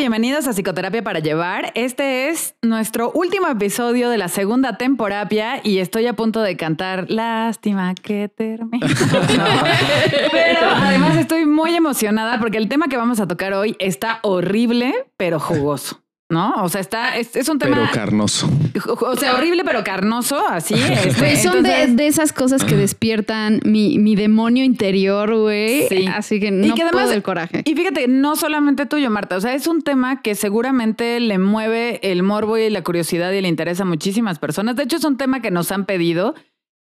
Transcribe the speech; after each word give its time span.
bienvenidos 0.00 0.48
a 0.48 0.54
Psicoterapia 0.54 1.04
para 1.04 1.18
Llevar. 1.18 1.72
Este 1.74 2.30
es 2.30 2.54
nuestro 2.62 3.12
último 3.12 3.48
episodio 3.48 4.08
de 4.08 4.16
la 4.16 4.28
segunda 4.28 4.78
temporada 4.78 5.60
y 5.62 5.76
estoy 5.76 6.06
a 6.06 6.14
punto 6.14 6.40
de 6.40 6.56
cantar 6.56 7.04
Lástima 7.10 7.94
que 7.94 8.30
termine. 8.34 8.86
pero 10.32 10.70
además 10.74 11.18
estoy 11.18 11.44
muy 11.44 11.74
emocionada 11.74 12.40
porque 12.40 12.56
el 12.56 12.70
tema 12.70 12.88
que 12.88 12.96
vamos 12.96 13.20
a 13.20 13.28
tocar 13.28 13.52
hoy 13.52 13.76
está 13.78 14.20
horrible, 14.22 15.06
pero 15.18 15.38
jugoso. 15.38 16.00
¿No? 16.30 16.54
O 16.62 16.68
sea, 16.68 16.80
está, 16.80 17.16
es, 17.16 17.48
un 17.48 17.58
tema. 17.58 17.76
Pero 17.76 17.90
carnoso. 17.92 18.48
O 18.86 19.16
sea, 19.16 19.34
horrible, 19.34 19.64
pero 19.64 19.84
carnoso, 19.84 20.46
así. 20.48 20.74
Este, 21.00 21.18
pues 21.18 21.42
son 21.42 21.62
de, 21.62 22.06
esas 22.06 22.32
cosas 22.32 22.64
que 22.64 22.76
despiertan 22.76 23.60
mi, 23.64 23.98
mi 23.98 24.16
demonio 24.16 24.64
interior, 24.64 25.34
güey. 25.34 25.88
Sí. 25.88 26.06
Así 26.06 26.40
que 26.40 26.50
no 26.50 26.66
y 26.66 26.74
que 26.74 26.82
además, 26.82 27.10
el 27.10 27.22
coraje. 27.22 27.62
Y 27.64 27.74
fíjate, 27.74 28.08
no 28.08 28.36
solamente 28.36 28.86
tuyo, 28.86 29.10
Marta. 29.10 29.36
O 29.36 29.40
sea, 29.40 29.54
es 29.54 29.66
un 29.66 29.82
tema 29.82 30.22
que 30.22 30.34
seguramente 30.34 31.20
le 31.20 31.38
mueve 31.38 32.00
el 32.02 32.22
morbo 32.22 32.58
y 32.58 32.70
la 32.70 32.82
curiosidad 32.82 33.32
y 33.32 33.40
le 33.40 33.48
interesa 33.48 33.82
a 33.82 33.86
muchísimas 33.86 34.38
personas. 34.38 34.76
De 34.76 34.82
hecho, 34.82 34.96
es 34.96 35.04
un 35.04 35.16
tema 35.16 35.40
que 35.40 35.50
nos 35.50 35.72
han 35.72 35.84
pedido. 35.84 36.34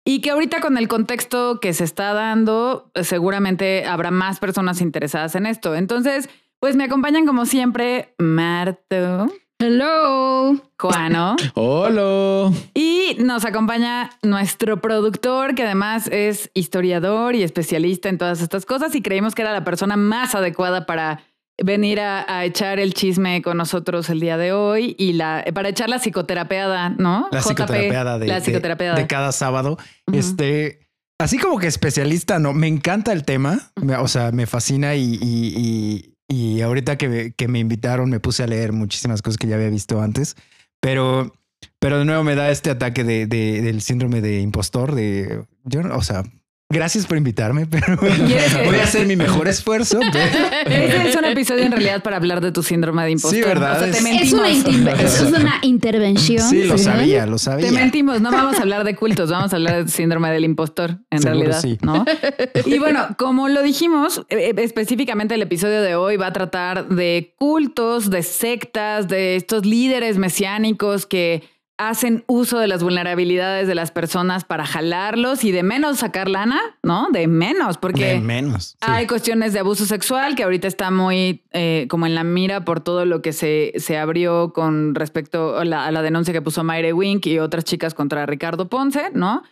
Y 0.06 0.22
que 0.22 0.32
ahorita 0.32 0.62
con 0.62 0.78
el 0.78 0.88
contexto 0.88 1.60
que 1.60 1.74
se 1.74 1.84
está 1.84 2.14
dando, 2.14 2.92
seguramente 2.96 3.86
habrá 3.86 4.12
más 4.12 4.40
personas 4.40 4.82
interesadas 4.82 5.36
en 5.36 5.46
esto. 5.46 5.76
Entonces, 5.76 6.30
pues 6.60 6.76
me 6.76 6.84
acompañan 6.84 7.26
como 7.26 7.46
siempre 7.46 8.14
Marto. 8.18 9.28
Hello. 9.62 10.56
Juano. 10.80 11.36
Hola. 11.54 12.52
Y 12.74 13.18
nos 13.20 13.44
acompaña 13.44 14.10
nuestro 14.24 14.80
productor, 14.80 15.54
que 15.56 15.64
además 15.64 16.08
es 16.08 16.50
historiador 16.54 17.36
y 17.36 17.44
especialista 17.44 18.08
en 18.08 18.18
todas 18.18 18.42
estas 18.42 18.66
cosas, 18.66 18.96
y 18.96 19.02
creímos 19.02 19.36
que 19.36 19.42
era 19.42 19.52
la 19.52 19.66
persona 19.66 19.98
más 19.98 20.34
adecuada 20.36 20.86
para 20.86 21.24
venir 21.62 22.00
a, 22.00 22.46
echar 22.46 22.80
el 22.80 22.94
chisme 22.94 23.42
con 23.42 23.58
nosotros 23.58 24.10
el 24.10 24.22
día 24.22 24.38
de 24.38 24.54
hoy 24.54 24.96
y 24.98 25.12
la 25.14 25.44
para 25.54 25.68
echar 25.68 25.90
la 25.90 26.00
psicoterapeada, 26.00 26.90
¿no? 26.90 27.28
La 27.32 27.42
psicoterapeada 27.42 28.18
de, 28.18 28.28
la 28.28 28.40
de, 28.40 29.08
cada 29.08 29.34
sábado. 29.34 29.78
Este, 30.14 30.88
así 31.20 31.38
como 31.38 31.60
que 31.60 31.68
especialista, 31.68 32.40
no, 32.40 32.54
me 32.54 32.68
encanta 32.68 33.12
el 33.12 33.26
tema, 33.26 33.72
o 34.00 34.08
sea, 34.08 34.32
me 34.32 34.46
fascina 34.46 34.96
y 34.96 35.20
y 35.22 36.16
ahorita 36.62 36.98
que, 36.98 37.34
que, 37.36 37.48
me 37.48 37.60
invitaron 37.60 38.10
me 38.10 38.20
puse 38.20 38.44
a 38.44 38.48
leer 38.48 38.72
muchísimas 38.72 39.22
cosas 39.22 39.38
que 39.38 39.48
ya 39.48 39.56
había 39.56 39.70
visto 39.70 40.02
antes, 40.02 40.36
pero, 40.80 41.34
pero 41.80 42.00
de 42.00 42.06
nuevo 42.06 42.24
me 42.24 42.36
da 42.36 42.52
este 42.52 42.70
ataque 42.70 43.04
de, 43.04 43.26
de 43.26 43.62
del 43.62 43.82
síndrome 43.82 44.22
de 44.22 44.40
impostor, 44.40 44.94
de, 44.94 45.44
yo, 45.64 45.82
o 45.92 46.04
sea, 46.04 46.24
Gracias 46.72 47.08
por 47.08 47.18
invitarme, 47.18 47.66
pero 47.66 47.98
voy 47.98 48.76
a 48.76 48.84
hacer 48.84 49.08
mi 49.08 49.16
mejor 49.16 49.48
esfuerzo. 49.48 50.00
Este 50.70 51.10
es 51.10 51.16
un 51.16 51.26
episodio 51.26 51.64
en 51.64 51.72
realidad 51.72 52.04
para 52.04 52.18
hablar 52.18 52.42
de 52.42 52.52
tu 52.52 52.62
síndrome 52.62 53.04
de 53.06 53.12
impostor. 53.12 53.40
Sí, 53.40 53.42
¿verdad? 53.42 53.88
es, 53.88 54.34
una 54.34 54.50
es, 55.02 55.22
una 55.22 55.56
intervención. 55.64 56.48
Sí, 56.48 56.66
lo 56.66 56.78
sabía, 56.78 57.26
lo 57.26 57.40
sabía. 57.40 57.66
Te 57.66 57.72
mentimos, 57.72 58.22
no 58.22 58.30
vamos 58.32 58.60
a 58.60 58.62
hablar 58.62 58.84
de 58.84 58.96
cultos, 58.96 59.32
vamos 59.32 59.52
a 59.52 59.56
hablar 59.56 59.86
de 59.86 59.92
síndrome 59.92 60.30
del 60.30 60.44
impostor, 60.44 61.00
en 61.10 61.24
realidad. 61.24 61.60
Sí. 61.60 61.80
¿no? 61.82 62.06
Y 62.68 62.78
bueno, 62.78 63.16
como 63.18 63.50
lo 63.50 63.64
dijimos, 63.64 64.22
eh, 64.30 64.54
específicamente 64.58 65.34
el 65.34 65.42
episodio 65.42 65.82
de 65.82 65.96
hoy 65.96 66.18
va 66.18 66.28
a 66.28 66.34
tratar 66.34 66.88
de 66.88 67.34
cultos, 67.40 68.12
de 68.12 68.22
sectas, 68.22 69.08
de 69.08 69.38
estos 69.38 69.66
líderes 69.66 70.20
mesiánicos 70.20 71.08
que 71.08 71.42
hacen 71.80 72.26
uso 72.28 72.60
de 72.60 72.68
las 72.68 72.84
vulnerabilidades 72.84 73.66
de 73.68 73.74
las 73.74 73.90
personas 73.90 74.44
para 74.44 74.66
jalarlos 74.66 75.46
y 75.46 75.54
de 75.54 75.64
menos 75.64 76.00
sacar 76.00 76.30
lana, 76.30 76.60
¿no? 76.84 77.08
De 77.12 77.28
menos, 77.28 77.78
porque 77.78 78.06
de 78.06 78.20
menos, 78.20 78.76
hay 78.82 79.08
cuestiones 79.08 79.54
de 79.54 79.60
abuso 79.60 79.86
sexual 79.86 80.36
que 80.36 80.44
ahorita 80.44 80.68
está 80.68 80.92
muy 80.92 81.46
eh, 81.52 81.88
como 81.90 82.06
en 82.06 82.16
la 82.16 82.26
mira 82.26 82.66
por 82.66 82.82
todo 82.82 83.06
lo 83.06 83.22
que 83.22 83.32
se, 83.32 83.72
se 83.78 83.98
abrió 83.98 84.52
con 84.52 84.94
respecto 84.94 85.58
a 85.58 85.64
la, 85.64 86.02
denuncia 86.02 86.34
que 86.34 86.42
puso 86.42 86.66
Mayre 86.66 86.92
Wink 86.92 87.26
y 87.28 87.40
otras 87.40 87.64
chicas 87.64 87.94
contra 87.94 88.26
Ricardo 88.26 88.68
Ponce, 88.68 89.12
¿no? 89.14 89.44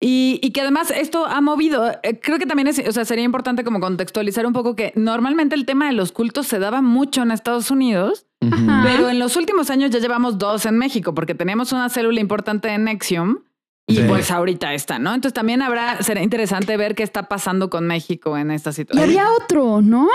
Y, 0.00 0.40
y, 0.42 0.50
que 0.50 0.62
además 0.62 0.90
esto 0.90 1.26
ha 1.26 1.40
movido, 1.40 1.90
eh, 2.02 2.18
creo 2.20 2.38
que 2.38 2.46
también 2.46 2.68
es, 2.68 2.78
o 2.86 2.92
sea, 2.92 3.04
sería 3.04 3.24
importante 3.24 3.62
como 3.62 3.80
contextualizar 3.80 4.46
un 4.46 4.52
poco 4.52 4.74
que 4.74 4.92
normalmente 4.96 5.54
el 5.54 5.66
tema 5.66 5.86
de 5.86 5.92
los 5.92 6.12
cultos 6.12 6.46
se 6.46 6.58
daba 6.58 6.82
mucho 6.82 7.22
en 7.22 7.30
Estados 7.30 7.70
Unidos 7.70 8.26
pero 8.82 9.10
en 9.10 9.18
los 9.18 9.36
últimos 9.36 9.70
años 9.70 9.90
ya 9.90 9.98
llevamos 9.98 10.38
dos 10.38 10.66
en 10.66 10.78
México 10.78 11.14
porque 11.14 11.34
tenemos 11.34 11.72
una 11.72 11.88
célula 11.88 12.20
importante 12.20 12.68
en 12.68 12.84
Nexium 12.84 13.38
y 13.86 14.00
pues 14.00 14.30
ahorita 14.30 14.72
está, 14.72 14.98
¿no? 14.98 15.14
Entonces 15.14 15.34
también 15.34 15.60
habrá, 15.60 16.02
será 16.02 16.22
interesante 16.22 16.76
ver 16.76 16.94
qué 16.94 17.02
está 17.02 17.28
pasando 17.28 17.68
con 17.68 17.86
México 17.86 18.38
en 18.38 18.50
esta 18.50 18.72
situación. 18.72 19.08
Y 19.08 19.10
había 19.10 19.30
otro, 19.32 19.82
¿no? 19.82 20.08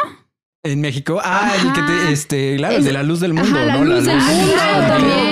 En 0.63 0.81
México. 0.81 1.19
Ah, 1.23 1.53
el 1.55 1.73
que 1.73 1.81
te, 1.81 2.11
este, 2.11 2.55
claro, 2.57 2.77
el 2.77 2.83
de 2.83 2.91
la 2.91 3.03
luz 3.03 3.19
del 3.19 3.33
mundo, 3.33 3.63
la 3.63 3.77
¿no? 3.77 3.85
Luz 3.85 4.05
la 4.05 4.13
luz 4.13 4.27
del 4.27 4.35
mundo 4.35 4.55
también. 4.87 5.29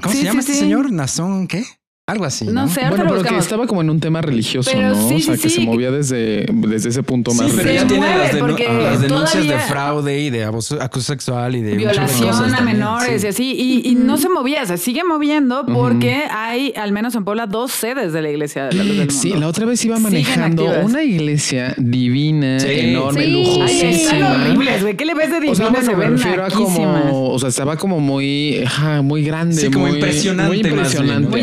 ¿Cómo 0.00 0.14
se 0.14 0.22
llama 0.22 0.40
este 0.40 0.54
señor? 0.54 0.92
¿Nazón 0.92 1.48
qué? 1.48 1.64
Algo 2.10 2.24
así. 2.24 2.44
No, 2.46 2.68
sé, 2.68 2.80
Bueno, 2.88 3.04
pero 3.08 3.22
que 3.22 3.38
estaba 3.38 3.68
como 3.68 3.82
en 3.82 3.90
un 3.90 4.00
tema 4.00 4.20
religioso, 4.20 4.70
¿no? 4.74 5.06
o 5.06 5.20
sea, 5.20 5.36
que 5.36 5.48
se 5.48 5.60
movía 5.60 5.92
desde, 5.92 6.44
desde 6.52 6.88
ese 6.88 7.02
punto 7.04 7.32
más 7.34 7.52
pero 7.52 7.72
ya 7.72 7.86
tiene 7.86 8.18
las, 8.18 9.00
denuncias 9.00 9.46
de 9.46 9.58
fraude 9.60 10.18
y 10.18 10.30
de 10.30 10.44
abuso, 10.44 10.76
sexual 11.00 11.54
y 11.54 11.62
de 11.62 11.76
violación 11.76 12.54
a 12.54 12.60
menores 12.62 13.22
y 13.22 13.26
así. 13.28 13.82
Y, 13.84 13.94
no 13.94 14.16
se 14.16 14.28
movía, 14.28 14.66
se 14.66 14.76
sigue 14.76 15.04
moviendo 15.04 15.64
porque 15.66 16.24
hay, 16.30 16.72
al 16.76 16.90
menos 16.92 17.14
en 17.14 17.24
Puebla, 17.24 17.46
dos 17.46 17.70
sedes 17.70 18.12
de 18.12 18.22
la 18.22 18.30
iglesia 18.30 18.64
de 18.64 18.74
la 18.74 18.82
luz 18.82 18.96
del 18.96 19.06
mundo. 19.06 19.20
Sí, 19.20 19.32
la 19.34 19.46
otra 19.46 19.66
vez 19.66 19.84
iba 19.84 19.98
manejando 19.98 20.64
una 20.82 21.02
iglesia 21.04 21.74
divina, 21.76 22.58
enorme, 22.58 23.26
lujosísima. 23.28 24.34
horribles, 24.34 24.82
güey. 24.82 24.96
¿Qué 24.96 25.04
le 25.04 25.14
ves 25.14 25.30
de 25.30 25.40
divina? 25.40 25.52
O 25.52 25.54
sea, 25.54 25.82
se 25.82 25.94
me 25.94 26.08
refiero 26.08 26.44
a 26.44 26.50
como, 26.50 27.30
o 27.30 27.38
sea, 27.38 27.50
estaba 27.50 27.76
como 27.76 28.00
muy, 28.00 28.64
muy 29.02 29.22
grande. 29.22 29.60
Sí, 29.60 29.70
como 29.70 29.88
impresionante. 29.88 30.48
Muy 30.48 30.58
impresionante. 30.66 31.28
Muy 31.28 31.40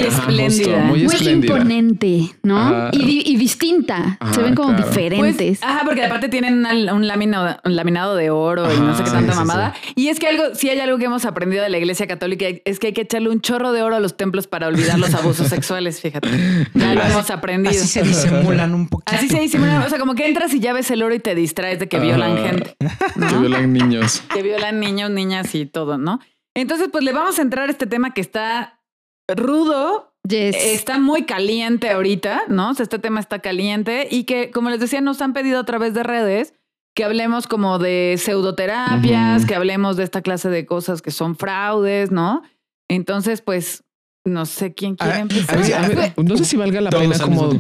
muy, 0.66 1.08
imponente, 1.30 2.36
¿no? 2.44 2.90
Y, 2.92 3.36
distinta. 3.38 4.18
Se 4.32 4.42
ven 4.42 4.56
como 4.56 4.74
diferentes. 4.74 5.60
Pues, 5.60 5.64
ajá, 5.64 5.82
porque 5.86 6.04
aparte 6.04 6.30
tienen 6.30 6.66
un, 6.92 7.08
laminado, 7.08 7.60
laminado 7.64 8.16
de 8.16 8.30
oro 8.30 8.74
y 8.74 8.80
no 8.80 8.96
sé 8.96 9.04
qué 9.04 9.12
tanta 9.12 9.36
mamada. 9.36 9.74
Y 9.96 10.08
es 10.08 10.20
que 10.20 10.28
algo, 10.28 10.56
si 10.56 10.70
hay 10.70 10.80
algo 10.80 10.98
que 10.98 11.06
hemos 11.06 11.26
aprendido 11.26 11.64
de 11.64 11.70
la 11.70 11.78
Iglesia 11.78 12.08
Católica 12.08 12.46
es 12.66 12.80
que 12.80 12.88
hay 12.88 12.94
que 12.94 13.02
echarle 13.02 13.30
un 13.30 13.42
chorro 13.42 13.72
de 13.72 13.82
oro 13.84 13.96
a 13.96 14.00
los 14.00 14.18
templos 14.18 14.48
para 14.48 14.68
olvidar 14.68 15.00
los 15.00 15.14
abusos 15.14 15.48
sexuales, 15.48 16.02
fíjate. 16.02 16.30
Ya 16.74 16.94
lo 16.94 17.02
hemos 17.04 17.30
aprendido. 17.30 17.72
Así 17.72 17.88
se 17.88 18.04
disimulan 18.04 18.74
un 18.74 18.88
poquito. 18.88 19.16
Así 19.16 19.30
se 19.30 19.40
disimulan. 19.40 19.82
O 19.84 19.90
sea, 19.90 20.00
como 20.00 20.16
que 20.16 20.28
entras 20.28 20.54
y 20.54 20.60
ya 20.60 20.74
ves 20.74 20.90
el 20.92 21.04
oro 21.04 21.14
y 21.16 21.20
te 21.20 21.36
distraes 21.36 21.80
de 21.80 21.88
que 21.88 22.00
violan 22.00 22.38
gente. 22.38 22.76
Que 22.80 23.38
violan 23.38 23.74
niños. 23.74 24.24
Que 24.34 24.42
violan 24.42 24.80
niños, 24.80 25.10
niñas 25.12 25.54
y 25.56 25.66
todo, 25.66 25.98
¿no? 25.98 26.20
Entonces, 26.56 26.90
pues 26.92 27.04
le 27.04 27.14
vamos 27.14 27.38
a 27.38 27.42
entrar 27.42 27.68
a 27.70 27.72
este 27.72 27.86
tema 27.86 28.14
que 28.14 28.22
está 28.22 28.80
rudo, 29.28 30.16
Está 30.30 31.00
muy 31.00 31.24
caliente 31.24 31.90
ahorita, 31.90 32.44
¿no? 32.48 32.72
este 32.72 33.00
tema 33.00 33.20
está 33.20 33.40
caliente 33.40 34.08
y 34.10 34.24
que, 34.24 34.52
como 34.52 34.70
les 34.70 34.80
decía, 34.80 35.02
nos 35.02 35.22
han 35.22 35.34
pedido 35.34 35.60
a 35.60 35.66
través 35.66 35.94
de 35.94 36.04
redes 36.04 36.54
que 36.96 37.04
hablemos 37.04 37.46
como 37.46 37.78
de 37.78 38.16
pseudoterapias, 38.18 39.46
que 39.46 39.54
hablemos 39.54 39.98
de 39.98 40.04
esta 40.04 40.24
clase 40.24 40.50
de 40.50 40.66
cosas 40.66 41.04
que 41.04 41.12
son 41.12 41.36
fraudes, 41.36 42.10
¿no? 42.10 42.42
Entonces, 42.90 43.42
pues, 43.42 43.84
no 44.26 44.48
sé 44.48 44.74
quién 44.74 44.96
quiere 44.96 45.14
ah, 45.14 45.20
empezar. 45.20 46.14
no 46.18 46.38
sé 46.38 46.46
si 46.46 46.58
valga 46.58 46.82
la 46.82 46.90
pena 46.90 47.18
como, 47.20 47.52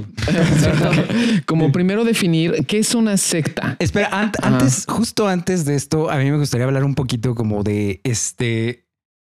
como 1.45 1.72
primero 1.72 2.03
definir 2.03 2.66
qué 2.66 2.79
es 2.79 2.95
una 2.95 3.17
secta. 3.17 3.77
Espera, 3.77 4.09
antes, 4.41 4.85
justo 4.88 5.27
antes 5.27 5.66
de 5.66 5.75
esto, 5.75 6.09
a 6.09 6.17
mí 6.17 6.31
me 6.31 6.38
gustaría 6.38 6.66
hablar 6.66 6.83
un 6.83 6.95
poquito 6.95 7.35
como 7.35 7.61
de 7.61 8.01
este, 8.03 8.88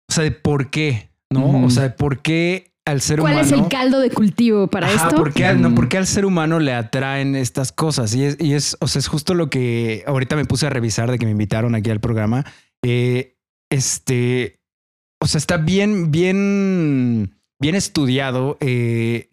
o 0.08 0.12
sea, 0.12 0.22
de 0.22 0.30
por 0.30 0.70
qué, 0.70 1.10
¿no? 1.28 1.64
O 1.64 1.70
sea, 1.70 1.82
de 1.82 1.90
por 1.90 2.20
qué 2.20 2.67
ser 3.00 3.20
¿Cuál 3.20 3.34
humano. 3.34 3.46
es 3.46 3.52
el 3.52 3.68
caldo 3.68 4.00
de 4.00 4.10
cultivo 4.10 4.66
para 4.66 4.90
esto? 4.92 5.16
¿por 5.16 5.32
qué, 5.32 5.52
no, 5.54 5.74
porque 5.74 5.98
al 5.98 6.06
ser 6.06 6.24
humano 6.24 6.58
le 6.58 6.72
atraen 6.72 7.36
estas 7.36 7.72
cosas? 7.72 8.14
Y 8.14 8.24
es, 8.24 8.36
y 8.40 8.54
es, 8.54 8.76
o 8.80 8.88
sea, 8.88 9.00
es 9.00 9.08
justo 9.08 9.34
lo 9.34 9.50
que 9.50 10.04
ahorita 10.06 10.36
me 10.36 10.44
puse 10.44 10.66
a 10.66 10.70
revisar 10.70 11.10
de 11.10 11.18
que 11.18 11.26
me 11.26 11.32
invitaron 11.32 11.74
aquí 11.74 11.90
al 11.90 12.00
programa. 12.00 12.44
Eh, 12.82 13.36
este, 13.70 14.60
o 15.20 15.26
sea, 15.26 15.38
está 15.38 15.56
bien, 15.58 16.10
bien, 16.10 17.38
bien 17.60 17.74
estudiado. 17.74 18.56
Eh, 18.60 19.28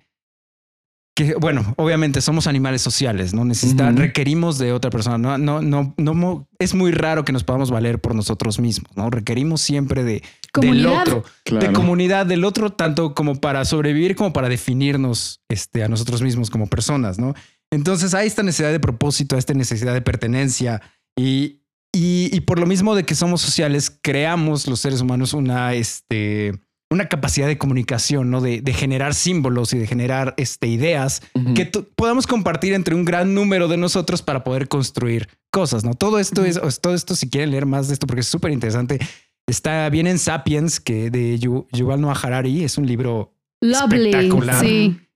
que 1.15 1.33
bueno, 1.35 1.73
obviamente 1.77 2.19
somos 2.19 2.45
animales 2.45 2.81
sociales, 2.81 3.33
¿no? 3.33 3.45
Necesitan, 3.45 3.95
requerimos 3.95 4.57
de 4.57 4.73
otra 4.73 4.91
persona. 4.91 5.17
No, 5.17 5.37
no, 5.37 5.61
no, 5.61 5.93
no, 5.97 6.47
es 6.59 6.73
muy 6.73 6.91
raro 6.91 7.23
que 7.23 7.31
nos 7.31 7.45
podamos 7.45 7.71
valer 7.71 7.99
por 7.99 8.13
nosotros 8.13 8.59
mismos, 8.59 8.91
¿no? 8.97 9.09
Requerimos 9.09 9.61
siempre 9.61 10.03
de 10.03 10.23
del 10.59 10.85
otro, 10.85 11.23
de 11.45 11.71
comunidad 11.71 12.25
del 12.25 12.43
otro, 12.43 12.73
tanto 12.73 13.15
como 13.15 13.35
para 13.35 13.63
sobrevivir 13.63 14.15
como 14.15 14.33
para 14.33 14.49
definirnos 14.49 15.41
este, 15.47 15.83
a 15.83 15.87
nosotros 15.87 16.21
mismos 16.21 16.49
como 16.49 16.67
personas, 16.67 17.17
¿no? 17.17 17.33
Entonces 17.71 18.13
hay 18.13 18.27
esta 18.27 18.43
necesidad 18.43 18.73
de 18.73 18.81
propósito, 18.81 19.37
esta 19.37 19.53
necesidad 19.53 19.93
de 19.93 20.01
pertenencia 20.01 20.81
y, 21.17 21.61
y, 21.93 22.29
y 22.35 22.41
por 22.41 22.59
lo 22.59 22.65
mismo 22.65 22.93
de 22.93 23.05
que 23.05 23.15
somos 23.15 23.39
sociales, 23.39 23.89
creamos 24.01 24.67
los 24.67 24.81
seres 24.81 24.99
humanos 24.99 25.33
una, 25.33 25.73
este, 25.73 26.59
una 26.89 27.07
capacidad 27.09 27.47
de 27.47 27.57
comunicación, 27.57 28.29
¿no? 28.29 28.41
De, 28.41 28.61
generar 28.73 29.13
símbolos 29.13 29.73
y 29.73 29.77
de 29.77 29.87
generar 29.87 30.33
este, 30.37 30.67
ideas 30.67 31.21
que 31.55 31.65
podamos 31.95 32.27
compartir 32.27 32.73
entre 32.73 32.95
un 32.95 33.05
gran 33.05 33.33
número 33.33 33.67
de 33.67 33.77
nosotros 33.77 34.21
para 34.21 34.43
poder 34.43 34.67
construir 34.67 35.27
cosas, 35.51 35.83
¿no? 35.83 35.93
Todo 35.93 36.19
esto 36.19 36.45
es, 36.45 36.59
todo 36.81 36.93
esto, 36.93 37.15
si 37.15 37.29
quieren 37.29 37.51
leer 37.51 37.65
más 37.65 37.87
de 37.87 37.93
esto, 37.93 38.07
porque 38.07 38.21
es 38.21 38.27
súper 38.27 38.51
interesante, 38.51 38.99
está 39.47 39.89
bien 39.89 40.07
en 40.07 40.19
Sapiens, 40.19 40.79
que 40.79 41.09
de 41.09 41.39
Yuval 41.39 42.01
Noah 42.01 42.19
Harari, 42.21 42.63
es 42.63 42.77
un 42.77 42.85
libro 42.85 43.33
espectacular. 43.61 44.65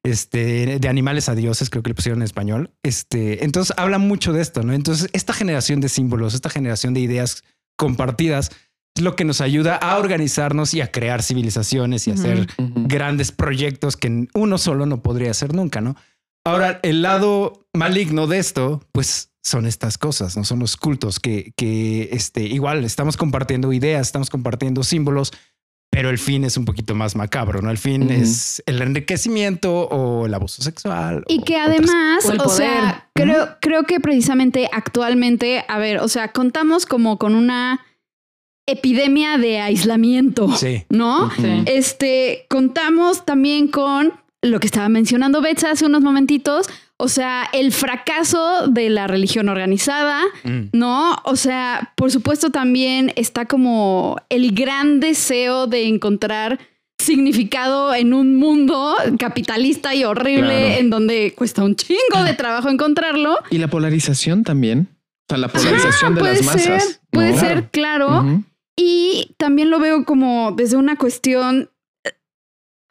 Este, 0.02 0.80
de 0.80 0.88
animales 0.88 1.28
a 1.28 1.36
dioses, 1.36 1.70
creo 1.70 1.84
que 1.84 1.90
le 1.90 1.96
pusieron 1.96 2.20
en 2.22 2.24
español. 2.24 2.72
Este, 2.84 3.44
entonces 3.44 3.76
habla 3.78 3.98
mucho 3.98 4.32
de 4.32 4.42
esto, 4.42 4.64
¿no? 4.64 4.74
Entonces, 4.74 5.10
esta 5.12 5.34
generación 5.34 5.82
de 5.82 5.90
símbolos, 5.90 6.34
esta 6.34 6.50
generación 6.50 6.94
de 6.94 7.02
ideas 7.02 7.44
compartidas, 7.76 8.50
es 8.96 9.04
lo 9.04 9.16
que 9.16 9.26
nos 9.26 9.42
ayuda 9.42 9.76
a 9.76 9.98
organizarnos 9.98 10.74
y 10.74 10.82
a 10.82 10.92
crear 10.92 11.24
civilizaciones 11.24 12.08
y 12.08 12.12
hacer 12.12 12.48
grandes 12.58 13.32
proyectos 13.32 13.96
que 13.96 14.28
uno 14.34 14.58
solo 14.58 14.86
no 14.86 15.02
podría 15.02 15.32
hacer 15.32 15.54
nunca, 15.54 15.82
¿no? 15.82 15.96
Ahora, 16.46 16.80
el 16.84 17.02
lado 17.02 17.68
maligno 17.74 18.28
de 18.28 18.40
esto, 18.40 18.82
pues 18.92 19.32
son 19.44 19.66
estas 19.66 19.98
cosas, 19.98 20.36
no 20.38 20.44
son 20.44 20.60
los 20.60 20.78
cultos 20.78 21.20
que, 21.20 21.54
que 21.56 22.10
este, 22.12 22.44
igual 22.44 22.84
estamos 22.84 23.18
compartiendo 23.18 23.72
ideas, 23.74 24.08
estamos 24.08 24.30
compartiendo 24.30 24.84
símbolos, 24.84 25.32
pero 25.92 26.10
el 26.10 26.18
fin 26.18 26.44
es 26.44 26.56
un 26.56 26.66
poquito 26.66 26.94
más 26.94 27.16
macabro, 27.16 27.62
¿no? 27.62 27.72
El 27.72 27.78
fin 27.78 28.10
es 28.12 28.62
el 28.68 28.82
enriquecimiento 28.82 29.88
o 29.88 30.28
el 30.28 30.34
abuso 30.34 30.62
sexual. 30.62 31.24
Y 31.28 31.42
que 31.44 31.58
además, 31.58 32.26
o, 32.26 32.50
sea, 32.50 33.10
creo, 33.14 33.58
creo 33.60 33.84
que 33.84 34.00
precisamente 34.00 34.70
actualmente, 34.72 35.66
a 35.68 35.80
ver, 35.80 36.00
o 36.00 36.08
sea, 36.08 36.32
contamos 36.32 36.86
como 36.86 37.18
con 37.18 37.34
una 37.34 37.80
epidemia 38.72 39.38
de 39.38 39.60
aislamiento, 39.60 40.52
sí. 40.56 40.86
¿no? 40.90 41.32
Este, 41.66 42.46
contamos 42.50 43.26
también 43.26 43.68
con 43.68 44.14
lo 44.42 44.60
que 44.60 44.68
estaba 44.68 44.90
mencionando 44.90 45.42
Betsa 45.42 45.72
hace 45.72 45.86
unos 45.86 46.02
momentitos, 46.02 46.70
o 46.98 47.08
sea, 47.08 47.48
el 47.54 47.72
fracaso 47.72 48.68
de 48.68 48.90
la 48.90 49.08
religión 49.08 49.50
organizada, 49.50 50.22
mm. 50.44 50.70
¿no? 50.74 51.16
O 51.24 51.36
sea, 51.36 51.94
por 51.96 52.12
supuesto 52.12 52.50
también 52.50 53.12
está 53.16 53.46
como 53.46 54.18
el 54.30 54.54
gran 54.54 55.00
deseo 55.00 55.68
de 55.68 55.88
encontrar 55.88 56.60
significado 56.98 57.94
en 57.96 58.14
un 58.14 58.36
mundo 58.36 58.96
capitalista 59.18 59.96
y 59.96 60.04
horrible 60.04 60.80
en 60.80 60.90
donde 60.90 61.34
cuesta 61.36 61.64
un 61.64 61.76
chingo 61.76 62.24
de 62.26 62.34
trabajo 62.34 62.70
encontrarlo. 62.70 63.38
Y 63.50 63.58
la 63.58 63.70
polarización 63.70 64.44
también. 64.44 64.90
O 64.92 65.26
sea, 65.30 65.38
la 65.38 65.48
polarización 65.48 66.16
de 66.16 66.22
las 66.22 66.44
masas. 66.44 67.02
puede 67.12 67.38
ser, 67.38 67.70
claro. 67.70 68.44
Y 68.82 69.36
también 69.38 69.70
lo 69.70 69.80
veo 69.80 70.06
como 70.06 70.54
desde 70.54 70.78
una 70.78 70.96
cuestión 70.96 71.70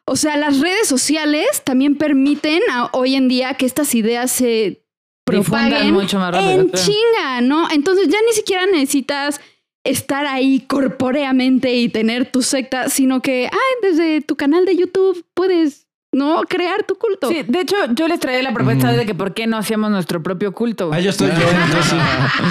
o 0.09 0.15
sea, 0.15 0.37
las 0.37 0.59
redes 0.59 0.87
sociales 0.87 1.61
también 1.63 1.95
permiten 1.95 2.61
hoy 2.93 3.13
en 3.13 3.27
día 3.27 3.53
que 3.53 3.67
estas 3.67 3.93
ideas 3.93 4.31
se 4.31 4.83
propaguen 5.23 5.93
mucho 5.93 6.17
más 6.17 6.33
rápido, 6.33 6.61
en 6.61 6.71
chinga, 6.71 7.41
¿no? 7.41 7.69
Entonces 7.69 8.07
ya 8.07 8.17
ni 8.25 8.33
siquiera 8.33 8.65
necesitas 8.65 9.39
estar 9.83 10.25
ahí 10.25 10.61
corpóreamente 10.61 11.75
y 11.75 11.89
tener 11.89 12.31
tu 12.31 12.41
secta, 12.41 12.89
sino 12.89 13.21
que, 13.21 13.49
ay, 13.51 13.89
desde 13.89 14.21
tu 14.21 14.35
canal 14.35 14.65
de 14.65 14.77
YouTube 14.77 15.23
puedes 15.35 15.87
¿no? 16.11 16.41
Crear 16.47 16.83
tu 16.83 16.95
culto. 16.95 17.27
Sí, 17.29 17.43
de 17.47 17.61
hecho, 17.61 17.75
yo 17.93 18.07
les 18.07 18.19
traía 18.19 18.41
la 18.41 18.53
propuesta 18.53 18.91
de 18.91 19.05
que 19.05 19.13
por 19.13 19.33
qué 19.33 19.47
no 19.47 19.57
hacíamos 19.57 19.91
nuestro 19.91 20.23
propio 20.23 20.53
culto. 20.53 20.89
Ah, 20.91 20.99
yo 20.99 21.11
estoy 21.11 21.29
yo, 21.29 21.35
entonces, 21.65 21.99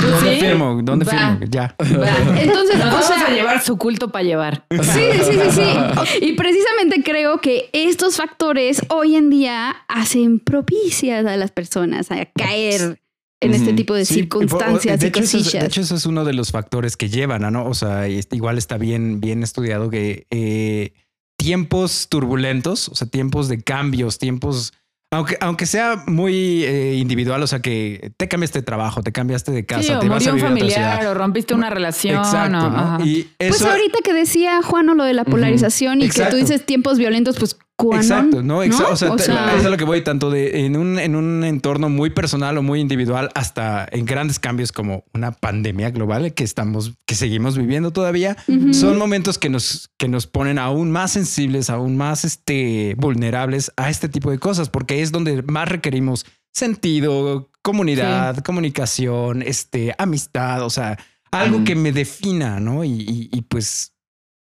¿Dónde 0.02 0.36
firmo? 0.40 0.80
¿Dónde 0.82 1.04
firmo? 1.04 1.38
Ya. 1.48 1.74
Entonces, 1.78 2.78
vamos 2.78 3.10
a 3.10 3.30
llevar 3.30 3.62
su 3.62 3.76
culto 3.76 4.10
para 4.10 4.24
llevar. 4.24 4.64
Sí, 4.70 5.00
sí, 5.12 5.32
sí, 5.32 5.50
sí. 5.50 6.18
Y 6.20 6.32
precisamente 6.34 7.02
creo 7.02 7.40
que 7.40 7.70
estos 7.72 8.16
factores 8.16 8.82
hoy 8.88 9.16
en 9.16 9.30
día 9.30 9.76
hacen 9.88 10.40
propicias 10.40 11.26
a 11.26 11.36
las 11.36 11.50
personas 11.50 12.10
a 12.10 12.26
caer 12.26 13.00
en 13.40 13.54
este 13.54 13.72
tipo 13.72 13.94
de 13.94 14.04
circunstancias 14.04 14.98
de 14.98 15.08
y 15.08 15.12
cosillas. 15.12 15.52
de 15.62 15.66
hecho, 15.66 15.80
eso 15.80 15.94
es 15.94 16.06
uno 16.06 16.24
de 16.24 16.32
los 16.32 16.50
factores 16.50 16.96
que 16.96 17.08
llevan, 17.08 17.52
¿no? 17.52 17.66
O 17.66 17.74
sea, 17.74 18.08
igual 18.08 18.58
está 18.58 18.78
bien, 18.78 19.20
bien 19.20 19.42
estudiado 19.42 19.90
que 19.90 20.26
eh, 20.30 20.92
tiempos 21.38 22.08
turbulentos, 22.10 22.88
o 22.88 22.94
sea, 22.94 23.08
tiempos 23.08 23.48
de 23.48 23.62
cambios, 23.62 24.18
tiempos 24.18 24.74
aunque, 25.10 25.38
aunque 25.40 25.64
sea 25.64 26.04
muy 26.06 26.64
eh, 26.64 26.96
individual, 26.96 27.42
o 27.42 27.46
sea 27.46 27.60
que 27.60 28.12
te 28.18 28.28
cambiaste 28.28 28.58
de 28.58 28.62
trabajo, 28.62 29.02
te 29.02 29.10
cambiaste 29.10 29.52
de 29.52 29.64
casa, 29.64 29.96
o 29.96 30.00
te 30.00 30.08
vas 30.08 30.26
a 30.26 30.34
un 30.34 30.38
familiar 30.38 31.06
o 31.06 31.14
rompiste 31.14 31.54
una 31.54 31.70
relación. 31.70 32.16
Exacto, 32.16 33.02
Y 33.04 33.22
Pues 33.38 33.62
ahorita 33.62 34.00
que 34.04 34.12
decía 34.12 34.60
Juan 34.62 34.86
lo 34.94 35.04
de 35.04 35.14
la 35.14 35.24
polarización 35.24 36.02
y 36.02 36.10
que 36.10 36.26
tú 36.26 36.36
dices 36.36 36.66
tiempos 36.66 36.98
violentos, 36.98 37.38
pues 37.38 37.56
Exacto, 37.94 38.42
¿no? 38.42 38.58
O 38.58 38.96
sea, 38.96 39.56
es 39.56 39.64
a 39.64 39.70
lo 39.70 39.76
que 39.76 39.84
voy 39.84 40.02
tanto 40.02 40.30
de 40.30 40.66
en 40.66 40.76
un, 40.76 40.98
en 40.98 41.14
un 41.14 41.44
entorno 41.44 41.88
muy 41.88 42.10
personal 42.10 42.58
o 42.58 42.62
muy 42.62 42.80
individual 42.80 43.30
hasta 43.34 43.86
en 43.92 44.04
grandes 44.04 44.40
cambios 44.40 44.72
como 44.72 45.04
una 45.14 45.30
pandemia 45.30 45.90
global 45.90 46.34
que 46.34 46.42
estamos, 46.42 46.94
que 47.06 47.14
seguimos 47.14 47.56
viviendo 47.56 47.92
todavía. 47.92 48.36
Son 48.72 48.98
momentos 48.98 49.38
que 49.38 49.48
nos, 49.48 49.90
que 49.96 50.08
nos 50.08 50.26
ponen 50.26 50.58
aún 50.58 50.90
más 50.90 51.12
sensibles, 51.12 51.70
aún 51.70 51.96
más 51.96 52.24
este, 52.24 52.94
vulnerables 52.98 53.72
a 53.76 53.90
este 53.90 54.08
tipo 54.08 54.30
de 54.30 54.38
cosas, 54.38 54.68
porque 54.68 55.00
es 55.00 55.12
donde 55.12 55.42
más 55.42 55.68
requerimos 55.68 56.26
sentido, 56.52 57.50
comunidad, 57.62 58.38
comunicación, 58.38 59.42
este, 59.42 59.94
amistad, 59.98 60.64
o 60.64 60.70
sea, 60.70 60.98
algo 61.30 61.62
que 61.62 61.76
me 61.76 61.92
defina, 61.92 62.58
¿no? 62.58 62.82
y 62.84 63.44
pues 63.48 63.92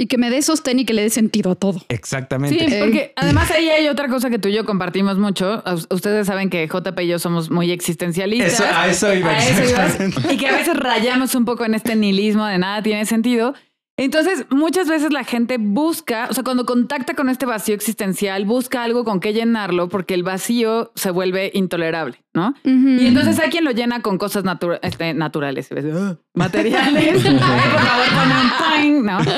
y 0.03 0.07
que 0.07 0.17
me 0.17 0.29
dé 0.29 0.41
sostén 0.41 0.79
y 0.79 0.85
que 0.85 0.94
le 0.94 1.03
dé 1.03 1.09
sentido 1.09 1.51
a 1.51 1.55
todo. 1.55 1.81
Exactamente. 1.88 2.59
Sí, 2.59 2.75
porque 2.77 3.13
además 3.15 3.50
ahí 3.51 3.69
hay 3.69 3.88
otra 3.88 4.09
cosa 4.09 4.29
que 4.29 4.38
tú 4.38 4.50
y 4.50 4.53
yo 4.53 4.65
compartimos 4.65 5.17
mucho. 5.17 5.63
Ustedes 5.89 6.27
saben 6.27 6.50
que 6.50 6.67
JP 6.67 7.00
y 7.00 7.07
yo 7.07 7.19
somos 7.19 7.50
muy 7.50 7.71
existencialistas. 7.71 8.53
Eso, 8.53 8.65
a 8.65 8.88
eso 8.88 9.13
iba. 9.13 9.31
A 9.31 9.38
eso 9.38 10.19
y 10.29 10.35
que 10.35 10.47
a 10.50 10.51
veces 10.51 10.75
rayamos 10.75 11.35
un 11.35 11.45
poco 11.45 11.63
en 11.63 11.73
este 11.73 11.95
nihilismo 11.95 12.45
de 12.45 12.57
nada 12.57 12.83
tiene 12.83 13.05
sentido. 13.05 13.53
Entonces, 13.95 14.47
muchas 14.49 14.89
veces 14.89 15.13
la 15.13 15.23
gente 15.23 15.57
busca, 15.59 16.27
o 16.29 16.33
sea, 16.33 16.43
cuando 16.43 16.65
contacta 16.65 17.13
con 17.13 17.29
este 17.29 17.45
vacío 17.45 17.75
existencial, 17.75 18.43
busca 18.45 18.83
algo 18.83 19.03
con 19.03 19.19
que 19.19 19.33
llenarlo 19.33 19.87
porque 19.87 20.15
el 20.15 20.23
vacío 20.23 20.91
se 20.95 21.11
vuelve 21.11 21.51
intolerable, 21.53 22.23
¿no? 22.33 22.55
Y 22.63 23.05
entonces 23.05 23.37
hay 23.39 23.51
quien 23.51 23.63
lo 23.63 23.71
llena 23.71 24.01
con 24.01 24.17
cosas 24.17 24.43
este, 24.81 25.13
naturales, 25.13 25.69
materiales. 26.33 27.23
por 27.23 27.39
favor, 27.39 28.07
un 28.89 29.05
¿no? 29.05 29.19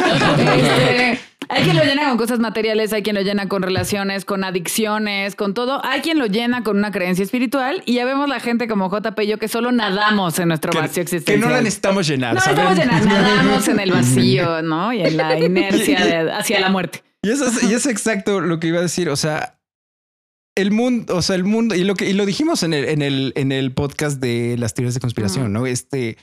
Este, 0.46 1.20
hay 1.50 1.64
quien 1.64 1.76
lo 1.76 1.84
llena 1.84 2.08
con 2.10 2.18
cosas 2.18 2.40
materiales, 2.40 2.94
hay 2.94 3.04
quien 3.04 3.16
lo 3.16 3.22
llena 3.22 3.48
con 3.48 3.62
relaciones, 3.62 4.26
con 4.26 4.44
adicciones, 4.44 5.36
con 5.36 5.54
todo. 5.54 5.84
Hay 5.86 6.02
quien 6.02 6.20
lo 6.20 6.26
llena 6.26 6.64
con 6.64 6.78
una 6.78 6.92
creencia 6.92 7.24
espiritual 7.24 7.84
y 7.86 7.96
ya 7.96 8.06
vemos 8.06 8.28
la 8.30 8.40
gente 8.40 8.68
como 8.68 8.90
JP 8.90 9.20
y 9.22 9.28
yo 9.28 9.38
que 9.38 9.48
solo 9.48 9.72
nadamos 9.72 10.40
en 10.40 10.50
nuestro 10.50 10.72
vacío 10.74 11.04
existencial. 11.04 11.40
Que 11.40 11.46
no 11.46 11.52
la 11.52 11.62
necesitamos 11.62 12.08
llenar. 12.08 12.34
No 12.34 12.40
estamos 12.40 12.78
llenando, 12.78 13.08
nadamos 13.08 13.68
en 13.68 13.80
el 13.80 13.92
vacío, 13.92 14.62
¿no? 14.64 14.94
Y 14.94 15.02
en 15.02 15.18
la 15.18 15.40
inercia 15.40 16.38
hacia 16.38 16.60
la 16.60 16.70
muerte. 16.70 17.04
Y 17.22 17.30
eso, 17.30 17.48
es, 17.48 17.64
y 17.64 17.74
es 17.74 17.86
exacto 17.86 18.40
lo 18.40 18.60
que 18.60 18.68
iba 18.68 18.80
a 18.80 18.84
decir. 18.84 19.10
O 19.10 19.16
sea, 19.16 19.60
el 20.56 20.72
mundo, 20.72 21.16
o 21.16 21.22
sea, 21.22 21.36
el 21.36 21.44
mundo, 21.44 21.76
y 21.76 21.84
lo 21.84 21.96
que 21.96 22.10
y 22.10 22.14
lo 22.14 22.26
dijimos 22.26 22.64
en 22.64 22.74
el, 22.74 22.86
en 22.86 23.02
el, 23.02 23.34
en 23.36 23.52
el 23.52 23.72
podcast 23.72 24.20
de 24.20 24.56
las 24.58 24.74
teorías 24.74 24.94
de 24.94 25.00
conspiración, 25.00 25.52
¿no? 25.52 25.66
Este 25.66 26.18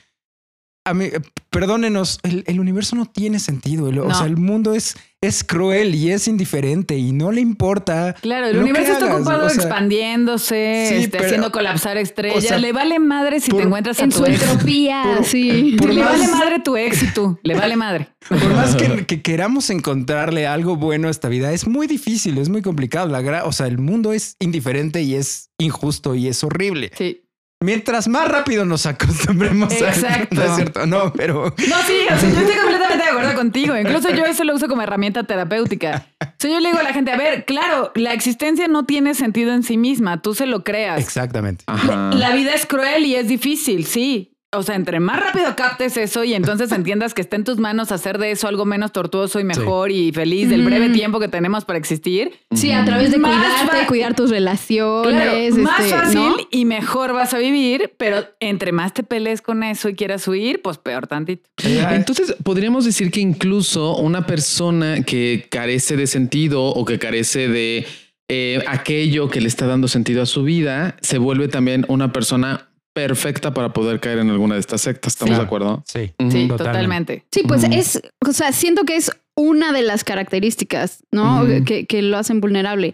a 0.85 0.93
mí, 0.93 1.09
perdónenos, 1.49 2.19
el, 2.23 2.59
universo 2.59 2.95
no 2.95 3.05
tiene 3.05 3.39
sentido. 3.39 3.85
O 4.05 4.13
sea, 4.13 4.25
el 4.25 4.37
mundo 4.37 4.73
es, 4.73 4.97
es 5.23 5.43
cruel 5.43 5.95
y 5.95 6.11
es 6.11 6.27
indiferente 6.27 6.97
y 6.97 7.13
no 7.13 7.31
le 7.31 7.39
importa. 7.39 8.13
Claro, 8.21 8.47
el 8.47 8.57
universo 8.57 8.93
está 8.93 9.15
ocupado 9.15 9.47
expandiéndose, 9.47 10.97
este, 10.97 11.17
haciendo 11.17 11.51
colapsar 11.51 11.97
estrellas. 11.97 12.59
le 12.59 12.73
vale 12.73 12.99
madre 12.99 13.39
si 13.39 13.51
te 13.51 13.61
encuentras 13.61 13.99
en 13.99 14.11
su 14.11 14.25
entropía. 14.25 15.19
sí. 15.23 15.77
le 15.77 16.03
vale 16.03 16.27
madre 16.27 16.59
tu 16.59 16.75
éxito. 16.75 17.39
Le 17.43 17.55
vale 17.55 17.75
madre. 17.75 18.09
Por 18.27 18.53
más 18.53 18.75
que, 18.75 19.05
que, 19.05 19.21
queramos 19.21 19.69
encontrarle 19.69 20.45
algo 20.45 20.75
bueno 20.75 21.07
a 21.07 21.11
esta 21.11 21.29
vida, 21.29 21.51
es 21.53 21.67
muy 21.67 21.87
difícil, 21.87 22.37
es 22.37 22.49
muy 22.49 22.61
complicado. 22.61 23.07
La, 23.07 23.45
o 23.45 23.51
sea, 23.51 23.67
el 23.67 23.77
mundo 23.77 24.13
es 24.13 24.35
indiferente 24.39 25.01
y 25.01 25.15
es 25.15 25.49
injusto 25.57 26.15
y 26.15 26.27
es 26.27 26.43
horrible. 26.43 26.91
Sí. 26.97 27.22
Mientras 27.63 28.09
más 28.09 28.27
rápido 28.27 28.65
nos 28.65 28.85
acostumbremos 28.85 29.71
Exacto. 29.81 30.35
a... 30.41 30.43
No 30.43 30.43
es 30.43 30.55
cierto, 30.55 30.85
no, 30.85 31.13
pero... 31.13 31.45
No, 31.45 31.75
sí, 31.87 31.93
yo 32.09 32.15
estoy 32.15 32.55
completamente 32.57 32.97
de 32.97 33.09
acuerdo 33.09 33.35
contigo. 33.35 33.77
Incluso 33.77 34.09
yo 34.09 34.25
eso 34.25 34.43
lo 34.43 34.53
uso 34.53 34.67
como 34.67 34.81
herramienta 34.81 35.23
terapéutica. 35.23 36.05
O 36.21 36.47
yo 36.47 36.59
le 36.59 36.69
digo 36.69 36.79
a 36.79 36.83
la 36.83 36.93
gente, 36.93 37.11
a 37.11 37.17
ver, 37.17 37.45
claro, 37.45 37.93
la 37.95 38.11
existencia 38.11 38.67
no 38.67 38.85
tiene 38.85 39.13
sentido 39.13 39.53
en 39.53 39.63
sí 39.63 39.77
misma, 39.77 40.21
tú 40.21 40.35
se 40.35 40.45
lo 40.45 40.65
creas. 40.65 40.99
Exactamente. 40.99 41.63
La 41.87 42.35
vida 42.35 42.53
es 42.53 42.65
cruel 42.65 43.05
y 43.05 43.15
es 43.15 43.29
difícil, 43.29 43.85
sí. 43.85 44.32
O 44.53 44.63
sea, 44.63 44.75
entre 44.75 44.99
más 44.99 45.19
rápido 45.19 45.55
captes 45.55 45.97
eso 45.97 46.23
y 46.23 46.33
entonces 46.33 46.71
entiendas 46.73 47.13
que 47.13 47.21
está 47.21 47.35
en 47.35 47.43
tus 47.43 47.57
manos 47.57 47.91
hacer 47.91 48.17
de 48.17 48.31
eso 48.31 48.47
algo 48.47 48.65
menos 48.65 48.91
tortuoso 48.91 49.39
y 49.39 49.43
mejor 49.43 49.91
y 49.91 50.11
feliz 50.11 50.49
del 50.49 50.63
breve 50.63 50.89
tiempo 50.89 51.19
que 51.19 51.27
tenemos 51.27 51.65
para 51.65 51.79
existir. 51.79 52.31
Sí, 52.53 52.71
a 52.71 52.85
través 52.85 53.11
de 53.11 53.19
cuidarte, 53.19 53.87
cuidar 53.87 54.15
tus 54.15 54.29
relaciones. 54.29 55.55
más 55.55 55.79
este, 55.79 55.91
fácil 55.91 56.47
y 56.51 56.65
mejor 56.65 57.13
vas 57.13 57.33
a 57.33 57.37
vivir, 57.37 57.93
pero 57.97 58.25
entre 58.39 58.71
más 58.71 58.93
te 58.93 59.03
pelees 59.03 59.41
con 59.41 59.63
eso 59.63 59.89
y 59.89 59.95
quieras 59.95 60.27
huir, 60.27 60.61
pues 60.61 60.77
peor 60.77 61.07
tantito. 61.07 61.49
Entonces, 61.63 62.35
podríamos 62.43 62.85
decir 62.85 63.11
que 63.11 63.19
incluso 63.19 63.95
una 63.97 64.25
persona 64.25 65.03
que 65.03 65.47
carece 65.49 65.97
de 65.97 66.07
sentido 66.07 66.63
o 66.63 66.85
que 66.85 66.99
carece 66.99 67.47
de 67.47 67.85
eh, 68.29 68.63
aquello 68.67 69.29
que 69.29 69.41
le 69.41 69.47
está 69.47 69.67
dando 69.67 69.87
sentido 69.87 70.21
a 70.23 70.25
su 70.25 70.43
vida, 70.43 70.95
se 71.01 71.17
vuelve 71.17 71.47
también 71.47 71.85
una 71.87 72.13
persona 72.13 72.69
perfecta 72.93 73.53
para 73.53 73.73
poder 73.73 73.99
caer 73.99 74.19
en 74.19 74.29
alguna 74.29 74.55
de 74.55 74.59
estas 74.59 74.81
sectas. 74.81 75.13
¿Estamos 75.13 75.37
de 75.37 75.43
acuerdo? 75.43 75.83
Sí, 75.85 76.13
sí 76.31 76.47
totalmente. 76.47 77.25
Sí, 77.31 77.43
pues 77.47 77.63
es, 77.63 78.01
o 78.25 78.31
sea, 78.31 78.51
siento 78.51 78.83
que 78.83 78.95
es 78.95 79.11
una 79.35 79.73
de 79.73 79.81
las 79.81 80.03
características, 80.03 81.03
¿no? 81.11 81.43
que, 81.65 81.85
que, 81.85 82.01
lo 82.01 82.17
hacen 82.17 82.39
vulnerable. 82.39 82.93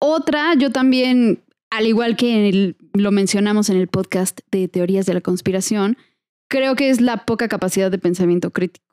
Otra, 0.00 0.54
yo 0.54 0.72
también, 0.72 1.42
al 1.70 1.86
igual 1.86 2.16
que 2.16 2.74
lo 2.92 3.12
mencionamos 3.12 3.70
en 3.70 3.76
el 3.76 3.88
podcast 3.88 4.40
de 4.50 4.66
teorías 4.66 5.06
de 5.06 5.14
la 5.14 5.20
conspiración, 5.20 5.96
creo 6.48 6.74
que 6.74 6.90
es 6.90 7.00
la 7.00 7.24
poca 7.24 7.48
capacidad 7.48 7.90
de 7.90 7.98
pensamiento 7.98 8.50
crítico. 8.50 8.84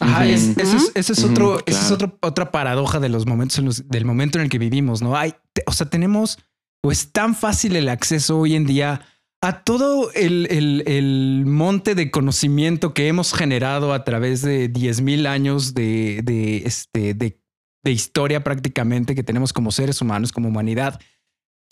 Ajá, 0.00 0.26
es, 0.26 0.56
eso 0.58 0.76
es, 0.76 0.92
eso 0.94 1.12
es 1.12 1.22
otro, 1.22 1.60
es 1.64 1.92
otro, 1.92 2.18
otra 2.22 2.50
paradoja 2.50 2.98
de 2.98 3.08
los 3.08 3.24
momentos 3.24 3.88
del 3.88 4.04
momento 4.04 4.38
en 4.38 4.44
el 4.44 4.50
que 4.50 4.58
vivimos, 4.58 5.00
¿no? 5.00 5.16
Hay, 5.16 5.34
o 5.66 5.72
sea, 5.72 5.88
tenemos, 5.88 6.38
o 6.82 6.90
es 6.90 7.12
tan 7.12 7.36
fácil 7.36 7.76
el 7.76 7.88
acceso 7.88 8.38
hoy 8.38 8.56
en 8.56 8.66
día 8.66 9.02
a 9.42 9.64
todo 9.64 10.12
el, 10.12 10.46
el, 10.86 11.44
monte 11.46 11.96
de 11.96 12.12
conocimiento 12.12 12.94
que 12.94 13.08
hemos 13.08 13.34
generado 13.34 13.92
a 13.92 14.04
través 14.04 14.40
de 14.40 14.72
10.000 14.72 15.26
años 15.26 15.74
de, 15.74 16.20
de, 16.22 16.58
este, 16.58 17.12
de, 17.14 17.40
de 17.82 17.90
historia 17.90 18.44
prácticamente 18.44 19.16
que 19.16 19.24
tenemos 19.24 19.52
como 19.52 19.72
seres 19.72 20.00
humanos, 20.00 20.30
como 20.30 20.48
humanidad 20.48 21.00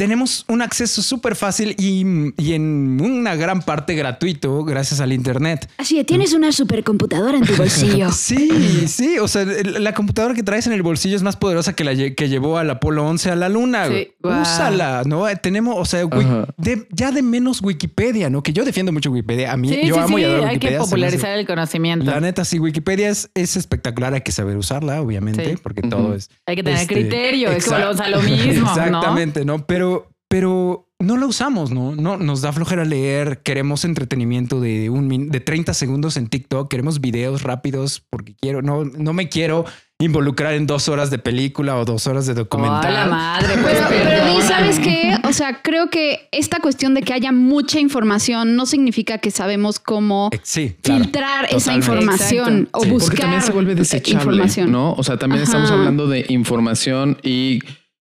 tenemos 0.00 0.46
un 0.48 0.62
acceso 0.62 1.02
súper 1.02 1.36
fácil 1.36 1.74
y, 1.76 2.00
en 2.00 2.98
una 3.02 3.34
gran 3.34 3.60
parte 3.60 3.94
gratuito 3.94 4.64
gracias 4.64 4.98
al 5.00 5.12
Internet. 5.12 5.68
Así 5.76 5.94
que 5.94 6.04
tienes 6.04 6.32
una 6.32 6.52
supercomputadora 6.52 7.36
en 7.36 7.44
tu 7.44 7.54
bolsillo. 7.58 8.10
sí, 8.10 8.88
sí. 8.88 9.18
O 9.18 9.28
sea, 9.28 9.44
la 9.44 9.92
computadora 9.92 10.32
que 10.32 10.42
traes 10.42 10.66
en 10.66 10.72
el 10.72 10.82
bolsillo 10.82 11.16
es 11.16 11.22
más 11.22 11.36
poderosa 11.36 11.74
que 11.74 11.84
la 11.84 11.94
que 11.94 12.28
llevó 12.30 12.56
al 12.56 12.70
Apolo 12.70 13.06
11 13.06 13.30
a 13.30 13.36
la 13.36 13.50
Luna. 13.50 13.88
Sí. 13.88 14.08
Úsala, 14.22 15.02
¿no? 15.04 15.26
Tenemos, 15.36 15.74
o 15.76 15.84
sea, 15.84 16.02
ya 16.92 17.12
de 17.12 17.20
menos 17.20 17.60
Wikipedia, 17.60 18.30
¿no? 18.30 18.42
Que 18.42 18.54
yo 18.54 18.64
defiendo 18.64 18.92
mucho 18.92 19.10
Wikipedia. 19.10 19.52
A 19.52 19.58
mí, 19.58 19.86
yo 19.86 20.00
amo 20.00 20.18
y 20.18 20.24
adoro 20.24 20.46
Hay 20.46 20.58
que 20.58 20.78
popularizar 20.78 21.38
el 21.38 21.46
conocimiento. 21.46 22.06
La 22.06 22.20
neta, 22.20 22.46
sí, 22.46 22.58
Wikipedia 22.58 23.10
es, 23.10 23.28
espectacular. 23.34 24.14
Hay 24.14 24.22
que 24.22 24.32
saber 24.32 24.56
usarla, 24.56 25.02
obviamente, 25.02 25.58
porque 25.62 25.82
todo 25.82 26.14
es. 26.14 26.30
Hay 26.46 26.56
que 26.56 26.62
tener 26.62 26.80
este, 26.80 26.94
criterio. 26.94 27.50
Es 27.50 27.66
como 27.66 27.80
lo 27.80 28.22
mismo. 28.22 28.66
Exactamente, 28.70 29.44
¿no? 29.44 29.66
Pero 29.66 29.89
pero, 30.30 30.86
no 31.00 31.16
lo 31.16 31.26
usamos, 31.26 31.72
¿no? 31.72 31.96
No 31.96 32.18
nos 32.18 32.40
da 32.40 32.52
flojera 32.52 32.84
leer, 32.84 33.40
queremos 33.42 33.84
entretenimiento 33.84 34.60
de 34.60 34.88
un 34.88 35.28
de 35.28 35.40
30 35.40 35.74
segundos 35.74 36.16
en 36.16 36.28
TikTok, 36.28 36.70
queremos 36.70 37.00
videos 37.00 37.42
rápidos 37.42 38.00
porque 38.08 38.36
quiero, 38.40 38.62
no, 38.62 38.84
no 38.84 39.12
me 39.12 39.28
quiero 39.28 39.64
involucrar 39.98 40.54
en 40.54 40.66
dos 40.66 40.88
horas 40.88 41.10
de 41.10 41.18
película 41.18 41.76
o 41.76 41.84
dos 41.84 42.06
horas 42.06 42.26
de 42.26 42.34
documental. 42.34 42.94
la 42.94 43.06
madre, 43.06 43.56
pues, 43.60 43.78
pero, 43.88 44.40
¿sabes 44.42 44.78
qué? 44.78 45.16
O 45.28 45.32
sea, 45.32 45.62
creo 45.62 45.90
que 45.90 46.28
esta 46.32 46.60
cuestión 46.60 46.94
de 46.94 47.02
que 47.02 47.12
haya 47.12 47.32
mucha 47.32 47.80
información 47.80 48.54
no 48.54 48.66
significa 48.66 49.18
que 49.18 49.30
sabemos 49.32 49.80
cómo 49.80 50.30
filtrar 50.44 51.48
esa 51.50 51.74
información 51.74 52.68
o 52.72 52.84
buscar 52.84 53.00
porque 53.00 53.20
también 53.22 53.42
se 53.42 53.52
vuelve 53.52 53.74
desechable, 53.74 54.20
información. 54.20 54.70
¿no? 54.70 54.92
O 54.92 55.02
sea, 55.02 55.18
también 55.18 55.42
estamos 55.42 55.70
hablando 55.70 56.06
de 56.06 56.24
información 56.28 57.18
y 57.22 57.60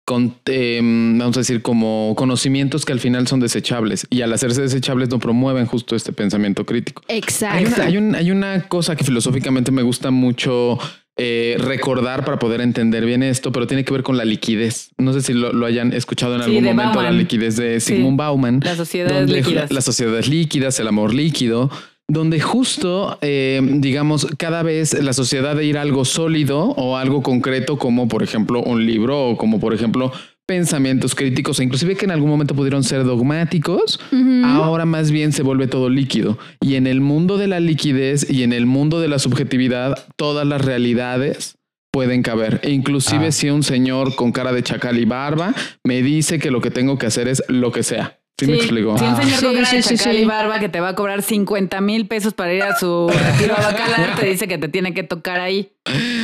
con, 0.05 0.35
em, 0.47 1.19
vamos 1.19 1.37
a 1.37 1.41
decir, 1.41 1.63
como 1.63 2.15
conocimientos 2.17 2.85
que 2.85 2.93
al 2.93 3.01
final 3.01 3.27
son 3.27 3.41
desechables 3.41 4.07
y 4.11 4.23
al 4.23 4.33
hacerse 4.33 4.63
desechables 4.63 5.09
no 5.09 5.19
promueven 5.19 5.67
justo 5.67 5.97
este 5.97 6.13
pensamiento 6.13 6.67
crítico. 6.67 7.03
Exacto. 7.09 7.83
Hay 7.83 7.97
una, 7.97 8.19
hay 8.19 8.31
una 8.31 8.69
cosa 8.69 8.97
que 8.97 9.05
filosóficamente 9.05 9.71
me 9.71 9.83
gusta 9.83 10.11
mucho 10.11 10.79
eh, 11.17 11.57
recordar 11.59 12.25
para 12.25 12.39
poder 12.39 12.61
entender 12.61 13.07
bien 13.07 13.23
esto, 13.23 13.53
pero 13.53 13.67
tiene 13.67 13.85
que 13.85 13.93
ver 13.93 14.03
con 14.03 14.17
la 14.17 14.25
liquidez. 14.25 14.91
No 14.99 15.13
sé 15.13 15.23
si 15.23 15.33
lo, 15.33 15.65
hayan 15.65 15.93
escuchado 15.93 16.35
en 16.35 16.43
algún 16.43 16.65
momento, 16.65 17.01
la 17.01 17.11
liquidez 17.11 17.57
de 17.57 17.81
Sigmund 17.81 18.19
Bauman. 18.19 18.61
Las 18.63 18.77
sociedades 18.77 19.31
líquidas. 19.31 19.71
Las 19.71 19.85
sociedades 19.85 20.29
líquidas, 20.29 20.79
el 20.81 20.89
amor 20.89 21.15
líquido 21.15 21.71
donde 22.09 22.41
justo, 22.41 23.19
eh, 23.23 23.61
digamos, 23.63 24.27
cada 24.39 24.63
vez 24.63 24.95
la 25.03 25.13
sociedad 25.13 25.57
de 25.57 25.65
ir 25.65 25.79
a 25.79 25.83
algo 25.83 26.05
sólido 26.05 26.61
o 26.61 26.97
algo 26.97 27.23
concreto, 27.23 27.79
como 27.79 28.09
por 28.09 28.23
ejemplo 28.23 28.63
un 28.63 28.85
libro 28.85 29.31
o 29.31 29.37
como 29.37 29.59
por 29.59 29.73
ejemplo 29.73 30.13
pensamientos 30.47 31.15
críticos, 31.15 31.59
e 31.59 31.65
inclusive 31.65 31.97
que 31.97 32.05
en 32.05 32.11
algún 32.11 32.29
momento 32.29 32.55
pudieron 32.55 32.85
ser 32.85 33.05
dogmáticos, 33.05 33.99
ahora 34.45 34.85
más 34.85 35.11
bien 35.11 35.33
se 35.33 35.43
vuelve 35.43 35.67
todo 35.67 35.89
líquido. 35.89 36.39
Y 36.61 36.75
en 36.75 36.87
el 36.87 37.01
mundo 37.01 37.39
de 37.39 37.47
la 37.47 37.61
liquidez 37.61 38.31
y 38.31 38.43
en 38.43 38.53
el 38.53 38.67
mundo 38.67 39.01
de 39.01 39.09
la 39.09 39.19
subjetividad, 39.19 40.07
todas 40.17 40.47
las 40.47 40.63
realidades 40.63 41.57
pueden 41.91 42.23
caber. 42.23 42.61
E 42.63 42.71
inclusive 42.73 43.29
ah. 43.29 43.33
si 43.33 43.49
un 43.49 43.63
señor 43.63 44.17
con 44.17 44.33
cara 44.33 44.53
de 44.53 44.63
chacal 44.63 44.99
y 44.99 45.05
barba 45.05 45.55
me 45.85 46.03
dice 46.03 46.39
que 46.39 46.51
lo 46.51 46.61
que 46.61 46.71
tengo 46.71 46.99
que 46.99 47.07
hacer 47.07 47.29
es 47.29 47.43
lo 47.49 47.73
que 47.73 47.83
sea. 47.83 48.19
Sí, 48.39 48.47
me 48.47 48.57
explico. 48.57 48.99
Si 48.99 49.05
un 49.05 49.17
señor 49.17 49.67
sí, 49.67 49.97
con 49.97 50.13
y 50.13 50.25
barba 50.25 50.59
que 50.59 50.69
te 50.69 50.81
va 50.81 50.89
a 50.89 50.95
cobrar 50.97 51.23
50 51.23 51.81
mil 51.81 52.09
pesos 52.09 52.35
para 52.35 52.53
ir 52.53 52.65
a 52.65 52.75
su 52.77 53.09
retiro 53.09 53.57
a 53.57 53.61
Bacalar, 53.61 54.19
te 54.19 54.27
dice 54.27 54.49
que 54.49 54.59
te 54.59 54.69
tiene 54.69 54.93
que 54.93 55.05
tocar 55.05 55.41
ahí. 55.41 55.71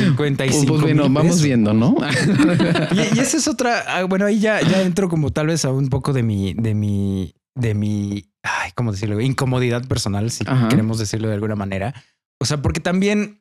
55 0.00 0.67
pues, 0.67 0.81
bueno, 0.81 1.09
vamos 1.09 1.40
viendo, 1.40 1.73
¿no? 1.73 1.95
y, 2.93 3.19
esa 3.19 3.37
es 3.37 3.47
otra. 3.47 3.85
Ah, 3.87 4.05
bueno, 4.05 4.26
ahí 4.26 4.40
ya, 4.40 4.61
ya 4.61 4.83
entro 4.83 5.09
como 5.09 5.31
tal 5.31 5.47
vez 5.47 5.64
a 5.64 5.71
un 5.71 5.88
poco 5.88 6.12
de 6.12 6.25
mi, 6.25 6.52
de 6.55 6.75
mi, 6.75 7.33
de 7.55 7.75
mi, 7.75 8.25
ay, 8.43 8.73
¿cómo 8.75 8.90
decirlo? 8.90 9.21
Incomodidad 9.21 9.87
personal, 9.87 10.33
si 10.33 10.45
queremos 10.69 10.99
decirlo 10.99 11.29
de 11.29 11.35
alguna 11.35 11.55
manera. 11.55 11.95
O 12.40 12.45
sea, 12.45 12.61
porque 12.61 12.81
también 12.81 13.40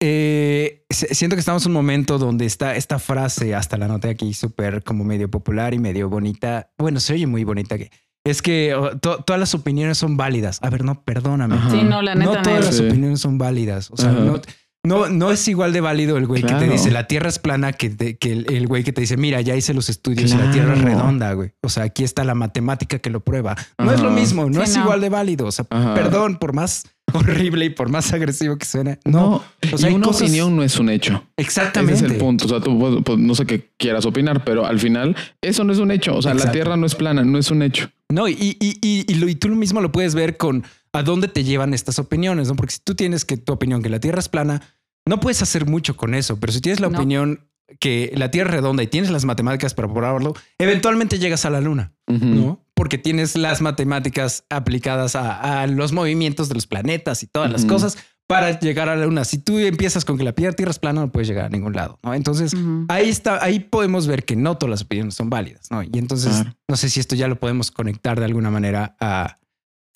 eh, 0.00 0.84
siento 0.90 1.36
que 1.36 1.40
estamos 1.40 1.64
en 1.64 1.70
un 1.70 1.74
momento 1.74 2.18
donde 2.18 2.46
está 2.46 2.76
esta 2.76 2.98
frase, 2.98 3.54
hasta 3.54 3.76
la 3.76 3.88
noté 3.88 4.10
aquí, 4.10 4.34
súper 4.34 4.82
como 4.82 5.04
medio 5.04 5.30
popular 5.30 5.74
y 5.74 5.78
medio 5.78 6.08
bonita. 6.08 6.70
Bueno, 6.78 7.00
se 7.00 7.14
oye 7.14 7.26
muy 7.26 7.44
bonita 7.44 7.78
que 7.78 7.90
es 8.24 8.42
que 8.42 8.74
todas 9.00 9.38
las 9.38 9.54
opiniones 9.54 9.98
son 9.98 10.16
válidas. 10.16 10.58
A 10.62 10.68
ver, 10.68 10.84
no, 10.84 11.04
perdóname. 11.04 11.58
Sí, 11.70 11.82
no, 11.84 12.02
la 12.02 12.16
neta. 12.16 12.34
No 12.34 12.42
todas 12.42 12.64
las 12.64 12.80
opiniones 12.80 13.20
son 13.20 13.38
válidas. 13.38 13.90
O 13.92 13.96
sea, 13.96 14.10
no, 14.10 14.40
no, 14.86 15.08
no 15.08 15.30
es 15.30 15.46
igual 15.48 15.72
de 15.72 15.80
válido 15.80 16.16
el 16.16 16.26
güey 16.26 16.42
que 16.42 16.54
te 16.54 16.68
dice 16.68 16.90
la 16.90 17.06
tierra 17.06 17.28
es 17.28 17.38
plana 17.38 17.72
que, 17.72 18.16
que 18.16 18.32
el, 18.32 18.66
güey 18.66 18.84
que 18.84 18.92
te 18.92 19.00
dice, 19.00 19.16
mira, 19.16 19.40
ya 19.40 19.56
hice 19.56 19.74
los 19.74 19.88
estudios 19.88 20.32
y 20.32 20.36
la 20.36 20.50
tierra 20.50 20.74
es 20.74 20.82
redonda, 20.82 21.32
güey. 21.32 21.52
O 21.62 21.68
sea, 21.68 21.84
aquí 21.84 22.04
está 22.04 22.24
la 22.24 22.34
matemática 22.34 22.98
que 22.98 23.10
lo 23.10 23.20
prueba. 23.20 23.56
No 23.78 23.92
es 23.92 24.00
lo 24.00 24.10
mismo, 24.10 24.48
no 24.48 24.62
es 24.62 24.76
igual 24.76 25.00
de 25.00 25.08
válido. 25.08 25.46
O 25.46 25.52
sea, 25.52 25.64
perdón, 25.64 26.36
por 26.36 26.52
más 26.52 26.84
horrible 27.12 27.64
y 27.64 27.70
por 27.70 27.88
más 27.88 28.12
agresivo 28.12 28.56
que 28.56 28.64
suene. 28.64 28.98
No, 29.04 29.42
o 29.72 29.78
sea, 29.78 29.92
una 29.92 30.08
opinión 30.08 30.54
no 30.54 30.62
es 30.62 30.78
un 30.78 30.88
hecho. 30.88 31.24
Exactamente. 31.36 31.94
Ese 31.94 32.06
es 32.06 32.12
el 32.12 32.18
punto. 32.18 32.46
O 32.46 32.48
sea, 32.48 32.60
tú 32.60 33.02
pues, 33.04 33.18
no 33.18 33.34
sé 33.34 33.44
qué 33.46 33.70
quieras 33.76 34.06
opinar, 34.06 34.44
pero 34.44 34.66
al 34.66 34.78
final 34.78 35.16
eso 35.40 35.64
no 35.64 35.72
es 35.72 35.78
un 35.78 35.90
hecho. 35.90 36.14
O 36.14 36.22
sea, 36.22 36.34
la 36.34 36.52
tierra 36.52 36.76
no 36.76 36.86
es 36.86 36.94
plana, 36.94 37.24
no 37.24 37.38
es 37.38 37.50
un 37.50 37.62
hecho. 37.62 37.90
No, 38.08 38.28
y, 38.28 38.32
y, 38.32 38.78
y, 38.80 39.04
y, 39.08 39.34
tú 39.34 39.48
lo 39.48 39.56
mismo 39.56 39.80
lo 39.80 39.90
puedes 39.90 40.14
ver 40.14 40.36
con 40.36 40.64
a 40.92 41.02
dónde 41.02 41.28
te 41.28 41.44
llevan 41.44 41.74
estas 41.74 41.98
opiniones, 41.98 42.48
¿no? 42.48 42.56
Porque 42.56 42.74
si 42.74 42.80
tú 42.82 42.94
tienes 42.94 43.24
que 43.24 43.36
tu 43.36 43.52
opinión 43.52 43.82
que 43.82 43.88
la 43.88 44.00
tierra 44.00 44.20
es 44.20 44.28
plana, 44.28 44.62
no 45.06 45.20
puedes 45.20 45.40
hacer 45.42 45.66
mucho 45.66 45.96
con 45.96 46.14
eso, 46.14 46.38
pero 46.38 46.52
si 46.52 46.60
tienes 46.60 46.80
la 46.80 46.88
opinión 46.88 47.48
que 47.80 48.12
la 48.14 48.30
Tierra 48.30 48.50
es 48.50 48.56
redonda 48.56 48.82
y 48.82 48.86
tienes 48.86 49.10
las 49.10 49.24
matemáticas 49.24 49.74
para 49.74 49.92
probarlo, 49.92 50.34
eventualmente 50.58 51.18
llegas 51.18 51.44
a 51.44 51.50
la 51.50 51.60
Luna, 51.60 51.92
¿no? 52.06 52.60
Porque 52.74 52.98
tienes 52.98 53.36
las 53.36 53.60
matemáticas 53.60 54.44
aplicadas 54.50 55.16
a, 55.16 55.66
los 55.66 55.92
movimientos 55.92 56.48
de 56.48 56.54
los 56.54 56.66
planetas 56.66 57.22
y 57.22 57.26
todas 57.26 57.50
las 57.50 57.64
cosas 57.64 57.98
para 58.26 58.58
llegar 58.58 58.88
a 58.88 58.96
la 58.96 59.06
Luna. 59.06 59.24
Si 59.24 59.38
tú 59.38 59.58
empiezas 59.58 60.04
con 60.04 60.18
que 60.18 60.24
la 60.24 60.32
Tierra 60.32 60.70
es 60.70 60.78
plana, 60.78 61.00
no 61.00 61.12
puedes 61.12 61.28
llegar 61.28 61.46
a 61.46 61.48
ningún 61.48 61.72
lado, 61.72 61.98
¿no? 62.02 62.14
Entonces, 62.14 62.54
ahí 62.88 63.08
está, 63.08 63.42
ahí 63.42 63.60
podemos 63.60 64.06
ver 64.06 64.24
que 64.24 64.36
no 64.36 64.58
todas 64.58 64.70
las 64.70 64.82
opiniones 64.82 65.14
son 65.14 65.30
válidas, 65.30 65.70
¿no? 65.70 65.82
Y 65.82 65.90
entonces, 65.94 66.44
no 66.68 66.76
sé 66.76 66.88
si 66.88 67.00
esto 67.00 67.14
ya 67.14 67.28
lo 67.28 67.38
podemos 67.38 67.70
conectar 67.70 68.18
de 68.18 68.26
alguna 68.26 68.50
manera 68.50 68.96
a 69.00 69.38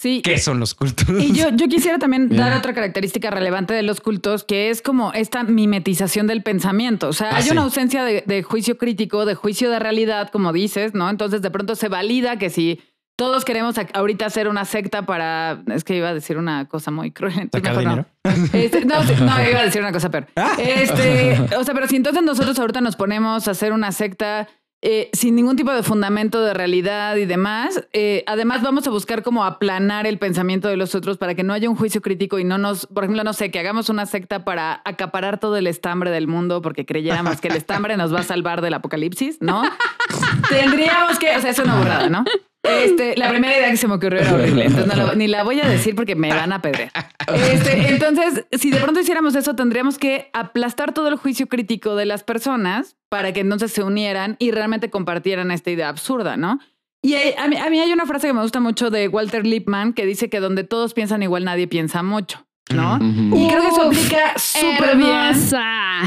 Sí. 0.00 0.22
¿Qué 0.22 0.38
son 0.38 0.58
los 0.60 0.74
cultos? 0.74 1.06
Y 1.20 1.34
yo, 1.34 1.50
yo 1.50 1.68
quisiera 1.68 1.98
también 1.98 2.30
dar 2.30 2.56
otra 2.56 2.72
característica 2.72 3.30
relevante 3.30 3.74
de 3.74 3.82
los 3.82 4.00
cultos, 4.00 4.44
que 4.44 4.70
es 4.70 4.80
como 4.80 5.12
esta 5.12 5.42
mimetización 5.42 6.26
del 6.26 6.42
pensamiento. 6.42 7.08
O 7.08 7.12
sea, 7.12 7.32
ah, 7.32 7.36
hay 7.36 7.50
una 7.50 7.60
ausencia 7.60 8.02
de, 8.02 8.42
juicio 8.42 8.78
crítico, 8.78 9.26
de 9.26 9.34
juicio 9.34 9.68
de 9.68 9.78
realidad, 9.78 10.30
como 10.30 10.54
dices, 10.54 10.94
¿no? 10.94 11.10
Entonces 11.10 11.42
de 11.42 11.50
pronto 11.50 11.76
se 11.76 11.88
valida 11.88 12.38
que 12.38 12.48
si 12.48 12.80
todos 13.14 13.44
queremos 13.44 13.74
ahorita 13.92 14.24
hacer 14.24 14.48
una 14.48 14.64
secta 14.64 15.04
para. 15.04 15.62
Es 15.66 15.84
que 15.84 15.96
iba 15.96 16.08
a 16.08 16.14
decir 16.14 16.38
una 16.38 16.66
cosa 16.66 16.90
muy 16.90 17.10
cruel. 17.10 17.50
No. 17.52 18.06
Este, 18.54 18.86
no, 18.86 19.04
no, 19.04 19.50
iba 19.50 19.60
a 19.60 19.64
decir 19.64 19.82
una 19.82 19.92
cosa 19.92 20.10
peor. 20.10 20.28
Este, 20.58 21.38
o 21.58 21.62
sea, 21.62 21.74
pero 21.74 21.86
si 21.88 21.96
entonces 21.96 22.22
nosotros 22.22 22.58
ahorita 22.58 22.80
nos 22.80 22.96
ponemos 22.96 23.48
a 23.48 23.50
hacer 23.50 23.74
una 23.74 23.92
secta 23.92 24.48
eh, 24.82 25.10
sin 25.12 25.34
ningún 25.34 25.56
tipo 25.56 25.70
de 25.72 25.82
fundamento 25.82 26.42
de 26.42 26.54
realidad 26.54 27.16
y 27.16 27.26
demás. 27.26 27.86
Eh, 27.92 28.24
además, 28.26 28.62
vamos 28.62 28.86
a 28.86 28.90
buscar 28.90 29.22
como 29.22 29.44
aplanar 29.44 30.06
el 30.06 30.18
pensamiento 30.18 30.68
de 30.68 30.76
los 30.78 30.94
otros 30.94 31.18
para 31.18 31.34
que 31.34 31.42
no 31.42 31.52
haya 31.52 31.68
un 31.68 31.76
juicio 31.76 32.00
crítico 32.00 32.38
y 32.38 32.44
no 32.44 32.56
nos, 32.56 32.86
por 32.86 33.04
ejemplo, 33.04 33.22
no 33.22 33.34
sé, 33.34 33.50
que 33.50 33.58
hagamos 33.58 33.90
una 33.90 34.06
secta 34.06 34.42
para 34.42 34.80
acaparar 34.86 35.38
todo 35.38 35.58
el 35.58 35.66
estambre 35.66 36.10
del 36.10 36.28
mundo 36.28 36.62
porque 36.62 36.86
creyéramos 36.86 37.42
que 37.42 37.48
el 37.48 37.56
estambre 37.56 37.98
nos 37.98 38.14
va 38.14 38.20
a 38.20 38.22
salvar 38.22 38.62
del 38.62 38.72
apocalipsis, 38.72 39.38
¿no? 39.40 39.62
Tendríamos 40.48 41.18
que, 41.18 41.36
o 41.36 41.40
sea, 41.40 41.50
es 41.50 41.58
una 41.58 41.78
burrada, 41.78 42.08
¿no? 42.08 42.24
Este, 42.62 43.16
la 43.16 43.30
primera 43.30 43.56
idea 43.56 43.70
que 43.70 43.76
se 43.76 43.88
me 43.88 43.94
ocurrió 43.94 44.20
era 44.20 44.34
horrible, 44.34 44.66
entonces 44.66 45.16
ni 45.16 45.28
la 45.28 45.44
voy 45.44 45.60
a 45.60 45.68
decir 45.68 45.94
porque 45.94 46.14
me 46.14 46.28
van 46.28 46.52
a 46.52 46.60
pedrear. 46.60 46.90
Este, 47.34 47.88
entonces, 47.88 48.44
si 48.52 48.70
de 48.70 48.78
pronto 48.78 49.00
hiciéramos 49.00 49.34
eso, 49.34 49.54
tendríamos 49.54 49.98
que 49.98 50.30
aplastar 50.32 50.92
todo 50.92 51.08
el 51.08 51.16
juicio 51.16 51.48
crítico 51.48 51.96
de 51.96 52.06
las 52.06 52.22
personas 52.22 52.96
para 53.10 53.32
que 53.32 53.40
entonces 53.40 53.72
se 53.72 53.82
unieran 53.82 54.36
y 54.38 54.52
realmente 54.52 54.88
compartieran 54.88 55.50
esta 55.50 55.70
idea 55.70 55.90
absurda, 55.90 56.38
¿no? 56.38 56.60
Y 57.02 57.14
a 57.14 57.48
mí, 57.48 57.56
hay 57.80 57.92
una 57.92 58.06
frase 58.06 58.26
que 58.26 58.32
me 58.32 58.42
gusta 58.42 58.60
mucho 58.60 58.90
de 58.90 59.08
Walter 59.08 59.46
Lippmann 59.46 59.94
que 59.94 60.06
dice 60.06 60.28
que 60.28 60.38
donde 60.38 60.64
todos 60.64 60.94
piensan 60.94 61.22
igual, 61.22 61.44
nadie 61.44 61.66
piensa 61.66 62.02
mucho. 62.02 62.46
¿no? 62.74 62.98
Y 63.00 63.48
creo 63.48 63.62
que 63.62 63.68
eso 63.68 63.82
aplica 63.82 64.38
súper 64.38 64.96
bien. 64.96 65.10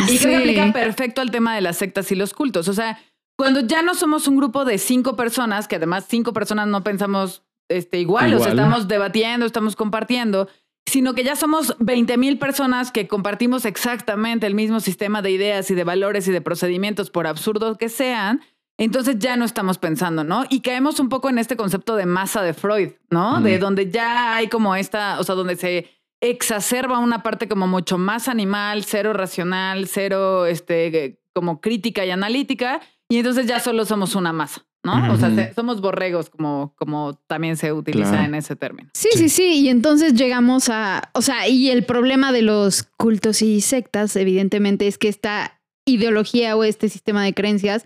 Y 0.07 0.17
creo 0.17 0.31
que 0.31 0.37
aplica 0.37 0.71
perfecto 0.71 1.21
al 1.21 1.29
tema 1.29 1.55
de 1.55 1.61
las 1.61 1.77
sectas 1.77 2.11
y 2.11 2.15
los 2.15 2.33
cultos. 2.33 2.67
O 2.67 2.73
sea, 2.73 2.99
cuando 3.35 3.61
ya 3.61 3.81
no 3.81 3.95
somos 3.95 4.27
un 4.27 4.37
grupo 4.37 4.63
de 4.63 4.77
cinco 4.77 5.15
personas, 5.15 5.67
que 5.67 5.75
además 5.75 6.05
cinco 6.07 6.31
personas 6.31 6.67
no 6.67 6.83
pensamos 6.83 7.43
este, 7.69 7.99
igual, 7.99 8.33
o 8.35 8.39
sea, 8.39 8.49
estamos 8.49 8.87
debatiendo, 8.87 9.45
estamos 9.45 9.75
compartiendo, 9.75 10.47
sino 10.85 11.13
que 11.13 11.23
ya 11.23 11.35
somos 11.35 11.75
20 11.79 12.17
mil 12.17 12.37
personas 12.37 12.91
que 12.91 13.07
compartimos 13.07 13.65
exactamente 13.65 14.47
el 14.47 14.55
mismo 14.55 14.79
sistema 14.79 15.21
de 15.21 15.31
ideas 15.31 15.69
y 15.71 15.75
de 15.75 15.83
valores 15.83 16.27
y 16.27 16.31
de 16.31 16.41
procedimientos, 16.41 17.09
por 17.09 17.27
absurdos 17.27 17.77
que 17.77 17.89
sean, 17.89 18.41
entonces 18.77 19.19
ya 19.19 19.37
no 19.37 19.45
estamos 19.45 19.77
pensando, 19.77 20.23
¿no? 20.23 20.45
Y 20.49 20.61
caemos 20.61 20.99
un 20.99 21.09
poco 21.09 21.29
en 21.29 21.37
este 21.37 21.55
concepto 21.55 21.95
de 21.95 22.05
masa 22.05 22.41
de 22.41 22.53
Freud, 22.53 22.93
¿no? 23.09 23.39
De 23.39 23.59
donde 23.59 23.91
ya 23.91 24.35
hay 24.35 24.47
como 24.47 24.75
esta, 24.75 25.19
o 25.19 25.23
sea, 25.23 25.35
donde 25.35 25.55
se 25.55 25.89
exacerba 26.21 26.99
una 26.99 27.21
parte 27.21 27.47
como 27.47 27.67
mucho 27.67 27.97
más 27.97 28.27
animal, 28.27 28.83
cero 28.83 29.13
racional, 29.13 29.87
cero, 29.87 30.47
este, 30.47 31.19
como 31.33 31.61
crítica 31.61 32.05
y 32.05 32.11
analítica, 32.11 32.81
y 33.09 33.17
entonces 33.17 33.45
ya 33.45 33.59
solo 33.59 33.85
somos 33.85 34.15
una 34.15 34.33
masa, 34.33 34.65
¿no? 34.83 35.13
O 35.13 35.17
sea, 35.17 35.53
somos 35.53 35.81
borregos, 35.81 36.29
como, 36.29 36.73
como 36.75 37.13
también 37.27 37.57
se 37.57 37.71
utiliza 37.71 38.25
en 38.25 38.35
ese 38.35 38.55
término. 38.55 38.89
Sí, 38.93 39.09
sí, 39.15 39.29
sí, 39.29 39.61
y 39.61 39.69
entonces 39.69 40.13
llegamos 40.13 40.69
a, 40.69 41.09
o 41.13 41.21
sea, 41.21 41.47
y 41.47 41.69
el 41.69 41.85
problema 41.85 42.31
de 42.31 42.41
los 42.41 42.83
cultos 42.97 43.41
y 43.41 43.61
sectas, 43.61 44.15
evidentemente, 44.15 44.87
es 44.87 44.97
que 44.97 45.07
esta 45.07 45.61
ideología 45.85 46.55
o 46.55 46.63
este 46.63 46.89
sistema 46.89 47.23
de 47.23 47.33
creencias 47.33 47.85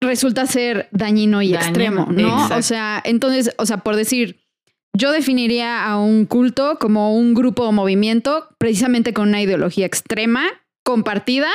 resulta 0.00 0.46
ser 0.46 0.88
dañino 0.92 1.42
y 1.42 1.54
extremo, 1.54 2.06
¿no? 2.10 2.48
O 2.56 2.62
sea, 2.62 3.02
entonces, 3.04 3.54
o 3.58 3.66
sea, 3.66 3.78
por 3.78 3.96
decir, 3.96 4.40
yo 4.96 5.12
definiría 5.12 5.84
a 5.84 5.98
un 5.98 6.26
culto 6.26 6.78
como 6.78 7.16
un 7.16 7.34
grupo 7.34 7.64
o 7.64 7.72
movimiento 7.72 8.48
precisamente 8.58 9.12
con 9.12 9.28
una 9.28 9.42
ideología 9.42 9.86
extrema, 9.86 10.44
compartida, 10.84 11.48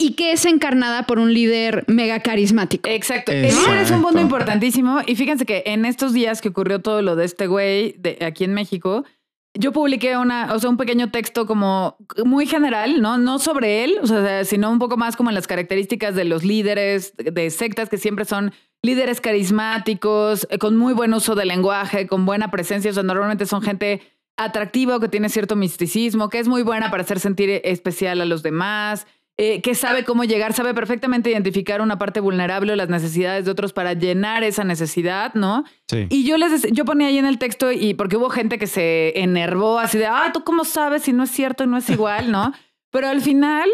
y 0.00 0.14
que 0.14 0.32
es 0.32 0.46
encarnada 0.46 1.06
por 1.06 1.18
un 1.18 1.34
líder 1.34 1.84
mega 1.86 2.20
carismático. 2.20 2.88
Exacto. 2.88 3.32
El 3.32 3.42
líder 3.42 3.76
es 3.82 3.90
un 3.90 4.00
punto 4.00 4.18
importantísimo. 4.18 5.00
Y 5.06 5.14
fíjense 5.14 5.44
que 5.44 5.62
en 5.66 5.84
estos 5.84 6.14
días 6.14 6.40
que 6.40 6.48
ocurrió 6.48 6.80
todo 6.80 7.02
lo 7.02 7.16
de 7.16 7.26
este 7.26 7.46
güey 7.46 7.94
de 7.98 8.16
aquí 8.24 8.44
en 8.44 8.54
México, 8.54 9.04
yo 9.52 9.72
publiqué 9.72 10.16
una, 10.16 10.54
o 10.54 10.58
sea, 10.58 10.70
un 10.70 10.78
pequeño 10.78 11.10
texto 11.10 11.44
como 11.46 11.98
muy 12.24 12.46
general, 12.46 13.02
¿no? 13.02 13.18
No 13.18 13.38
sobre 13.38 13.84
él, 13.84 13.98
o 14.02 14.06
sea, 14.06 14.42
sino 14.46 14.70
un 14.70 14.78
poco 14.78 14.96
más 14.96 15.16
como 15.16 15.28
en 15.28 15.34
las 15.34 15.46
características 15.46 16.14
de 16.14 16.24
los 16.24 16.44
líderes 16.44 17.12
de 17.18 17.50
sectas 17.50 17.90
que 17.90 17.98
siempre 17.98 18.24
son 18.24 18.52
líderes 18.82 19.20
carismáticos, 19.20 20.46
eh, 20.48 20.56
con 20.56 20.78
muy 20.78 20.94
buen 20.94 21.12
uso 21.12 21.34
del 21.34 21.48
lenguaje, 21.48 22.06
con 22.06 22.24
buena 22.24 22.50
presencia, 22.50 22.90
o 22.90 22.94
sea, 22.94 23.02
normalmente 23.02 23.44
son 23.44 23.60
gente 23.60 24.00
atractiva 24.38 24.96
o 24.96 25.00
que 25.00 25.08
tiene 25.08 25.28
cierto 25.28 25.56
misticismo, 25.56 26.30
que 26.30 26.38
es 26.38 26.48
muy 26.48 26.62
buena 26.62 26.90
para 26.90 27.02
hacer 27.02 27.20
sentir 27.20 27.60
especial 27.64 28.22
a 28.22 28.24
los 28.24 28.42
demás, 28.42 29.06
eh, 29.42 29.62
que 29.62 29.74
sabe 29.74 30.04
cómo 30.04 30.24
llegar, 30.24 30.52
sabe 30.52 30.74
perfectamente 30.74 31.30
identificar 31.30 31.80
una 31.80 31.98
parte 31.98 32.20
vulnerable 32.20 32.74
o 32.74 32.76
las 32.76 32.90
necesidades 32.90 33.46
de 33.46 33.50
otros 33.50 33.72
para 33.72 33.94
llenar 33.94 34.44
esa 34.44 34.64
necesidad, 34.64 35.32
¿no? 35.32 35.64
Sí. 35.88 36.06
Y 36.10 36.24
yo 36.24 36.36
les 36.36 36.70
yo 36.70 36.84
ponía 36.84 37.06
ahí 37.06 37.16
en 37.16 37.24
el 37.24 37.38
texto 37.38 37.72
y 37.72 37.94
porque 37.94 38.18
hubo 38.18 38.28
gente 38.28 38.58
que 38.58 38.66
se 38.66 39.18
enervó 39.18 39.78
así 39.78 39.96
de, 39.96 40.04
ah, 40.04 40.28
¿tú 40.34 40.44
cómo 40.44 40.66
sabes 40.66 41.04
si 41.04 41.14
no 41.14 41.22
es 41.22 41.30
cierto 41.30 41.64
y 41.64 41.68
no 41.68 41.78
es 41.78 41.88
igual, 41.88 42.30
no? 42.30 42.52
Pero 42.90 43.08
al 43.08 43.22
final 43.22 43.70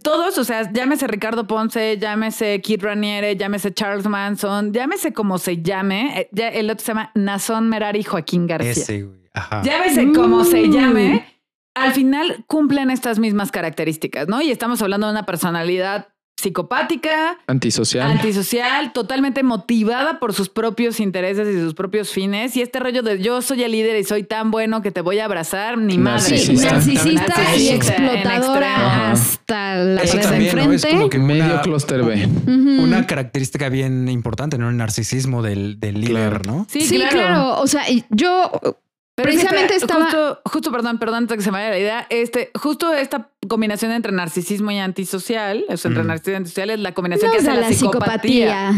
todos, 0.00 0.38
o 0.38 0.44
sea, 0.44 0.70
llámese 0.72 1.08
Ricardo 1.08 1.44
Ponce, 1.48 1.98
llámese 1.98 2.60
Kid 2.60 2.80
Raniere, 2.80 3.34
llámese 3.34 3.74
Charles 3.74 4.06
Manson, 4.06 4.72
llámese 4.72 5.12
como 5.12 5.38
se 5.38 5.60
llame, 5.60 6.20
eh, 6.20 6.28
ya 6.30 6.50
el 6.50 6.70
otro 6.70 6.84
se 6.84 6.92
llama 6.92 7.10
Nazón 7.16 7.68
Merari 7.68 8.04
Joaquín 8.04 8.46
García. 8.46 8.70
Ese, 8.70 9.02
güey. 9.02 9.18
Ajá. 9.34 9.62
Llámese 9.64 10.12
como 10.12 10.44
se 10.44 10.68
mm. 10.68 10.72
llame 10.72 11.39
al 11.74 11.92
final 11.92 12.44
cumplen 12.46 12.90
estas 12.90 13.18
mismas 13.18 13.50
características, 13.50 14.28
¿no? 14.28 14.42
Y 14.42 14.50
estamos 14.50 14.82
hablando 14.82 15.06
de 15.06 15.12
una 15.12 15.26
personalidad 15.26 16.08
psicopática, 16.40 17.38
antisocial, 17.46 18.10
antisocial, 18.10 18.92
totalmente 18.92 19.42
motivada 19.42 20.18
por 20.18 20.32
sus 20.32 20.48
propios 20.48 20.98
intereses 20.98 21.46
y 21.54 21.60
sus 21.60 21.74
propios 21.74 22.10
fines. 22.10 22.56
Y 22.56 22.62
este 22.62 22.80
rollo 22.80 23.02
de 23.02 23.20
yo 23.20 23.42
soy 23.42 23.62
el 23.62 23.72
líder 23.72 23.98
y 23.98 24.04
soy 24.04 24.22
tan 24.22 24.50
bueno 24.50 24.80
que 24.82 24.90
te 24.90 25.02
voy 25.02 25.18
a 25.18 25.26
abrazar, 25.26 25.76
ni 25.78 25.98
madre. 25.98 26.38
narcisista, 26.54 27.56
y 27.56 27.68
explotadora 27.68 29.12
hasta 29.12 29.76
la 29.76 30.02
Eso 30.02 30.16
de 30.16 30.36
enfrente. 30.46 30.94
¿no? 30.94 31.08
Es 31.10 31.18
medio 31.18 31.60
clúster 31.62 32.02
B. 32.02 32.26
Una 32.46 33.06
característica 33.06 33.68
bien 33.68 34.08
importante, 34.08 34.58
¿no? 34.58 34.70
El 34.70 34.76
narcisismo 34.76 35.42
del, 35.42 35.78
líder, 35.80 36.46
¿no? 36.46 36.66
Sí, 36.70 36.88
claro. 37.10 37.60
O 37.60 37.66
sea, 37.66 37.84
yo 38.08 38.50
Precisamente 39.22 39.76
estaba. 39.76 40.40
Justo, 40.44 40.72
perdón, 40.72 40.98
perdón, 40.98 41.16
antes 41.16 41.36
que 41.36 41.42
se 41.42 41.50
me 41.50 41.58
vaya 41.58 41.70
la 41.70 41.78
idea. 41.78 42.06
Este, 42.10 42.50
justo 42.54 42.92
esta 42.92 43.30
combinación 43.48 43.92
entre 43.92 44.12
narcisismo 44.12 44.70
y 44.70 44.78
antisocial, 44.78 45.64
o 45.68 45.72
entre 45.72 46.04
narcisismo 46.04 46.32
y 46.32 46.36
antisocial, 46.36 46.70
es 46.70 46.80
la 46.80 46.92
combinación 46.92 47.30
que 47.32 47.38
hace 47.38 47.54
la, 47.54 47.72
psicopatía. 47.72 48.72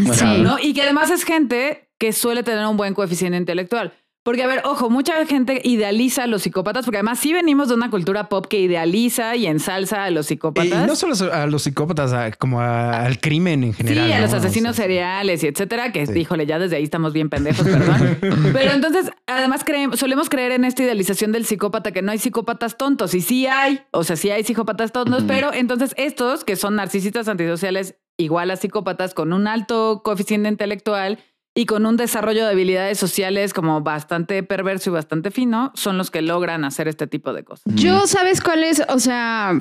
Y 0.61 0.73
que 0.73 0.81
además 0.81 1.09
es 1.09 1.23
gente 1.23 1.89
que 1.97 2.11
suele 2.11 2.43
tener 2.43 2.65
un 2.65 2.77
buen 2.77 2.93
coeficiente 2.93 3.37
intelectual. 3.37 3.93
Porque, 4.23 4.41
a 4.41 4.47
ver, 4.47 4.61
ojo, 4.63 4.89
mucha 4.89 5.25
gente 5.25 5.61
idealiza 5.65 6.23
a 6.23 6.27
los 6.27 6.43
psicópatas, 6.43 6.85
porque 6.85 6.97
además 6.97 7.19
sí 7.19 7.33
venimos 7.33 7.67
de 7.67 7.75
una 7.75 7.89
cultura 7.89 8.29
pop 8.29 8.45
que 8.47 8.59
idealiza 8.61 9.35
y 9.35 9.47
ensalza 9.47 10.05
a 10.05 10.11
los 10.11 10.27
psicópatas. 10.27 10.83
Y 10.83 10.87
no 10.87 10.95
solo 10.95 11.13
a 11.33 11.45
los 11.45 11.63
psicópatas, 11.63 12.37
como 12.37 12.61
al 12.61 13.19
crimen 13.19 13.65
en 13.65 13.73
general. 13.73 14.07
Sí, 14.07 14.13
a 14.13 14.21
los 14.21 14.33
asesinos 14.33 14.77
seriales 14.77 15.43
y 15.43 15.47
etcétera, 15.47 15.91
que, 15.91 16.07
híjole, 16.15 16.45
ya 16.45 16.57
desde 16.57 16.77
ahí 16.77 16.83
estamos 16.83 17.11
bien 17.11 17.29
pendejos, 17.29 17.67
perdón. 17.67 18.17
Pero 18.53 18.71
entonces, 18.71 19.11
además, 19.27 19.65
creemos, 19.65 19.99
solemos 19.99 20.29
creer 20.29 20.53
en 20.53 20.63
esta 20.63 20.83
idealización 20.83 21.33
del 21.33 21.45
psicópata, 21.45 21.91
que 21.91 22.01
no 22.01 22.13
hay 22.13 22.17
psicópatas 22.17 22.77
tontos. 22.77 23.13
Y 23.15 23.19
sí 23.19 23.45
hay, 23.45 23.81
o 23.91 24.05
sea, 24.05 24.15
sí 24.15 24.29
hay 24.29 24.45
psicópatas 24.45 24.93
tontos, 24.93 25.23
pero 25.27 25.53
entonces 25.53 25.93
estos, 25.97 26.43
que 26.45 26.55
son 26.55 26.75
narcisistas 26.75 27.27
antisociales 27.27 27.95
igual 28.17 28.51
a 28.51 28.55
psicópatas, 28.55 29.13
con 29.13 29.33
un 29.33 29.47
alto 29.47 30.01
coeficiente 30.03 30.47
intelectual, 30.47 31.19
y 31.55 31.65
con 31.65 31.85
un 31.85 31.97
desarrollo 31.97 32.45
de 32.45 32.51
habilidades 32.51 32.97
sociales 32.97 33.53
como 33.53 33.81
bastante 33.81 34.41
perverso 34.43 34.89
y 34.89 34.93
bastante 34.93 35.31
fino, 35.31 35.71
son 35.75 35.97
los 35.97 36.11
que 36.11 36.21
logran 36.21 36.65
hacer 36.65 36.87
este 36.87 37.07
tipo 37.07 37.33
de 37.33 37.43
cosas. 37.43 37.73
Yo, 37.75 38.07
¿sabes 38.07 38.41
cuál 38.41 38.63
es? 38.63 38.81
O 38.89 38.99
sea, 38.99 39.59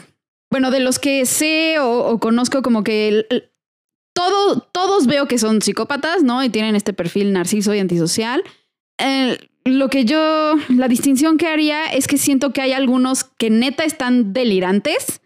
bueno, 0.50 0.70
de 0.70 0.80
los 0.80 0.98
que 0.98 1.26
sé 1.26 1.78
o, 1.80 2.18
conozco 2.18 2.62
como 2.62 2.82
que 2.84 3.26
todo, 4.14 4.60
todos 4.72 5.06
veo 5.06 5.26
que 5.26 5.38
son 5.38 5.62
psicópatas, 5.62 6.22
¿no? 6.22 6.42
Y 6.44 6.50
tienen 6.50 6.76
este 6.76 6.92
perfil 6.92 7.32
narciso 7.32 7.74
y 7.74 7.78
antisocial. 7.78 8.42
lo 9.64 9.88
que 9.88 10.04
yo, 10.04 10.54
la 10.68 10.88
distinción 10.88 11.38
que 11.38 11.46
haría 11.46 11.86
es 11.86 12.06
que 12.06 12.18
siento 12.18 12.52
que 12.52 12.60
hay 12.60 12.72
algunos 12.72 13.24
que 13.24 13.50
neta 13.50 13.84
están 13.84 14.32
delirantes 14.32 15.21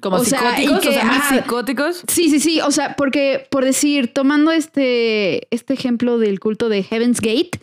como 0.00 0.18
psicóticos, 0.24 0.86
o 0.86 0.92
sea, 0.92 1.22
psicóticos. 1.28 2.02
Sí, 2.08 2.30
sí, 2.30 2.40
sí. 2.40 2.60
O 2.60 2.70
sea, 2.70 2.96
porque 2.96 3.46
por 3.50 3.64
decir, 3.64 4.12
tomando 4.12 4.52
este, 4.52 5.54
este 5.54 5.74
ejemplo 5.74 6.18
del 6.18 6.40
culto 6.40 6.68
de 6.68 6.82
Heaven's 6.82 7.20
Gate, 7.20 7.60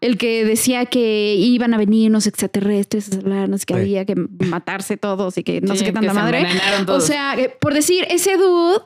el 0.00 0.18
que 0.18 0.44
decía 0.44 0.86
que 0.86 1.34
iban 1.34 1.74
a 1.74 1.78
venir 1.78 2.10
unos 2.10 2.26
extraterrestres 2.26 3.12
a 3.12 3.16
hablarnos 3.16 3.66
que 3.66 3.74
había 3.74 4.04
que 4.04 4.14
matarse 4.14 4.96
todos 4.96 5.36
y 5.38 5.42
que 5.42 5.60
no 5.60 5.76
sé 5.76 5.84
qué 5.84 5.92
tanta 5.92 6.14
madre. 6.14 6.46
O 6.88 7.00
sea, 7.00 7.38
eh, 7.38 7.54
por 7.60 7.74
decir, 7.74 8.06
ese 8.08 8.36
dude 8.36 8.80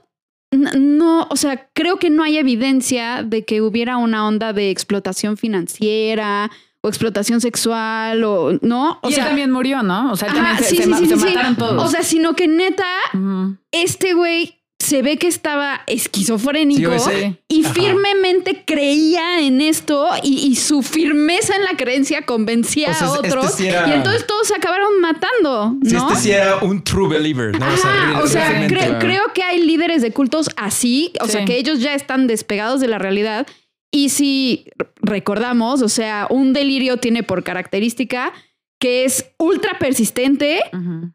no, 0.55 1.27
o 1.31 1.37
sea, 1.37 1.69
creo 1.73 1.99
que 1.99 2.11
no 2.11 2.23
hay 2.23 2.39
evidencia 2.39 3.23
de 3.23 3.45
que 3.45 3.61
hubiera 3.61 3.97
una 3.97 4.27
onda 4.27 4.53
de 4.53 4.71
explotación 4.71 5.37
financiera 5.37 6.51
o 6.85 6.89
explotación 6.89 7.41
sexual 7.41 8.23
o 8.25 8.59
no. 8.61 8.99
O 9.03 9.09
y 9.09 9.15
sea, 9.15 9.25
él 9.25 9.29
también 9.29 9.51
murió, 9.51 9.83
¿no? 9.83 10.13
O 10.13 10.17
sea, 10.17 10.29
también 10.29 10.59
se, 10.59 10.87
mataron 10.87 11.57
todos. 11.57 11.83
O 11.83 11.89
sea, 11.89 12.03
sino 12.03 12.37
que 12.37 12.47
neta, 12.47 12.85
este 13.73 14.13
güey 14.13 14.61
se 14.79 15.01
ve 15.01 15.17
que 15.17 15.27
estaba 15.27 15.81
esquizofrénico 15.87 16.93
y 17.49 17.63
firmemente 17.63 18.65
creía 18.67 19.41
en 19.41 19.63
esto 19.63 20.07
y, 20.23 20.57
su 20.57 20.83
firmeza 20.83 21.57
en 21.57 21.65
la 21.65 21.75
creencia 21.79 22.27
convencía 22.27 22.89
a 22.89 22.93
este 22.93 23.07
otros 23.07 23.59
y 23.61 23.69
entonces 23.69 24.27
todos 24.27 24.49
se 24.49 24.55
acabaron 24.55 25.01
matando, 25.01 25.75
¿no? 25.81 26.11
este 26.11 26.21
sí 26.21 26.33
era 26.33 26.59
un 26.59 26.85
true 26.85 27.09
believer, 27.09 27.59
¿no? 27.59 27.67
o 28.23 28.27
sea, 28.27 28.67
creo 28.69 29.33
que 29.33 29.43
hay 29.43 29.63
líderes 29.63 30.03
de 30.03 30.11
cultos 30.11 30.51
así, 30.57 31.15
o 31.23 31.29
sea, 31.29 31.47
que 31.47 31.57
ellos 31.57 31.81
ya 31.81 31.95
están 31.95 32.27
despegados 32.27 32.83
de 32.83 32.89
la 32.89 32.99
realidad 32.99 33.47
y 33.95 34.09
si 34.09 34.67
recordamos, 35.03 35.81
o 35.81 35.89
sea, 35.89 36.27
un 36.29 36.53
delirio 36.53 36.97
tiene 36.97 37.23
por 37.23 37.45
característica 37.45 38.33
que 38.81 39.05
es 39.05 39.33
ultra 39.39 39.79
persistente, 39.79 40.59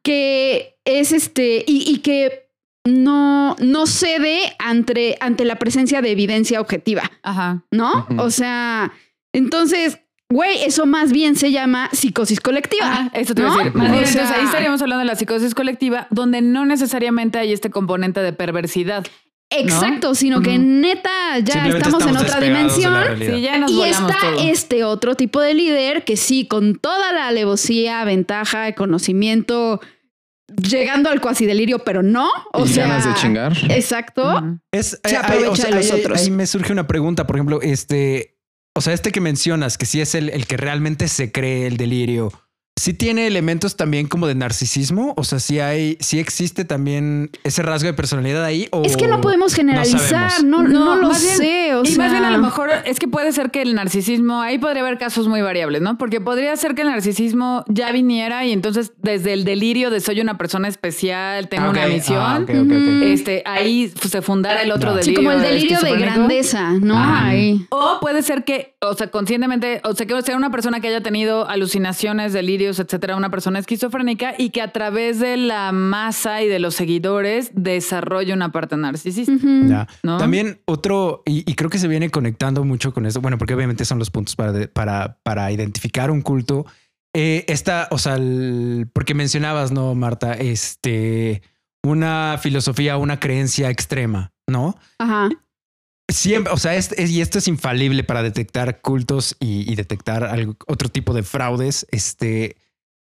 que 0.01 0.79
es 0.85 1.11
este, 1.11 1.65
y, 1.67 1.99
que 1.99 2.49
no, 2.85 3.57
no 3.59 3.85
cede 3.85 4.55
ante, 4.59 5.17
ante 5.19 5.43
la 5.43 5.57
presencia 5.57 6.01
de 6.01 6.11
evidencia 6.11 6.61
objetiva. 6.61 7.03
Ajá. 7.21 7.65
¿No? 7.69 8.07
O 8.17 8.31
sea, 8.31 8.93
entonces, 9.33 9.99
güey, 10.29 10.63
eso 10.63 10.85
más 10.85 11.11
bien 11.11 11.35
se 11.35 11.51
llama 11.51 11.89
psicosis 11.91 12.39
colectiva. 12.39 13.11
eso 13.13 13.35
te 13.35 13.41
voy 13.41 13.51
a 13.51 13.57
decir. 13.57 13.75
Más 13.75 13.91
bien, 13.91 14.05
entonces 14.05 14.31
ahí 14.31 14.45
estaríamos 14.45 14.81
hablando 14.81 14.99
de 14.99 15.05
la 15.05 15.15
psicosis 15.17 15.53
colectiva, 15.53 16.07
donde 16.11 16.41
no 16.41 16.65
necesariamente 16.65 17.39
hay 17.39 17.51
este 17.51 17.69
componente 17.69 18.21
de 18.21 18.31
perversidad. 18.31 19.05
Exacto, 19.51 20.13
sino 20.13 20.41
que 20.41 20.59
neta 20.59 21.39
ya 21.43 21.67
estamos, 21.67 22.05
en 22.05 22.17
otra 22.17 22.39
dimensión. 22.39 22.93
y 23.21 23.81
está 23.83 24.17
este 24.41 24.83
otro 24.83 25.15
tipo 25.15 25.41
de 25.41 25.53
líder 25.53 26.03
que 26.03 26.17
sí, 26.17 26.47
con 26.47 26.75
toda 26.75 27.11
la 27.11 27.27
alevosía, 27.27 28.03
ventaja, 28.03 28.73
conocimiento, 28.73 29.81
llegando 30.55 31.09
al 31.09 31.19
cuasi 31.19 31.45
delirio, 31.45 31.79
pero 31.79 32.03
no. 32.03 32.29
O 32.53 32.67
sea, 32.67 32.87
ganas 32.87 33.05
de 33.05 33.13
chingar. 33.15 33.57
Exacto. 33.69 34.59
es, 34.71 34.99
se 35.03 35.17
aprovecha 35.17 35.67
de 35.67 35.75
los 35.75 35.91
otros. 35.91 36.21
Ahí 36.21 36.29
me 36.29 36.45
surge 36.45 36.71
una 36.71 36.85
pregunta, 36.85 37.25
por 37.25 37.35
ejemplo, 37.35 37.59
este, 37.61 38.37
o 38.75 38.81
sea, 38.81 38.93
este 38.93 39.11
que 39.11 39.21
mencionas, 39.21 39.79
que 39.79 39.87
sí 39.87 39.99
es 39.99 40.13
el, 40.13 40.29
el 40.29 40.45
que 40.45 40.57
realmente 40.57 41.07
se 41.07 41.31
cree 41.31 41.65
el 41.65 41.77
delirio 41.77 42.31
sí 42.79 42.93
tiene 42.93 43.27
elementos 43.27 43.75
también 43.75 44.07
como 44.07 44.25
de 44.25 44.35
narcisismo. 44.35 45.13
O 45.17 45.23
sea, 45.23 45.39
sí 45.39 45.59
hay, 45.59 45.97
sí 45.99 46.19
existe 46.19 46.65
también 46.65 47.29
ese 47.43 47.61
rasgo 47.61 47.87
de 47.87 47.93
personalidad 47.93 48.43
ahí. 48.43 48.67
O 48.71 48.83
es 48.83 48.95
que 48.95 49.07
no 49.07 49.21
podemos 49.21 49.53
generalizar, 49.53 50.43
no, 50.43 50.63
no, 50.63 50.95
lo 50.95 51.13
sé. 51.13 51.71
y 51.83 51.97
más 51.97 52.11
bien 52.11 52.23
a 52.23 52.31
lo 52.31 52.39
mejor 52.39 52.69
es 52.85 52.99
que 52.99 53.07
puede 53.07 53.31
ser 53.31 53.51
que 53.51 53.61
el 53.61 53.75
narcisismo, 53.75 54.41
ahí 54.41 54.57
podría 54.57 54.81
haber 54.81 54.97
casos 54.97 55.27
muy 55.27 55.41
variables, 55.41 55.81
¿no? 55.81 55.97
Porque 55.97 56.21
podría 56.21 56.55
ser 56.55 56.73
que 56.73 56.83
el 56.83 56.87
narcisismo 56.87 57.65
ya 57.67 57.91
viniera 57.91 58.45
y 58.45 58.53
entonces 58.53 58.93
desde 59.01 59.33
el 59.33 59.43
delirio 59.43 59.89
de 59.89 59.99
soy 59.99 60.21
una 60.21 60.37
persona 60.37 60.67
especial, 60.67 61.49
tengo 61.49 61.69
una 61.69 61.87
misión, 61.87 62.19
ah, 62.21 62.39
este, 63.03 63.43
ahí 63.45 63.91
se 64.09 64.21
fundara 64.21 64.61
el 64.63 64.71
otro 64.71 64.93
delirio. 64.93 65.11
Sí, 65.11 65.15
como 65.15 65.31
el 65.31 65.41
delirio 65.41 65.79
de 65.81 65.97
grandeza, 65.97 66.71
¿no? 66.73 66.97
O 67.69 67.99
puede 67.99 68.23
ser 68.23 68.45
que, 68.45 68.75
o 68.79 68.93
sea, 68.93 69.07
conscientemente, 69.07 69.81
o 69.83 69.93
sea, 69.93 70.05
que 70.05 70.21
sea 70.21 70.37
una 70.37 70.51
persona 70.51 70.79
que 70.79 70.87
haya 70.87 71.01
tenido 71.01 71.47
alucinaciones, 71.47 72.33
etcétera, 72.77 73.15
una 73.15 73.31
persona 73.31 73.57
esquizofrénica 73.57 74.35
y 74.37 74.51
que 74.51 74.61
a 74.61 74.71
través 74.71 75.19
de 75.19 75.37
la 75.37 75.71
masa 75.71 76.43
y 76.43 76.47
de 76.47 76.59
los 76.59 76.75
seguidores 76.75 77.51
desarrolla 77.55 78.33
una 78.33 78.51
parte 78.51 78.77
narcisista. 78.77 79.87
También 80.03 80.61
otro, 80.65 81.23
y, 81.25 81.43
creo 81.55 81.69
que 81.69 81.79
se 81.79 81.87
viene 81.87 82.09
conectando 82.11 82.63
mucho 82.63 82.93
con 82.93 83.05
eso, 83.05 83.21
bueno, 83.21 83.37
porque 83.37 83.55
obviamente 83.55 83.85
son 83.85 83.97
los 83.97 84.11
puntos 84.11 84.35
para, 84.35 84.67
para, 84.67 85.17
para 85.23 85.51
identificar 85.51 86.11
un 86.11 86.21
culto. 86.21 86.65
Eh, 87.15 87.45
esta, 87.47 87.87
o 87.89 87.97
sea, 87.97 88.19
porque 88.93 89.13
mencionabas, 89.15 89.71
¿no, 89.71 89.95
Marta? 89.95 90.33
Este, 90.33 91.41
una 91.83 92.37
filosofía, 92.39 92.97
una 92.97 93.19
creencia 93.19 93.69
extrema, 93.69 94.33
¿no? 94.47 94.77
Ajá. 94.99 95.29
Siempre, 96.09 96.51
o 96.51 96.57
sea, 96.57 96.73
y 96.75 97.21
esto 97.21 97.37
es 97.37 97.47
infalible 97.47 98.03
para 98.03 98.23
detectar 98.23 98.81
cultos 98.81 99.37
y, 99.39 99.75
detectar 99.75 100.23
algo, 100.23 100.57
otro 100.67 100.89
tipo 100.89 101.13
de 101.13 101.23
fraudes. 101.23 101.85
Este, 101.91 102.57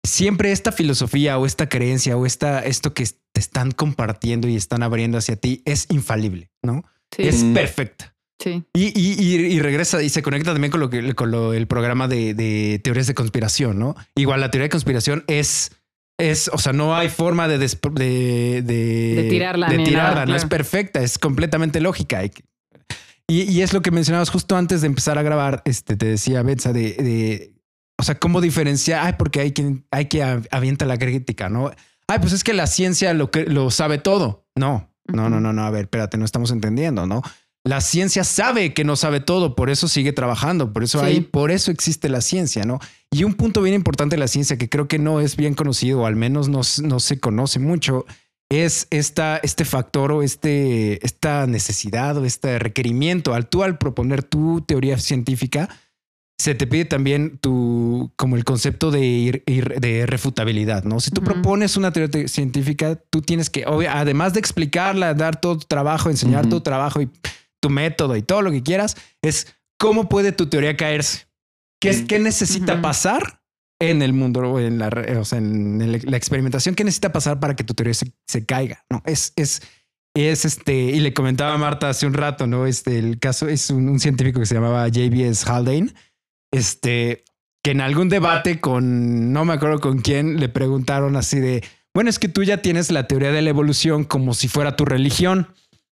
siempre 0.04 0.52
esta 0.52 0.72
filosofía 0.72 1.38
o 1.38 1.46
esta 1.46 1.68
creencia 1.68 2.16
o 2.16 2.26
esta, 2.26 2.60
esto 2.60 2.94
que 2.94 3.04
te 3.32 3.40
están 3.40 3.72
compartiendo 3.72 4.48
y 4.48 4.56
están 4.56 4.82
abriendo 4.82 5.18
hacia 5.18 5.36
ti 5.36 5.62
es 5.64 5.86
infalible, 5.90 6.50
¿no? 6.62 6.84
Es 7.18 7.44
perfecta. 7.44 8.14
Sí. 8.38 8.64
Y, 8.72 8.98
y, 8.98 9.60
regresa 9.60 10.02
y 10.02 10.08
se 10.08 10.22
conecta 10.22 10.52
también 10.52 10.70
con 10.70 10.80
lo 10.80 10.90
que 10.90 11.14
con 11.14 11.30
lo, 11.30 11.52
el 11.54 11.66
programa 11.66 12.08
de, 12.08 12.80
teorías 12.82 13.06
de 13.06 13.14
conspiración, 13.14 13.78
¿no? 13.78 13.94
Igual 14.16 14.40
la 14.40 14.50
teoría 14.50 14.64
de 14.64 14.70
conspiración 14.70 15.24
es 15.26 15.72
es, 16.18 16.48
o 16.52 16.58
sea, 16.58 16.72
no 16.72 16.94
hay 16.94 17.08
forma 17.08 17.48
de, 17.48 17.58
de, 17.58 17.68
de, 18.62 19.26
tirarla. 19.28 19.68
De 19.68 19.78
tirarla, 19.78 20.26
no 20.26 20.36
es 20.36 20.44
perfecta, 20.44 21.02
es 21.02 21.18
completamente 21.18 21.80
lógica. 21.80 22.22
Y, 23.28 23.62
es 23.62 23.72
lo 23.72 23.82
que 23.82 23.90
mencionabas 23.90 24.30
justo 24.30 24.56
antes 24.56 24.80
de 24.82 24.88
empezar 24.88 25.16
a 25.16 25.22
grabar. 25.22 25.62
Este 25.64 25.96
te 25.96 26.06
decía 26.06 26.42
Betsa 26.42 26.72
de, 26.72 27.54
o 27.98 28.02
sea, 28.02 28.18
cómo 28.18 28.40
diferenciar. 28.40 29.06
Ay, 29.06 29.14
porque 29.18 29.40
hay 29.40 29.52
quien 29.52 29.86
hay 29.90 30.06
que 30.06 30.22
avienta 30.50 30.84
la 30.84 30.98
crítica, 30.98 31.48
no? 31.48 31.70
Ay, 32.08 32.18
pues 32.18 32.32
es 32.32 32.44
que 32.44 32.52
la 32.52 32.66
ciencia 32.66 33.14
lo 33.14 33.30
que 33.30 33.44
lo 33.44 33.70
sabe 33.70 33.98
todo. 33.98 34.46
No, 34.54 34.90
no, 35.06 35.30
no, 35.30 35.40
no, 35.40 35.52
no. 35.52 35.64
A 35.64 35.70
ver, 35.70 35.82
espérate, 35.82 36.18
no 36.18 36.24
estamos 36.24 36.50
entendiendo, 36.50 37.06
no? 37.06 37.22
La 37.64 37.80
ciencia 37.80 38.24
sabe 38.24 38.74
que 38.74 38.82
no 38.82 38.96
sabe 38.96 39.20
todo, 39.20 39.54
por 39.54 39.70
eso 39.70 39.86
sigue 39.86 40.12
trabajando, 40.12 40.72
por 40.72 40.82
eso 40.82 41.00
hay, 41.00 41.20
por 41.20 41.52
eso 41.52 41.70
existe 41.70 42.08
la 42.08 42.20
ciencia, 42.20 42.64
¿no? 42.64 42.80
Y 43.12 43.22
un 43.22 43.34
punto 43.34 43.62
bien 43.62 43.76
importante 43.76 44.16
de 44.16 44.20
la 44.20 44.26
ciencia 44.26 44.58
que 44.58 44.68
creo 44.68 44.88
que 44.88 44.98
no 44.98 45.20
es 45.20 45.36
bien 45.36 45.54
conocido, 45.54 46.00
o 46.00 46.06
al 46.06 46.16
menos 46.16 46.48
no, 46.48 46.62
no 46.82 46.98
se 46.98 47.20
conoce 47.20 47.60
mucho, 47.60 48.04
es 48.60 48.86
esta, 48.90 49.38
este 49.38 49.64
factor 49.64 50.12
o 50.12 50.22
este, 50.22 51.04
esta 51.04 51.46
necesidad 51.46 52.16
o 52.16 52.24
este 52.24 52.58
requerimiento. 52.58 53.34
Al 53.34 53.48
tú 53.48 53.62
al 53.62 53.78
proponer 53.78 54.22
tu 54.22 54.60
teoría 54.62 54.98
científica, 54.98 55.68
se 56.38 56.54
te 56.54 56.66
pide 56.66 56.84
también 56.84 57.38
tu, 57.38 58.12
como 58.16 58.36
el 58.36 58.44
concepto 58.44 58.90
de, 58.90 59.00
ir, 59.00 59.44
de 59.44 60.06
refutabilidad, 60.06 60.82
¿no? 60.82 60.98
Si 60.98 61.10
tú 61.12 61.22
propones 61.22 61.76
una 61.76 61.92
teoría 61.92 62.26
científica, 62.26 62.96
tú 63.10 63.22
tienes 63.22 63.48
que, 63.48 63.64
además 63.88 64.32
de 64.32 64.40
explicarla, 64.40 65.14
dar 65.14 65.40
todo 65.40 65.58
tu 65.58 65.66
trabajo, 65.66 66.10
enseñar 66.10 66.48
tu 66.48 66.60
trabajo 66.60 67.00
y 67.00 67.08
tu 67.60 67.70
método 67.70 68.16
y 68.16 68.22
todo 68.22 68.42
lo 68.42 68.50
que 68.50 68.62
quieras, 68.62 68.96
es 69.22 69.54
cómo 69.78 70.08
puede 70.08 70.32
tu 70.32 70.48
teoría 70.48 70.76
caerse. 70.76 71.28
¿Qué, 71.80 71.90
es, 71.90 72.02
qué 72.02 72.18
necesita 72.18 72.82
pasar 72.82 73.41
en 73.90 74.02
el 74.02 74.12
mundo, 74.12 74.58
en 74.58 74.78
la, 74.78 74.88
o 75.18 75.24
sea, 75.24 75.38
en 75.38 75.92
la 76.04 76.16
experimentación 76.16 76.74
que 76.74 76.84
necesita 76.84 77.12
pasar 77.12 77.40
para 77.40 77.56
que 77.56 77.64
tu 77.64 77.74
teoría 77.74 77.94
se, 77.94 78.46
caiga. 78.46 78.84
No 78.90 79.02
es, 79.04 79.32
es, 79.36 79.62
es 80.14 80.44
este. 80.44 80.74
Y 80.74 81.00
le 81.00 81.14
comentaba 81.14 81.54
a 81.54 81.58
Marta 81.58 81.88
hace 81.88 82.06
un 82.06 82.14
rato, 82.14 82.46
no? 82.46 82.66
Este, 82.66 82.98
el 82.98 83.18
caso 83.18 83.48
es 83.48 83.70
un, 83.70 83.98
científico 84.00 84.40
que 84.40 84.46
se 84.46 84.54
llamaba 84.54 84.88
JBS 84.88 85.46
Haldane, 85.46 85.92
este, 86.52 87.24
que 87.62 87.72
en 87.72 87.80
algún 87.80 88.08
debate 88.08 88.60
con 88.60 89.32
no 89.32 89.44
me 89.44 89.54
acuerdo 89.54 89.80
con 89.80 89.98
quién 90.00 90.38
le 90.38 90.48
preguntaron 90.48 91.16
así 91.16 91.40
de 91.40 91.62
bueno, 91.94 92.08
es 92.08 92.18
que 92.18 92.28
tú 92.28 92.42
ya 92.42 92.58
tienes 92.62 92.90
la 92.90 93.06
teoría 93.06 93.32
de 93.32 93.42
la 93.42 93.50
evolución 93.50 94.04
como 94.04 94.32
si 94.32 94.48
fuera 94.48 94.76
tu 94.76 94.84
religión. 94.84 95.48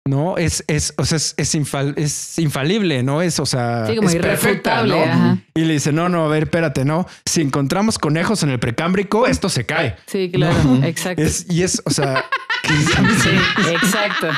¿No? 0.09 0.39
Es, 0.39 0.65
es, 0.67 0.95
o 0.97 1.05
sea, 1.05 1.17
es, 1.17 1.35
es, 1.37 2.39
infalible, 2.39 3.03
¿no? 3.03 3.23
Es, 3.23 3.39
o 3.39 3.47
sea, 3.47 3.87
es 3.89 4.17
perfecta, 4.17 4.85
¿no? 4.85 5.41
Y 5.55 5.61
le 5.65 5.75
dice, 5.75 5.93
no, 5.93 6.09
no, 6.09 6.25
a 6.25 6.29
ver, 6.29 6.45
espérate, 6.45 6.85
no. 6.85 7.07
Si 7.25 7.41
encontramos 7.41 7.99
conejos 7.99 8.43
en 8.43 8.51
el 8.51 8.59
precámbrico, 8.59 9.27
esto 9.27 9.49
se 9.49 9.67
cae. 9.67 9.97
Sí, 10.07 10.31
claro, 10.33 10.57
exacto. 10.83 11.23
y 11.49 11.63
es, 11.63 11.83
o 11.85 11.91
sea... 11.91 12.25
sí, 12.69 13.31
exacto. 13.71 14.29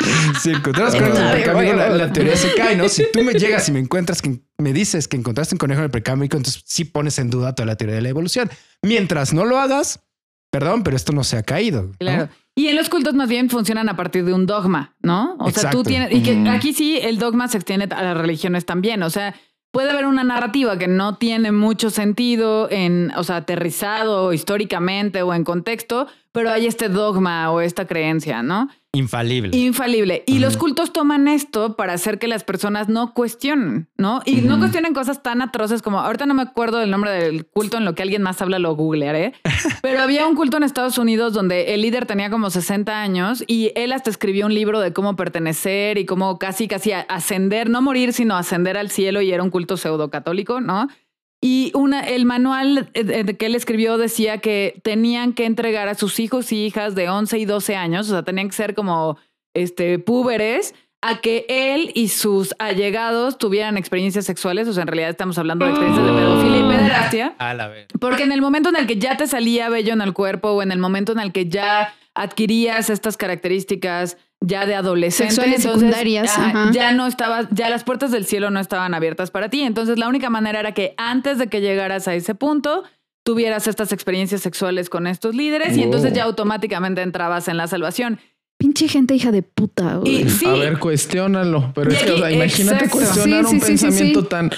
Si 0.40 0.50
encontramos 0.50 0.94
conejos 0.94 1.18
en 1.18 1.26
el 1.26 1.32
precámbrico, 1.32 1.76
la, 1.76 2.12
teoría 2.12 2.36
se 2.36 2.54
cae, 2.54 2.76
¿no? 2.76 2.88
Si 2.88 3.04
tú 3.12 3.22
me 3.22 3.32
llegas 3.38 3.68
y 3.68 3.72
me 3.72 3.78
encuentras 3.80 4.20
que 4.20 4.40
me 4.58 4.72
dices 4.72 5.08
que 5.08 5.16
encontraste 5.16 5.54
un 5.54 5.58
conejo 5.58 5.80
en 5.80 5.84
el 5.84 5.90
precámbrico, 5.90 6.36
entonces 6.36 6.62
sí 6.66 6.84
pones 6.84 7.18
en 7.18 7.30
duda 7.30 7.54
toda 7.54 7.66
la 7.66 7.76
teoría 7.76 7.96
de 7.96 8.02
la 8.02 8.08
evolución. 8.08 8.50
Mientras 8.82 9.32
no 9.32 9.44
lo 9.44 9.58
hagas, 9.58 10.00
perdón, 10.50 10.82
pero 10.82 10.96
esto 10.96 11.12
no 11.12 11.24
se 11.24 11.38
ha 11.38 11.42
caído. 11.42 11.92
Claro. 11.98 12.28
Y 12.54 12.68
en 12.68 12.76
los 12.76 12.88
cultos 12.88 13.14
más 13.14 13.28
bien 13.28 13.48
funcionan 13.48 13.88
a 13.88 13.96
partir 13.96 14.24
de 14.24 14.34
un 14.34 14.46
dogma, 14.46 14.96
¿no? 15.02 15.36
O 15.38 15.50
sea, 15.50 15.70
tú 15.70 15.82
tienes, 15.82 16.12
y 16.12 16.22
que 16.22 16.48
aquí 16.48 16.72
sí 16.72 16.98
el 17.00 17.18
dogma 17.18 17.48
se 17.48 17.58
extiende 17.58 17.88
a 17.94 18.02
las 18.02 18.16
religiones 18.16 18.66
también, 18.66 19.02
o 19.02 19.10
sea, 19.10 19.34
puede 19.70 19.90
haber 19.90 20.06
una 20.06 20.24
narrativa 20.24 20.76
que 20.76 20.88
no 20.88 21.16
tiene 21.16 21.52
mucho 21.52 21.90
sentido 21.90 22.68
en, 22.70 23.12
o 23.16 23.24
sea, 23.24 23.36
aterrizado 23.36 24.32
históricamente 24.32 25.22
o 25.22 25.32
en 25.32 25.44
contexto, 25.44 26.08
pero 26.32 26.50
hay 26.50 26.66
este 26.66 26.88
dogma 26.88 27.50
o 27.50 27.60
esta 27.60 27.86
creencia, 27.86 28.42
¿no? 28.42 28.68
Infalible. 28.92 29.56
Infalible. 29.56 30.24
Y 30.26 30.40
los 30.40 30.56
cultos 30.56 30.92
toman 30.92 31.28
esto 31.28 31.76
para 31.76 31.92
hacer 31.92 32.18
que 32.18 32.26
las 32.26 32.42
personas 32.42 32.88
no 32.88 33.14
cuestionen, 33.14 33.88
¿no? 33.96 34.20
Y 34.24 34.40
no 34.40 34.58
cuestionen 34.58 34.94
cosas 34.94 35.22
tan 35.22 35.42
atroces 35.42 35.80
como, 35.80 36.00
ahorita 36.00 36.26
no 36.26 36.34
me 36.34 36.42
acuerdo 36.42 36.78
del 36.78 36.90
nombre 36.90 37.12
del 37.12 37.46
culto 37.46 37.76
en 37.76 37.84
lo 37.84 37.94
que 37.94 38.02
alguien 38.02 38.22
más 38.22 38.42
habla, 38.42 38.58
lo 38.58 38.74
googlearé, 38.74 39.32
pero 39.82 40.00
había 40.00 40.26
un 40.26 40.34
culto 40.34 40.56
en 40.56 40.64
Estados 40.64 40.98
Unidos 40.98 41.34
donde 41.34 41.74
el 41.74 41.82
líder 41.82 42.06
tenía 42.06 42.30
como 42.30 42.50
60 42.50 43.00
años 43.00 43.44
y 43.46 43.70
él 43.76 43.92
hasta 43.92 44.10
escribió 44.10 44.46
un 44.46 44.54
libro 44.54 44.80
de 44.80 44.92
cómo 44.92 45.14
pertenecer 45.14 45.96
y 45.96 46.04
cómo 46.04 46.38
casi, 46.38 46.66
casi 46.66 46.90
ascender, 46.92 47.70
no 47.70 47.82
morir, 47.82 48.12
sino 48.12 48.36
ascender 48.36 48.76
al 48.76 48.90
cielo 48.90 49.20
y 49.20 49.30
era 49.30 49.44
un 49.44 49.50
culto 49.50 49.76
pseudo 49.76 50.10
católico, 50.10 50.60
¿no? 50.60 50.88
Y 51.42 51.72
una, 51.74 52.00
el 52.00 52.26
manual 52.26 52.90
eh, 52.92 53.36
que 53.36 53.46
él 53.46 53.54
escribió 53.54 53.96
decía 53.96 54.38
que 54.38 54.80
tenían 54.82 55.32
que 55.32 55.46
entregar 55.46 55.88
a 55.88 55.94
sus 55.94 56.20
hijos 56.20 56.52
y 56.52 56.66
hijas 56.66 56.94
de 56.94 57.08
11 57.08 57.38
y 57.38 57.44
12 57.46 57.76
años, 57.76 58.08
o 58.08 58.12
sea, 58.12 58.22
tenían 58.22 58.48
que 58.48 58.56
ser 58.56 58.74
como 58.74 59.16
este, 59.54 59.98
púberes 59.98 60.74
a 61.02 61.20
que 61.20 61.46
él 61.48 61.92
y 61.94 62.08
sus 62.08 62.54
allegados 62.58 63.38
tuvieran 63.38 63.78
experiencias 63.78 64.26
sexuales, 64.26 64.68
o 64.68 64.74
sea, 64.74 64.82
en 64.82 64.88
realidad 64.88 65.08
estamos 65.08 65.38
hablando 65.38 65.64
de 65.64 65.70
experiencias 65.70 66.06
de 66.06 66.12
pedofilia 66.12 66.58
y 66.58 66.62
pederastia. 66.62 67.34
A 67.38 67.54
la 67.54 67.68
vez. 67.68 67.86
Porque 67.98 68.24
en 68.24 68.32
el 68.32 68.42
momento 68.42 68.68
en 68.68 68.76
el 68.76 68.86
que 68.86 68.96
ya 68.96 69.16
te 69.16 69.26
salía 69.26 69.70
vello 69.70 69.94
en 69.94 70.02
el 70.02 70.12
cuerpo 70.12 70.50
o 70.50 70.62
en 70.62 70.72
el 70.72 70.78
momento 70.78 71.12
en 71.12 71.20
el 71.20 71.32
que 71.32 71.48
ya 71.48 71.94
adquirías 72.14 72.90
estas 72.90 73.16
características 73.16 74.18
ya 74.40 74.66
de 74.66 74.74
adolescente, 74.74 75.34
Sexuales 75.34 75.62
secundarias, 75.62 76.34
ya 76.72 76.92
no 76.92 77.06
estaba, 77.06 77.48
ya 77.50 77.68
las 77.68 77.84
puertas 77.84 78.10
del 78.10 78.24
cielo 78.24 78.50
no 78.50 78.58
estaban 78.58 78.94
abiertas 78.94 79.30
para 79.30 79.50
ti. 79.50 79.62
Entonces 79.62 79.98
la 79.98 80.08
única 80.08 80.30
manera 80.30 80.60
era 80.60 80.72
que 80.72 80.94
antes 80.96 81.38
de 81.38 81.48
que 81.48 81.60
llegaras 81.60 82.08
a 82.08 82.14
ese 82.14 82.34
punto, 82.34 82.84
tuvieras 83.22 83.66
estas 83.66 83.92
experiencias 83.92 84.40
sexuales 84.40 84.88
con 84.88 85.06
estos 85.06 85.34
líderes 85.34 85.76
y 85.76 85.82
entonces 85.82 86.12
ya 86.12 86.24
automáticamente 86.24 87.02
entrabas 87.02 87.48
en 87.48 87.56
la 87.56 87.66
salvación. 87.66 88.18
Pinche 88.58 88.88
gente 88.88 89.14
hija 89.14 89.30
de 89.30 89.42
puta. 89.42 89.96
Güey. 89.96 90.26
A 90.46 90.52
ver, 90.52 90.78
cuestiónalo. 90.78 91.72
Pero 91.74 91.90
es 91.90 92.02
que 92.02 92.32
imagínate 92.34 92.88
cuestionar 92.90 93.46
un 93.46 93.60
pensamiento 93.60 94.24
tan 94.24 94.50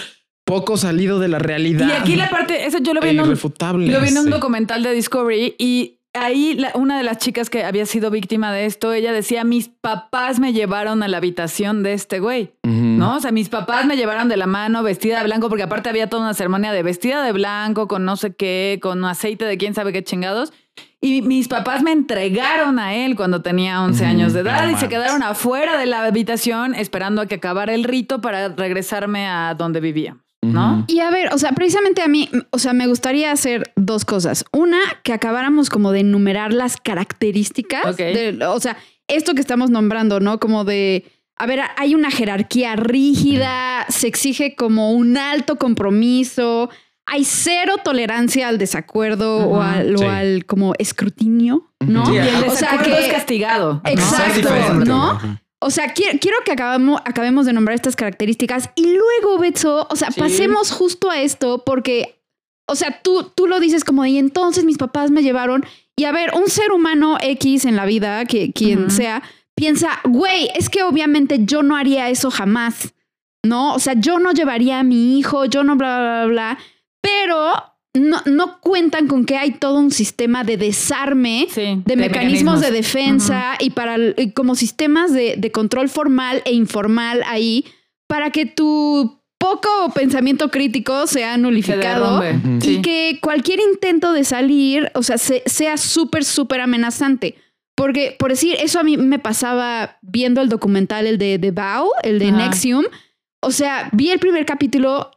poco 0.45 0.77
salido 0.77 1.19
de 1.21 1.29
la 1.29 1.39
realidad. 1.39 1.89
Y 1.89 1.93
aquí 1.93 2.17
la 2.17 2.29
parte, 2.29 2.67
eso 2.67 2.79
yo 2.79 2.95
lo 2.95 3.01
vi 3.01 3.11
en 3.11 3.21
un, 3.21 3.29
lo 3.29 4.01
vi 4.01 4.09
en 4.09 4.19
un 4.19 4.31
documental 4.31 4.83
de 4.83 4.93
Discovery 4.93 5.55
y 5.57 6.01
ahí 6.15 6.63
una 6.75 6.99
de 6.99 7.05
las 7.05 7.19
chicas 7.19 7.51
que 7.51 7.65
había 7.65 7.87
sido 7.87 8.11
víctima 8.11 8.53
de 8.53 8.67
esto, 8.67 8.93
ella 8.93 9.13
decía, 9.13 9.45
mis 9.45 9.69
papás 9.69 10.39
me 10.39 10.53
llevaron 10.53 11.03
a 11.03 11.09
la 11.09 11.17
habitación 11.17 11.83
de 11.83 11.95
este 11.95 12.21
güey, 12.21 12.53
¿no? 12.63 13.17
O 13.17 13.21
sea, 13.21 13.33
mis 13.33 13.49
papás 13.49 13.87
me 13.87 13.97
llevaron 13.97 14.29
de 14.29 14.37
la 14.37 14.47
mano 14.47 14.83
vestida 14.83 15.19
de 15.19 15.25
blanco, 15.25 15.49
porque 15.49 15.63
aparte 15.63 15.89
había 15.89 16.09
toda 16.09 16.23
una 16.23 16.35
ceremonia 16.35 16.73
de 16.73 16.83
vestida 16.83 17.23
de 17.23 17.33
blanco, 17.33 17.89
con 17.89 18.05
no 18.05 18.17
sé 18.17 18.35
qué, 18.35 18.79
con 18.83 19.05
aceite 19.05 19.45
de 19.45 19.57
quién 19.57 19.75
sabe 19.75 19.93
qué 19.93 20.05
chingados. 20.05 20.53
Y 21.01 21.21
mis 21.23 21.49
papás 21.49 21.83
me 21.83 21.93
entregaron 21.93 22.79
a 22.79 22.95
él 22.95 23.17
cuando 23.17 23.43
tenía 23.43 23.83
11 23.83 24.05
años 24.07 24.33
de 24.33 24.41
edad 24.41 24.69
y 24.69 24.77
se 24.77 24.89
quedaron 24.89 25.23
afuera 25.23 25.77
de 25.77 25.87
la 25.87 26.05
habitación 26.05 26.75
esperando 26.75 27.21
a 27.23 27.27
que 27.27 27.35
acabara 27.35 27.75
el 27.75 27.85
rito 27.85 28.21
para 28.21 28.49
regresarme 28.51 29.27
a 29.27 29.55
donde 29.55 29.81
vivía. 29.81 30.17
¿No? 30.43 30.85
Y 30.89 31.01
a 31.01 31.11
ver, 31.11 31.33
o 31.33 31.39
sea, 31.39 31.53
precisamente 31.53 32.03
a 32.03 32.09
mí, 32.09 32.29
o 32.51 32.59
sea, 32.59 32.73
me 32.73 32.87
gustaría 32.87 33.31
hacer 33.31 33.73
dos 33.77 34.05
cosas. 34.05 34.45
Una, 34.53 34.81
que 35.05 35.13
acabáramos 35.13 35.71
como 35.71 35.93
de 35.93 36.01
enumerar 36.01 36.53
las 36.53 36.77
características, 36.77 37.97
o 38.49 38.61
sea, 38.61 38.77
esto 39.09 39.35
que 39.35 39.41
estamos 39.41 39.71
nombrando, 39.71 40.21
¿no? 40.21 40.41
Como 40.41 40.65
de, 40.65 41.05
a 41.37 41.47
ver, 41.47 41.61
hay 41.77 41.95
una 41.95 42.11
jerarquía 42.11 42.77
rígida, 42.77 43.87
se 43.89 44.09
exige 44.09 44.55
como 44.57 44.93
un 44.93 45.17
alto 45.17 45.57
compromiso, 45.57 46.71
hay 47.07 47.25
cero 47.25 47.75
tolerancia 47.83 48.49
al 48.49 48.59
desacuerdo 48.59 49.49
o, 49.49 49.61
al, 49.61 50.45
como 50.47 50.73
escrutinio, 50.79 51.73
¿no? 51.81 52.13
Y 52.13 52.19
el 52.19 52.45
o 52.45 52.51
sea, 52.51 52.79
que 52.79 52.99
es 52.99 53.13
castigado. 53.13 53.81
Exacto, 53.85 54.75
¿no? 54.85 55.19
O 55.63 55.71
sea, 55.71 55.93
quiero, 55.93 56.39
que 56.45 56.53
acabamos, 56.53 57.01
acabemos 57.05 57.47
de 57.47 57.53
nombrar 57.53 57.75
estas 57.75 57.97
características 57.97 58.71
y 58.75 58.95
luego, 58.95 59.39
Betso, 59.39 59.87
o 59.91 59.97
sea, 59.97 60.09
pasemos 60.11 60.71
justo 60.71 61.11
a 61.11 61.21
esto 61.21 61.63
porque, 61.65 62.21
o 62.67 62.75
sea, 62.75 63.01
tú, 63.03 63.31
tú 63.35 63.47
lo 63.47 63.61
dices 63.61 63.85
como, 63.85 64.05
y 64.05 64.19
entonces 64.19 64.65
mis 64.65 64.79
papás 64.79 65.11
me 65.11 65.23
llevaron. 65.23 65.65
Y 65.97 66.05
a 66.05 66.13
ver, 66.13 66.33
un 66.35 66.49
ser 66.49 66.73
humano 66.73 67.19
X 67.21 67.65
en 67.65 67.77
la 67.77 67.87
vida, 67.87 68.25
que 68.25 68.53
quien 68.53 68.91
sea, 68.91 69.23
piensa, 69.55 70.01
güey, 70.05 70.49
es 70.55 70.69
que 70.69 70.83
obviamente 70.83 71.41
yo 71.45 71.63
no 71.63 71.77
haría 71.77 72.09
eso 72.09 72.31
jamás, 72.31 72.95
¿no? 73.45 73.75
O 73.75 73.79
sea, 73.79 73.95
yo 73.95 74.19
no 74.19 74.33
llevaría 74.33 74.81
a 74.81 74.85
mi 74.85 75.19
hijo, 75.19 75.45
yo 75.45 75.65
no 75.65 75.77
bla, 75.77 75.99
bla, 75.99 76.25
bla, 76.25 76.27
bla. 76.27 76.59
Pero 77.01 77.72
no, 77.95 78.23
no, 78.25 78.61
cuentan 78.61 79.07
con 79.07 79.27
que 79.27 79.37
hay 79.37 79.53
todo 79.53 79.79
un 79.79 79.91
sistema 79.91 80.45
de 80.45 80.57
desarme, 80.57 81.47
de, 81.55 81.97
mecanismos, 81.97 82.61
de 82.61 82.71
defensa 82.71 83.55
y 83.61 83.71
para 83.71 83.97
como 84.35 84.55
sistemas 84.55 85.13
de, 85.13 85.35
de, 85.37 85.53
control 85.53 85.91
formal 85.91 86.43
e 86.47 86.55
informal 86.55 87.23
ahí 87.27 87.67
para 88.07 88.31
que 88.31 88.47
tu 88.47 89.23
poco 89.43 89.69
pensamiento 89.93 90.51
crítico 90.51 91.09
sea 91.09 91.37
nulificado 91.37 92.23
y 92.63 92.81
que 92.81 93.19
cualquier 93.21 93.59
intento 93.59 94.13
de 94.13 94.23
salir, 94.23 94.91
o 94.95 95.03
sea, 95.03 95.19
sea 95.19 95.77
súper, 95.77 96.25
súper 96.25 96.61
amenazante. 96.61 97.35
Porque, 97.75 98.15
por 98.17 98.31
decir, 98.31 98.57
eso 98.61 98.79
a 98.79 98.85
mí 98.85 98.97
me 98.97 99.19
pasaba 99.19 99.99
viendo 100.03 100.43
el 100.43 100.49
documental, 100.49 101.07
el 101.07 101.19
de 101.19 101.39
The 101.41 101.51
Vow, 101.51 101.91
el 102.05 102.21
de 102.21 102.31
Nexium. 102.31 102.85
O 103.41 103.51
sea, 103.51 103.89
vi 103.93 104.11
el 104.11 104.21
primer 104.21 104.47
capítulo 104.47 105.11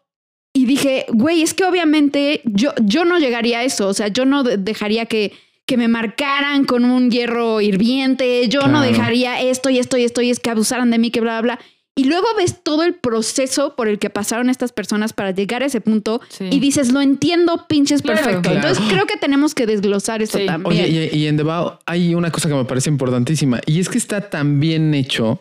y 0.66 0.68
dije, 0.68 1.06
güey, 1.10 1.44
es 1.44 1.54
que 1.54 1.64
obviamente 1.64 2.42
yo, 2.44 2.74
yo 2.82 3.06
no 3.06 3.20
llegaría 3.20 3.60
a 3.60 3.64
eso, 3.64 3.88
o 3.88 3.94
sea, 3.94 4.08
yo 4.08 4.26
no 4.26 4.42
dejaría 4.44 5.06
que, 5.06 5.32
que 5.68 5.78
me 5.78 5.88
marcaran 5.88 6.66
con 6.66 6.86
un 6.86 7.12
hierro 7.12 7.62
hirviente, 7.62 8.48
yo 8.50 8.68
no 8.68 8.82
dejaría 8.82 9.40
esto 9.40 9.70
y 9.70 9.78
esto 9.78 9.96
y 9.96 10.06
esto 10.06 10.24
y 10.24 10.32
es 10.32 10.40
que 10.40 10.50
abusaran 10.50 10.90
de 10.90 10.98
mí, 10.98 11.12
que 11.12 11.22
bla, 11.22 11.40
bla, 11.40 11.58
bla. 11.58 11.66
Y 11.94 12.06
luego 12.06 12.26
ves 12.36 12.64
todo 12.64 12.82
el 12.82 12.96
proceso 12.96 13.76
por 13.76 13.88
el 13.88 14.00
que 14.00 14.10
pasaron 14.10 14.50
estas 14.50 14.72
personas 14.72 15.14
para 15.14 15.30
llegar 15.30 15.62
a 15.62 15.68
ese 15.68 15.82
punto 15.82 16.20
y 16.40 16.60
dices, 16.60 16.92
lo 16.92 17.00
entiendo, 17.00 17.68
pinches 17.70 18.02
perfecto. 18.02 18.52
Entonces 18.52 18.84
creo 18.90 19.06
que 19.06 19.18
tenemos 19.18 19.54
que 19.54 19.68
desglosar 19.68 20.24
eso 20.24 20.40
también. 20.48 20.66
Oye, 20.66 21.12
y, 21.14 21.16
y 21.16 21.28
en 21.28 21.38
The 21.38 21.44
Bow 21.44 21.74
hay 21.86 22.16
una 22.16 22.32
cosa 22.32 22.50
que 22.50 22.56
me 22.56 22.66
parece 22.66 22.90
importantísima 22.90 23.62
y 23.68 23.80
es 23.80 23.88
que 23.88 24.00
está 24.00 24.32
tan 24.32 24.60
bien 24.60 24.96
hecho 24.96 25.40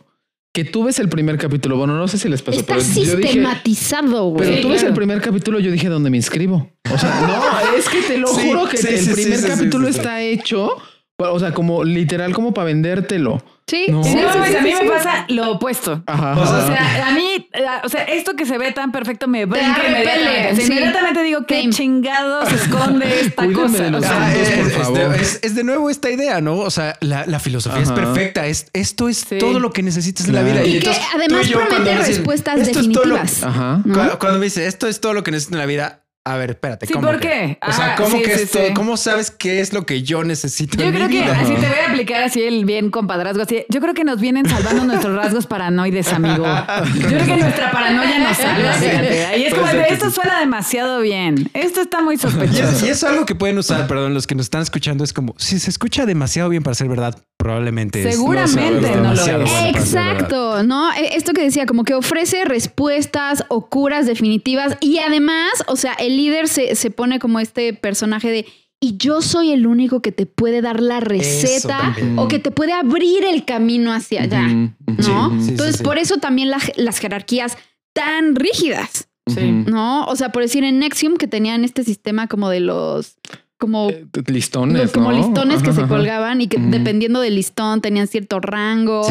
que 0.55 0.65
tú 0.65 0.85
ves 0.85 1.01
el 1.01 1.09
primer 1.09 1.37
capítulo. 1.37 1.77
Bueno, 1.77 1.97
no 1.97 2.07
sé 2.07 2.17
si 2.17 2.29
les 2.29 2.41
pasó, 2.41 2.61
Está 2.61 2.79
sistematizado, 2.79 4.27
güey. 4.29 4.49
Pero 4.49 4.63
tú 4.63 4.69
ves 4.69 4.85
el 4.85 4.95
primer 4.95 5.21
capítulo, 5.21 5.59
yo 5.59 5.73
dije, 5.73 5.89
¿dónde 5.89 6.11
me 6.11 6.17
inscribo? 6.17 6.71
O 6.93 6.97
sea, 6.97 7.21
no, 7.27 7.77
es 7.77 7.89
que 7.89 8.01
te 8.03 8.19
lo 8.19 8.29
juro 8.29 8.69
que 8.69 8.77
el 8.77 9.13
primer 9.13 9.45
capítulo 9.45 9.89
está 9.89 10.23
hecho, 10.23 10.77
o 11.17 11.41
sea, 11.41 11.53
como 11.53 11.83
literal, 11.83 12.33
como 12.33 12.55
para 12.55 12.67
vendértelo. 12.67 13.43
Sí, 13.67 13.87
no. 13.89 14.05
sí, 14.05 14.19
a 14.19 14.61
mí 14.61 14.75
me 14.75 14.91
pasa 14.91 15.25
lo 15.29 15.53
opuesto. 15.53 16.03
Ajá, 16.07 16.39
o 16.39 16.67
sea, 16.67 17.09
a 17.09 17.13
mí, 17.13 17.49
o 17.83 17.89
sea, 17.89 18.05
esto 18.05 18.37
que 18.37 18.45
se 18.45 18.59
ve 18.59 18.73
tan 18.73 18.93
perfecto 18.93 19.27
me 19.27 19.47
brinca 19.47 19.89
inmediatamente. 19.89 20.57
Sí. 20.57 20.63
Inmediatamente 20.71 21.23
digo, 21.23 21.47
¿qué 21.47 21.71
chingados 21.71 22.53
esconde 22.53 23.21
esta 23.21 23.51
cosa? 23.53 23.91
O 23.97 24.01
sea, 24.03 24.35
es, 24.35 25.41
es, 25.43 25.55
de 25.55 25.65
nuevo 25.65 25.89
esta 25.89 26.11
idea, 26.11 26.43
¿no? 26.43 26.59
O 26.59 26.71
sea, 26.71 26.99
la, 27.01 27.25
la 27.25 27.39
filosofía 27.39 27.83
es 27.83 27.91
perfecta. 27.91 28.47
Es, 28.47 28.67
esto 28.75 29.09
es 29.09 29.27
todo 29.39 29.59
lo 29.59 29.73
que 29.73 29.83
necesitas 29.83 30.29
en 30.29 30.35
la 30.35 30.43
vida. 30.43 30.63
Y, 30.63 30.81
que 30.81 30.93
además 31.15 31.49
promete 31.49 31.97
respuestas 31.97 32.67
definitivas. 32.67 33.43
Ajá. 33.43 33.83
Cuando, 34.19 34.39
me 34.39 34.45
dice, 34.45 34.67
esto 34.67 34.89
es 34.89 35.01
todo 35.01 35.15
lo 35.15 35.25
que 35.25 35.31
necesito 35.31 35.55
en 35.55 35.61
la 35.61 35.67
vida, 35.67 36.04
a 36.27 36.39
ver, 36.39 36.53
espérate. 36.53 36.87
Sí, 36.87 36.95
¿por 36.95 37.21
qué? 37.21 37.59
O 37.67 37.71
sea, 37.71 37.97
¿cómo 37.97 38.23
que 38.23 38.33
esto, 38.33 38.59
cómo 38.75 38.97
sabes 38.97 39.31
qué 39.31 39.61
es 39.61 39.75
lo 39.75 39.85
que 39.85 40.03
yo 40.03 40.25
necesito? 40.25 40.83
Yo 40.83 40.91
creo 40.91 41.07
que 41.07 41.23
así 41.23 41.53
te 41.53 41.69
voy 41.69 41.79
a 41.87 41.91
aplicar 41.91 42.23
así 42.23 42.43
el 42.43 42.65
bien 42.65 42.91
compadrazgo. 42.91 43.43
Así, 43.43 43.67
yo 43.69 43.81
creo 43.83 43.93
que 43.93 44.05
nos 44.05 44.21
vienen 44.23 44.49
salvando 44.49 44.85
nuestros 44.87 45.15
rasgos 45.15 45.47
paranoides, 45.47 46.11
amigo. 46.15 46.45
Yo 46.95 47.09
creo 47.09 47.27
que 47.27 47.37
nuestra 47.37 47.71
paranoia 47.71 48.19
nos 48.21 48.39
salva, 48.39 48.73
fíjate. 48.73 49.27
Ahí 49.27 49.45
es 49.45 49.55
como 49.55 49.67
esto 49.67 50.11
suena 50.11 50.41
demasiado 50.41 51.01
bien. 51.01 51.51
Esto 51.53 51.83
está 51.83 52.03
muy 52.03 52.17
sospechoso. 52.17 52.87
Y 52.87 52.89
es, 52.89 53.05
algo 53.05 53.27
que 53.27 53.35
pueden 53.35 53.59
usar, 53.59 53.87
perdón, 53.87 54.15
los 54.15 54.27
que 54.27 54.35
nos 54.35 54.47
están 54.47 54.63
escuchando, 54.63 55.05
es 55.05 55.13
como 55.13 55.35
si 55.37 55.59
se 55.59 55.69
escucha 55.69 56.07
demasiado 56.07 56.49
bien 56.49 56.63
para 56.63 56.75
ser 56.75 56.89
verdad, 56.89 57.19
probablemente 57.45 58.11
Seguramente 58.11 58.97
no, 58.97 59.15
lo 59.15 59.45
es. 59.45 59.51
Exacto, 59.67 60.63
¿no? 60.63 60.91
E, 60.95 61.15
esto 61.15 61.35
que 61.35 61.43
decía, 61.43 61.67
como 61.67 61.85
que 61.85 61.93
ofrece 61.93 62.47
respuestas 62.47 63.45
o 63.49 63.69
curas 63.69 64.07
definitivas 64.07 64.79
y 64.81 64.99
además, 64.99 65.53
o 65.67 65.77
sea, 65.77 65.93
el 65.93 66.17
líder 66.17 66.49
se, 66.49 66.75
se 66.75 66.91
pone 66.91 67.19
como 67.19 67.41
este 67.41 67.75
personaje 67.75 68.31
de 68.31 68.47
y 68.81 68.97
yo 68.97 69.21
soy 69.21 69.53
el 69.53 69.67
único 69.67 70.01
que 70.01 70.11
te 70.11 70.25
puede 70.25 70.63
dar 70.63 70.81
la 70.81 71.01
receta 71.01 71.95
o 72.17 72.29
que 72.29 72.39
te 72.39 72.51
puede 72.51 72.73
abrir 72.73 73.25
el 73.25 73.45
camino 73.45 73.93
hacia 73.93 74.23
allá, 74.23 74.49
¿no? 74.49 75.31
Entonces, 75.33 75.83
por 75.83 75.99
eso 75.99 76.17
también 76.17 76.51
las 76.51 76.99
jerarquías 76.99 77.59
tan 77.95 78.37
rígidas, 78.37 79.09
¿no? 79.37 80.07
O 80.07 80.17
sea, 80.17 80.33
por 80.33 80.43
decir 80.43 80.65
en 80.65 80.79
Nexium 80.79 81.17
que 81.17 81.29
tenían 81.29 81.63
este 81.65 81.85
sistema 81.85 82.27
como 82.27 82.49
de 82.49 82.61
los 82.61 83.19
como 83.59 83.89
eh, 83.89 84.07
listones, 84.27 84.91
como 84.91 85.13
listones 85.13 85.63
que 85.63 85.73
se 85.73 85.87
colgaban 85.87 86.41
y 86.41 86.49
que 86.49 86.59
dependiendo 86.59 87.21
del 87.21 87.37
listón 87.37 87.81
tenían 87.81 88.09
cierto 88.09 88.41
rango 88.41 89.07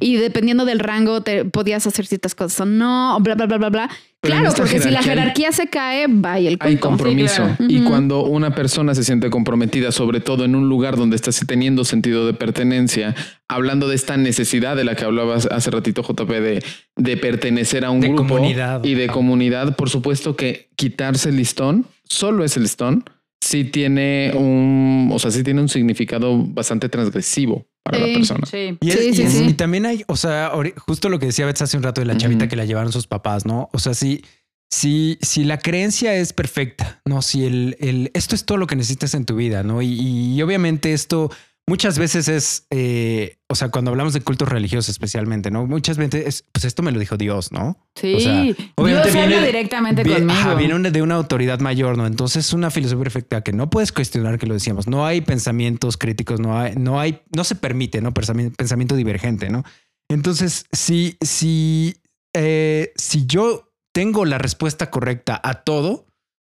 y 0.00 0.16
dependiendo 0.16 0.64
del 0.64 0.78
rango 0.78 1.22
te 1.22 1.44
podías 1.44 1.86
hacer 1.86 2.06
ciertas 2.06 2.34
cosas 2.34 2.60
o 2.60 2.64
no, 2.64 3.18
bla 3.20 3.34
bla 3.34 3.46
bla 3.46 3.58
bla 3.58 3.68
bla. 3.70 3.90
claro, 4.20 4.52
porque 4.56 4.80
si 4.80 4.90
la 4.90 5.02
jerarquía 5.02 5.52
se 5.52 5.66
cae, 5.66 6.06
va 6.06 6.38
el 6.38 6.56
Hay 6.60 6.76
compromiso. 6.76 7.44
Y 7.68 7.82
cuando 7.82 8.24
una 8.24 8.54
persona 8.54 8.94
se 8.94 9.04
siente 9.04 9.30
comprometida, 9.30 9.92
sobre 9.92 10.20
todo 10.20 10.44
en 10.44 10.54
un 10.54 10.68
lugar 10.68 10.96
donde 10.96 11.16
estás 11.16 11.42
teniendo 11.46 11.84
sentido 11.84 12.26
de 12.26 12.34
pertenencia, 12.34 13.14
hablando 13.48 13.88
de 13.88 13.96
esta 13.96 14.16
necesidad 14.16 14.76
de 14.76 14.84
la 14.84 14.94
que 14.94 15.04
hablabas 15.04 15.46
hace 15.46 15.70
ratito, 15.70 16.02
JP, 16.02 16.30
de, 16.30 16.64
de 16.96 17.16
pertenecer 17.16 17.84
a 17.84 17.90
un 17.90 18.00
grupo 18.00 18.28
comunidad. 18.28 18.84
y 18.84 18.94
de 18.94 19.08
comunidad, 19.08 19.76
por 19.76 19.90
supuesto 19.90 20.36
que 20.36 20.68
quitarse 20.76 21.30
el 21.30 21.36
listón, 21.36 21.86
solo 22.04 22.44
es 22.44 22.56
el 22.56 22.62
listón, 22.62 23.04
sí 23.40 23.64
tiene 23.64 24.32
un, 24.34 25.10
o 25.12 25.18
sea, 25.18 25.30
sí 25.30 25.42
tiene 25.42 25.60
un 25.60 25.68
significado 25.68 26.44
bastante 26.44 26.88
transgresivo 26.88 27.66
para 27.82 27.98
la 27.98 28.14
persona. 28.14 28.46
Sí. 28.46 28.76
Y, 28.80 29.52
también 29.54 29.86
hay, 29.86 30.04
o 30.06 30.16
sea, 30.16 30.52
justo 30.86 31.08
lo 31.08 31.18
que 31.18 31.26
decía 31.26 31.46
Bets 31.46 31.62
hace 31.62 31.76
un 31.76 31.82
rato 31.82 32.00
de 32.00 32.06
la 32.06 32.16
chavita 32.16 32.48
que 32.48 32.56
la 32.56 32.64
llevaron 32.64 32.92
sus 32.92 33.06
papás, 33.06 33.46
¿no? 33.46 33.68
O 33.72 33.78
sea, 33.78 33.94
sí. 33.94 34.24
Si, 34.70 35.16
si 35.22 35.44
la 35.44 35.58
creencia 35.58 36.14
es 36.16 36.34
perfecta, 36.34 37.00
¿no? 37.06 37.22
Si 37.22 37.46
el, 37.46 37.78
el, 37.80 38.10
esto 38.12 38.34
es 38.34 38.44
todo 38.44 38.58
lo 38.58 38.66
que 38.66 38.76
necesitas 38.76 39.14
en 39.14 39.24
tu 39.24 39.34
vida, 39.34 39.62
¿no? 39.62 39.80
Y, 39.80 39.98
y 39.98 40.42
obviamente 40.42 40.92
esto 40.92 41.30
muchas 41.68 41.98
veces 41.98 42.28
es, 42.28 42.66
eh, 42.70 43.38
o 43.48 43.54
sea, 43.54 43.68
cuando 43.68 43.90
hablamos 43.90 44.12
de 44.14 44.20
cultos 44.20 44.48
religiosos 44.48 44.88
especialmente, 44.88 45.50
¿no? 45.50 45.66
Muchas 45.66 45.96
veces, 45.98 46.26
es, 46.26 46.44
pues 46.50 46.64
esto 46.64 46.82
me 46.82 46.90
lo 46.90 46.98
dijo 46.98 47.16
Dios, 47.16 47.52
¿no? 47.52 47.78
Sí, 47.94 48.56
obviamente 48.74 49.10
Dios 49.10 49.28
viene 49.28 49.46
directamente 49.46 50.02
conmigo. 50.02 50.56
viene 50.56 50.90
de 50.90 51.02
una 51.02 51.14
autoridad 51.14 51.60
mayor, 51.60 51.96
¿no? 51.96 52.06
Entonces 52.06 52.46
es 52.46 52.52
una 52.52 52.70
filosofía 52.70 53.04
perfecta 53.04 53.40
que 53.42 53.52
no 53.52 53.70
puedes 53.70 53.92
cuestionar, 53.92 54.38
que 54.38 54.46
lo 54.46 54.54
decíamos. 54.54 54.88
No 54.88 55.06
hay 55.06 55.20
pensamientos 55.20 55.96
críticos, 55.96 56.40
no 56.40 56.58
hay, 56.58 56.74
no 56.76 56.98
hay, 56.98 57.22
no 57.34 57.44
se 57.44 57.54
permite, 57.54 58.00
¿no? 58.00 58.12
Pensamiento 58.12 58.96
divergente, 58.96 59.50
¿no? 59.50 59.64
Entonces, 60.10 60.66
si, 60.72 61.18
si, 61.20 61.96
eh, 62.34 62.92
si 62.96 63.26
yo 63.26 63.72
tengo 63.92 64.24
la 64.24 64.38
respuesta 64.38 64.90
correcta 64.90 65.40
a 65.42 65.62
todo, 65.62 66.06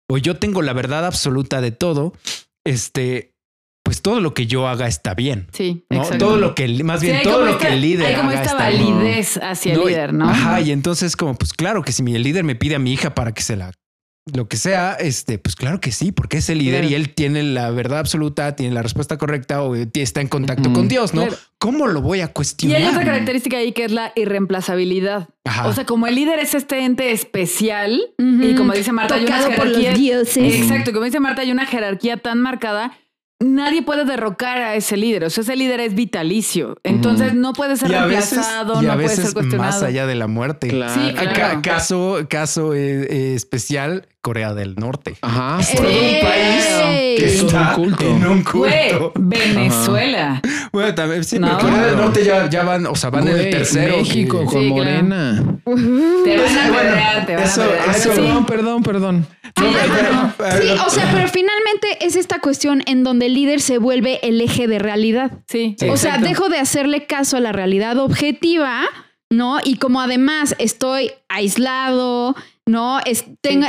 o 0.10 0.18
yo 0.18 0.38
tengo 0.38 0.62
la 0.62 0.74
verdad 0.74 1.06
absoluta 1.06 1.62
de 1.62 1.72
todo, 1.72 2.14
este, 2.66 3.35
pues 3.86 4.02
todo 4.02 4.20
lo 4.20 4.34
que 4.34 4.48
yo 4.48 4.68
haga 4.68 4.88
está 4.88 5.14
bien. 5.14 5.48
Sí, 5.54 5.86
¿no? 5.92 6.02
Todo 6.18 6.38
lo 6.38 6.56
que, 6.56 6.68
más 6.84 7.02
bien, 7.02 7.22
todo 7.22 7.46
lo 7.46 7.60
que 7.60 7.68
el 7.68 7.82
líder 7.82 8.08
hay 8.08 8.16
como 8.16 8.32
esta 8.32 8.56
validez 8.56 9.40
hacia 9.42 9.74
el 9.74 9.86
líder, 9.86 10.12
¿no? 10.12 10.28
Ajá, 10.28 10.60
y 10.60 10.72
entonces 10.72 11.16
como, 11.16 11.36
pues 11.36 11.54
claro 11.54 11.84
que 11.84 11.92
si 11.92 12.02
mi 12.02 12.18
líder 12.18 12.44
me 12.44 12.56
pide 12.56 12.76
a 12.76 12.80
mi 12.80 12.92
hija 12.92 13.14
para 13.14 13.32
que 13.32 13.44
se 13.44 13.56
la 13.56 13.72
lo 14.34 14.48
que 14.48 14.58
sea, 14.58 14.94
este, 14.94 15.38
pues 15.38 15.56
claro 15.56 15.80
que 15.80 15.92
sí, 15.92 16.12
porque 16.12 16.38
es 16.38 16.50
el 16.50 16.58
líder 16.58 16.86
y 16.86 16.96
él 16.96 17.14
tiene 17.14 17.44
la 17.44 17.70
verdad 17.70 18.00
absoluta, 18.00 18.56
tiene 18.56 18.74
la 18.74 18.82
respuesta 18.82 19.20
correcta 19.20 19.62
o 19.62 19.76
está 19.76 20.20
en 20.20 20.30
contacto 20.30 20.74
con 20.74 20.88
Dios, 20.88 21.14
¿no? 21.14 21.28
¿Cómo 21.60 21.86
lo 21.86 22.02
voy 22.02 22.22
a 22.22 22.30
cuestionar? 22.30 22.82
Y 22.82 22.84
hay 22.84 22.90
otra 22.90 23.06
característica 23.06 23.58
ahí 23.58 23.72
que 23.72 23.86
es 23.86 23.92
la 23.92 24.14
irreemplazabilidad. 24.16 25.30
O 25.66 25.74
sea, 25.74 25.86
como 25.86 26.08
el 26.08 26.16
líder 26.16 26.40
es 26.40 26.56
este 26.56 26.84
ente 26.86 27.12
especial 27.12 28.02
y 28.18 28.56
como 28.56 28.74
dice 28.74 28.92
Marta, 28.92 29.14
hay 29.14 29.26
una 29.26 29.44
jerarquía. 29.44 29.94
Exacto, 29.94 30.92
como 30.92 31.06
dice 31.06 31.20
Marta, 31.20 31.44
hay 31.44 31.52
una 31.52 31.68
jerarquía 31.68 32.18
tan 32.18 32.42
marcada 32.42 32.98
nadie 33.40 33.84
puede 33.84 34.06
derrocar 34.06 34.60
a 34.60 34.76
ese 34.76 34.98
líder. 34.98 35.26
O 35.26 35.30
sea, 35.30 35.42
ese 35.42 35.56
líder 35.56 35.80
es 35.82 35.96
vitalicio. 35.96 36.78
Entonces 36.84 37.34
no 37.34 37.54
puede 37.54 37.76
ser 37.78 37.90
reemplazado, 37.90 38.82
no 38.82 38.94
puede 38.94 39.10
ser 39.10 39.34
cuestionado. 39.34 39.72
Más 39.72 39.84
allá 39.84 40.06
de 40.06 40.16
la 40.16 40.28
muerte. 40.28 40.68
Claro. 40.68 40.94
Sí, 40.94 41.14
Caso, 41.62 42.20
caso 42.30 42.74
eh, 42.74 43.08
eh, 43.10 43.34
especial, 43.36 44.08
Corea 44.26 44.56
del 44.56 44.74
Norte. 44.74 45.16
Ajá. 45.22 45.60
Por 45.76 45.86
un 45.86 45.92
país 45.92 46.66
que 47.16 47.26
está 47.28 47.76
en 48.00 48.26
un 48.26 48.44
culto. 48.44 49.14
Venezuela. 49.20 50.42
Bueno, 50.72 50.96
también 50.96 51.24
sí, 51.24 51.38
pero 51.40 51.60
Corea 51.60 51.86
del 51.86 51.98
Norte 51.98 52.24
ya, 52.24 52.64
van, 52.64 52.88
o 52.88 52.96
sea, 52.96 53.12
van 53.12 53.28
en 53.28 53.38
el 53.38 53.50
tercero. 53.52 53.98
México 53.98 54.44
con 54.46 54.68
Morena. 54.68 55.60
Te 55.64 56.38
van 56.40 56.58
a 56.58 56.76
perder, 56.76 57.26
te 57.28 57.36
van 57.36 57.48
a 57.48 57.56
perder. 57.56 58.16
Perdón, 58.16 58.46
perdón, 58.48 58.84
perdón. 58.84 59.28
Sí, 59.56 60.70
o 60.86 60.90
sea, 60.90 61.12
pero 61.14 61.28
finalmente 61.28 61.88
es 62.02 62.16
esta 62.16 62.40
cuestión 62.40 62.82
en 62.88 63.04
donde 63.04 63.28
el 63.28 63.36
líder 63.36 63.62
se 63.62 63.78
vuelve 63.78 64.20
el 64.24 64.42
eje 64.42 64.68
de 64.68 64.80
realidad. 64.80 65.34
Sí. 65.48 65.76
o 65.88 65.98
sea, 65.98 66.18
dejo 66.18 66.50
de 66.50 66.58
hacerle 66.58 67.06
caso 67.06 67.38
a 67.38 67.42
la 67.42 67.52
realidad 67.52 68.00
objetiva, 68.00 68.82
¿no? 69.30 69.60
Y 69.64 69.78
como 69.78 70.02
además 70.02 70.56
estoy 70.60 71.12
aislado, 71.30 72.36
¿no? 72.66 73.00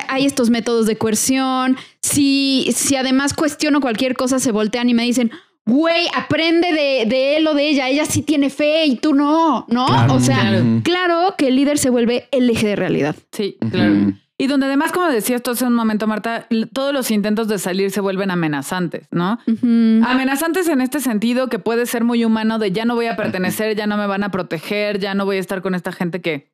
hay 0.08 0.26
estos 0.26 0.50
métodos 0.50 0.86
de 0.86 0.96
coerción. 0.96 1.76
Si, 2.02 2.68
si 2.74 2.96
además 2.96 3.34
cuestiono 3.34 3.80
cualquier 3.80 4.14
cosa, 4.14 4.38
se 4.38 4.52
voltean 4.52 4.88
y 4.88 4.94
me 4.94 5.04
dicen, 5.04 5.30
güey, 5.66 6.06
aprende 6.14 6.72
de, 6.72 7.36
él 7.36 7.46
o 7.46 7.54
de 7.54 7.68
ella, 7.68 7.88
ella 7.88 8.04
sí 8.04 8.22
tiene 8.22 8.50
fe 8.50 8.86
y 8.86 8.96
tú 8.96 9.14
no, 9.14 9.66
¿no? 9.68 9.86
o 10.14 10.20
sea, 10.20 10.62
claro. 10.82 11.34
que 11.36 11.48
el 11.48 11.56
líder 11.56 11.78
se 11.78 11.90
vuelve 11.90 12.28
el 12.30 12.48
eje 12.48 12.68
de 12.68 12.76
realidad. 12.76 13.16
Sí, 13.32 13.56
claro. 13.70 14.12
Y 14.38 14.48
donde 14.48 14.66
además, 14.66 14.92
como 14.92 15.06
decías 15.06 15.42
tú 15.42 15.52
hace 15.52 15.64
un 15.64 15.74
momento, 15.74 16.06
Marta, 16.06 16.46
todos 16.74 16.92
los 16.92 17.10
intentos 17.10 17.48
de 17.48 17.58
salir 17.58 17.90
se 17.90 18.02
vuelven 18.02 18.30
amenazantes, 18.30 19.08
¿no? 19.10 19.38
Amenazantes 19.46 20.68
en 20.68 20.82
este 20.82 21.00
sentido 21.00 21.48
que 21.48 21.58
puede 21.58 21.86
ser 21.86 22.04
muy 22.04 22.22
humano 22.24 22.58
de 22.58 22.70
ya 22.70 22.84
no 22.84 22.94
voy 22.94 23.06
a 23.06 23.16
pertenecer, 23.16 23.76
ya 23.76 23.86
no 23.86 23.96
me 23.96 24.06
van 24.06 24.24
a 24.24 24.30
proteger, 24.30 24.98
ya 24.98 25.14
no 25.14 25.24
voy 25.24 25.38
a 25.38 25.40
estar 25.40 25.62
con 25.62 25.74
esta 25.74 25.90
gente 25.90 26.20
que 26.20 26.52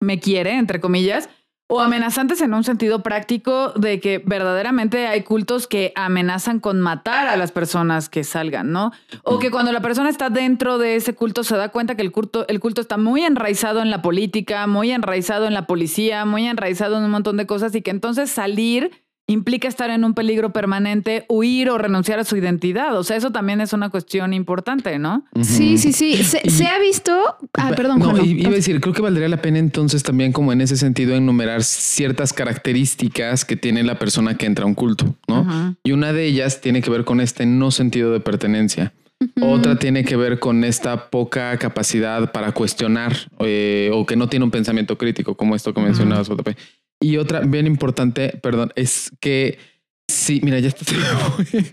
me 0.00 0.20
quiere, 0.20 0.56
entre 0.56 0.80
comillas, 0.80 1.28
o 1.68 1.80
amenazantes 1.80 2.40
en 2.40 2.54
un 2.54 2.64
sentido 2.64 3.02
práctico 3.02 3.72
de 3.72 4.00
que 4.00 4.22
verdaderamente 4.24 5.06
hay 5.06 5.22
cultos 5.22 5.66
que 5.66 5.92
amenazan 5.94 6.60
con 6.60 6.80
matar 6.80 7.28
a 7.28 7.36
las 7.36 7.52
personas 7.52 8.08
que 8.08 8.24
salgan, 8.24 8.72
¿no? 8.72 8.90
O 9.22 9.38
que 9.38 9.50
cuando 9.50 9.70
la 9.70 9.82
persona 9.82 10.08
está 10.08 10.30
dentro 10.30 10.78
de 10.78 10.96
ese 10.96 11.14
culto 11.14 11.44
se 11.44 11.56
da 11.56 11.68
cuenta 11.68 11.94
que 11.94 12.02
el 12.02 12.10
culto, 12.10 12.48
el 12.48 12.58
culto 12.58 12.80
está 12.80 12.96
muy 12.96 13.22
enraizado 13.22 13.82
en 13.82 13.90
la 13.90 14.00
política, 14.00 14.66
muy 14.66 14.90
enraizado 14.90 15.46
en 15.46 15.52
la 15.52 15.66
policía, 15.66 16.24
muy 16.24 16.46
enraizado 16.46 16.96
en 16.96 17.04
un 17.04 17.10
montón 17.10 17.36
de 17.36 17.46
cosas 17.46 17.74
y 17.74 17.82
que 17.82 17.90
entonces 17.90 18.30
salir 18.30 18.90
implica 19.28 19.68
estar 19.68 19.90
en 19.90 20.04
un 20.04 20.14
peligro 20.14 20.52
permanente, 20.52 21.26
huir 21.28 21.68
o 21.68 21.76
renunciar 21.78 22.18
a 22.18 22.24
su 22.24 22.36
identidad. 22.36 22.96
O 22.96 23.04
sea, 23.04 23.16
eso 23.16 23.30
también 23.30 23.60
es 23.60 23.74
una 23.74 23.90
cuestión 23.90 24.32
importante, 24.32 24.98
¿no? 24.98 25.24
Sí, 25.42 25.76
sí, 25.76 25.92
sí. 25.92 26.16
Se, 26.16 26.66
ha 26.66 26.78
visto. 26.80 27.12
Ah, 27.52 27.72
perdón. 27.76 27.98
No, 27.98 28.16
iba 28.24 28.48
a 28.48 28.52
decir, 28.52 28.80
creo 28.80 28.94
que 28.94 29.02
valdría 29.02 29.28
la 29.28 29.42
pena 29.42 29.58
entonces 29.58 30.02
también, 30.02 30.32
como 30.32 30.52
en 30.52 30.62
ese 30.62 30.78
sentido, 30.78 31.14
enumerar 31.14 31.62
ciertas 31.62 32.32
características 32.32 33.44
que 33.44 33.56
tiene 33.56 33.82
la 33.82 33.98
persona 33.98 34.36
que 34.36 34.46
entra 34.46 34.64
a 34.64 34.66
un 34.66 34.74
culto, 34.74 35.14
¿no? 35.28 35.76
Y 35.84 35.92
una 35.92 36.14
de 36.14 36.24
ellas 36.24 36.62
tiene 36.62 36.80
que 36.80 36.90
ver 36.90 37.04
con 37.04 37.20
este 37.20 37.44
no 37.44 37.70
sentido 37.70 38.12
de 38.12 38.20
pertenencia. 38.20 38.94
Otra 39.42 39.78
tiene 39.78 40.04
que 40.04 40.16
ver 40.16 40.38
con 40.38 40.64
esta 40.64 41.10
poca 41.10 41.56
capacidad 41.58 42.30
para 42.32 42.52
cuestionar 42.52 43.14
eh, 43.40 43.90
o 43.92 44.06
que 44.06 44.16
no 44.16 44.28
tiene 44.28 44.44
un 44.44 44.52
pensamiento 44.52 44.96
crítico, 44.96 45.36
como 45.36 45.54
esto 45.56 45.74
que 45.74 45.80
mencionabas, 45.80 46.28
JP. 46.28 46.56
Y 47.00 47.16
otra 47.16 47.40
bien 47.40 47.66
importante, 47.66 48.38
perdón, 48.42 48.72
es 48.74 49.12
que 49.20 49.58
Sí, 50.10 50.40
mira, 50.42 50.58
ya 50.58 50.68
está. 50.68 50.86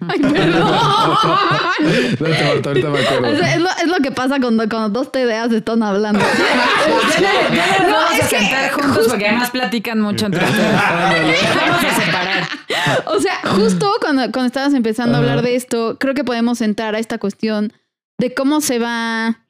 Ay, 0.09 0.19
perdón. 0.19 0.67
ahorita 2.65 2.89
me 2.89 2.99
acuerdo. 2.99 3.27
Es, 3.27 3.61
lo, 3.61 3.69
es, 3.69 3.87
lo, 3.87 3.97
que 4.03 4.11
pasa 4.11 4.41
cuando, 4.41 4.67
cuando 4.67 4.89
dos 4.89 5.09
TDAs 5.09 5.53
están 5.53 5.81
hablando. 5.83 6.19
no, 6.19 6.25
vamos 7.93 8.19
a 8.21 8.27
sentar 8.27 8.71
juntos 8.71 9.07
porque 9.07 9.27
además 9.27 9.51
platican 9.51 10.01
mucho 10.01 10.25
entre 10.25 10.43
ustedes. 10.49 10.75
vamos 11.55 11.83
a 11.85 11.95
separar. 11.95 12.47
O 13.05 13.21
sea, 13.21 13.39
justo 13.55 13.89
cuando, 14.01 14.23
cuando 14.33 14.47
estabas 14.47 14.73
empezando 14.73 15.15
a 15.15 15.19
hablar 15.19 15.41
de 15.41 15.55
esto, 15.55 15.95
creo 15.97 16.13
que 16.13 16.25
podemos 16.25 16.59
entrar 16.59 16.93
a 16.93 16.99
esta 16.99 17.17
cuestión 17.17 17.71
de 18.17 18.33
cómo 18.33 18.59
se 18.59 18.79
va 18.79 19.45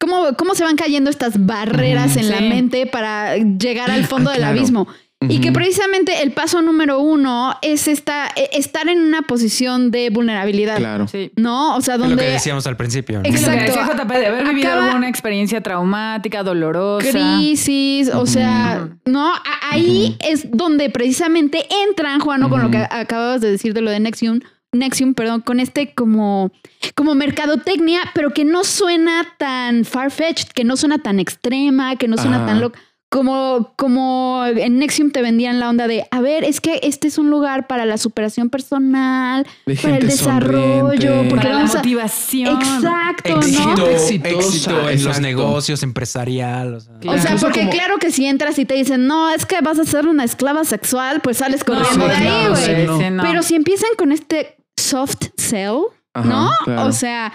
cómo, 0.00 0.34
cómo 0.36 0.56
se 0.56 0.64
van 0.64 0.76
cayendo 0.76 1.10
estas 1.10 1.46
barreras 1.46 2.16
en 2.16 2.30
la 2.30 2.40
mente 2.40 2.86
para 2.86 3.36
llegar 3.36 3.88
al 3.90 4.04
fondo 4.04 4.32
del 4.32 4.42
abismo. 4.42 4.88
Y 5.20 5.40
que 5.40 5.50
precisamente 5.50 6.22
el 6.22 6.32
paso 6.32 6.60
número 6.60 7.00
uno 7.00 7.56
es 7.62 7.88
esta, 7.88 8.28
e, 8.36 8.50
estar 8.52 8.86
en 8.88 9.00
una 9.00 9.22
posición 9.22 9.90
de 9.90 10.10
vulnerabilidad. 10.10 10.76
Claro. 10.76 11.08
Sí. 11.08 11.32
¿No? 11.36 11.74
O 11.74 11.80
sea, 11.80 11.96
donde. 11.96 12.16
Lo 12.16 12.20
que 12.20 12.28
decíamos 12.28 12.66
al 12.66 12.76
principio. 12.76 13.20
Exacto. 13.24 13.72
JP, 13.72 14.12
de 14.12 14.26
haber 14.26 14.44
vivido 14.46 14.72
alguna 14.72 15.08
experiencia 15.08 15.62
traumática, 15.62 16.42
dolorosa. 16.42 17.10
Crisis, 17.10 18.10
o 18.10 18.26
sea, 18.26 18.90
¿no? 19.06 19.32
Ahí 19.70 20.16
es 20.20 20.50
donde 20.50 20.90
precisamente 20.90 21.66
entran, 21.88 22.20
Juano, 22.20 22.50
con 22.50 22.62
lo 22.62 22.70
que 22.70 22.86
acababas 22.90 23.40
de 23.40 23.50
decir 23.50 23.72
de 23.72 23.80
lo 23.80 23.90
de 23.90 24.00
Nexium. 24.00 24.40
Nexium, 24.72 25.14
perdón, 25.14 25.40
con 25.40 25.60
este 25.60 25.94
como, 25.94 26.50
como 26.94 27.14
mercadotecnia, 27.14 28.00
pero 28.14 28.34
que 28.34 28.44
no 28.44 28.64
suena 28.64 29.26
tan 29.38 29.86
far-fetched, 29.86 30.48
que 30.48 30.64
no 30.64 30.76
suena 30.76 30.98
tan 30.98 31.18
extrema, 31.18 31.96
que 31.96 32.08
no 32.08 32.18
suena 32.18 32.44
tan 32.44 32.60
loca 32.60 32.78
como, 33.16 33.72
como 33.76 34.44
en 34.44 34.78
Nexium 34.78 35.10
te 35.10 35.22
vendían 35.22 35.58
la 35.58 35.70
onda 35.70 35.88
de, 35.88 36.06
a 36.10 36.20
ver, 36.20 36.44
es 36.44 36.60
que 36.60 36.80
este 36.82 37.08
es 37.08 37.16
un 37.16 37.30
lugar 37.30 37.66
para 37.66 37.86
la 37.86 37.96
superación 37.96 38.50
personal, 38.50 39.46
para 39.82 39.96
el 39.96 40.06
desarrollo, 40.06 41.26
para 41.30 41.54
la 41.54 41.64
motivación. 41.64 42.60
Exacto, 42.60 43.40
éxito, 43.40 43.88
Éxito 43.88 44.90
en 44.90 45.02
los 45.02 45.18
negocios, 45.20 45.82
empresarial. 45.82 46.74
O 46.74 46.80
sea, 47.18 47.36
porque 47.40 47.70
claro 47.70 47.96
que 47.96 48.12
si 48.12 48.26
entras 48.26 48.58
y 48.58 48.66
te 48.66 48.74
dicen, 48.74 49.06
no, 49.06 49.30
es 49.30 49.46
que 49.46 49.62
vas 49.62 49.78
a 49.78 49.86
ser 49.86 50.06
una 50.06 50.22
esclava 50.22 50.64
sexual, 50.64 51.22
pues 51.22 51.38
sales 51.38 51.64
corriendo 51.64 52.06
de 52.06 52.14
ahí, 52.14 52.48
güey. 52.50 53.16
Pero 53.22 53.42
si 53.42 53.54
empiezan 53.54 53.88
con 53.96 54.12
este 54.12 54.58
soft 54.76 55.28
sell, 55.38 55.84
¿no? 56.22 56.50
O 56.66 56.92
sea, 56.92 57.32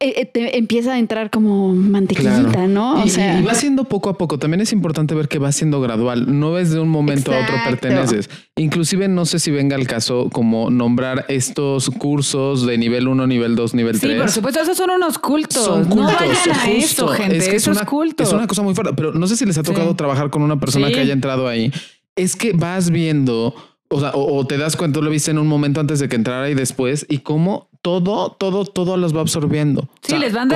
eh, 0.00 0.14
eh, 0.16 0.26
te 0.26 0.58
empieza 0.58 0.94
a 0.94 0.98
entrar 0.98 1.30
como 1.30 1.74
mantequillita, 1.74 2.66
¿no? 2.66 3.02
O 3.02 3.06
y, 3.06 3.10
sea, 3.10 3.40
y 3.40 3.44
va 3.44 3.54
siendo 3.54 3.84
poco 3.84 4.08
a 4.10 4.18
poco. 4.18 4.38
También 4.38 4.60
es 4.60 4.72
importante 4.72 5.14
ver 5.14 5.28
que 5.28 5.38
va 5.38 5.52
siendo 5.52 5.80
gradual. 5.80 6.38
No 6.38 6.58
es 6.58 6.70
de 6.70 6.80
un 6.80 6.88
momento 6.88 7.32
a 7.32 7.42
otro 7.42 7.56
perteneces. 7.64 8.28
Inclusive 8.56 9.08
no 9.08 9.24
sé 9.24 9.38
si 9.38 9.50
venga 9.50 9.76
el 9.76 9.86
caso 9.86 10.28
como 10.30 10.70
nombrar 10.70 11.24
estos 11.28 11.90
cursos 11.90 12.66
de 12.66 12.78
nivel 12.78 13.08
1, 13.08 13.26
nivel 13.26 13.56
2, 13.56 13.74
nivel 13.74 14.00
3. 14.00 14.12
Sí, 14.12 14.18
por 14.18 14.30
supuesto, 14.30 14.60
esos 14.60 14.76
son 14.76 14.90
unos 14.90 15.18
cultos. 15.18 15.64
Son 15.64 15.84
cultos. 15.84 16.12
No 16.12 16.28
vayan 16.28 16.58
a 16.58 16.70
eso, 16.70 17.08
gente. 17.08 17.36
Es 17.36 17.48
que 17.48 17.56
es, 17.56 17.66
una, 17.66 17.86
es 18.18 18.32
una 18.32 18.46
cosa 18.46 18.62
muy 18.62 18.74
fuerte. 18.74 18.94
Pero 18.96 19.12
no 19.12 19.26
sé 19.26 19.36
si 19.36 19.46
les 19.46 19.58
ha 19.58 19.62
tocado 19.62 19.94
trabajar 19.96 20.30
con 20.30 20.42
una 20.42 20.58
persona 20.60 20.90
que 20.90 21.00
haya 21.00 21.12
entrado 21.12 21.48
ahí. 21.48 21.72
Es 22.14 22.34
que 22.34 22.52
vas 22.52 22.90
viendo 22.90 23.54
o 23.88 24.00
sea, 24.00 24.12
o, 24.14 24.44
te 24.46 24.58
das 24.58 24.76
cuenta, 24.76 25.00
lo 25.00 25.10
viste 25.10 25.30
en 25.30 25.38
un 25.38 25.46
momento 25.46 25.80
antes 25.80 26.00
de 26.00 26.08
que 26.08 26.16
entrara 26.16 26.50
y 26.50 26.54
después, 26.54 27.06
y 27.08 27.18
cómo 27.18 27.68
todo, 27.86 28.30
todo, 28.32 28.64
todo 28.64 28.96
los 28.96 29.14
va 29.14 29.20
absorbiendo. 29.20 29.88
Sí, 30.02 30.18
les 30.18 30.32
van 30.32 30.48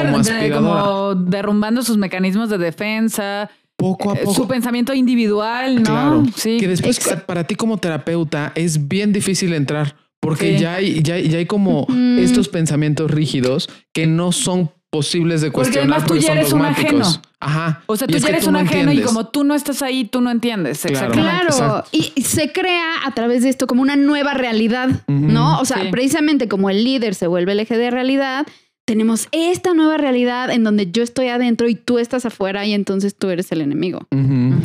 como 0.53 1.15
derrumbando 1.15 1.81
sus 1.83 1.97
mecanismos 1.97 2.51
de 2.51 2.59
defensa. 2.59 3.49
Poco 3.77 4.11
a 4.11 4.15
eh, 4.15 4.23
poco. 4.25 4.35
Su 4.35 4.49
pensamiento 4.49 4.93
individual, 4.93 5.77
¿no? 5.77 5.83
Claro. 5.83 6.25
Sí. 6.35 6.57
Que 6.59 6.67
después 6.67 6.99
para 7.29 7.45
ti 7.45 7.55
como 7.55 7.79
terapeuta 7.79 8.51
es 8.57 8.89
bien 8.89 9.13
difícil 9.13 9.55
entrar 9.55 9.95
Porque 10.19 10.59
ya, 10.59 10.75
hay, 10.75 11.05
ya, 11.05 11.15
hay 11.15 11.47
como 11.47 11.87
estos 12.19 12.49
pensamientos 12.49 13.09
rígidos 13.13 13.69
que 13.93 14.09
no 14.09 14.33
son 14.33 14.73
posibles 14.91 15.41
de 15.41 15.53
cuestionar 15.53 16.05
porque, 16.05 16.15
además 16.15 16.23
tú 16.23 16.27
ya 16.27 16.41
eres 16.41 16.53
un 16.53 16.65
ajeno. 16.65 17.07
Ajá. 17.41 17.83
O 17.87 17.97
sea, 17.97 18.07
tú 18.07 18.19
ya 18.19 18.29
eres 18.29 18.47
un 18.47 18.57
ajeno 18.57 18.93
y 18.93 19.01
como 19.01 19.29
tú 19.29 19.45
no 19.45 19.55
estás 19.55 19.81
ahí, 19.83 20.05
tú 20.05 20.21
no 20.21 20.31
entiendes. 20.31 20.83
Claro, 20.83 21.13
claro. 21.13 21.85
y 21.91 22.23
se 22.23 22.53
crea 22.53 23.07
a 23.07 23.13
través 23.13 23.43
de 23.43 23.49
esto 23.49 23.67
como 23.67 23.83
una 23.83 23.97
nueva 23.97 24.35
realidad, 24.35 25.03
¿no? 25.09 25.59
O 25.61 25.65
sea, 25.65 25.91
precisamente 25.91 26.49
como 26.49 26.71
el 26.71 26.85
líder 26.85 27.15
se 27.15 27.27
vuelve 27.27 27.53
el 27.53 27.61
eje 27.61 27.79
de 27.79 27.91
realidad, 27.91 28.47
tenemos 28.91 29.29
esta 29.31 29.73
nueva 29.73 29.99
realidad 29.99 30.51
en 30.51 30.65
donde 30.65 30.91
yo 30.91 31.05
estoy 31.05 31.29
adentro 31.29 31.69
y 31.69 31.77
tú 31.77 32.01
estás 32.01 32.27
afuera 32.27 32.67
y 32.67 32.75
entonces 32.75 33.15
tú 33.15 33.31
eres 33.31 33.53
el 33.53 33.61
enemigo. 33.61 34.01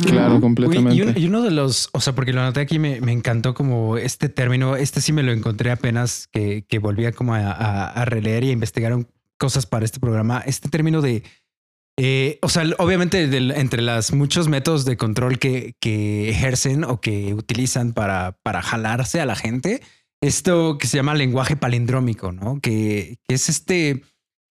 Claro, 0.04 0.40
completamente. 0.40 1.20
y, 1.20 1.26
uno 1.26 1.42
de 1.42 1.52
los, 1.52 1.90
o 1.92 2.00
sea, 2.00 2.14
porque 2.14 2.32
lo 2.32 2.42
noté 2.42 2.60
aquí, 2.60 2.80
me, 2.80 2.96
encantó 3.12 3.54
como 3.54 3.96
este 3.96 4.28
término, 4.28 4.74
este 4.74 5.00
sí 5.00 5.12
me 5.12 5.22
lo 5.22 5.32
encontré 5.32 5.70
apenas 5.70 6.28
que, 6.32 6.64
que 6.68 6.78
volvía 6.80 7.12
como 7.12 7.34
a, 7.34 7.86
a, 7.86 8.04
releer 8.04 8.42
y 8.44 8.48
a 8.48 8.52
investigar 8.52 8.98
cosas 9.38 9.64
para 9.64 9.84
este 9.84 10.00
programa, 10.00 10.42
este 10.44 10.68
término 10.68 11.02
de, 11.02 11.22
eh, 11.98 12.38
o 12.42 12.48
sea, 12.48 12.64
obviamente 12.78 13.24
entre 13.58 13.80
los 13.80 14.12
muchos 14.12 14.48
métodos 14.48 14.84
de 14.84 14.96
control 14.96 15.38
que, 15.38 15.76
que 15.80 16.28
ejercen 16.28 16.84
o 16.84 17.00
que 17.00 17.32
utilizan 17.32 17.94
para, 17.94 18.38
para 18.42 18.60
jalarse 18.60 19.20
a 19.20 19.26
la 19.26 19.34
gente, 19.34 19.80
esto 20.20 20.76
que 20.78 20.86
se 20.86 20.98
llama 20.98 21.14
lenguaje 21.14 21.56
palindrómico, 21.56 22.32
¿no? 22.32 22.60
que 22.60 23.18
es 23.28 23.48
este 23.48 24.02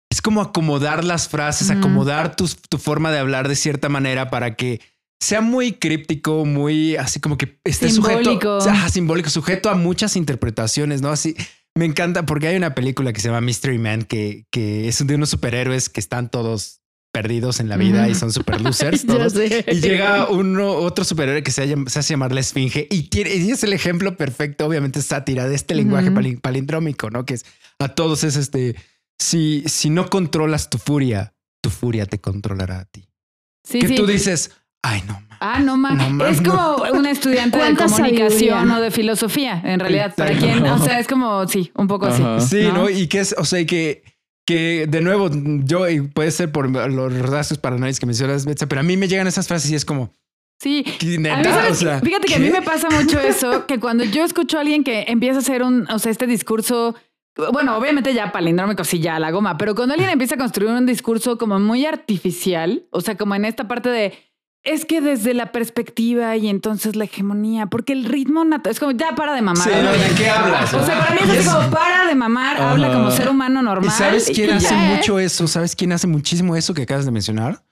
es 0.09 0.21
como 0.21 0.41
acomodar 0.41 1.03
las 1.03 1.27
frases, 1.27 1.69
acomodar 1.69 2.35
tu, 2.35 2.47
forma 2.77 3.11
de 3.11 3.19
hablar 3.19 3.47
de 3.47 3.55
cierta 3.55 3.89
manera 3.89 4.29
para 4.29 4.55
que 4.55 4.79
sea 5.19 5.41
muy 5.41 5.73
críptico, 5.73 6.45
muy 6.45 6.95
así 6.95 7.19
como 7.19 7.37
que 7.37 7.59
esté 7.63 7.89
simbólico. 7.89 8.61
sujeto, 8.61 8.89
simbólico, 8.89 9.29
sujeto 9.29 9.69
a 9.69 9.75
muchas 9.75 10.15
interpretaciones, 10.15 11.01
¿no? 11.01 11.09
Así 11.09 11.35
me 11.75 11.85
encanta 11.85 12.25
porque 12.25 12.47
hay 12.47 12.55
una 12.55 12.75
película 12.75 13.11
que 13.11 13.19
se 13.19 13.27
llama 13.27 13.41
Mystery 13.41 13.77
Man 13.77 14.03
que, 14.03 14.45
que 14.51 14.87
es 14.87 15.05
de 15.05 15.15
unos 15.15 15.29
superhéroes 15.29 15.89
que 15.89 15.99
están 15.99 16.29
todos 16.29 16.81
perdidos 17.15 17.61
en 17.61 17.69
la 17.69 17.77
vida 17.77 18.09
y 18.09 18.15
son 18.15 18.33
super 18.33 18.59
losers 18.61 19.05
todos. 19.05 19.33
y 19.35 19.79
llega 19.79 20.29
uno, 20.29 20.69
otro 20.73 21.05
superhéroe 21.05 21.43
que 21.43 21.51
se, 21.51 21.73
hace 21.85 22.13
llamar 22.13 22.33
la 22.33 22.41
Esfinge 22.41 22.87
y, 22.91 23.03
tiene, 23.03 23.33
y 23.35 23.51
es 23.51 23.63
el 23.63 23.71
ejemplo 23.71 24.17
perfecto, 24.17 24.65
obviamente, 24.65 25.01
sátira 25.01 25.47
de 25.47 25.55
este 25.55 25.75
lenguaje 25.75 26.11
palindrómico, 26.41 27.09
¿no? 27.09 27.25
Que 27.25 27.35
es 27.35 27.45
a 27.79 27.87
todos 27.87 28.25
es 28.25 28.35
este 28.35 28.75
si, 29.17 29.63
si 29.65 29.89
no 29.89 30.09
controlas 30.09 30.69
tu 30.69 30.77
furia, 30.77 31.33
tu 31.61 31.69
furia 31.69 32.05
te 32.05 32.19
controlará 32.19 32.79
a 32.79 32.85
ti. 32.85 33.07
Sí, 33.63 33.79
que 33.79 33.95
tú 33.95 34.05
dices, 34.05 34.51
ay, 34.81 35.01
no. 35.07 35.21
Ah, 35.39 35.59
no 35.59 35.77
más. 35.77 35.97
es 36.31 36.41
como 36.41 36.75
un 36.93 37.05
estudiante 37.05 37.57
de 37.57 37.75
comunicación 37.75 38.71
o 38.71 38.81
de 38.81 38.91
filosofía, 38.91 39.61
en 39.63 39.79
realidad. 39.79 40.13
Para 40.15 40.37
quien, 40.37 40.65
o 40.65 40.83
sea, 40.83 40.99
es 40.99 41.07
como, 41.07 41.47
sí, 41.47 41.71
un 41.75 41.87
poco 41.87 42.07
así. 42.07 42.23
Sí, 42.45 42.67
¿no? 42.73 42.89
Y 42.89 43.07
que 43.07 43.19
es, 43.21 43.33
o 43.37 43.45
sea, 43.45 43.65
que, 43.65 44.03
que 44.45 44.87
de 44.87 45.01
nuevo, 45.01 45.29
yo, 45.63 45.89
y 45.89 46.01
puede 46.01 46.31
ser 46.31 46.51
por 46.51 46.69
los 46.69 47.29
rasgos 47.29 47.57
paranoicos 47.57 47.99
que 47.99 48.05
mencionas, 48.05 48.45
pero 48.67 48.81
a 48.81 48.83
mí 48.83 48.97
me 48.97 49.07
llegan 49.07 49.27
esas 49.27 49.47
frases 49.47 49.71
y 49.71 49.75
es 49.75 49.85
como, 49.85 50.11
Sí, 50.57 50.85
fíjate 50.85 52.27
que 52.27 52.35
a 52.35 52.39
mí 52.39 52.49
me 52.49 52.61
pasa 52.61 52.89
mucho 52.89 53.19
eso, 53.19 53.65
que 53.67 53.77
cuando 53.79 54.05
yo 54.05 54.23
escucho 54.23 54.57
a 54.57 54.61
alguien 54.61 54.85
que 54.85 55.03
empieza 55.09 55.37
a 55.37 55.41
hacer 55.41 55.63
un, 55.63 55.85
o 55.91 55.99
sea, 55.99 56.11
este 56.11 56.27
discurso 56.27 56.95
bueno, 57.51 57.77
obviamente 57.77 58.13
ya 58.13 58.31
palindrómico, 58.31 58.83
sí, 58.83 58.99
ya 58.99 59.19
la 59.19 59.31
goma, 59.31 59.57
pero 59.57 59.75
cuando 59.75 59.93
alguien 59.93 60.09
empieza 60.09 60.35
a 60.35 60.37
construir 60.37 60.71
un 60.71 60.85
discurso 60.85 61.37
como 61.37 61.59
muy 61.59 61.85
artificial, 61.85 62.85
o 62.91 63.01
sea, 63.01 63.17
como 63.17 63.35
en 63.35 63.43
esta 63.43 63.67
parte 63.67 63.89
de 63.89 64.13
es 64.65 64.83
que 64.85 64.99
desde 64.99 65.33
la 65.33 65.51
perspectiva 65.51 66.35
y 66.35 66.49
entonces 66.49 66.95
la 66.95 67.05
hegemonía, 67.05 67.67
porque 67.67 67.93
el 67.93 68.03
ritmo 68.03 68.43
es 68.67 68.79
como 68.79 68.91
ya 68.91 69.15
para 69.15 69.33
de 69.33 69.41
mamar. 69.41 69.63
Sí, 69.63 69.69
¿de 69.69 70.15
qué 70.15 70.29
hablas? 70.29 70.73
O 70.73 70.83
sea, 70.83 70.99
para 70.99 71.13
mí 71.13 71.19
es 71.37 71.47
como 71.47 71.69
para 71.69 72.07
de 72.07 72.15
mamar, 72.15 72.59
habla 72.59 72.91
como 72.91 73.11
ser 73.11 73.29
humano 73.29 73.61
normal. 73.61 73.87
¿Y 73.87 73.91
sabes 73.91 74.31
quién 74.33 74.51
hace 74.51 74.75
mucho 74.75 75.19
eso? 75.19 75.47
¿Sabes 75.47 75.75
quién 75.75 75.91
hace 75.91 76.07
muchísimo 76.07 76.55
eso 76.55 76.73
que 76.73 76.81
acabas 76.81 77.05
de 77.05 77.11
mencionar? 77.11 77.63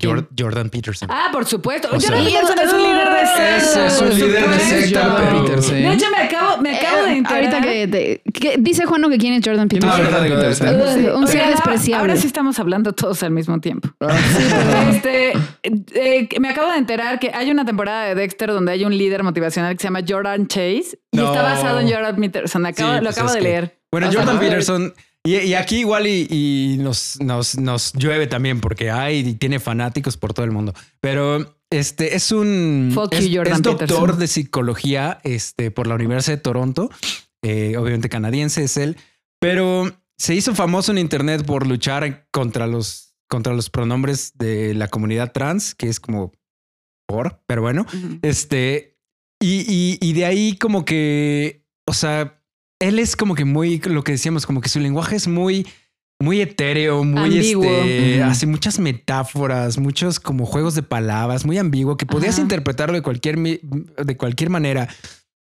Jordan 0.00 0.70
Peterson. 0.70 1.08
Ah, 1.10 1.28
por 1.32 1.46
supuesto. 1.46 1.88
Jordan 1.88 2.24
Peterson 2.24 2.58
es 2.58 2.72
un 2.72 2.82
líder 2.82 3.08
de 3.08 3.26
secta. 3.26 3.86
Es 3.86 4.00
un 4.00 4.18
líder 4.18 4.48
de 4.48 4.58
secta. 4.58 5.42
Peterson. 5.42 5.74
De 5.74 5.92
hecho, 5.92 6.06
me 6.10 6.16
acabo, 6.18 6.62
me 6.62 6.76
acabo 6.76 7.02
de 7.04 7.16
enterar. 7.16 7.54
Ahorita 7.54 7.60
que, 8.32 8.56
dice 8.58 8.86
Juan 8.86 9.08
que 9.10 9.18
quién 9.18 9.34
es 9.34 9.42
Jordan 9.44 9.68
Peterson. 9.68 11.16
un 11.16 11.26
ser 11.26 11.48
despreciable. 11.48 12.00
Ahora 12.00 12.16
sí 12.16 12.26
estamos 12.26 12.58
hablando 12.58 12.92
todos 12.92 13.22
al 13.22 13.30
mismo 13.30 13.60
tiempo. 13.60 13.88
Ah. 14.00 14.16
este, 14.90 15.32
eh, 15.62 16.28
me 16.40 16.48
acabo 16.48 16.70
de 16.72 16.78
enterar 16.78 17.18
que 17.18 17.30
hay 17.32 17.50
una 17.50 17.64
temporada 17.64 18.06
de 18.06 18.14
Dexter 18.14 18.50
donde 18.50 18.72
hay 18.72 18.84
un 18.84 18.96
líder 18.96 19.22
motivacional 19.22 19.74
que 19.74 19.82
se 19.82 19.88
llama 19.88 20.00
Jordan 20.06 20.46
Chase 20.46 20.98
y 21.12 21.18
está 21.18 21.42
basado 21.42 21.80
en 21.80 21.90
Jordan 21.90 22.16
Peterson. 22.16 22.66
Acabo, 22.66 22.94
lo 22.94 23.00
pues 23.00 23.16
acabo 23.16 23.32
de 23.32 23.40
leer. 23.40 23.78
Bueno, 23.90 24.10
Jordan 24.12 24.38
Peterson 24.38 24.94
y, 25.36 25.54
aquí 25.54 25.78
igual 25.78 26.06
y, 26.06 26.76
nos, 26.78 27.20
nos, 27.20 27.92
llueve 27.94 28.26
también 28.26 28.60
porque 28.60 28.90
hay 28.90 29.18
y 29.20 29.34
tiene 29.34 29.60
fanáticos 29.60 30.16
por 30.16 30.32
todo 30.32 30.44
el 30.44 30.52
mundo. 30.52 30.74
Pero 31.00 31.56
este 31.70 32.14
es 32.14 32.32
un 32.32 32.96
es, 33.10 33.62
doctor 33.62 34.16
de 34.16 34.26
psicología 34.26 35.20
este, 35.24 35.70
por 35.70 35.86
la 35.86 35.94
Universidad 35.94 36.36
de 36.36 36.42
Toronto. 36.42 36.90
Eh, 37.42 37.76
obviamente 37.76 38.08
canadiense 38.08 38.64
es 38.64 38.76
él, 38.76 38.96
pero 39.40 39.90
se 40.16 40.34
hizo 40.34 40.54
famoso 40.54 40.92
en 40.92 40.98
Internet 40.98 41.44
por 41.44 41.66
luchar 41.66 42.26
contra 42.30 42.66
los, 42.66 43.14
contra 43.28 43.54
los 43.54 43.70
pronombres 43.70 44.32
de 44.36 44.74
la 44.74 44.88
comunidad 44.88 45.32
trans, 45.32 45.74
que 45.74 45.88
es 45.88 46.00
como 46.00 46.32
por, 47.06 47.40
pero 47.46 47.62
bueno, 47.62 47.86
este, 48.22 48.98
y, 49.40 49.98
y 50.00 50.12
de 50.12 50.24
ahí 50.26 50.56
como 50.56 50.84
que, 50.84 51.64
o 51.86 51.94
sea, 51.94 52.37
él 52.80 52.98
es 52.98 53.16
como 53.16 53.34
que 53.34 53.44
muy, 53.44 53.78
lo 53.80 54.04
que 54.04 54.12
decíamos, 54.12 54.46
como 54.46 54.60
que 54.60 54.68
su 54.68 54.80
lenguaje 54.80 55.16
es 55.16 55.28
muy, 55.28 55.66
muy 56.20 56.40
etéreo, 56.40 57.04
muy 57.04 57.38
este, 57.38 58.22
hace 58.22 58.46
muchas 58.46 58.78
metáforas, 58.78 59.78
muchos 59.78 60.20
como 60.20 60.46
juegos 60.46 60.74
de 60.74 60.82
palabras, 60.82 61.44
muy 61.44 61.58
ambiguo, 61.58 61.96
que 61.96 62.06
podías 62.06 62.38
interpretarlo 62.38 62.94
de 62.94 63.02
cualquier, 63.02 63.38
de 63.38 64.16
cualquier 64.16 64.50
manera. 64.50 64.88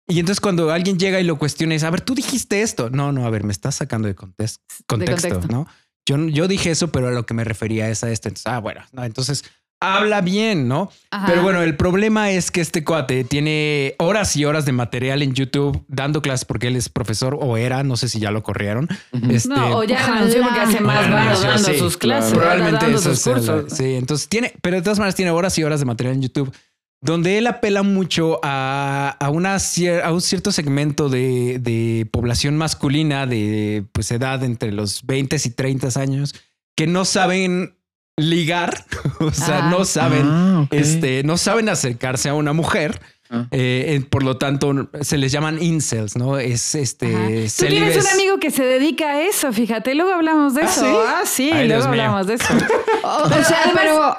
Y 0.08 0.20
entonces 0.20 0.42
cuando 0.42 0.72
alguien 0.72 0.98
llega 0.98 1.20
y 1.20 1.24
lo 1.24 1.38
cuestiona, 1.38 1.76
a 1.76 1.90
ver, 1.90 2.02
tú 2.02 2.16
dijiste 2.16 2.62
esto. 2.62 2.90
No, 2.90 3.12
no, 3.12 3.26
a 3.26 3.30
ver, 3.30 3.44
me 3.44 3.52
estás 3.52 3.76
sacando 3.76 4.08
de, 4.08 4.16
contexto, 4.16 4.62
contexto, 4.86 5.42
¿no? 5.50 5.68
Yo, 6.06 6.18
yo 6.28 6.48
dije 6.48 6.72
eso, 6.72 6.92
pero 6.92 7.10
a 7.10 7.12
lo 7.12 7.26
que 7.26 7.34
me 7.34 7.44
refería 7.44 7.90
es 7.90 8.04
a 8.04 8.12
esto. 8.12 8.28
Entonces, 8.28 8.48
ah, 8.48 8.60
bueno, 8.60 8.82
no, 8.92 9.04
entonces 9.04 9.46
habla 9.82 10.22
bien, 10.22 10.68
¿no? 10.68 10.90
Pero 11.26 11.42
bueno, 11.42 11.62
el 11.62 11.76
problema 11.76 12.32
es 12.32 12.52
que 12.52 12.62
este 12.62 12.86
cuate 12.86 13.24
tiene 13.24 13.96
horas 13.98 14.38
y 14.38 14.46
horas 14.46 14.64
de 14.64 14.72
material 14.72 15.24
en 15.24 15.34
YouTube 15.34 15.84
dando 15.88 16.22
clases 16.22 16.46
porque 16.46 16.68
él 16.68 16.76
es 16.76 16.88
profesor 16.88 17.38
o 17.42 17.58
era, 17.58 17.84
no 17.84 17.98
sé 17.98 18.08
si 18.08 18.20
ya 18.20 18.32
lo 18.32 18.44
corrieron. 18.44 18.88
este, 19.30 19.50
no, 19.50 19.80
o 19.80 19.84
ya 19.84 20.06
renunció 20.06 20.44
porque 20.44 20.60
hace 20.60 20.80
más 20.80 21.10
varo 21.10 21.40
dando 21.42 21.74
sus 21.74 21.98
clases. 21.98 22.34
Probablemente 22.34 22.94
eso 22.94 23.12
es 23.12 23.74
Sí, 23.74 23.96
entonces 23.96 24.30
tiene, 24.30 24.54
pero 24.62 24.78
de 24.78 24.84
todas 24.84 25.00
maneras 25.00 25.16
tiene 25.16 25.32
horas 25.32 25.58
y 25.58 25.64
horas 25.64 25.80
de 25.80 25.86
material 25.86 26.16
en 26.16 26.22
YouTube 26.22 26.56
donde 27.04 27.40
él 27.40 27.48
apela 27.48 27.82
mucho 27.82 28.40
a, 28.44 29.18
a, 29.20 29.30
una, 29.32 29.58
a 30.04 30.14
un 30.14 30.22
cierto 30.22 30.52
segmento 30.52 31.10
de, 31.10 31.58
de, 31.60 32.08
población 32.12 32.58
masculina 32.58 33.26
de 33.26 33.86
pues, 33.92 34.12
edad 34.12 34.44
entre 34.44 34.72
los 34.72 35.04
20 35.08 35.36
y 35.44 35.50
30 35.50 36.00
años 36.00 36.36
que 36.76 36.86
no 36.86 37.04
saben 37.04 37.76
ligar, 38.18 38.86
o 39.20 39.32
sea, 39.32 39.70
no 39.70 39.86
saben, 39.86 40.26
ah, 40.26 40.68
este, 40.72 41.24
no 41.24 41.38
saben 41.38 41.70
acercarse 41.70 42.30
a 42.30 42.34
una 42.34 42.53
mujer. 42.53 43.01
Ah. 43.34 43.47
Eh, 43.51 44.01
por 44.09 44.24
lo 44.24 44.38
tanto, 44.38 44.89
se 44.99 45.18
les 45.18 45.32
llaman 45.32 45.62
incels, 45.64 46.18
¿no? 46.18 46.38
Es 46.38 46.76
este. 46.76 47.47
Tú 47.57 47.66
tienes 47.66 47.95
un 47.95 48.12
amigo 48.12 48.39
que 48.39 48.51
se 48.51 48.64
dedica 48.66 49.12
a 49.12 49.22
eso, 49.22 49.53
fíjate. 49.53 49.95
Luego 49.95 50.12
hablamos 50.12 50.53
de 50.53 50.64
¿Ah, 50.64 50.66
eso. 50.66 51.03
Ah, 51.07 51.22
sí, 51.24 51.49
luego 51.49 51.86
hablamos 51.86 52.28
de 52.28 52.34
eso. 52.34 52.53
o, 53.03 53.30
sea, 53.30 53.72
pero 53.74 54.16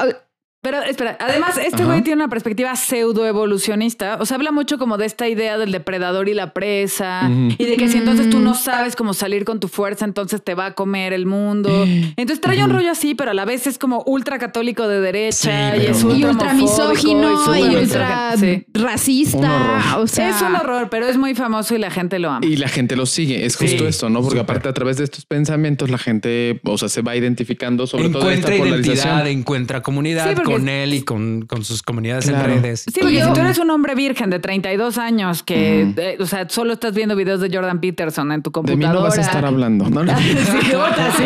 pero 0.63 0.81
espera, 0.81 1.17
además, 1.19 1.59
este 1.59 1.85
güey 1.85 2.03
tiene 2.03 2.23
una 2.23 2.29
perspectiva 2.29 2.77
pseudo 2.77 3.27
evolucionista. 3.27 4.17
O 4.21 4.27
sea, 4.27 4.37
habla 4.37 4.53
mucho 4.53 4.79
como 4.79 4.97
de 4.97 5.07
esta 5.07 5.29
idea 5.29 5.59
del 5.59 5.73
depredador 5.73 6.29
y 6.29 6.35
la 6.35 6.53
presa. 6.53 7.29
Y 7.59 7.65
de 7.65 7.77
que 7.77 7.89
si 7.89 7.99
entonces 7.99 8.31
tú 8.31 8.39
no 8.39 8.55
sabes 8.55 8.95
cómo 8.95 9.13
salir 9.13 9.45
con 9.45 9.59
tu 9.59 9.67
fuerza, 9.67 10.05
entonces 10.05 10.41
te 10.41 10.55
va 10.55 10.67
a 10.67 10.75
comer 10.75 11.15
el 11.15 11.27
mundo. 11.27 11.69
Entonces 12.17 12.41
trae 12.41 12.63
un 12.63 12.71
rollo 12.71 12.93
así, 12.93 13.17
pero 13.17 13.33
a 13.33 13.35
la 13.35 13.45
vez 13.45 13.67
es 13.67 13.77
como 13.77 14.05
ultra 14.07 14.39
católico 14.39 14.87
de 14.87 15.01
derecha 15.01 15.77
y 15.77 15.87
es 15.87 16.05
ultra, 16.05 16.55
misógino 16.55 17.57
y, 17.57 17.75
ultra 17.75 18.35
racista. 18.73 19.97
O 19.99 20.07
sea, 20.07 20.31
es 20.31 20.43
un 20.43 20.55
horror, 20.55 20.89
pero 20.91 21.09
es 21.09 21.17
muy 21.17 21.35
famoso 21.35 21.75
y 21.75 21.79
la 21.79 21.91
gente 21.91 22.21
lo 22.21 22.31
ama. 22.31 22.47
Y 22.47 22.57
la 22.57 22.69
gente 22.69 22.95
lo 22.95 23.07
sigue. 23.07 23.45
Es 23.45 23.57
justo 23.57 23.89
esto, 23.89 24.09
¿no? 24.11 24.23
Porque 24.23 24.39
aparte 24.39 24.69
a 24.69 24.73
través 24.73 24.99
de 24.99 25.05
estos 25.05 25.25
pensamientos 25.25 25.91
la 25.91 25.99
gente, 25.99 26.61
o 26.63 26.79
sea, 26.79 26.89
se 26.89 27.03
va 27.03 27.17
identificando 27.17 27.89
sobre 27.89 28.11
todo 28.11 28.31
esta 28.31 28.47
polarización. 28.47 28.85
identidad, 28.85 29.27
encuentra 29.27 29.83
comunidad 29.83 30.37
con 30.53 30.68
él 30.68 30.94
y 30.94 31.03
con, 31.03 31.42
con 31.46 31.64
sus 31.64 31.82
comunidades 31.82 32.28
en 32.28 32.42
redes. 32.42 32.80
Sí, 32.92 33.00
porque 33.00 33.22
si 33.22 33.32
tú 33.32 33.40
eres 33.40 33.59
un 33.59 33.70
hombre 33.70 33.94
virgen 33.94 34.30
de 34.30 34.38
32 34.38 34.98
años 34.98 35.42
que, 35.42 35.92
eh, 35.96 36.16
o 36.20 36.26
sea, 36.26 36.48
solo 36.48 36.74
estás 36.74 36.94
viendo 36.94 37.16
videos 37.16 37.40
de 37.40 37.50
Jordan 37.53 37.80
Peterson 37.80 38.32
en 38.32 38.42
tu 38.42 38.53
computadora. 38.53 38.88
De 38.88 38.94
mí 38.94 38.98
no 38.98 39.03
vas 39.03 39.18
a 39.18 39.22
estar 39.22 39.44
hablando. 39.44 39.88
No, 39.88 40.03
sí, 40.18 40.74
otra, 40.74 41.12
sí. 41.12 41.24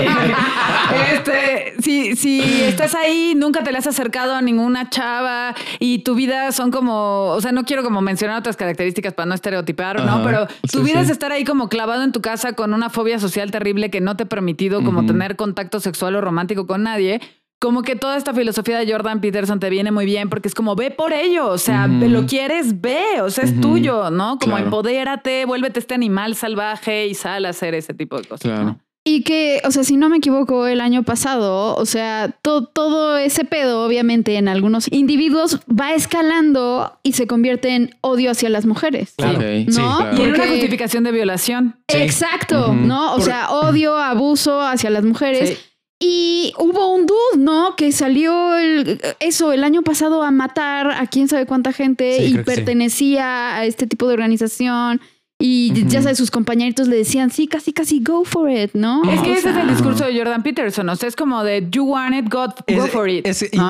este, 1.13 1.75
si, 1.81 2.17
si 2.17 2.41
estás 2.63 2.95
ahí, 2.95 3.35
nunca 3.37 3.63
te 3.63 3.73
le 3.73 3.79
has 3.79 3.87
acercado 3.87 4.35
a 4.35 4.43
ninguna 4.43 4.91
chava 4.91 5.55
y 5.79 6.01
tu 6.01 6.15
vida 6.15 6.53
son 6.53 6.71
como, 6.71 7.27
o 7.31 7.41
sea, 7.41 7.53
no 7.53 7.65
quiero 7.65 7.83
como 7.83 8.01
mencionar 8.01 8.39
otras 8.39 8.57
características 8.57 9.15
para 9.15 9.27
no 9.27 9.35
estereotipar, 9.35 10.05
¿no? 10.05 10.23
Pero 10.25 10.47
tu 10.71 10.83
vida 10.83 11.01
es 11.01 11.11
estar 11.11 11.33
ahí 11.33 11.45
como 11.45 11.69
clavado 11.69 12.03
en 12.03 12.13
tu 12.13 12.21
casa 12.21 12.53
con 12.53 12.75
una 12.75 12.91
fobia 12.91 13.19
social 13.19 13.51
terrible 13.51 13.91
que 13.91 14.01
no 14.01 14.17
te 14.17 14.25
ha 14.25 14.27
permitido 14.27 14.83
como 14.83 15.07
tener 15.07 15.37
contacto 15.37 15.81
sexual 15.81 16.17
o 16.17 16.21
romántico 16.21 16.67
con 16.67 16.83
nadie 16.83 17.21
como 17.59 17.83
que 17.83 17.97
toda 17.97 18.17
esta 18.17 18.35
filosofía 18.35 18.79
de 18.79 18.91
Jordan 18.91 19.21
Peterson 19.21 19.61
te 19.61 19.71
viene 19.71 19.91
muy 19.91 20.05
bien 20.05 20.29
porque 20.29 20.49
es 20.49 20.55
como 20.55 20.77
ve 20.77 20.91
por 20.91 21.13
ello, 21.13 21.49
o 21.49 21.59
sea, 21.59 21.87
lo 21.87 22.27
quieres, 22.27 22.81
ve, 22.81 23.21
o 23.23 23.31
sea, 23.31 23.45
es 23.45 23.61
tuyo, 23.61 24.11
¿no? 24.11 24.39
Como 24.39 24.59
empodérate, 24.59 25.45
vuélvete 25.47 25.81
este 25.81 25.95
animal 25.95 26.35
salvaje 26.37 27.07
y 27.07 27.15
sal 27.15 27.47
a 27.47 27.51
hacer 27.51 27.75
ese 27.75 27.95
tipo 27.95 28.17
de 28.19 28.25
cosas. 28.25 28.77
Y 29.09 29.23
que, 29.23 29.61
o 29.65 29.71
sea, 29.71 29.85
si 29.85 29.97
no 29.97 30.09
me 30.09 30.17
equivoco, 30.17 30.67
el 30.67 30.81
año 30.81 31.05
pasado, 31.05 31.77
o 31.77 31.87
sea, 31.87 32.37
todo 32.43 33.17
ese 33.17 33.45
pedo, 33.45 33.87
obviamente, 33.87 34.37
en 34.37 34.49
algunos 34.49 34.91
individuos 34.91 35.61
va 35.71 35.95
escalando 35.95 36.99
y 37.05 37.13
se 37.13 37.29
convierte 37.29 37.69
en 37.77 37.95
odio 38.01 38.33
hacia 38.33 38.49
las 38.49 38.67
mujeres. 38.67 39.15
Claro. 39.17 39.39
¿No? 39.39 40.13
Y 40.19 40.23
en 40.23 40.35
una 40.35 40.49
justificación 40.49 41.05
de 41.05 41.13
violación. 41.13 41.77
Exacto, 41.87 42.75
¿no? 42.75 43.15
O 43.15 43.21
sea, 43.21 43.51
odio, 43.51 43.97
abuso 43.97 44.61
hacia 44.61 44.91
las 44.91 45.05
mujeres. 45.05 45.76
Y 45.99 46.53
hubo 46.59 46.95
un 46.95 47.07
dude, 47.07 47.39
¿no? 47.39 47.75
Que 47.75 47.91
salió 47.91 48.57
el, 48.57 49.01
eso 49.19 49.53
el 49.53 49.65
año 49.65 49.83
pasado 49.83 50.23
a 50.23 50.31
matar 50.31 50.91
a 50.91 51.07
quién 51.07 51.27
sabe 51.29 51.47
cuánta 51.47 51.73
gente 51.73 52.25
y 52.27 52.37
pertenecía 52.39 53.57
a 53.57 53.65
este 53.65 53.87
tipo 53.87 54.07
de 54.07 54.15
organización. 54.15 55.01
Y 55.39 55.87
ya 55.87 56.01
sabes, 56.01 56.17
sus 56.17 56.31
compañeritos 56.31 56.89
le 56.89 56.97
decían, 56.97 57.31
sí, 57.31 57.47
casi, 57.47 57.75
casi, 57.75 58.03
go 58.03 58.25
for 58.25 58.51
it, 58.51 58.71
¿no? 58.73 59.03
Es 59.11 59.21
que 59.21 59.35
ese 59.35 59.51
es 59.51 59.57
el 59.57 59.69
discurso 59.69 60.07
de 60.07 60.17
Jordan 60.17 60.43
Peterson, 60.43 60.89
o 60.89 60.97
sea, 60.97 61.11
es 61.11 61.15
como 61.15 61.45
de, 61.45 61.69
you 61.71 61.85
want 61.85 62.15
it, 62.15 62.33
go, 62.33 62.49
for 62.87 63.07
it. 63.07 63.27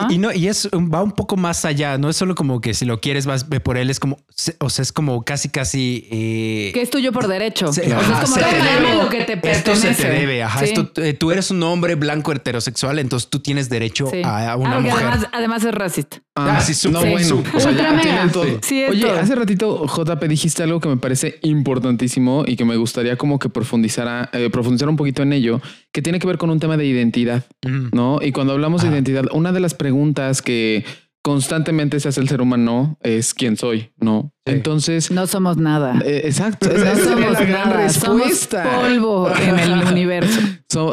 Y, 0.09 0.19
¿no? 0.19 0.33
y 0.33 0.47
es, 0.47 0.69
va 0.69 1.03
un 1.03 1.11
poco 1.11 1.37
más 1.37 1.64
allá, 1.64 1.99
no 1.99 2.09
es 2.09 2.17
solo 2.17 2.37
como 2.37 2.61
que 2.61 2.73
si 2.73 2.85
lo 2.85 3.01
quieres, 3.01 3.27
vas 3.27 3.49
ve 3.49 3.59
por 3.59 3.79
él, 3.79 3.91
es 3.91 3.99
como, 3.99 4.17
o 4.61 4.71
sea, 4.71 4.83
es 4.83 4.93
como 4.93 5.25
casi, 5.25 5.49
casi... 5.49 6.07
Eh, 6.12 6.71
que 6.73 6.83
es 6.83 6.91
tuyo 6.91 7.12
por 7.12 7.27
derecho. 7.27 7.71
o 7.71 7.73
sea, 7.73 7.85
es 7.85 7.95
como, 7.95 8.37
te 8.37 8.95
lo 8.95 9.09
que 9.09 9.25
te 9.25 9.37
pertenece. 9.37 9.73
Esto 9.73 9.75
se 9.75 9.95
te 9.95 10.09
debe, 10.09 10.45
ajá. 10.45 10.64
Esto, 10.64 10.89
eh, 11.03 11.14
tú 11.14 11.33
eres 11.33 11.51
un 11.51 11.61
hombre 11.64 11.97
blanco 11.97 12.31
heterosexual, 12.31 13.01
entonces 13.01 13.29
tú 13.29 13.41
tienes 13.41 13.69
derecho 13.69 14.09
a, 14.25 14.57
una 14.57 14.79
mujer. 14.79 15.05
Además, 15.05 15.29
además 15.33 15.64
es 15.64 15.75
racista. 15.75 16.23
Ah, 16.37 16.61
sí, 16.61 16.89
no, 16.91 17.01
bueno. 17.01 17.43
O 17.55 17.61
sea, 17.61 17.73
ya 17.73 18.29
todo. 18.31 18.45
Oye, 18.91 19.11
hace 19.11 19.35
ratito, 19.35 19.87
JP, 19.87 20.23
dijiste 20.29 20.62
algo 20.62 20.81
que 20.81 20.89
me 20.89 20.99
parece 20.99 21.39
importantísimo 21.57 22.44
y 22.46 22.57
que 22.57 22.64
me 22.64 22.76
gustaría 22.76 23.16
como 23.16 23.38
que 23.38 23.48
profundizara, 23.48 24.30
eh, 24.32 24.50
profundizar 24.50 24.88
un 24.88 24.96
poquito 24.96 25.22
en 25.22 25.32
ello, 25.32 25.61
que 25.92 26.02
tiene 26.02 26.18
que 26.18 26.26
ver 26.26 26.38
con 26.38 26.50
un 26.50 26.61
tema 26.61 26.76
de 26.76 26.86
identidad, 26.86 27.44
¿no? 27.92 28.18
Y 28.22 28.32
cuando 28.32 28.52
hablamos 28.52 28.82
de 28.82 28.88
identidad, 28.88 29.24
una 29.32 29.52
de 29.52 29.61
las 29.61 29.74
preguntas 29.74 30.42
que 30.42 30.84
constantemente 31.26 31.98
se 31.98 32.09
hace 32.09 32.20
el 32.20 32.28
ser 32.28 32.40
humano 32.40 32.98
es 33.02 33.34
quién 33.34 33.57
soy, 33.57 33.90
¿no? 33.96 34.32
Entonces 34.44 35.11
no 35.11 35.26
somos 35.26 35.57
nada. 35.57 36.00
Eh, 36.04 36.22
exacto, 36.24 36.70
esa 36.70 36.92
es 36.92 37.04
la 37.04 37.44
gran 37.44 37.72
respuesta. 37.72 38.62
polvo 38.80 39.28
en 39.34 39.59
el 39.59 39.72
universo. 39.92 40.40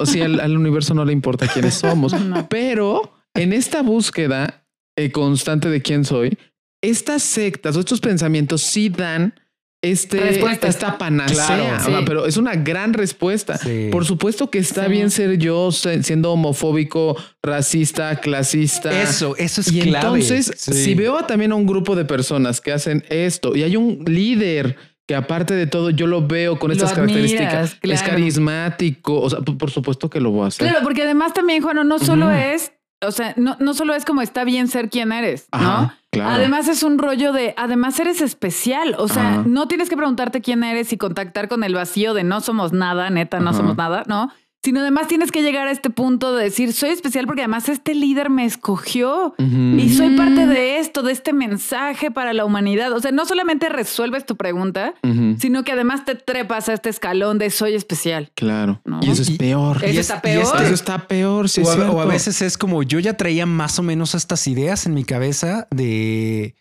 sí, 0.07 0.21
al, 0.21 0.57
universo 0.57 0.95
no 0.95 1.05
le 1.05 1.13
importa 1.13 1.47
quiénes 1.47 1.75
somos, 1.75 2.15
pero 2.49 3.13
en 3.35 3.53
esta 3.53 3.83
búsqueda 3.83 4.65
eh, 4.95 5.11
constante 5.11 5.69
de 5.69 5.83
quién 5.83 6.03
soy, 6.03 6.35
estas 6.81 7.21
sectas 7.21 7.77
o 7.77 7.79
estos 7.79 8.01
pensamientos 8.01 8.61
sí 8.61 8.89
dan 8.89 9.35
este, 9.83 10.39
esta 10.65 10.97
panacea, 10.97 11.77
pero 12.05 12.25
es 12.25 12.37
una 12.37 12.55
gran 12.55 12.93
respuesta. 12.93 13.59
Por 13.91 14.05
supuesto 14.05 14.49
que 14.49 14.59
está 14.59 14.87
bien 14.87 15.11
ser 15.11 15.37
yo 15.37 15.71
siendo 15.71 16.31
homofóbico, 16.31 17.17
racista, 17.43 18.15
clasista. 18.21 19.01
Eso, 19.01 19.35
eso 19.37 19.61
es 19.61 19.71
y 19.71 19.81
Entonces, 19.81 20.51
si 20.55 20.95
veo 20.95 21.23
también 21.25 21.51
a 21.51 21.55
un 21.55 21.67
grupo 21.67 21.95
de 21.95 22.05
personas 22.05 22.61
que 22.61 22.71
hacen 22.71 23.03
esto 23.09 23.55
y 23.55 23.63
hay 23.63 23.75
un 23.75 24.03
líder 24.05 24.77
que 25.05 25.15
aparte 25.15 25.53
de 25.53 25.67
todo 25.67 25.89
yo 25.89 26.07
lo 26.07 26.25
veo 26.25 26.57
con 26.57 26.71
estas 26.71 26.93
características, 26.93 27.77
es 27.81 28.03
carismático, 28.03 29.19
o 29.19 29.29
sea, 29.29 29.39
por 29.39 29.69
supuesto 29.69 30.09
que 30.09 30.21
lo 30.21 30.31
voy 30.31 30.45
a 30.45 30.47
hacer. 30.47 30.67
Claro, 30.67 30.83
porque 30.83 31.03
además 31.03 31.33
también, 31.33 31.61
Juan, 31.61 31.85
no 31.85 31.99
solo 31.99 32.31
es 32.31 32.71
o 33.05 33.11
sea, 33.11 33.33
no, 33.37 33.55
no 33.59 33.73
solo 33.73 33.93
es 33.93 34.05
como 34.05 34.21
está 34.21 34.43
bien 34.43 34.67
ser 34.67 34.89
quien 34.89 35.11
eres, 35.11 35.47
¿no? 35.51 35.93
Además 36.21 36.67
es 36.67 36.83
un 36.83 36.99
rollo 36.99 37.33
de, 37.33 37.55
además 37.57 37.99
eres 37.99 38.21
especial, 38.21 38.95
o 38.99 39.07
sea, 39.07 39.43
no 39.45 39.67
tienes 39.67 39.89
que 39.89 39.97
preguntarte 39.97 40.41
quién 40.41 40.63
eres 40.63 40.93
y 40.93 40.97
contactar 40.97 41.47
con 41.47 41.63
el 41.63 41.73
vacío 41.73 42.13
de 42.13 42.23
no 42.23 42.41
somos 42.41 42.71
nada, 42.71 43.09
neta, 43.09 43.39
no 43.39 43.53
somos 43.53 43.75
nada, 43.75 44.03
¿no? 44.07 44.31
Sino 44.63 44.79
además 44.79 45.07
tienes 45.07 45.31
que 45.31 45.41
llegar 45.41 45.67
a 45.67 45.71
este 45.71 45.89
punto 45.89 46.33
de 46.35 46.45
decir, 46.45 46.71
soy 46.71 46.91
especial 46.91 47.25
porque 47.25 47.41
además 47.41 47.67
este 47.67 47.93
líder 47.93 48.29
me 48.29 48.45
escogió 48.45 49.35
y 49.37 49.89
soy 49.89 50.15
parte 50.15 50.47
de 50.47 50.79
esto, 50.79 51.03
de 51.03 51.11
este 51.11 51.33
mensaje 51.33 52.11
para 52.11 52.33
la 52.33 52.45
humanidad. 52.45 52.93
O 52.93 52.99
sea, 53.01 53.11
no 53.11 53.25
solamente 53.25 53.67
resuelves 53.67 54.25
tu 54.25 54.37
pregunta, 54.37 54.93
sino 55.37 55.63
que 55.63 55.73
además 55.73 56.05
te 56.05 56.15
trepas 56.15 56.69
a 56.69 56.73
este 56.73 56.89
escalón 56.89 57.39
de 57.39 57.49
soy 57.49 57.73
especial. 57.73 58.31
Claro. 58.35 58.81
Y 59.01 59.09
eso 59.09 59.21
es 59.21 59.31
peor. 59.31 59.83
Eso 59.83 59.99
está 59.99 60.21
peor. 60.21 60.61
Eso 60.61 60.73
está 60.73 61.07
peor. 61.07 61.49
Sí, 61.49 61.61
o, 61.61 62.01
a, 62.01 62.05
veces 62.05 62.41
es 62.41 62.57
como 62.57 62.83
yo 62.83 62.99
ya 62.99 63.17
traía 63.17 63.45
más 63.45 63.79
o 63.79 63.83
menos 63.83 64.15
estas 64.15 64.47
ideas 64.47 64.85
en 64.85 64.93
mi 64.93 65.03
cabeza 65.03 65.67
de 65.71 66.55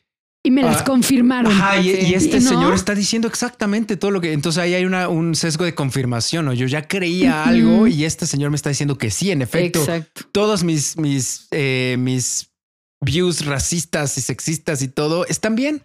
y 0.45 0.51
me 0.51 0.63
las 0.63 0.81
ah, 0.81 0.85
confirmaron. 0.85 1.53
y, 1.83 2.15
este 2.15 2.41
señor 2.41 2.75
está 2.75 2.95
diciendo 2.95 3.29
exactamente 3.29 3.97
todo 3.97 4.11
lo 4.11 4.21
que. 4.21 4.33
Entonces 4.33 4.61
ahí 4.61 4.75
hay 4.75 4.85
una, 4.85 5.09
un 5.09 5.35
sesgo 5.37 5.65
de 5.65 5.75
confirmación. 5.75 6.47
¿no? 6.47 6.53
Yo 6.53 6.67
ya 6.67 6.89
creía 6.89 7.45
algo 7.45 7.87
y 7.87 8.05
este 8.05 8.27
señor 8.27 8.51
me 8.51 8.57
está 8.57 8.69
diciendo 8.69 8.99
que 8.99 9.11
sí, 9.11 9.31
en 9.31 9.43
efecto. 9.43 9.81
Exacto. 9.81 10.23
Todos 10.33 10.65
mis, 10.65 10.97
mis, 10.97 11.47
eh, 11.53 11.97
mis 11.99 12.51
views 13.01 13.45
racistas 13.45 14.19
y 14.19 14.21
sexistas 14.21 14.83
y 14.83 14.89
todo 14.89 15.27
están 15.27 15.55
bien. 15.55 15.83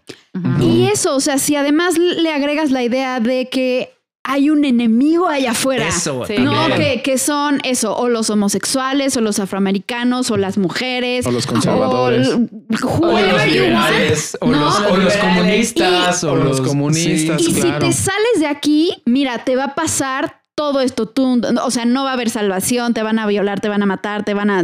Y 0.59 0.87
eso, 0.87 1.15
o 1.15 1.19
sea, 1.19 1.37
si 1.37 1.55
además 1.55 1.97
le 1.97 2.31
agregas 2.31 2.71
la 2.71 2.83
idea 2.83 3.19
de 3.19 3.49
que 3.49 3.96
hay 4.27 4.49
un 4.49 4.65
enemigo 4.65 5.29
allá 5.29 5.51
afuera. 5.51 5.87
Eso, 5.87 6.25
no, 6.39 6.67
que, 6.75 7.01
que, 7.01 7.17
son 7.17 7.61
eso, 7.63 7.95
o 7.95 8.09
los 8.09 8.29
homosexuales, 8.29 9.15
o 9.15 9.21
los 9.21 9.39
afroamericanos, 9.39 10.29
o 10.31 10.37
las 10.37 10.57
mujeres, 10.57 11.25
o 11.25 11.31
los 11.31 11.47
conservadores, 11.47 12.27
o, 12.27 12.37
los 12.37 13.45
liberales, 13.47 14.37
o, 14.41 14.47
los, 14.47 14.75
comunistas, 15.15 16.23
o 16.25 16.35
los 16.35 16.59
comunistas. 16.59 17.41
Y 17.41 17.53
si 17.53 17.71
te 17.71 17.93
sales 17.93 18.39
de 18.39 18.47
aquí, 18.47 19.01
mira, 19.05 19.45
te 19.45 19.55
va 19.55 19.63
a 19.63 19.75
pasar 19.75 20.41
todo 20.55 20.81
esto, 20.81 21.07
tú, 21.07 21.41
o 21.63 21.71
sea, 21.71 21.85
no 21.85 22.03
va 22.03 22.09
a 22.09 22.13
haber 22.13 22.29
salvación, 22.29 22.93
te 22.93 23.03
van 23.03 23.19
a 23.19 23.27
violar, 23.27 23.61
te 23.61 23.69
van 23.69 23.81
a 23.83 23.85
matar, 23.85 24.25
te 24.25 24.33
van 24.33 24.49
a... 24.49 24.63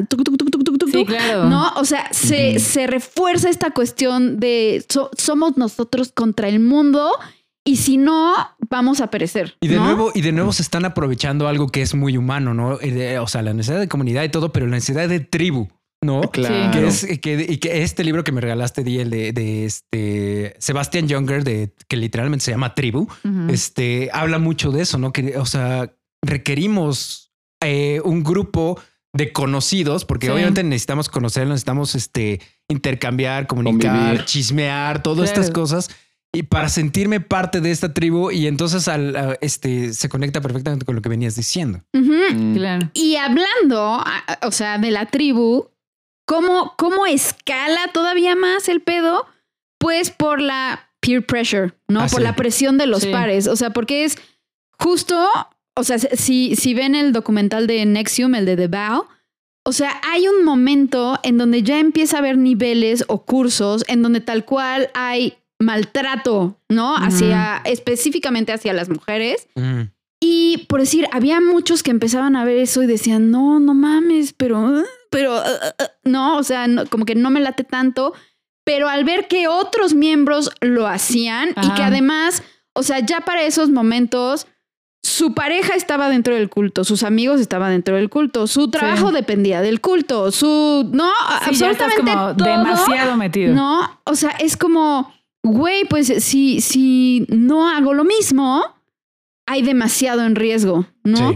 sí, 0.91 1.05
claro. 1.05 1.45
¿No? 1.45 1.71
O 1.77 1.85
sea, 1.85 2.09
se, 2.11 2.59
se 2.59 2.85
refuerza 2.87 3.47
esta 3.47 3.71
cuestión 3.71 4.41
de 4.41 4.83
somos 5.17 5.55
nosotros 5.55 6.11
contra 6.11 6.49
el 6.49 6.59
mundo 6.59 7.11
y 7.65 7.77
si 7.77 7.97
no, 7.97 8.33
vamos 8.69 8.99
a 8.99 9.07
perecer. 9.07 9.55
Y 9.61 9.67
de 9.67 9.77
nuevo, 9.77 10.11
y 10.13 10.21
de 10.21 10.33
nuevo 10.33 10.51
se 10.51 10.61
están 10.61 10.83
aprovechando 10.83 11.47
algo 11.47 11.69
que 11.69 11.81
es 11.81 11.95
muy 11.95 12.17
humano, 12.17 12.53
¿no? 12.53 12.79
o 13.21 13.27
sea, 13.27 13.41
la 13.41 13.53
necesidad 13.53 13.79
de 13.79 13.87
comunidad 13.87 14.23
y 14.23 14.29
todo, 14.29 14.51
pero 14.51 14.65
la 14.65 14.73
necesidad 14.73 15.07
de 15.07 15.19
tribu. 15.21 15.69
¿no? 16.01 16.21
Claro. 16.31 16.71
Que 16.71 16.87
es, 16.87 17.07
que, 17.21 17.45
y 17.47 17.57
que 17.57 17.83
este 17.83 18.03
libro 18.03 18.25
que 18.25 18.33
me 18.33 18.41
regalaste, 18.41 18.83
Di, 18.83 18.99
el 18.99 19.09
de, 19.09 19.65
este 19.65 20.53
Sebastian 20.59 21.07
Younger, 21.07 21.45
de, 21.45 21.73
que 21.87 21.95
literalmente 21.95 22.43
se 22.43 22.51
llama 22.51 22.75
Tribu, 22.75 23.07
este, 23.49 24.09
habla 24.11 24.37
mucho 24.37 24.71
de 24.71 24.81
eso, 24.81 24.97
¿no? 24.97 25.13
Que, 25.13 25.37
o 25.37 25.45
sea, 25.45 25.93
requerimos 26.21 27.31
eh, 27.61 28.01
un 28.03 28.23
grupo 28.23 28.77
de 29.13 29.31
conocidos, 29.31 30.03
porque 30.03 30.29
obviamente 30.29 30.63
necesitamos 30.63 31.07
conocerlos, 31.07 31.51
necesitamos 31.51 31.95
este, 31.95 32.41
intercambiar, 32.67 33.47
comunicar, 33.47 34.25
chismear, 34.25 35.01
todas 35.03 35.29
estas 35.29 35.51
cosas 35.51 35.89
y 36.35 36.43
para 36.43 36.67
sentirme 36.67 37.19
parte 37.19 37.61
de 37.61 37.69
esta 37.69 37.93
tribu 37.93 38.31
y 38.31 38.47
entonces 38.47 38.87
al, 38.87 39.37
este 39.41 39.93
se 39.93 40.09
conecta 40.09 40.41
perfectamente 40.41 40.83
con 40.83 40.95
lo 40.95 41.01
que 41.01 41.09
venías 41.09 41.35
diciendo. 41.35 41.83
Mm. 41.93 42.55
Claro. 42.55 42.89
Y 42.93 43.15
hablando, 43.17 44.03
o 44.41 44.51
sea, 44.51 44.79
de 44.79 44.89
la 44.89 45.05
tribu, 45.05 45.67
¿cómo, 46.25 46.73
¿cómo 46.75 47.05
escala 47.05 47.87
todavía 47.93 48.35
más 48.35 48.67
el 48.67 48.81
pedo? 48.81 49.27
Pues 49.77 50.09
por 50.09 50.41
la 50.41 50.89
peer 51.01 51.23
pressure, 51.23 51.73
¿no? 51.87 52.01
Ah, 52.01 52.07
por 52.09 52.21
la 52.21 52.35
presión 52.35 52.79
de 52.79 52.87
los 52.87 53.05
pares. 53.05 53.47
O 53.47 53.55
sea, 53.55 53.69
porque 53.69 54.03
es 54.03 54.17
justo, 54.79 55.29
o 55.75 55.83
sea, 55.83 55.99
si, 55.99 56.55
si 56.55 56.73
ven 56.73 56.95
el 56.95 57.13
documental 57.13 57.67
de 57.67 57.85
Nexium, 57.85 58.33
el 58.33 58.45
de 58.45 58.55
The 58.55 58.67
Vow, 58.69 59.05
o 59.65 59.71
sea, 59.71 60.01
hay 60.11 60.27
un 60.27 60.43
momento 60.43 61.19
en 61.23 61.37
donde 61.37 61.61
ya 61.61 61.79
empieza 61.79 62.17
a 62.17 62.19
haber 62.19 62.37
niveles 62.37 63.05
o 63.07 63.23
cursos 63.23 63.85
en 63.87 64.01
donde 64.01 64.19
tal 64.19 64.45
cual 64.45 64.89
hay 64.93 65.37
maltrato, 65.63 66.59
¿no? 66.69 66.95
Hacia, 66.95 67.61
específicamente 67.65 68.53
hacia 68.53 68.73
las 68.73 68.89
mujeres. 68.89 69.47
Y 70.19 70.65
por 70.69 70.79
decir, 70.79 71.07
había 71.11 71.41
muchos 71.41 71.83
que 71.83 71.91
empezaban 71.91 72.35
a 72.35 72.45
ver 72.45 72.57
eso 72.57 72.81
y 72.81 72.87
decían, 72.87 73.29
no, 73.31 73.59
no 73.59 73.73
mames, 73.73 74.33
pero 74.33 74.83
pero 75.09 75.35
uh, 75.35 75.39
uh, 75.39 75.83
uh, 75.83 76.09
no, 76.09 76.37
o 76.37 76.43
sea, 76.43 76.65
como 76.89 77.05
que 77.05 77.15
no 77.15 77.29
me 77.29 77.39
late 77.39 77.63
tanto. 77.63 78.13
Pero 78.65 78.87
al 78.87 79.03
ver 79.03 79.27
que 79.27 79.47
otros 79.49 79.93
miembros 79.93 80.49
lo 80.61 80.87
hacían 80.87 81.49
y 81.61 81.69
que 81.73 81.83
además, 81.83 82.41
o 82.73 82.81
sea, 82.81 82.99
ya 82.99 83.19
para 83.19 83.43
esos 83.43 83.69
momentos 83.69 84.47
su 85.03 85.33
pareja 85.33 85.75
estaba 85.75 86.07
dentro 86.07 86.33
del 86.33 86.49
culto, 86.49 86.85
sus 86.85 87.03
amigos 87.03 87.41
estaban 87.41 87.71
dentro 87.71 87.97
del 87.97 88.09
culto, 88.09 88.47
su 88.47 88.71
trabajo 88.71 89.11
dependía 89.11 89.61
del 89.61 89.81
culto, 89.81 90.31
su 90.31 90.89
no, 90.93 91.11
absolutamente 91.41 91.97
como 91.97 92.33
demasiado 92.33 93.17
metido. 93.17 93.53
No, 93.53 93.99
o 94.05 94.15
sea, 94.15 94.31
es 94.39 94.55
como, 94.55 95.13
güey, 95.43 95.85
pues 95.85 96.11
si 96.23 96.61
si 96.61 97.25
no 97.29 97.69
hago 97.69 97.93
lo 97.93 98.03
mismo, 98.03 98.63
hay 99.45 99.61
demasiado 99.61 100.23
en 100.25 100.35
riesgo, 100.35 100.87
¿no? 101.03 101.35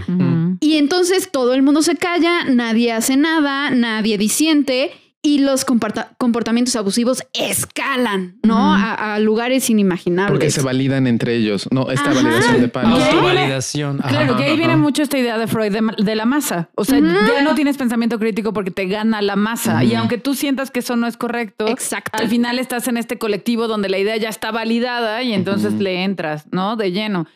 Y 0.60 0.78
entonces 0.78 1.30
todo 1.32 1.54
el 1.54 1.62
mundo 1.62 1.82
se 1.82 1.96
calla, 1.96 2.46
nadie 2.46 2.94
hace 2.94 3.18
nada, 3.18 3.70
nadie 3.70 4.18
disiente 4.18 4.92
y 5.24 5.40
los 5.40 5.66
comportamientos 5.66 6.76
abusivos 6.76 7.24
escalan, 7.34 8.38
¿no? 8.44 8.74
a, 8.74 9.20
lugares 9.20 9.70
inimaginables. 9.70 10.32
Porque 10.32 10.52
se 10.52 10.62
validan 10.62 11.08
entre 11.08 11.36
ellos, 11.36 11.68
¿no? 11.72 11.90
Esta 11.90 12.14
validación 12.14 12.62
de 12.62 12.68
pares. 12.68 12.92
Autovalidación. 12.92 13.98
Claro, 13.98 14.38
que 14.38 14.44
ahí 14.44 14.58
viene 14.58 14.78
mucho 14.78 15.02
esta 15.02 15.18
idea 15.18 15.38
de 15.38 15.48
Freud 15.48 15.76
de, 15.98 16.16
la 16.16 16.26
masa. 16.26 16.70
O 16.76 16.86
sea, 16.86 17.00
ya 17.00 17.42
no 17.42 17.56
tienes 17.56 17.78
pensamiento 17.78 18.20
crítico 18.20 18.54
porque 18.54 18.72
te 18.72 18.86
gana 18.86 19.22
la 19.22 19.36
masa. 19.36 19.84
Y 19.84 19.96
aunque 19.96 20.18
tú 20.18 20.36
sientas 20.36 20.72
que 20.72 20.80
eso 20.80 20.96
no 20.96 21.08
es 21.08 21.18
correcto, 21.18 21.66
al 22.12 22.28
final 22.30 22.60
estás 22.60 22.88
en 22.88 22.98
este 22.98 23.18
colectivo 23.18 23.68
donde 23.68 23.90
la 23.90 23.98
idea 23.98 24.18
ya 24.18 24.30
está 24.30 24.52
validada 24.52 25.24
y 25.24 25.34
entonces 25.34 25.74
le 25.74 26.04
entras, 26.04 26.46
¿no? 26.52 26.76
De 26.76 26.92
lleno. 26.92 27.28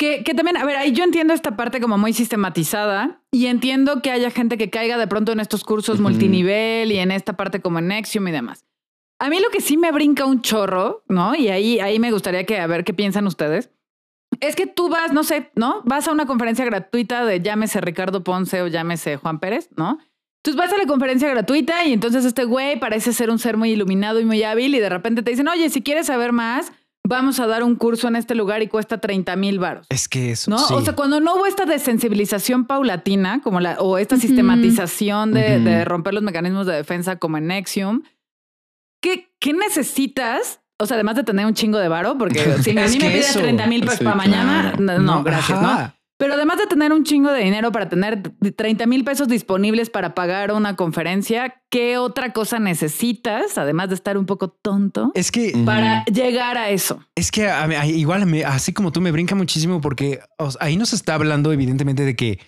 Que, 0.00 0.22
también, 0.34 0.56
a 0.56 0.64
ver, 0.64 0.76
ahí 0.76 0.92
yo 0.92 1.04
entiendo 1.04 1.34
esta 1.34 1.58
parte 1.58 1.78
como 1.78 1.98
muy 1.98 2.14
sistematizada 2.14 3.20
y 3.30 3.46
entiendo 3.46 4.00
que 4.00 4.10
haya 4.10 4.30
gente 4.30 4.56
que 4.56 4.70
caiga 4.70 4.96
de 4.96 5.06
pronto 5.06 5.30
en 5.30 5.40
estos 5.40 5.62
cursos 5.62 6.00
multinivel 6.00 6.90
y 6.90 6.96
en 6.96 7.10
esta 7.10 7.36
parte 7.36 7.60
como 7.60 7.80
en 7.80 7.88
Nexium 7.88 8.26
y 8.26 8.30
demás. 8.30 8.64
A 9.18 9.28
mí 9.28 9.38
lo 9.40 9.50
que 9.50 9.60
sí 9.60 9.76
me 9.76 9.92
brinca 9.92 10.24
un 10.24 10.40
chorro, 10.40 11.04
¿no? 11.06 11.34
Y 11.34 11.48
ahí, 11.48 11.80
ahí 11.80 11.98
me 11.98 12.12
gustaría 12.12 12.46
que 12.46 12.58
a 12.58 12.66
ver 12.66 12.84
qué 12.84 12.94
piensan 12.94 13.26
ustedes. 13.26 13.68
Es 14.40 14.56
que 14.56 14.66
tú 14.66 14.88
vas, 14.88 15.12
no 15.12 15.22
sé, 15.22 15.50
¿no? 15.54 15.82
Vas 15.84 16.08
a 16.08 16.12
una 16.12 16.24
conferencia 16.24 16.64
gratuita 16.64 17.26
de 17.26 17.42
llámese 17.42 17.82
Ricardo 17.82 18.24
Ponce 18.24 18.62
o 18.62 18.68
llámese 18.68 19.18
Juan 19.18 19.38
Pérez, 19.38 19.68
¿no? 19.76 19.98
Tú 20.42 20.56
vas 20.56 20.72
a 20.72 20.78
la 20.78 20.86
conferencia 20.86 21.28
gratuita 21.28 21.84
y 21.84 21.92
entonces 21.92 22.24
este 22.24 22.44
güey 22.44 22.80
parece 22.80 23.12
ser 23.12 23.28
un 23.28 23.38
ser 23.38 23.58
muy 23.58 23.72
iluminado 23.72 24.18
y 24.18 24.24
muy 24.24 24.42
hábil 24.44 24.74
y 24.74 24.80
de 24.80 24.88
repente 24.88 25.22
te 25.22 25.32
dicen, 25.32 25.48
oye, 25.48 25.68
si 25.68 25.82
quieres 25.82 26.06
saber 26.06 26.32
más, 26.32 26.72
vamos 27.06 27.40
a 27.40 27.46
dar 27.46 27.62
un 27.62 27.76
curso 27.76 28.08
en 28.08 28.16
este 28.16 28.34
lugar 28.34 28.62
y 28.62 28.68
cuesta 28.68 28.98
30 28.98 29.36
mil 29.36 29.58
baros. 29.58 29.86
Es 29.88 30.08
que 30.08 30.32
eso. 30.32 30.50
¿no? 30.50 30.56
O 30.56 30.80
sea, 30.82 30.94
cuando 30.94 31.20
no 31.20 31.34
hubo 31.34 31.46
esta 31.46 31.64
desensibilización 31.64 32.66
paulatina, 32.66 33.40
como 33.42 33.60
la, 33.60 33.80
o 33.80 33.98
esta 33.98 34.16
sistematización 34.16 35.32
de, 35.32 35.84
romper 35.84 36.14
los 36.14 36.22
mecanismos 36.22 36.66
de 36.66 36.74
defensa 36.74 37.16
como 37.16 37.38
en 37.38 37.48
Nexium, 37.48 38.02
¿qué, 39.02 39.32
qué 39.38 39.52
necesitas? 39.52 40.60
O 40.78 40.86
sea, 40.86 40.94
además 40.94 41.16
de 41.16 41.24
tener 41.24 41.46
un 41.46 41.54
chingo 41.54 41.78
de 41.78 41.88
varo, 41.88 42.16
porque 42.16 42.38
si 42.62 42.70
a 42.70 42.86
mí 42.86 42.98
me 42.98 43.10
pides 43.10 43.34
30 43.34 43.66
mil 43.66 43.82
pesos 43.82 44.00
para 44.00 44.16
mañana, 44.16 44.74
no, 44.78 45.22
gracias, 45.22 45.60
¿no? 45.60 45.99
Pero 46.20 46.34
además 46.34 46.58
de 46.58 46.66
tener 46.66 46.92
un 46.92 47.02
chingo 47.02 47.32
de 47.32 47.42
dinero 47.42 47.72
para 47.72 47.88
tener 47.88 48.20
30 48.20 48.84
mil 48.84 49.04
pesos 49.04 49.26
disponibles 49.26 49.88
para 49.88 50.14
pagar 50.14 50.52
una 50.52 50.76
conferencia, 50.76 51.62
¿qué 51.70 51.96
otra 51.96 52.34
cosa 52.34 52.58
necesitas, 52.58 53.56
además 53.56 53.88
de 53.88 53.94
estar 53.94 54.18
un 54.18 54.26
poco 54.26 54.50
tonto? 54.50 55.12
Es 55.14 55.32
que... 55.32 55.54
Para 55.64 56.04
llegar 56.04 56.58
a 56.58 56.68
eso. 56.68 57.02
Es 57.14 57.30
que 57.30 57.50
igual, 57.86 58.30
así 58.44 58.74
como 58.74 58.92
tú, 58.92 59.00
me 59.00 59.12
brinca 59.12 59.34
muchísimo 59.34 59.80
porque 59.80 60.20
ahí 60.60 60.76
nos 60.76 60.92
está 60.92 61.14
hablando 61.14 61.54
evidentemente 61.54 62.04
de 62.04 62.14
que 62.14 62.38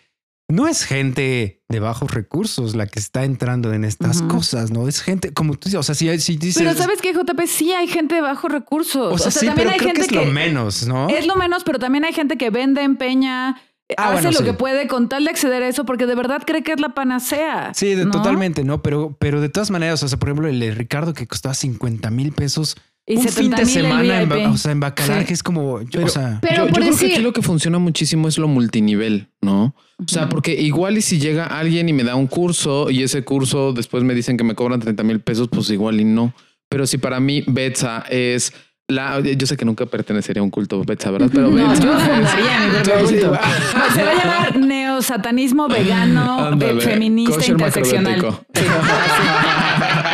no 0.53 0.69
es 0.69 0.85
gente 0.85 1.63
de 1.69 1.81
bajos 1.81 2.11
recursos 2.11 2.77
la 2.77 2.87
que 2.87 2.99
está 2.99 3.25
entrando 3.25 3.73
en 3.73 3.85
estas 3.85 4.21
cosas, 4.21 4.71
¿no? 4.71 4.87
Es 4.87 5.01
gente, 5.01 5.33
como 5.33 5.55
tú 5.55 5.71
dices, 5.71 5.81
o 5.81 5.83
sea, 5.83 5.95
si, 5.95 6.21
si 6.21 6.37
dices... 6.37 6.63
Pero 6.63 6.75
¿sabes 6.75 7.01
qué, 7.01 7.15
JP? 7.15 7.41
Sí 7.47 7.73
hay 7.73 7.89
gente 7.89 8.17
de 8.17 8.21
bajos 8.21 8.53
recursos. 8.53 9.15
O 9.15 9.17
sea, 9.17 9.31
sí, 9.31 9.47
también 9.47 9.71
hay 9.71 9.79
gente 9.79 10.07
que 10.07 10.07
es 10.07 10.13
lo 10.13 10.27
menos, 10.27 10.87
¿no? 10.87 11.09
Es 11.09 11.27
lo 11.27 11.37
menos, 11.37 11.65
pero 11.65 11.79
también 11.79 12.05
hay 12.05 12.13
gente 12.13 12.37
que 12.37 12.51
vende, 12.51 12.83
empeña, 12.83 13.63
ah, 13.97 14.12
hace 14.12 14.32
lo 14.32 14.45
que 14.45 14.53
puede 14.53 14.88
con 14.88 15.09
tal 15.09 15.24
de 15.24 15.30
acceder 15.30 15.62
a 15.62 15.68
eso 15.68 15.84
porque 15.84 16.07
de 16.07 16.14
verdad 16.14 16.43
cree 16.47 16.62
que 16.62 16.72
es 16.72 16.80
la 16.80 16.90
panacea. 16.90 17.72
Sí, 17.74 17.95
totalmente, 18.11 18.64
¿no? 18.64 18.82
Pero, 18.82 19.16
pero 19.18 19.40
de 19.40 19.49
todas 19.49 19.70
maneras, 19.70 20.03
o 20.03 20.09
sea, 20.09 20.18
por 20.18 20.28
ejemplo, 20.28 20.49
el 20.49 20.61
de 20.61 20.72
Ricardo 20.72 21.14
que 21.14 21.26
costaba 21.26 21.55
50 21.55 22.11
mil 22.11 22.32
pesos 22.32 22.76
y 23.05 23.16
un 23.16 23.28
fin 23.28 23.51
de 23.51 23.66
semana 23.66 24.22
en, 24.22 24.32
o 24.47 24.57
sea, 24.57 24.70
en 24.70 24.78
Bacalar, 24.78 25.26
que 25.26 25.32
es 25.32 25.43
como. 25.43 25.80
pero, 25.90 26.07
o 26.07 26.09
sea, 26.09 26.40
yo, 26.55 26.68
creo 26.68 26.97
que 26.97 27.07
aquí 27.07 27.20
lo 27.20 27.32
que 27.32 27.43
funciona 27.43 27.80
muchísimo 27.80 28.28
es 28.28 28.38
lo 28.38 28.47
multinivel, 28.47 29.28
¿no? 29.40 29.74
O 29.99 30.09
sea, 30.09 30.28
porque 30.28 30.55
igual 30.55 30.99
y 30.99 31.03
si 31.03 31.18
llega 31.18 31.47
alguien 31.47 31.88
y 31.88 31.93
me 31.93 32.05
da 32.05 32.14
un 32.14 32.28
curso 32.28 32.90
y 32.90 33.03
ese 33.03 33.24
curso 33.24 33.72
después 33.72 34.05
me 34.05 34.14
dicen 34.14 34.36
que 34.36 34.45
me 34.45 34.55
cobran 34.55 34.78
30 34.78 35.03
mil 35.03 35.20
pesos, 35.20 35.49
pues 35.51 35.68
igual 35.70 36.01
y 36.01 36.05
no. 36.05 36.32
Pero 36.68 36.86
si 36.86 36.99
para 36.99 37.18
mí 37.18 37.45
Betsa 37.47 38.05
es 38.09 38.53
la, 38.95 39.20
yo 39.20 39.47
sé 39.47 39.57
que 39.57 39.64
nunca 39.64 39.86
pertenecería 39.86 40.40
a 40.40 40.45
un 40.45 40.51
culto 40.51 40.82
Betsa, 40.84 41.11
¿verdad? 41.11 41.30
Pero 41.32 41.51
no, 41.51 41.68
Betsa, 41.68 41.82
yo 41.82 41.93
fundaría 41.99 42.61
mi 42.61 42.72
culto. 43.09 43.38
Se 43.95 44.03
va 44.03 44.11
a 44.11 44.14
llamar 44.14 44.57
neosatanismo 44.57 45.68
vegano, 45.68 46.57
feminista, 46.80 47.45
interseccional. 47.47 48.16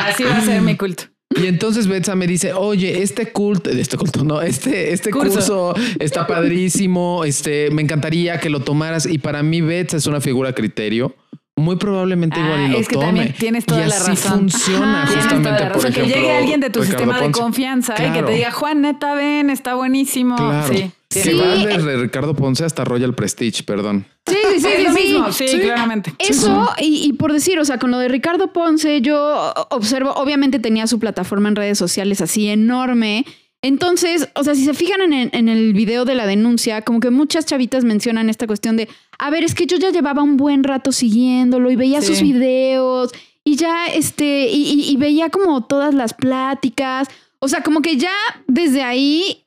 así 0.06 0.24
va 0.24 0.36
a 0.36 0.40
ser 0.40 0.62
mi 0.62 0.76
culto. 0.76 1.04
Y 1.40 1.46
entonces 1.46 1.86
Betsa 1.86 2.16
me 2.16 2.26
dice, 2.26 2.52
oye, 2.52 3.02
este 3.02 3.30
culto, 3.32 3.70
este 3.70 3.96
culto, 3.96 4.24
no, 4.24 4.40
este, 4.40 4.92
este 4.92 5.10
curso. 5.10 5.74
está 6.00 6.26
padrísimo, 6.26 7.24
este, 7.24 7.70
me 7.70 7.82
encantaría 7.82 8.40
que 8.40 8.48
lo 8.50 8.60
tomaras. 8.60 9.06
Y 9.06 9.18
para 9.18 9.42
mí 9.42 9.60
Betsa 9.60 9.98
es 9.98 10.06
una 10.06 10.20
figura 10.20 10.52
criterio. 10.52 11.14
Muy 11.58 11.76
probablemente 11.76 12.40
igual 12.40 12.60
y 12.60 12.64
ah, 12.64 12.68
lo 12.68 12.78
es 12.78 12.88
que 12.88 12.96
También 12.96 13.34
tienes 13.38 13.66
toda 13.66 13.84
y 13.84 13.88
la 13.88 13.96
así 13.96 14.16
funciona 14.16 15.06
justamente. 15.06 15.66
Por 15.66 15.78
ejemplo, 15.78 16.04
que 16.04 16.08
llegue 16.08 16.36
alguien 16.36 16.60
de 16.60 16.70
tu 16.70 16.82
sistema 16.82 17.20
de 17.20 17.30
confianza 17.30 17.94
y 17.98 18.12
que 18.12 18.22
te 18.22 18.32
diga, 18.32 18.50
Juan, 18.50 18.82
neta, 18.82 19.14
ven, 19.14 19.50
está 19.50 19.74
buenísimo. 19.74 20.36
Sí. 20.70 20.90
Sí. 21.10 21.32
va 21.34 21.46
de 21.56 21.96
Ricardo 21.96 22.34
Ponce 22.34 22.64
hasta 22.64 22.84
Royal 22.84 23.14
Prestige, 23.14 23.62
perdón. 23.62 24.04
Sí, 24.26 24.36
sí, 24.54 24.60
sí, 24.60 24.68
sí, 24.86 24.92
mismo. 24.92 25.32
sí, 25.32 25.46
claramente. 25.60 26.12
Eso, 26.18 26.68
y, 26.78 27.14
por 27.14 27.32
decir, 27.32 27.58
o 27.58 27.64
sea, 27.64 27.78
con 27.78 27.90
lo 27.90 27.98
de 27.98 28.08
Ricardo 28.08 28.52
Ponce, 28.52 29.00
yo 29.00 29.54
observo, 29.70 30.12
obviamente 30.12 30.58
tenía 30.58 30.86
su 30.86 30.98
plataforma 30.98 31.48
en 31.48 31.56
redes 31.56 31.78
sociales 31.78 32.20
así 32.20 32.48
enorme. 32.48 33.24
Entonces, 33.62 34.28
o 34.34 34.44
sea, 34.44 34.54
si 34.54 34.64
se 34.64 34.74
fijan 34.74 35.12
en 35.12 35.48
el, 35.48 35.72
video 35.72 36.04
de 36.04 36.14
la 36.14 36.26
denuncia, 36.26 36.82
como 36.82 37.00
que 37.00 37.10
muchas 37.10 37.44
chavitas 37.44 37.84
mencionan 37.84 38.30
esta 38.30 38.46
cuestión 38.46 38.76
de, 38.76 38.88
a 39.18 39.30
ver, 39.30 39.42
es 39.42 39.54
que 39.54 39.66
yo 39.66 39.78
ya 39.78 39.90
llevaba 39.90 40.22
un 40.22 40.36
buen 40.36 40.62
rato 40.62 40.92
siguiéndolo 40.92 41.70
y 41.70 41.76
veía 41.76 42.00
sus 42.00 42.22
videos 42.22 43.12
y 43.44 43.56
ya, 43.56 43.86
este, 43.86 44.48
y 44.50 44.96
veía 44.96 45.30
como 45.30 45.64
todas 45.64 45.92
las 45.92 46.14
pláticas. 46.14 47.08
O 47.40 47.48
sea, 47.48 47.62
como 47.62 47.82
que 47.82 47.96
ya 47.96 48.12
desde 48.46 48.82
ahí 48.82 49.44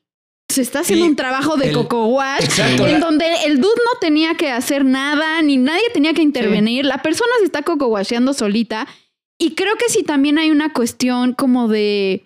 se 0.52 0.62
está 0.62 0.80
haciendo 0.80 1.06
un 1.06 1.16
trabajo 1.16 1.56
de 1.56 1.72
coco 1.72 2.06
wash 2.06 2.60
en 2.60 3.00
donde 3.00 3.26
el 3.46 3.60
dude 3.60 3.74
no 3.74 3.98
tenía 4.00 4.34
que 4.34 4.50
hacer 4.50 4.84
nada, 4.84 5.40
ni 5.42 5.56
nadie 5.56 5.82
tenía 5.92 6.12
que 6.12 6.22
intervenir. 6.22 6.84
La 6.84 7.02
persona 7.02 7.30
se 7.38 7.46
está 7.46 7.62
coco 7.62 7.86
washeando 7.86 8.34
solita. 8.34 8.86
Y 9.38 9.54
creo 9.54 9.74
que 9.76 9.88
sí 9.88 10.02
también 10.04 10.38
hay 10.38 10.50
una 10.50 10.72
cuestión 10.72 11.32
como 11.32 11.68
de, 11.68 12.24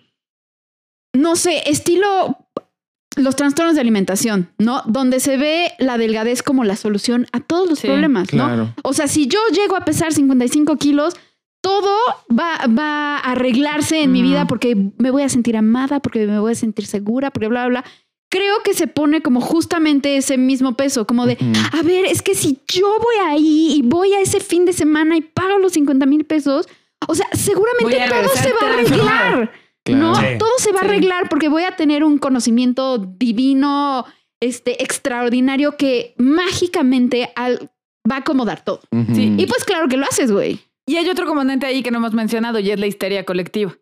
no 1.17 1.35
sé, 1.35 1.63
estilo 1.69 2.37
los 3.15 3.35
trastornos 3.35 3.75
de 3.75 3.81
alimentación, 3.81 4.51
¿no? 4.59 4.83
Donde 4.85 5.19
se 5.19 5.37
ve 5.37 5.71
la 5.79 5.97
delgadez 5.97 6.43
como 6.43 6.63
la 6.63 6.75
solución 6.75 7.25
a 7.31 7.39
todos 7.39 7.67
los 7.67 7.81
problemas, 7.81 8.31
¿no? 8.33 8.73
O 8.83 8.93
sea, 8.93 9.07
si 9.07 9.27
yo 9.27 9.39
llego 9.51 9.75
a 9.75 9.85
pesar 9.85 10.13
55 10.13 10.77
kilos, 10.77 11.15
todo 11.61 11.89
va, 12.29 12.67
va 12.67 13.17
a 13.17 13.31
arreglarse 13.31 14.03
en 14.03 14.11
mi 14.11 14.21
vida 14.21 14.45
porque 14.45 14.75
me 14.99 15.09
voy 15.09 15.23
a 15.23 15.29
sentir 15.29 15.57
amada, 15.57 15.99
porque 15.99 16.27
me 16.27 16.39
voy 16.39 16.51
a 16.51 16.55
sentir 16.55 16.85
segura, 16.85 17.31
porque 17.31 17.47
bla, 17.47 17.67
bla, 17.67 17.81
bla 17.81 17.91
creo 18.29 18.61
que 18.63 18.73
se 18.73 18.87
pone 18.87 19.21
como 19.21 19.41
justamente 19.41 20.17
ese 20.17 20.37
mismo 20.37 20.75
peso, 20.75 21.07
como 21.07 21.25
de, 21.25 21.37
a 21.71 21.81
ver, 21.81 22.05
es 22.05 22.21
que 22.21 22.35
si 22.35 22.59
yo 22.67 22.87
voy 22.87 23.15
ahí 23.25 23.75
y 23.77 23.81
voy 23.83 24.13
a 24.13 24.21
ese 24.21 24.39
fin 24.39 24.65
de 24.65 24.73
semana 24.73 25.17
y 25.17 25.21
pago 25.21 25.59
los 25.59 25.73
50 25.73 26.05
mil 26.05 26.25
pesos, 26.25 26.67
o 27.07 27.15
sea, 27.15 27.27
seguramente 27.33 27.97
todo 28.09 28.29
se 28.35 28.51
va 28.53 28.59
a 28.59 28.73
arreglar. 28.73 29.51
¿No? 29.95 30.13
Todo 30.37 30.51
se 30.57 30.71
va 30.71 30.81
a 30.81 30.83
arreglar 30.83 31.29
porque 31.29 31.49
voy 31.49 31.63
a 31.63 31.75
tener 31.75 32.03
un 32.03 32.17
conocimiento 32.17 32.97
divino, 32.97 34.05
este, 34.39 34.83
extraordinario 34.83 35.77
que 35.77 36.13
mágicamente 36.17 37.31
va 37.37 38.15
a 38.15 38.19
acomodar 38.19 38.63
todo. 38.63 38.81
Y 38.91 39.45
pues 39.45 39.63
claro 39.63 39.87
que 39.87 39.97
lo 39.97 40.05
haces, 40.05 40.31
güey. 40.31 40.59
Y 40.85 40.95
hay 40.95 41.09
otro 41.09 41.25
componente 41.25 41.65
ahí 41.65 41.83
que 41.83 41.91
no 41.91 41.97
hemos 41.97 42.13
mencionado 42.13 42.59
y 42.59 42.71
es 42.71 42.79
la 42.79 42.87
histeria 42.87 43.25
colectiva. 43.25 43.75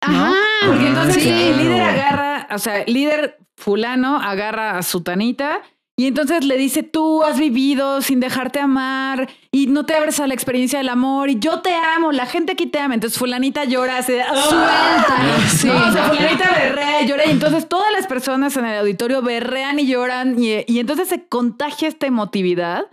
Ajá. 0.00 0.34
Porque 0.66 0.86
entonces 0.86 1.24
el 1.24 1.56
líder 1.56 1.82
agarra, 1.82 2.48
o 2.52 2.58
sea, 2.58 2.82
el 2.82 2.92
líder 2.92 3.38
fulano 3.56 4.16
agarra 4.20 4.78
a 4.78 4.82
su 4.82 5.02
tanita 5.02 5.62
Y 5.98 6.06
entonces 6.06 6.44
le 6.44 6.56
dice, 6.56 6.84
tú 6.84 7.24
has 7.24 7.40
vivido 7.40 8.00
sin 8.02 8.20
dejarte 8.20 8.60
amar 8.60 9.28
y 9.50 9.66
no 9.66 9.84
te 9.84 9.96
abres 9.96 10.20
a 10.20 10.28
la 10.28 10.34
experiencia 10.34 10.78
del 10.78 10.90
amor 10.90 11.28
y 11.28 11.40
yo 11.40 11.58
te 11.58 11.74
amo, 11.74 12.12
la 12.12 12.26
gente 12.26 12.52
aquí 12.52 12.66
te 12.66 12.78
ama. 12.78 12.94
Entonces 12.94 13.18
fulanita 13.18 13.64
llora, 13.64 14.00
se 14.04 14.22
¡Ah! 14.22 14.32
suelta. 14.32 15.48
Sí. 15.48 15.68
o 15.68 15.92
sea, 15.92 16.04
fulanita 16.04 16.52
berrea 16.52 17.02
y 17.02 17.08
llora 17.08 17.26
y 17.26 17.30
entonces 17.30 17.68
todas 17.68 17.90
las 17.90 18.06
personas 18.06 18.56
en 18.56 18.66
el 18.66 18.78
auditorio 18.78 19.22
berrean 19.22 19.80
y 19.80 19.88
lloran 19.88 20.40
y, 20.40 20.64
entonces 20.78 21.08
se 21.08 21.24
contagia 21.26 21.88
esta 21.88 22.06
emotividad. 22.06 22.84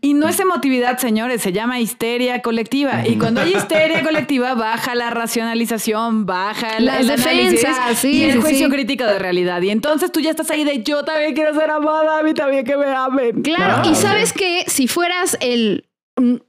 Y 0.00 0.14
no 0.14 0.28
es 0.28 0.38
emotividad, 0.38 0.98
señores, 0.98 1.42
se 1.42 1.52
llama 1.52 1.80
histeria 1.80 2.40
colectiva. 2.40 3.04
Y 3.04 3.16
cuando 3.16 3.40
hay 3.40 3.56
histeria 3.56 4.04
colectiva, 4.04 4.54
baja 4.54 4.94
la 4.94 5.10
racionalización, 5.10 6.24
baja 6.24 6.78
la, 6.78 6.98
el 6.98 7.06
y 8.04 8.22
el 8.22 8.40
juicio 8.40 8.68
crítico 8.68 9.04
de 9.04 9.18
realidad. 9.18 9.60
Y 9.62 9.70
entonces 9.70 10.12
tú 10.12 10.20
ya 10.20 10.30
estás 10.30 10.50
ahí 10.52 10.62
de 10.62 10.84
yo 10.84 11.02
también 11.02 11.34
quiero 11.34 11.52
ser 11.52 11.70
amada, 11.70 12.22
también 12.34 12.64
que 12.64 12.76
me 12.76 12.86
amen. 12.86 13.42
Claro, 13.42 13.88
y 13.88 13.94
sabes 13.94 14.32
que 14.32 14.64
si 14.66 14.88
fueras 14.88 15.36
el 15.40 15.88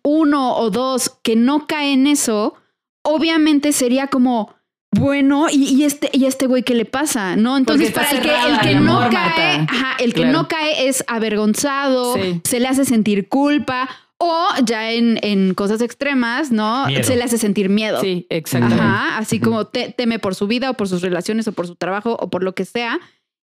uno 0.03 0.57
o 0.57 0.69
dos 0.69 1.17
que 1.23 1.35
no 1.35 1.67
cae 1.67 1.93
en 1.93 2.07
eso, 2.07 2.55
obviamente 3.03 3.71
sería 3.71 4.07
como 4.07 4.55
bueno, 4.91 5.47
y, 5.51 5.83
este, 5.83 6.09
y 6.13 6.25
este 6.25 6.47
güey, 6.47 6.63
¿qué 6.63 6.73
le 6.73 6.85
pasa? 6.85 7.35
¿No? 7.35 7.57
Entonces, 7.57 7.91
para 7.91 8.09
el 8.09 8.21
que, 8.21 8.29
el 8.29 8.59
que 8.59 8.75
no 8.75 9.07
cae, 9.11 9.67
el 9.99 10.13
que 10.13 10.25
no 10.25 10.47
cae 10.47 10.87
es 10.87 11.03
avergonzado, 11.07 12.15
se 12.43 12.59
le 12.59 12.67
hace 12.67 12.85
sentir 12.85 13.29
culpa. 13.29 13.89
O 14.21 14.49
ya 14.65 14.91
en, 14.91 15.17
en 15.21 15.53
cosas 15.53 15.79
extremas, 15.79 16.51
¿no? 16.51 16.87
Se 17.03 17.15
le 17.15 17.23
hace 17.23 17.37
sentir 17.37 17.69
miedo. 17.69 18.01
Sí, 18.01 18.27
exactamente. 18.29 18.83
así 19.13 19.39
como 19.39 19.67
teme 19.67 20.19
por 20.19 20.35
su 20.35 20.45
vida 20.45 20.71
o 20.71 20.73
por 20.73 20.89
sus 20.89 21.01
relaciones 21.01 21.47
o 21.47 21.53
por 21.53 21.67
su 21.67 21.77
trabajo 21.77 22.17
o 22.19 22.29
por 22.29 22.43
lo 22.43 22.53
que 22.53 22.65
sea. 22.65 22.99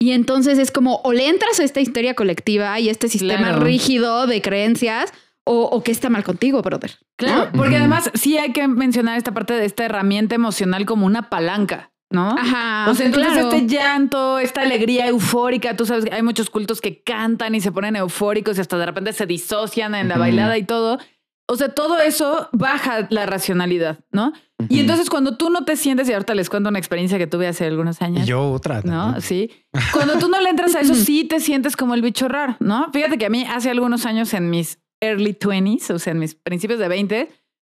Y 0.02 0.12
entonces 0.12 0.58
es 0.58 0.70
como 0.70 1.00
o 1.04 1.12
le 1.12 1.28
entras 1.28 1.60
a 1.60 1.64
esta 1.64 1.80
historia 1.80 2.14
colectiva 2.14 2.80
y 2.80 2.88
este 2.88 3.08
sistema 3.08 3.52
rígido 3.52 4.26
de 4.26 4.40
creencias 4.40 5.12
o, 5.44 5.64
o 5.64 5.82
que 5.82 5.92
está 5.92 6.08
mal 6.08 6.24
contigo, 6.24 6.62
brother. 6.62 6.98
Claro, 7.16 7.50
porque 7.54 7.76
además 7.76 8.10
sí 8.14 8.38
hay 8.38 8.52
que 8.52 8.66
mencionar 8.66 9.18
esta 9.18 9.34
parte 9.34 9.52
de 9.52 9.66
esta 9.66 9.84
herramienta 9.84 10.34
emocional 10.34 10.86
como 10.86 11.04
una 11.04 11.28
palanca. 11.28 11.90
¿no? 12.10 12.34
Ajá. 12.36 12.90
O 12.90 12.94
sea, 12.94 13.06
entonces 13.06 13.36
este 13.36 13.66
llanto, 13.68 14.38
esta 14.38 14.62
alegría 14.62 15.06
eufórica, 15.06 15.76
tú 15.76 15.86
sabes 15.86 16.04
que 16.04 16.14
hay 16.14 16.22
muchos 16.22 16.50
cultos 16.50 16.80
que 16.80 17.02
cantan 17.02 17.54
y 17.54 17.60
se 17.60 17.70
ponen 17.70 17.94
eufóricos 17.94 18.58
y 18.58 18.60
hasta 18.60 18.76
de 18.78 18.86
repente 18.86 19.12
se 19.12 19.26
disocian 19.26 19.94
en 19.94 20.08
la 20.08 20.18
bailada 20.18 20.58
y 20.58 20.64
todo. 20.64 20.98
O 21.50 21.56
sea, 21.56 21.68
todo 21.70 21.98
eso 21.98 22.48
baja 22.52 23.08
la 23.10 23.26
racionalidad, 23.26 23.98
¿no? 24.12 24.32
Y 24.68 24.78
entonces 24.78 25.10
cuando 25.10 25.36
tú 25.36 25.50
no 25.50 25.64
te 25.64 25.74
sientes, 25.74 26.08
y 26.08 26.12
ahorita 26.12 26.32
les 26.36 26.48
cuento 26.48 26.68
una 26.68 26.78
experiencia 26.78 27.18
que 27.18 27.26
tuve 27.26 27.48
hace 27.48 27.66
algunos 27.66 28.00
años. 28.02 28.24
yo 28.24 28.52
otra. 28.52 28.82
¿No? 28.84 29.20
Sí. 29.20 29.50
Cuando 29.92 30.16
tú 30.20 30.28
no 30.28 30.40
le 30.40 30.48
entras 30.48 30.76
a 30.76 30.80
eso, 30.80 30.94
sí 31.06 31.24
te 31.24 31.40
sientes 31.40 31.76
como 31.76 31.94
el 31.94 32.02
bicho 32.02 32.28
raro, 32.28 32.56
¿no? 32.60 32.88
Fíjate 32.92 33.18
que 33.18 33.26
a 33.26 33.30
mí 33.30 33.44
hace 33.48 33.68
algunos 33.68 34.06
años 34.06 34.32
en 34.32 34.48
mis 34.48 34.78
early 35.00 35.32
20s, 35.32 35.90
o 35.90 35.98
sea, 35.98 36.12
en 36.12 36.20
mis 36.20 36.36
principios 36.36 36.78
de 36.78 36.86
20, 36.86 37.28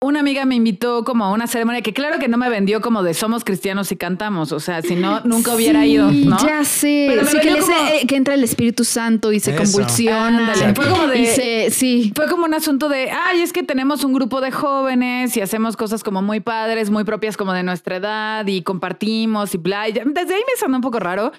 una 0.02 0.20
amiga 0.20 0.44
me 0.44 0.56
invitó 0.56 1.04
como 1.04 1.24
a 1.24 1.30
una 1.30 1.46
ceremonia 1.46 1.80
que 1.80 1.92
claro 1.92 2.18
que 2.18 2.28
no 2.28 2.36
me 2.36 2.50
vendió 2.50 2.80
como 2.80 3.02
de 3.02 3.14
somos 3.14 3.44
cristianos 3.44 3.92
y 3.92 3.96
cantamos, 3.96 4.52
o 4.52 4.60
sea, 4.60 4.82
si 4.82 4.96
no, 4.96 5.20
nunca 5.20 5.54
hubiera 5.54 5.86
ido, 5.86 6.10
¿no? 6.10 6.36
Ya 6.44 6.64
sé, 6.64 7.06
Pero 7.08 7.24
sí, 7.26 7.38
que, 7.40 7.50
eh, 7.50 8.06
que, 8.06 8.16
entra 8.16 8.34
el 8.34 8.42
Espíritu 8.42 8.84
Santo 8.84 9.32
y 9.32 9.40
se 9.40 9.54
convulsiona. 9.54 10.54
fue 10.74 10.88
como 10.88 11.06
de, 11.06 11.70
sí. 11.70 12.12
Fue 12.14 12.28
como 12.28 12.44
un 12.44 12.54
asunto 12.54 12.88
de, 12.88 13.10
ay, 13.10 13.40
es 13.40 13.52
que 13.52 13.62
tenemos 13.62 14.02
un 14.04 14.12
grupo 14.12 14.40
de 14.40 14.50
jóvenes 14.50 15.36
y 15.36 15.40
hacemos 15.40 15.76
cosas 15.76 16.02
como 16.02 16.20
muy 16.20 16.40
padres, 16.40 16.90
muy 16.90 17.04
propias 17.04 17.36
como 17.36 17.52
de 17.52 17.62
nuestra 17.62 17.96
edad 17.96 18.46
y 18.46 18.62
compartimos 18.62 19.54
y 19.54 19.58
bla. 19.58 19.84
desde 19.84 20.34
ahí 20.34 20.42
me 20.46 20.58
sonó 20.58 20.76
un 20.76 20.82
poco 20.82 20.98
raro. 20.98 21.32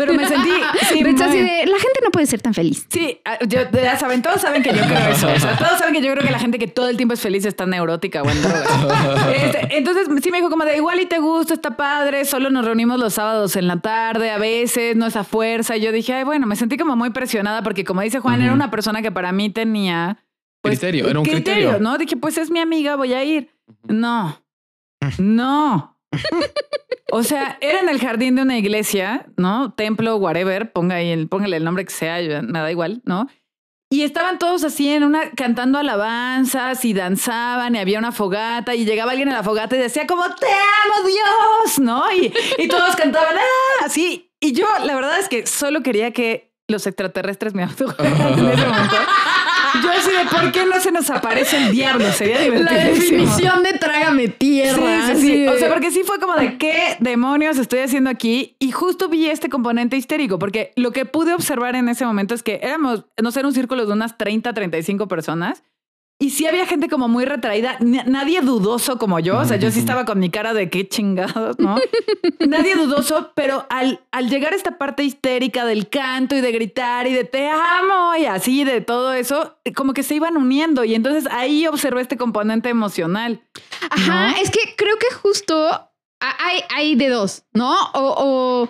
Pero 0.00 0.14
me 0.14 0.26
sentí. 0.26 0.50
Sí, 0.90 1.04
así 1.04 1.38
de, 1.38 1.66
la 1.66 1.78
gente 1.78 2.00
no 2.02 2.10
puede 2.10 2.26
ser 2.26 2.40
tan 2.40 2.54
feliz. 2.54 2.86
Sí, 2.88 3.20
ah, 3.24 3.38
ya 3.46 3.98
saben, 3.98 4.22
todos 4.22 4.40
saben 4.40 4.62
que 4.62 4.70
yo 4.70 4.82
creo 4.82 5.10
eso. 5.10 5.28
todos 5.58 5.78
saben 5.78 5.94
que 5.94 6.02
yo 6.02 6.12
creo 6.12 6.24
que 6.24 6.32
la 6.32 6.38
gente 6.38 6.58
que 6.58 6.66
todo 6.66 6.88
el 6.88 6.96
tiempo 6.96 7.14
es 7.14 7.20
feliz 7.20 7.44
está 7.44 7.66
neurótica 7.66 8.22
o 8.22 8.30
en 8.30 8.38
este, 9.34 9.76
entonces 9.78 10.08
sí 10.22 10.30
me 10.30 10.38
dijo 10.38 10.50
como 10.50 10.64
de 10.64 10.76
igual 10.76 11.00
y 11.00 11.06
te 11.06 11.18
gusta, 11.18 11.54
está 11.54 11.76
padre, 11.76 12.24
solo 12.24 12.50
nos 12.50 12.64
reunimos 12.64 12.98
los 12.98 13.14
sábados 13.14 13.56
en 13.56 13.68
la 13.68 13.80
tarde, 13.80 14.30
a 14.30 14.38
veces, 14.38 14.96
no 14.96 15.06
es 15.06 15.16
a 15.16 15.24
fuerza. 15.24 15.76
Y 15.76 15.82
yo 15.82 15.92
dije, 15.92 16.14
ay, 16.14 16.24
bueno, 16.24 16.46
me 16.46 16.56
sentí 16.56 16.76
como 16.76 16.96
muy 16.96 17.10
presionada 17.10 17.62
porque 17.62 17.84
como 17.84 18.00
dice 18.00 18.20
Juan, 18.20 18.42
era 18.42 18.52
una 18.52 18.70
persona 18.70 19.02
que 19.02 19.12
para 19.12 19.32
mí 19.32 19.50
tenía. 19.50 20.18
Pues, 20.62 20.78
criterio, 20.78 21.08
era 21.08 21.18
un 21.18 21.24
criterio, 21.24 21.78
¿no? 21.78 21.98
Dije, 21.98 22.16
pues 22.16 22.38
es 22.38 22.50
mi 22.50 22.60
amiga, 22.60 22.96
voy 22.96 23.12
a 23.12 23.22
ir. 23.22 23.50
No, 23.86 24.42
no. 25.18 25.89
O 27.12 27.22
sea, 27.22 27.58
era 27.60 27.80
en 27.80 27.88
el 27.88 27.98
jardín 28.00 28.36
de 28.36 28.42
una 28.42 28.56
iglesia, 28.56 29.26
¿no? 29.36 29.72
Templo, 29.72 30.16
whatever, 30.16 30.72
ponga 30.72 30.96
ahí 30.96 31.10
el, 31.10 31.28
póngale 31.28 31.56
el 31.56 31.64
nombre 31.64 31.84
que 31.84 31.92
sea, 31.92 32.18
me 32.42 32.58
da 32.58 32.70
igual, 32.70 33.02
¿no? 33.04 33.26
Y 33.92 34.02
estaban 34.02 34.38
todos 34.38 34.62
así 34.62 34.88
en 34.88 35.02
una, 35.02 35.30
cantando 35.32 35.76
alabanzas 35.76 36.84
y 36.84 36.92
danzaban 36.92 37.74
y 37.74 37.78
había 37.78 37.98
una 37.98 38.12
fogata 38.12 38.76
y 38.76 38.84
llegaba 38.84 39.10
alguien 39.10 39.28
a 39.30 39.32
la 39.32 39.42
fogata 39.42 39.74
y 39.74 39.80
decía 39.80 40.06
como, 40.06 40.22
te 40.36 40.46
amo 40.46 41.08
Dios, 41.08 41.78
¿no? 41.80 42.12
Y, 42.12 42.32
y 42.58 42.68
todos 42.68 42.94
cantaban, 42.94 43.36
¡ah! 43.36 43.84
Así. 43.84 44.32
Y 44.38 44.52
yo, 44.52 44.66
la 44.84 44.94
verdad 44.94 45.18
es 45.18 45.28
que 45.28 45.44
solo 45.46 45.82
quería 45.82 46.12
que 46.12 46.54
los 46.68 46.86
extraterrestres 46.86 47.52
me 47.52 47.62
autografaran 47.64 48.38
en 48.38 48.50
ese 48.50 48.66
momento. 48.66 48.96
Yo 49.82 49.90
así 49.90 50.10
de 50.10 50.24
por 50.30 50.52
qué 50.52 50.66
no 50.66 50.80
se 50.80 50.92
nos 50.92 51.10
aparece 51.10 51.56
el 51.56 51.72
diablo, 51.72 52.10
sería 52.12 52.40
divertido. 52.40 52.70
La 52.70 52.84
definición 52.84 53.62
de 53.62 53.72
trágame 53.74 54.28
tierra. 54.28 55.14
Sí, 55.14 55.20
sí, 55.20 55.48
O 55.48 55.56
sea, 55.56 55.68
porque 55.68 55.90
sí 55.90 56.02
fue 56.04 56.18
como 56.18 56.34
de 56.34 56.58
qué 56.58 56.96
demonios 57.00 57.58
estoy 57.58 57.80
haciendo 57.80 58.10
aquí. 58.10 58.56
Y 58.58 58.72
justo 58.72 59.08
vi 59.08 59.28
este 59.28 59.48
componente 59.48 59.96
histérico, 59.96 60.38
porque 60.38 60.72
lo 60.76 60.92
que 60.92 61.04
pude 61.04 61.34
observar 61.34 61.76
en 61.76 61.88
ese 61.88 62.04
momento 62.04 62.34
es 62.34 62.42
que 62.42 62.60
éramos, 62.62 63.04
no 63.20 63.30
sé, 63.30 63.44
un 63.44 63.52
círculo 63.52 63.86
de 63.86 63.92
unas 63.92 64.18
30, 64.18 64.52
35 64.52 65.08
personas 65.08 65.62
y 66.22 66.30
sí 66.30 66.46
había 66.46 66.66
gente 66.66 66.90
como 66.90 67.08
muy 67.08 67.24
retraída, 67.24 67.78
nadie 67.80 68.42
dudoso 68.42 68.98
como 68.98 69.18
yo, 69.20 69.38
o 69.38 69.44
sea, 69.46 69.56
yo 69.56 69.70
sí 69.70 69.78
estaba 69.78 70.04
con 70.04 70.18
mi 70.18 70.28
cara 70.28 70.52
de 70.52 70.68
qué 70.68 70.86
chingados, 70.86 71.58
¿no? 71.58 71.76
nadie 72.46 72.76
dudoso, 72.76 73.32
pero 73.34 73.66
al, 73.70 74.00
al 74.12 74.28
llegar 74.28 74.52
a 74.52 74.56
esta 74.56 74.76
parte 74.76 75.02
histérica 75.02 75.64
del 75.64 75.88
canto 75.88 76.36
y 76.36 76.42
de 76.42 76.52
gritar 76.52 77.06
y 77.06 77.14
de 77.14 77.24
te 77.24 77.48
amo 77.48 78.14
y 78.16 78.26
así, 78.26 78.64
de 78.64 78.82
todo 78.82 79.14
eso, 79.14 79.56
como 79.74 79.94
que 79.94 80.02
se 80.02 80.14
iban 80.14 80.36
uniendo 80.36 80.84
y 80.84 80.94
entonces 80.94 81.26
ahí 81.32 81.66
observé 81.66 82.02
este 82.02 82.18
componente 82.18 82.68
emocional. 82.68 83.40
Ajá, 83.88 84.34
es 84.42 84.50
que 84.50 84.60
creo 84.76 84.98
que 84.98 85.14
justo 85.22 85.90
hay, 86.20 86.60
hay 86.68 86.96
de 86.96 87.08
dos, 87.08 87.44
¿no? 87.54 87.74
o 87.94 88.68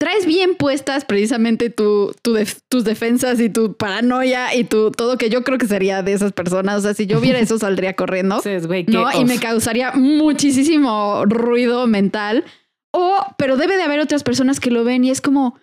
traes 0.00 0.24
bien 0.24 0.54
puestas 0.54 1.04
precisamente 1.04 1.68
tu, 1.68 2.14
tus 2.22 2.84
defensas 2.84 3.38
y 3.38 3.50
tu 3.50 3.76
paranoia 3.76 4.54
y 4.54 4.64
tu 4.64 4.90
todo 4.90 5.18
que 5.18 5.28
yo 5.28 5.44
creo 5.44 5.58
que 5.58 5.66
sería 5.66 6.02
de 6.02 6.14
esas 6.14 6.32
personas. 6.32 6.78
O 6.78 6.80
sea, 6.80 6.94
si 6.94 7.06
yo 7.06 7.20
viera 7.20 7.38
eso 7.38 7.58
saldría 7.58 7.94
corriendo. 7.94 8.40
¿no? 8.88 9.20
Y 9.20 9.26
me 9.26 9.38
causaría 9.38 9.92
muchísimo 9.92 11.26
ruido 11.26 11.86
mental. 11.86 12.44
O, 12.92 13.14
pero 13.36 13.58
debe 13.58 13.76
de 13.76 13.82
haber 13.82 14.00
otras 14.00 14.22
personas 14.22 14.58
que 14.58 14.70
lo 14.70 14.84
ven 14.84 15.04
y 15.04 15.10
es 15.10 15.20
como, 15.20 15.56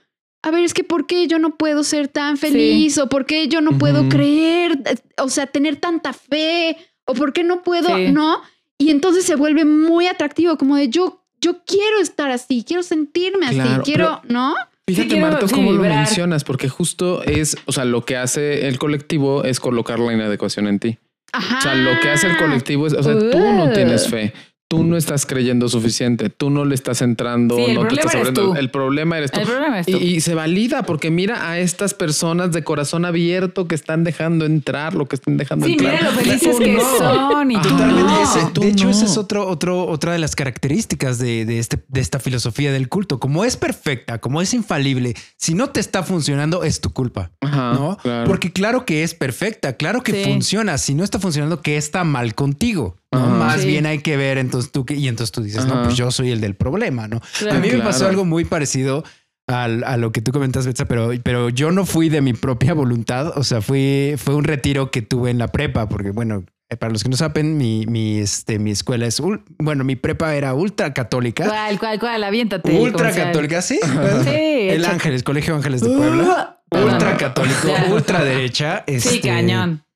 a 0.44 0.52
ver, 0.52 0.64
es 0.64 0.76
que 0.76 0.84
¿por 0.84 1.08
qué 1.08 1.26
yo 1.26 1.40
no 1.40 1.58
puedo 1.58 1.84
ser 1.84 2.08
tan 2.08 2.38
feliz? 2.38 3.00
O 3.00 3.10
¿por 3.10 3.26
qué 3.26 3.48
yo 3.48 3.62
no 3.62 3.80
puedo 3.80 4.08
creer? 4.08 4.78
O 5.18 5.30
sea, 5.30 5.48
tener 5.48 5.78
tanta 5.78 6.14
fe. 6.14 6.78
O 7.06 7.16
¿por 7.16 7.34
qué 7.34 7.44
no 7.44 7.64
puedo? 7.64 7.98
No. 7.98 8.40
Y 8.78 8.92
entonces 8.92 9.26
se 9.26 9.36
vuelve 9.36 9.66
muy 9.66 10.06
atractivo, 10.06 10.60
como 10.60 10.76
de 10.76 10.90
yo 10.90 11.24
yo 11.42 11.64
quiero 11.66 12.00
estar 12.00 12.32
así, 12.32 12.64
quiero 12.68 12.84
sentirme 12.84 13.48
así, 13.48 13.82
quiero, 13.84 14.22
¿no? 14.28 14.56
Fíjate, 14.90 15.20
Marto, 15.20 15.48
cómo 15.50 15.72
lo 15.74 15.82
mencionas, 15.82 16.44
porque 16.44 16.70
justo 16.70 17.22
es, 17.24 17.58
o 17.66 17.72
sea, 17.72 17.84
lo 17.84 18.06
que 18.06 18.16
hace 18.16 18.68
el 18.68 18.80
colectivo 18.80 19.44
es 19.44 19.60
colocar 19.60 20.00
la 20.00 20.14
inadecuación 20.14 20.68
en 20.68 20.80
ti. 20.80 20.98
Ajá. 21.34 21.58
O 21.58 21.62
sea, 21.62 21.76
lo 21.76 22.00
que 22.00 22.10
hace 22.10 22.28
el 22.28 22.38
colectivo 22.38 22.88
es, 22.88 22.94
o 22.94 23.04
sea, 23.04 23.14
tú 23.14 23.38
no 23.38 23.72
tienes 23.74 24.10
fe, 24.10 24.34
tú 24.68 24.84
no 24.84 24.98
estás 24.98 25.26
creyendo 25.26 25.70
suficiente, 25.70 26.30
tú 26.30 26.50
no 26.50 26.66
le 26.66 26.76
estás 26.76 27.02
entrando, 27.02 27.58
no 27.58 27.88
te 27.88 27.96
estás 27.96 28.16
abriendo. 28.16 28.56
El 28.56 28.70
problema 28.70 29.18
eres 29.18 29.32
tú. 29.32 29.40
Y, 29.88 30.22
se 30.22 30.36
valida 30.36 30.84
porque 30.84 31.10
mira 31.10 31.50
a 31.50 31.60
estas 31.60 31.94
personas 31.94 32.52
de 32.52 32.64
corazón 32.64 33.06
abierto 33.06 33.68
que 33.68 33.76
están 33.76 34.04
dejando 34.04 34.46
entrar 34.46 34.94
lo 34.94 35.08
que 35.08 35.16
están 35.16 35.38
dejando 35.38 35.68
entrar. 35.68 35.98
Sí, 35.98 36.04
mira 36.04 36.12
lo 36.12 36.20
felices 36.20 36.58
que 36.58 36.80
son. 36.98 37.52
Y 37.52 37.62
Totalmente. 37.62 38.60
de 38.60 38.68
hecho, 38.68 38.90
esa 38.90 39.06
es 39.06 39.18
otro, 39.18 39.48
otro, 39.48 39.86
otra 39.88 40.12
de 40.12 40.20
las 40.20 40.36
características 40.36 41.18
de, 41.18 41.60
este, 41.60 41.82
de 41.88 42.02
esta 42.02 42.20
filosofía 42.20 42.72
del 42.72 42.90
culto. 42.90 43.20
Como 43.20 43.46
es 43.46 43.56
perfecta, 43.56 44.20
como 44.20 44.42
es 44.42 44.54
infalible, 44.54 45.16
si 45.38 45.54
no 45.54 45.70
te 45.70 45.80
está 45.80 46.04
funcionando, 46.04 46.64
es 46.64 46.82
tu 46.82 46.92
culpa. 46.92 47.32
¿no? 47.42 47.98
Porque 48.26 48.52
claro 48.52 48.86
que 48.86 49.04
es 49.04 49.14
perfecta, 49.14 49.74
claro 49.74 50.02
que 50.02 50.26
funciona. 50.26 50.78
Si 50.78 50.94
no 50.94 51.04
está 51.04 51.20
funcionando, 51.20 51.62
¿qué 51.62 51.78
está 51.78 52.04
mal 52.04 52.36
contigo? 52.36 52.98
Más 53.12 53.64
bien 53.64 53.86
hay 53.86 54.00
que 54.00 54.18
ver, 54.18 54.38
entonces 54.38 54.72
tú, 54.72 54.86
y 54.90 55.08
entonces 55.08 55.32
tú 55.32 55.42
dices, 55.42 55.66
no, 55.66 55.84
pues 55.84 55.96
yo 55.96 56.12
soy 56.12 56.32
el 56.32 56.42
del 56.42 56.56
problema, 56.56 57.08
¿no? 57.08 57.22
a 57.50 57.54
mí 57.56 57.70
me 57.72 57.80
pasó 57.80 58.08
algo 58.08 58.26
muy 58.26 58.46
parecido 58.46 59.04
a, 59.48 59.98
lo 59.98 60.12
que 60.12 60.22
tú 60.22 60.32
comentas, 60.32 60.66
Betsa, 60.66 60.86
pero, 60.86 61.12
pero 61.24 61.50
yo 61.50 61.72
no 61.72 61.86
fui 61.86 62.10
de 62.10 62.22
mi 62.22 62.34
propia 62.34 62.74
voluntad, 62.74 63.38
o 63.38 63.44
sea, 63.44 63.62
fui, 63.62 64.16
fue 64.18 64.36
un 64.36 64.44
retiro 64.44 64.92
que 64.92 65.02
tuve 65.02 65.32
en 65.32 65.38
la 65.38 65.48
prepa, 65.48 65.88
porque 65.88 66.12
bueno, 66.12 66.44
eh, 66.70 66.76
para 66.76 66.92
los 66.92 67.02
que 67.02 67.10
no 67.10 67.16
saben, 67.16 67.58
mi, 67.58 67.86
mi, 67.88 68.20
este, 68.20 68.60
mi 68.60 68.72
escuela 68.72 69.06
es, 69.06 69.22
bueno, 69.58 69.86
mi 69.86 69.96
prepa 69.96 70.36
era 70.36 70.54
ultra 70.54 70.94
católica. 70.94 71.48
¿Cuál, 71.48 71.80
cuál, 71.80 72.00
cuál? 72.00 72.24
Aviéntate. 72.26 72.78
Ultra 72.78 73.14
católica, 73.14 73.62
sí. 73.62 73.80
sí. 74.24 74.30
El 74.30 74.84
Ángeles, 74.84 75.24
Colegio 75.24 75.56
Ángeles 75.56 75.80
de 75.80 75.96
Puebla. 75.96 76.62
ultra 76.70 77.16
católico, 77.16 77.70
ultra 77.90 78.24
derecha. 78.26 78.84
sí, 78.86 78.96
este, 78.96 79.87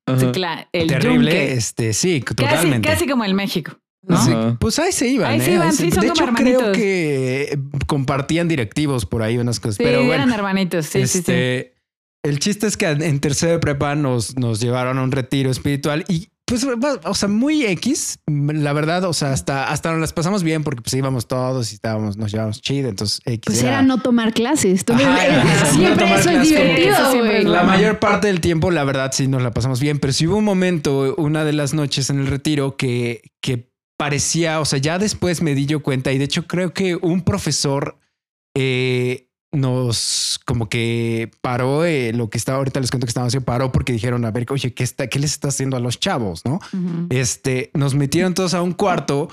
el 0.72 0.88
terrible, 0.88 1.54
este, 1.54 1.94
sí, 1.94 2.22
totalmente. 2.22 2.88
Casi, 2.88 3.08
como 3.08 3.24
el 3.24 3.34
México. 3.34 3.78
pues 4.60 4.80
ahí 4.80 4.92
se 4.92 5.08
iban. 5.08 5.32
Ahí 5.32 5.42
se 5.42 5.52
¿eh? 5.52 5.56
iban, 5.56 5.74
sí, 5.74 5.92
son 5.92 6.02
de 6.02 6.08
hecho, 6.08 6.26
creo 6.36 6.72
que 6.72 7.60
compartían 7.88 8.48
directivos 8.48 9.06
por 9.06 9.22
ahí 9.22 9.38
unas 9.38 9.60
cosas. 9.60 9.78
pero 9.78 10.00
bueno, 10.00 10.24
eran 10.24 10.34
hermanitos, 10.34 10.86
sí, 10.86 11.06
sí, 11.08 11.08
sí. 11.08 11.20
Este, 11.20 11.74
el 12.24 12.40
chiste 12.40 12.68
es 12.68 12.78
que 12.78 12.88
en 12.88 13.20
tercero 13.20 13.54
de 13.54 13.60
prepa 13.60 13.96
nos, 13.96 14.38
nos 14.38 14.60
llevaron 14.60 14.98
a 14.98 15.04
un 15.04 15.12
retiro 15.12 15.50
espiritual 15.50 16.06
y 16.08 16.31
pues, 16.52 17.00
o 17.04 17.14
sea, 17.14 17.30
muy 17.30 17.66
X, 17.66 18.20
la 18.28 18.74
verdad, 18.74 19.06
o 19.06 19.14
sea, 19.14 19.32
hasta, 19.32 19.72
hasta 19.72 19.92
nos 19.92 20.02
las 20.02 20.14
pasamos 20.14 20.44
bien 20.44 20.64
porque 20.64 20.82
pues 20.82 20.94
íbamos 20.94 21.28
todos 21.28 21.72
y 21.72 21.76
estábamos, 21.76 22.18
nos 22.18 22.32
llevábamos 22.32 22.62
chido, 22.62 22.90
entonces 22.90 23.22
X. 23.26 23.42
Pues 23.46 23.64
era, 23.64 23.82
no 23.82 24.02
tomar 24.02 24.34
clases. 24.34 24.84
siempre 25.74 26.14
eso 26.14 26.30
es 26.30 26.44
divertido, 26.44 27.50
La 27.50 27.64
mayor 27.64 28.00
parte 28.00 28.28
del 28.28 28.42
tiempo, 28.42 28.70
la 28.72 28.84
verdad, 28.84 29.12
sí 29.14 29.28
nos 29.28 29.42
la 29.42 29.52
pasamos 29.52 29.80
bien, 29.80 30.00
pero 30.00 30.14
sí 30.14 30.28
hubo 30.28 30.38
un 30.38 30.46
momento, 30.46 31.16
una 31.18 31.46
de 31.46 31.54
las 31.54 31.74
noches 31.74 32.10
en 32.10 32.20
el 32.20 32.28
retiro 32.28 32.76
que, 32.76 33.22
que 33.42 33.72
parecía, 33.98 34.60
o 34.60 34.66
sea, 34.66 34.80
ya 34.80 34.98
después 35.00 35.42
me 35.42 35.56
di 35.56 35.66
yo 35.66 35.82
cuenta 35.82 36.12
y 36.12 36.18
de 36.18 36.26
hecho 36.26 36.48
creo 36.48 36.74
que 36.74 36.96
un 36.96 37.22
profesor 37.22 37.98
eh, 38.56 39.31
nos 39.52 40.40
como 40.46 40.70
que 40.70 41.30
paró 41.42 41.84
eh, 41.86 42.14
lo 42.14 42.30
que 42.30 42.38
estaba 42.38 42.60
ahorita 42.60 42.80
les 42.80 42.90
cuento 42.90 43.06
que 43.06 43.10
estábamos 43.10 43.32
haciendo 43.32 43.46
paró 43.46 43.72
porque 43.72 43.92
dijeron 43.92 44.24
a 44.24 44.32
ver 44.32 44.46
oye 44.50 44.74
qué 44.74 44.84
está 44.84 45.08
qué 45.08 45.20
les 45.20 45.32
está 45.32 45.50
haciendo 45.50 45.76
a 45.76 45.80
los 45.80 46.00
chavos 46.00 46.46
no 46.46 46.60
este 47.10 47.70
nos 47.74 47.94
metieron 47.94 48.34
todos 48.34 48.54
a 48.54 48.62
un 48.62 48.72
cuarto 48.74 49.30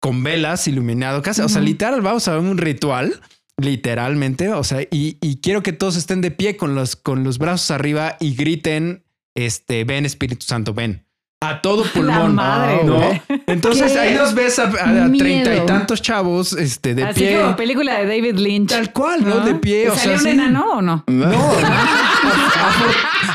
con 0.00 0.22
velas 0.22 0.68
iluminado 0.68 1.22
casi 1.22 1.42
o 1.42 1.48
sea 1.48 1.60
literal 1.60 2.02
vamos 2.02 2.28
a 2.28 2.32
ver 2.32 2.40
un 2.40 2.58
ritual 2.58 3.20
literalmente 3.56 4.52
o 4.52 4.62
sea 4.62 4.82
y, 4.82 5.18
y, 5.20 5.40
quiero 5.40 5.62
que 5.62 5.72
todos 5.72 5.96
estén 5.96 6.20
de 6.20 6.30
pie 6.30 6.56
con 6.56 6.74
los 6.74 6.94
con 6.94 7.24
los 7.24 7.38
brazos 7.38 7.70
arriba 7.72 8.16
y 8.20 8.36
griten 8.36 9.04
este 9.34 9.82
ven 9.84 10.06
Espíritu 10.06 10.46
Santo 10.46 10.72
ven 10.72 11.05
a 11.48 11.60
todo 11.60 11.84
pulmón. 11.84 12.34
madre, 12.34 12.84
¿no? 12.84 13.00
Entonces 13.46 13.96
ahí 13.96 14.14
nos 14.14 14.34
ves 14.34 14.58
a 14.58 14.70
treinta 15.16 15.54
y 15.54 15.66
tantos 15.66 16.02
chavos 16.02 16.52
este, 16.52 16.94
de 16.94 17.04
Así 17.04 17.20
pie. 17.20 17.40
Como 17.40 17.56
película 17.56 17.98
de 17.98 18.06
David 18.06 18.36
Lynch. 18.36 18.70
Tal 18.70 18.92
cual, 18.92 19.24
¿no? 19.24 19.40
De 19.40 19.54
pie. 19.54 19.90
O 19.90 19.96
sea, 19.96 20.16
un 20.16 20.26
enano 20.26 20.64
o 20.74 20.82
no? 20.82 21.04
No. 21.06 21.26
no. 21.26 21.52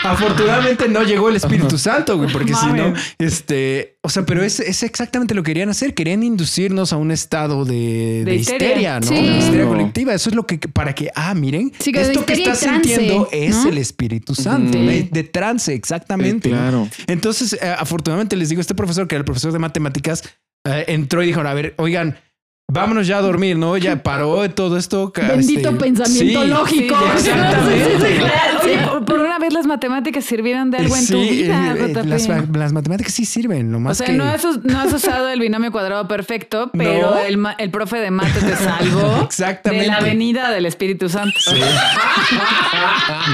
afortunadamente 0.04 0.88
no 0.88 1.04
llegó 1.04 1.30
el 1.30 1.36
Espíritu 1.38 1.78
Santo, 1.78 2.18
güey, 2.18 2.32
porque 2.32 2.54
si 2.54 2.68
no, 2.68 2.94
este, 3.18 3.98
o 4.04 4.10
sea, 4.10 4.26
pero 4.26 4.44
es, 4.44 4.60
es, 4.60 4.82
exactamente 4.82 5.36
lo 5.36 5.44
que 5.44 5.52
querían 5.52 5.70
hacer. 5.70 5.94
Querían 5.94 6.24
inducirnos 6.24 6.92
a 6.92 6.98
un 6.98 7.12
estado 7.12 7.66
de, 7.66 8.24
de, 8.26 8.36
histeria, 8.36 9.00
¿no? 9.00 9.12
De 9.12 9.38
histeria 9.38 9.68
colectiva. 9.68 10.14
Eso 10.16 10.30
es 10.32 10.36
lo 10.36 10.48
que, 10.48 10.58
para 10.58 10.96
que, 10.96 11.12
ah, 11.14 11.36
miren, 11.36 11.72
esto 11.78 12.26
que 12.26 12.34
estás 12.34 12.60
sintiendo 12.60 13.30
es 13.32 13.64
el 13.64 13.78
Espíritu 13.78 14.34
Santo, 14.34 14.78
de, 14.80 15.30
trance, 15.32 15.74
exactamente. 15.74 16.50
claro. 16.50 16.90
Entonces, 17.06 17.54
eh, 17.54 17.76
afortunadamente 17.78 18.36
les 18.36 18.50
digo, 18.50 18.60
este 18.60 18.74
profesor, 18.74 19.08
que 19.08 19.16
era 19.16 19.20
el 19.20 19.26
profesor 19.26 19.52
de 19.52 19.60
matemáticas, 19.60 20.24
eh, 20.66 20.86
entró 20.88 21.22
y 21.22 21.28
dijo, 21.28 21.42
a 21.42 21.54
ver, 21.54 21.76
oigan, 21.78 22.18
vámonos 22.72 23.06
ya 23.06 23.20
a 23.20 23.22
dormir, 23.22 23.58
¿no? 23.58 23.78
Ya 23.78 24.02
paró 24.02 24.42
de 24.42 24.50
todo 24.50 24.78
esto. 24.78 25.14
Bendito 25.16 25.70
este, 25.70 25.80
pensamiento 25.80 26.44
lógico. 26.46 26.96
exactamente. 27.14 28.22
por 29.06 29.20
una 29.20 29.31
vez 29.42 29.54
las 29.54 29.66
matemáticas 29.68 30.24
sirvieron 30.24 30.72
de 30.72 30.78
algo 30.78 30.96
en 30.96 31.08
tu 31.08 31.20
vida. 31.20 31.76
Eh, 31.76 31.92
eh, 31.92 32.48
las, 32.54 32.74
matemáticas 32.74 33.14
sí 33.14 33.26
sirven, 33.26 33.72
nomás 33.72 34.00
O 34.00 34.06
sea, 34.06 34.16
no, 34.16 34.24
has, 34.24 34.44
no, 34.64 34.80
has, 34.80 34.94
usado 34.94 35.28
el 35.30 35.40
binomio 35.40 35.72
cuadrado 35.72 36.08
perfecto, 36.08 36.72
pero 36.78 37.20
el, 37.20 37.44
el, 37.58 37.70
profe 37.72 37.98
de 37.98 38.12
mate 38.12 38.40
te 38.40 38.56
salvó 38.56 39.24
Exactamente. 39.24 39.86
de 39.86 39.92
la 39.92 40.00
venida 40.00 40.50
del 40.52 40.66
Espíritu 40.66 41.10
Santo. 41.10 41.38
Sí. 41.40 41.60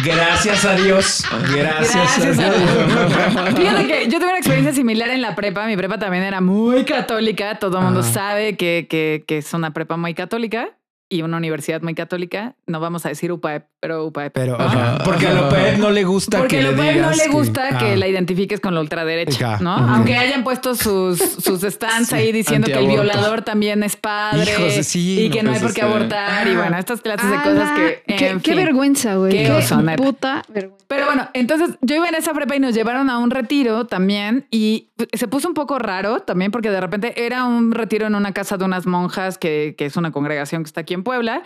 Gracias 0.04 0.66
a 0.66 0.76
Dios. 0.76 1.24
Gracias, 1.56 2.20
a 2.20 2.32
Dios. 2.32 3.56
Fíjate 3.56 3.88
que 3.88 4.08
yo 4.10 4.20
tuve 4.20 4.30
una 4.30 4.38
experiencia 4.38 4.74
similar 4.74 5.10
en 5.10 5.22
la 5.22 5.36
prepa. 5.36 5.68
Mi 5.68 5.78
prepa 5.78 6.00
también 6.00 6.24
era 6.24 6.42
muy 6.42 6.86
católica. 6.86 7.60
Todo 7.60 7.78
el 7.78 7.84
mundo 7.84 8.02
sabe 8.02 8.58
que, 8.58 8.88
que 8.90 9.26
que 9.28 9.38
es 9.40 9.54
una 9.54 9.72
prepa 9.72 9.98
muy 9.98 10.14
católica 10.14 10.70
y 11.10 11.22
una 11.22 11.38
universidad 11.38 11.82
muy 11.82 11.96
católica, 11.96 12.56
no 12.66 12.80
vamos 12.80 13.06
a 13.06 13.10
decir 13.10 13.32
UPAEP, 13.32 13.66
pero 13.80 14.06
UPAEP. 14.06 14.34
Pero, 14.34 14.58
porque 15.06 15.28
a 15.28 15.48
UPAEP 15.48 15.78
no 15.78 15.92
le 15.92 16.04
gusta 16.04 16.40
porque 16.40 16.58
que 16.58 16.64
la 16.64 16.72
UPAEP 16.72 16.98
no 16.98 17.12
le 17.12 17.28
gusta 17.30 17.78
que, 17.78 17.96
la 17.96 18.08
identifiques 18.08 18.60
con 18.60 18.76
la 18.76 18.82
ultraderecha, 18.82 19.58
¿no? 19.60 19.74
Aunque 19.74 20.18
hayan 20.18 20.44
puesto 20.44 20.76
sus, 20.76 21.20
sus 21.20 21.62
stands 21.62 22.12
ahí 22.12 22.32
diciendo 22.32 22.68
que 22.68 22.78
el 22.78 22.88
violador 22.88 23.42
también 23.44 23.84
es 23.84 23.96
padre 23.96 24.52
y 24.94 25.30
que 25.30 25.44
no, 25.44 25.52
hay 25.52 25.60
por 25.60 25.74
qué 25.74 25.82
abortar 25.82 26.48
y 26.48 26.56
bueno, 26.56 26.78
estas 26.78 27.02
clases 27.02 27.30
de 27.30 27.38
cosas 27.38 27.72
que... 27.72 28.04
Qué, 28.18 28.38
qué 28.42 28.56
vergüenza, 28.56 29.16
güey. 29.16 29.32
Qué, 29.32 29.44
qué 29.46 29.96
puta 29.96 30.44
vergüenza. 30.50 30.86
Pero 30.88 31.06
bueno, 31.06 31.30
entonces 31.34 31.78
yo 31.82 31.96
iba 31.96 32.08
en 32.08 32.16
esa 32.16 32.34
prepa 32.34 32.56
y 32.56 32.60
nos 32.60 32.74
llevaron 32.74 33.10
a 33.10 33.18
un 33.18 33.30
retiro 33.30 33.88
también 33.88 34.48
y 34.52 34.90
se 35.14 35.28
puso 35.28 35.48
un 35.48 35.54
poco 35.54 35.80
raro 35.80 36.22
también 36.22 36.52
porque 36.52 36.72
de 36.72 36.80
repente 36.80 37.26
era 37.26 37.44
un 37.46 37.72
retiro 37.74 38.08
en 38.08 38.16
una 38.16 38.32
casa 38.32 38.58
de 38.58 38.64
unas 38.64 38.86
monjas 38.86 39.38
que, 39.38 39.76
que 39.78 39.86
es 39.86 39.98
una 39.98 40.12
congregación 40.12 40.64
que 40.64 40.68
está 40.68 40.82
aquí 40.82 40.94
en 40.98 41.04
Puebla. 41.04 41.44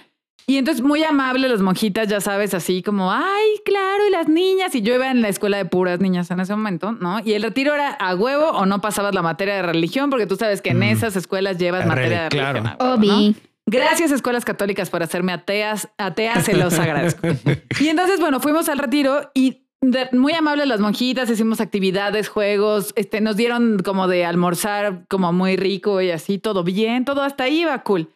Y 0.47 0.58
entonces 0.58 0.84
muy 0.84 1.04
amable 1.04 1.47
las 1.47 1.62
monjitas, 1.62 2.08
ya 2.08 2.20
sabes, 2.20 2.54
así 2.54 2.82
como, 2.82 3.12
ay, 3.12 3.62
claro, 3.64 4.08
y 4.08 4.12
las 4.12 4.28
niñas. 4.28 4.74
Y 4.74 4.82
yo 4.82 4.95
iba 4.95 5.12
en 5.12 5.22
la 5.22 5.30
escuela 5.30 5.58
de 5.58 5.66
puras 5.66 5.99
niñas 5.99 6.32
en 6.32 6.39
ese 6.39 6.56
momento, 6.56 6.91
¿no? 6.91 7.20
Y 7.24 7.34
el 7.34 7.43
retiro 7.43 7.76
era 7.76 7.91
a 7.91 8.16
huevo 8.16 8.49
o 8.49 8.66
no 8.66 8.82
pasabas 8.82 9.14
la 9.14 9.22
materia 9.22 9.56
de 9.56 9.62
religión, 9.62 10.10
porque 10.10 10.26
tú 10.26 10.36
sabes 10.36 10.62
que 10.62 10.72
en 10.72 10.84
esas 10.84 11.16
escuelas 11.16 11.58
llevas 11.58 11.86
materia 11.86 12.24
de 12.24 12.30
religión. 12.30 12.76
Obi. 12.80 13.36
Gracias, 13.68 14.12
escuelas 14.12 14.43
católicas, 14.43 14.89
por 14.89 15.04
hacerme 15.04 15.32
ateas. 15.32 15.88
Ateas, 15.97 16.43
se 16.43 16.58
los 16.58 16.78
agradezco. 16.78 17.28
y 17.80 17.88
entonces, 17.88 18.20
bueno, 18.20 18.39
fuimos 18.39 18.68
al 18.68 18.80
retiro 18.80 19.32
y 19.34 19.68
muy 20.12 20.34
amables 20.34 20.68
las 20.68 20.80
monjitas, 20.80 21.30
hicimos 21.30 21.60
actividades, 21.62 22.30
juegos, 22.30 22.93
este, 22.95 23.22
nos 23.22 23.36
dieron 23.36 23.80
como 23.80 24.08
de 24.08 24.26
almorzar 24.26 25.06
como 25.08 25.34
muy 25.34 25.56
rico 25.56 26.02
y 26.02 26.12
así, 26.12 26.38
todo 26.38 26.64
bien, 26.64 27.06
todo 27.06 27.22
hasta 27.22 27.45
ahí 27.45 27.62
iba 27.62 27.82
cool. 27.84 28.10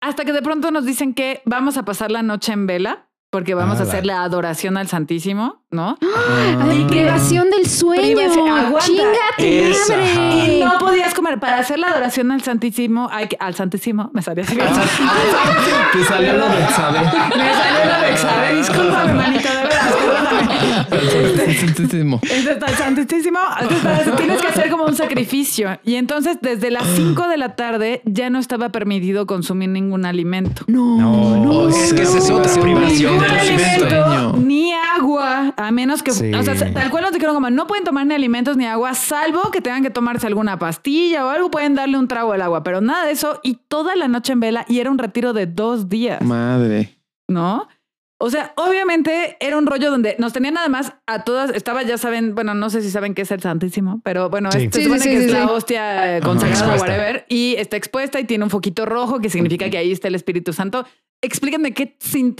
Hasta 0.00 0.24
que 0.24 0.32
de 0.32 0.42
pronto 0.42 0.70
nos 0.70 0.84
dicen 0.84 1.14
que 1.14 1.42
vamos 1.44 1.76
a 1.76 1.84
pasar 1.84 2.10
la 2.10 2.22
noche 2.22 2.52
en 2.52 2.66
vela 2.66 3.05
porque 3.36 3.52
vamos 3.52 3.78
a 3.80 3.82
ah, 3.82 3.86
hacer 3.86 4.06
la 4.06 4.22
adoración 4.22 4.78
al 4.78 4.88
Santísimo, 4.88 5.60
¿no? 5.70 5.98
¡Ah! 6.00 6.68
Ay, 6.70 6.86
privación 6.88 7.50
del 7.50 7.66
sueño. 7.66 8.16
Chingate 8.78 9.74
madre. 9.90 10.56
Y 10.56 10.64
no 10.64 10.78
podías 10.78 11.12
comer. 11.12 11.38
Para 11.38 11.58
hacer 11.58 11.78
la 11.78 11.88
adoración 11.88 12.32
al 12.32 12.40
Santísimo, 12.40 13.10
hay 13.12 13.26
que, 13.26 13.36
al 13.38 13.54
Santísimo, 13.54 14.08
me 14.14 14.22
salió 14.22 14.42
así. 14.42 14.56
Te 15.92 16.04
salió 16.04 16.32
la 16.38 16.48
Bexabe. 16.48 17.00
Me 17.00 17.52
salió 17.52 17.84
la 17.84 18.00
Bexabe. 18.00 18.56
Discúlpame, 18.56 19.12
manito, 19.12 19.48
de 19.50 19.54
verdad. 19.54 19.76
El 21.46 21.56
Santísimo. 21.56 22.20
Entonces, 22.22 22.56
el 22.68 22.76
Santísimo. 22.76 23.38
Tienes 24.16 24.40
que 24.40 24.48
hacer 24.48 24.70
como 24.70 24.86
un 24.86 24.96
sacrificio. 24.96 25.78
Y 25.84 25.96
entonces, 25.96 26.38
desde 26.40 26.70
las 26.70 26.86
5 26.86 27.28
de 27.28 27.36
la 27.36 27.54
tarde, 27.54 28.00
ya 28.06 28.30
no 28.30 28.38
estaba 28.38 28.70
permitido 28.70 29.26
consumir 29.26 29.68
ningún 29.68 30.06
alimento. 30.06 30.62
No, 30.68 31.36
no. 31.36 31.68
Es 31.68 31.92
que 31.92 32.00
esa 32.00 32.16
es 32.16 32.30
otra 32.30 32.50
privación 32.62 33.25
ni 34.38 34.72
agua, 34.72 35.54
a 35.56 35.70
menos 35.70 36.02
que, 36.02 36.10
o 36.10 36.14
sea, 36.14 36.72
tal 36.72 36.90
cual 36.90 37.02
nos 37.02 37.12
dijeron 37.12 37.34
como 37.34 37.50
no 37.50 37.66
pueden 37.66 37.84
tomar 37.84 38.06
ni 38.06 38.14
alimentos 38.14 38.56
ni 38.56 38.66
agua, 38.66 38.94
salvo 38.94 39.50
que 39.50 39.60
tengan 39.60 39.82
que 39.82 39.90
tomarse 39.90 40.26
alguna 40.26 40.58
pastilla 40.58 41.26
o 41.26 41.30
algo, 41.30 41.50
pueden 41.50 41.74
darle 41.74 41.98
un 41.98 42.08
trago 42.08 42.32
al 42.32 42.42
agua, 42.42 42.62
pero 42.62 42.80
nada 42.80 43.06
de 43.06 43.12
eso 43.12 43.40
y 43.42 43.54
toda 43.68 43.96
la 43.96 44.08
noche 44.08 44.32
en 44.32 44.40
vela 44.40 44.64
y 44.68 44.80
era 44.80 44.90
un 44.90 44.98
retiro 44.98 45.32
de 45.32 45.46
dos 45.46 45.88
días. 45.88 46.22
Madre. 46.22 46.98
¿No? 47.28 47.68
O 48.18 48.30
sea, 48.30 48.54
obviamente 48.56 49.36
era 49.40 49.58
un 49.58 49.66
rollo 49.66 49.90
donde 49.90 50.16
nos 50.18 50.32
tenían 50.32 50.54
nada 50.54 50.70
más 50.70 50.94
a 51.06 51.24
todas, 51.24 51.50
estaba, 51.50 51.82
ya 51.82 51.98
saben, 51.98 52.34
bueno, 52.34 52.54
no 52.54 52.70
sé 52.70 52.80
si 52.80 52.90
saben 52.90 53.14
qué 53.14 53.22
es 53.22 53.30
el 53.30 53.42
Santísimo, 53.42 54.00
pero 54.04 54.30
bueno, 54.30 54.50
se 54.50 54.70
supone 54.70 55.02
que 55.02 55.24
es 55.26 55.30
la 55.30 55.50
hostia 55.50 56.20
consagrada, 56.22 56.76
whatever, 56.76 57.26
y 57.28 57.56
está 57.58 57.76
expuesta 57.76 58.18
y 58.18 58.24
tiene 58.24 58.44
un 58.44 58.50
foquito 58.50 58.86
rojo 58.86 59.20
que 59.20 59.28
significa 59.28 59.68
que 59.68 59.76
ahí 59.76 59.92
está 59.92 60.08
el 60.08 60.14
Espíritu 60.14 60.54
Santo. 60.54 60.86
Explíquenme 61.22 61.72
qué, 61.74 61.96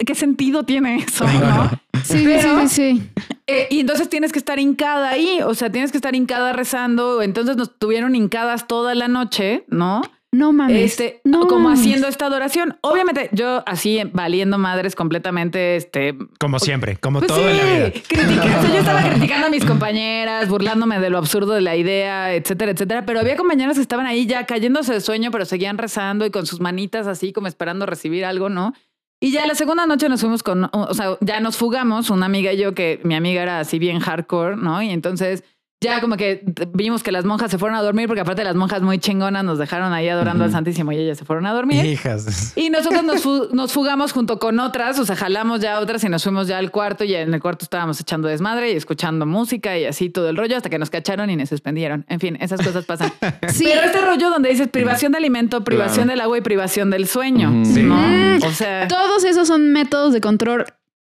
qué 0.06 0.14
sentido 0.14 0.64
tiene 0.64 0.96
eso, 0.96 1.24
¿no? 1.26 1.70
Sí, 2.04 2.24
sí, 2.40 2.68
sí. 2.68 3.10
Eh, 3.46 3.68
y 3.70 3.80
entonces 3.80 4.08
tienes 4.08 4.32
que 4.32 4.38
estar 4.38 4.58
hincada 4.58 5.10
ahí, 5.10 5.40
o 5.44 5.54
sea, 5.54 5.70
tienes 5.70 5.92
que 5.92 5.98
estar 5.98 6.14
hincada 6.14 6.52
rezando, 6.52 7.22
entonces 7.22 7.56
nos 7.56 7.78
tuvieron 7.78 8.14
hincadas 8.14 8.66
toda 8.66 8.94
la 8.94 9.08
noche, 9.08 9.64
¿no? 9.68 10.02
No 10.36 10.52
mames. 10.52 10.92
Este, 10.92 11.22
no 11.24 11.46
como 11.46 11.70
haciendo 11.70 12.08
esta 12.08 12.26
adoración. 12.26 12.76
Obviamente, 12.82 13.30
yo 13.32 13.62
así 13.64 14.02
valiendo 14.12 14.58
madres 14.58 14.94
completamente, 14.94 15.76
este. 15.76 16.14
Como 16.38 16.58
siempre, 16.58 16.96
como 16.98 17.20
pues 17.20 17.28
todo 17.28 17.48
en 17.48 17.56
la 17.56 17.64
vida. 17.64 17.92
Criticando, 18.06 18.68
yo 18.68 18.78
estaba 18.80 19.02
criticando 19.10 19.46
a 19.46 19.50
mis 19.50 19.64
compañeras, 19.64 20.48
burlándome 20.50 21.00
de 21.00 21.08
lo 21.08 21.16
absurdo 21.16 21.54
de 21.54 21.62
la 21.62 21.74
idea, 21.74 22.34
etcétera, 22.34 22.72
etcétera. 22.72 23.06
Pero 23.06 23.20
había 23.20 23.36
compañeras 23.36 23.76
que 23.76 23.82
estaban 23.82 24.04
ahí 24.04 24.26
ya 24.26 24.44
cayéndose 24.44 24.92
de 24.92 25.00
sueño, 25.00 25.30
pero 25.30 25.46
seguían 25.46 25.78
rezando 25.78 26.26
y 26.26 26.30
con 26.30 26.44
sus 26.44 26.60
manitas 26.60 27.06
así, 27.06 27.32
como 27.32 27.46
esperando 27.46 27.86
recibir 27.86 28.26
algo, 28.26 28.50
¿no? 28.50 28.74
Y 29.18 29.32
ya 29.32 29.46
la 29.46 29.54
segunda 29.54 29.86
noche 29.86 30.10
nos 30.10 30.20
fuimos 30.20 30.42
con, 30.42 30.68
o 30.70 30.92
sea, 30.92 31.16
ya 31.22 31.40
nos 31.40 31.56
fugamos, 31.56 32.10
una 32.10 32.26
amiga 32.26 32.52
y 32.52 32.58
yo, 32.58 32.74
que 32.74 33.00
mi 33.04 33.14
amiga 33.14 33.42
era 33.42 33.60
así 33.60 33.78
bien 33.78 34.00
hardcore, 34.00 34.56
¿no? 34.56 34.82
Y 34.82 34.90
entonces 34.90 35.42
ya 35.82 36.00
como 36.00 36.16
que 36.16 36.42
vimos 36.72 37.02
que 37.02 37.12
las 37.12 37.26
monjas 37.26 37.50
se 37.50 37.58
fueron 37.58 37.76
a 37.76 37.82
dormir, 37.82 38.06
porque 38.06 38.22
aparte 38.22 38.42
las 38.42 38.56
monjas 38.56 38.80
muy 38.80 38.98
chingonas 38.98 39.44
nos 39.44 39.58
dejaron 39.58 39.92
ahí 39.92 40.08
adorando 40.08 40.44
al 40.44 40.50
Santísimo 40.50 40.90
y 40.92 40.96
ellas 40.96 41.18
se 41.18 41.26
fueron 41.26 41.44
a 41.44 41.52
dormir. 41.52 41.84
Hijas. 41.84 42.54
Y 42.56 42.70
nosotros 42.70 43.04
nos, 43.52 43.72
fugamos 43.72 44.12
junto 44.12 44.38
con 44.38 44.58
otras, 44.58 44.98
o 44.98 45.04
sea, 45.04 45.16
jalamos 45.16 45.60
ya 45.60 45.78
otras 45.78 46.02
y 46.04 46.08
nos 46.08 46.24
fuimos 46.24 46.48
ya 46.48 46.56
al 46.56 46.70
cuarto 46.70 47.04
y 47.04 47.14
en 47.14 47.34
el 47.34 47.42
cuarto 47.42 47.64
estábamos 47.66 48.00
echando 48.00 48.26
desmadre 48.26 48.72
y 48.72 48.76
escuchando 48.76 49.26
música 49.26 49.78
y 49.78 49.84
así 49.84 50.08
todo 50.08 50.30
el 50.30 50.36
rollo 50.38 50.56
hasta 50.56 50.70
que 50.70 50.78
nos 50.78 50.88
cacharon 50.88 51.28
y 51.28 51.36
nos 51.36 51.50
suspendieron. 51.50 52.06
En 52.08 52.20
fin, 52.20 52.38
esas 52.40 52.62
cosas 52.62 52.86
pasan. 52.86 53.12
sí. 53.48 53.64
Pero 53.66 53.82
este 53.82 54.00
rollo 54.00 54.30
donde 54.30 54.48
dices 54.48 54.68
privación 54.68 55.12
de 55.12 55.18
alimento, 55.18 55.62
privación 55.62 56.08
del 56.08 56.22
agua 56.22 56.38
y 56.38 56.40
privación 56.40 56.90
del 56.90 57.06
sueño. 57.06 57.50
¿no? 57.50 58.46
O 58.46 58.50
sea, 58.50 58.88
todos 58.88 59.24
esos 59.24 59.46
son 59.46 59.72
métodos 59.72 60.14
de 60.14 60.22
control 60.22 60.64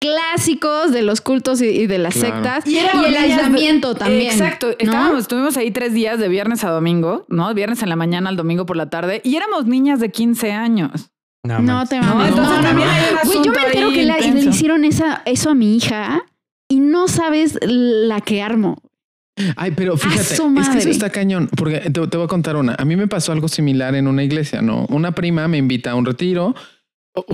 clásicos 0.00 0.92
de 0.92 1.02
los 1.02 1.20
cultos 1.20 1.60
y, 1.62 1.86
de 1.86 1.98
las 1.98 2.14
sectas 2.14 2.66
y, 2.66 2.78
el 2.78 3.16
aislamiento 3.16 3.94
también. 3.94 4.32
Exacto. 4.32 4.70
Estábamos, 4.78 5.20
estuvimos 5.20 5.56
ahí 5.56 5.70
tres 5.70 5.94
días 5.94 6.18
de 6.18 6.28
viernes 6.28 6.64
a 6.64 6.70
domingo, 6.70 7.24
¿no? 7.28 7.52
Viernes 7.54 7.82
en 7.82 7.88
la 7.88 7.96
mañana 7.96 8.28
al 8.28 8.36
domingo 8.36 8.66
por 8.66 8.76
la 8.76 8.90
tarde 8.90 9.20
y 9.24 9.36
éramos 9.36 9.66
niñas 9.66 10.00
de 10.00 10.10
15 10.10 10.52
años. 10.52 11.10
No, 11.44 11.86
te 11.86 12.00
no, 12.00 12.26
entonces 12.26 12.60
también 12.60 12.88
hay 12.88 13.28
un 13.36 13.44
Yo 13.44 13.52
me 13.52 13.62
entero 13.62 13.90
que 13.90 14.02
le 14.02 14.40
hicieron 14.40 14.84
esa, 14.84 15.22
eso 15.26 15.50
a 15.50 15.54
mi 15.54 15.76
hija 15.76 16.24
y 16.68 16.80
no 16.80 17.06
sabes 17.06 17.58
la 17.62 18.20
que 18.20 18.42
armo. 18.42 18.82
Ay, 19.56 19.72
pero 19.76 19.96
fíjate, 19.96 20.34
es 20.34 20.68
que 20.70 20.78
eso 20.78 20.88
está 20.88 21.10
cañón, 21.10 21.48
porque 21.56 21.80
te, 21.80 21.90
te, 21.90 22.16
voy 22.16 22.24
a 22.24 22.26
contar 22.28 22.56
una. 22.56 22.74
A 22.78 22.84
mí 22.86 22.96
me 22.96 23.06
pasó 23.06 23.32
algo 23.32 23.48
similar 23.48 23.94
en 23.94 24.08
una 24.08 24.24
iglesia, 24.24 24.62
¿no? 24.62 24.86
Una 24.88 25.12
prima 25.12 25.46
me 25.46 25.58
invita 25.58 25.90
a 25.90 25.94
un 25.94 26.06
retiro, 26.06 26.54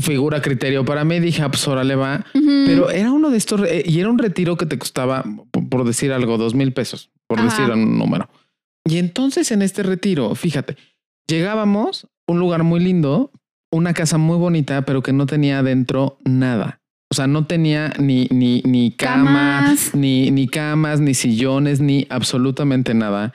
figura 0.00 0.40
criterio 0.42 0.84
para 0.84 1.04
mí, 1.04 1.20
dije, 1.20 1.42
ah, 1.42 1.50
pues 1.50 1.66
ahora 1.66 1.84
le 1.84 1.94
va. 1.94 2.24
Pero 2.32 2.90
era 2.90 3.12
uno 3.12 3.30
de 3.30 3.38
estos, 3.38 3.60
eh, 3.68 3.82
y 3.86 4.00
era 4.00 4.08
un 4.10 4.18
retiro 4.18 4.56
que 4.56 4.66
te 4.66 4.78
costaba, 4.78 5.24
por 5.70 5.84
decir 5.84 6.12
algo, 6.12 6.38
dos 6.38 6.54
mil 6.54 6.72
pesos, 6.72 7.10
por 7.26 7.42
decir 7.42 7.70
un 7.70 7.98
número. 7.98 8.28
Y 8.84 8.98
entonces 8.98 9.50
en 9.52 9.62
este 9.62 9.82
retiro, 9.82 10.34
fíjate, 10.34 10.76
llegábamos, 11.26 12.08
un 12.26 12.38
lugar 12.38 12.62
muy 12.62 12.80
lindo, 12.80 13.32
una 13.70 13.94
casa 13.94 14.18
muy 14.18 14.36
bonita, 14.36 14.82
pero 14.82 15.02
que 15.02 15.12
no 15.12 15.26
tenía 15.26 15.60
adentro 15.60 16.18
nada. 16.24 16.80
O 17.10 17.14
sea, 17.14 17.26
no 17.26 17.46
tenía 17.46 17.92
ni, 17.98 18.26
ni, 18.30 18.62
ni 18.64 18.92
camas. 18.92 19.94
ni, 19.94 20.30
ni 20.30 20.48
camas, 20.48 21.00
ni 21.00 21.14
sillones, 21.14 21.80
ni 21.80 22.06
absolutamente 22.08 22.94
nada. 22.94 23.34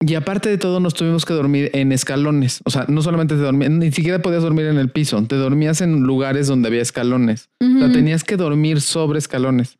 Y 0.00 0.14
aparte 0.14 0.48
de 0.48 0.58
todo, 0.58 0.78
nos 0.78 0.94
tuvimos 0.94 1.24
que 1.24 1.34
dormir 1.34 1.70
en 1.74 1.90
escalones. 1.90 2.60
O 2.64 2.70
sea, 2.70 2.84
no 2.88 3.02
solamente 3.02 3.34
te 3.34 3.40
dormías, 3.40 3.72
ni 3.72 3.90
siquiera 3.90 4.22
podías 4.22 4.42
dormir 4.42 4.66
en 4.66 4.78
el 4.78 4.90
piso. 4.90 5.20
Te 5.24 5.34
dormías 5.34 5.80
en 5.80 6.02
lugares 6.02 6.46
donde 6.46 6.68
había 6.68 6.82
escalones. 6.82 7.48
O 7.60 7.78
sea, 7.78 7.90
tenías 7.90 8.22
que 8.22 8.36
dormir 8.36 8.80
sobre 8.80 9.18
escalones 9.18 9.76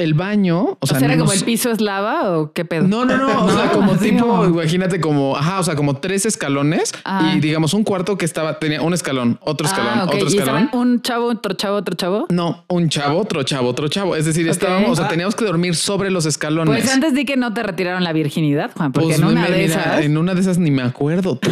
el 0.00 0.14
baño, 0.14 0.76
o 0.80 0.86
sea, 0.86 0.98
¿era 0.98 1.16
como 1.18 1.32
el 1.32 1.42
piso 1.44 1.70
es 1.70 1.80
lava 1.80 2.38
o 2.38 2.52
qué 2.52 2.64
pedo? 2.64 2.86
No, 2.88 3.04
no, 3.04 3.16
no, 3.16 3.44
o 3.44 3.50
sea, 3.56 3.70
como 3.70 3.96
tipo, 3.96 4.46
imagínate 4.46 5.00
como, 5.00 5.36
ajá, 5.36 5.60
o 5.60 5.62
sea, 5.62 5.76
como 5.76 5.96
tres 5.96 6.26
escalones 6.26 6.92
y 7.34 7.40
digamos 7.40 7.74
un 7.74 7.84
cuarto 7.84 8.16
que 8.18 8.24
estaba, 8.24 8.58
tenía 8.58 8.82
un 8.82 8.94
escalón, 8.94 9.38
otro 9.42 9.66
ah, 9.66 9.70
escalón, 9.70 10.00
otro 10.08 10.26
escalón. 10.26 10.70
un 10.72 11.02
chavo, 11.02 11.26
otro 11.26 11.54
chavo, 11.54 11.76
otro 11.76 11.94
chavo? 11.96 12.26
No, 12.30 12.64
un 12.68 12.88
chavo, 12.88 13.20
otro 13.20 13.42
chavo, 13.42 13.68
otro 13.68 13.88
chavo. 13.88 14.16
Es 14.16 14.24
decir, 14.24 14.48
estábamos, 14.48 14.90
o 14.90 14.96
sea, 14.96 15.08
teníamos 15.08 15.34
que 15.34 15.44
dormir 15.44 15.76
sobre 15.76 16.10
los 16.10 16.26
escalones. 16.26 16.74
Pues 16.74 16.92
antes 16.92 17.14
di 17.14 17.24
que 17.24 17.36
no 17.36 17.52
te 17.54 17.62
retiraron 17.62 18.04
la 18.04 18.12
virginidad, 18.12 18.70
Juan, 18.76 18.92
porque 18.92 19.08
pues 19.08 19.18
en 19.18 19.24
una 19.24 19.48
de 19.48 19.64
esas. 19.64 20.00
En 20.00 20.16
una 20.16 20.34
de 20.34 20.40
esas 20.40 20.58
ni 20.58 20.70
me 20.70 20.82
acuerdo. 20.82 21.38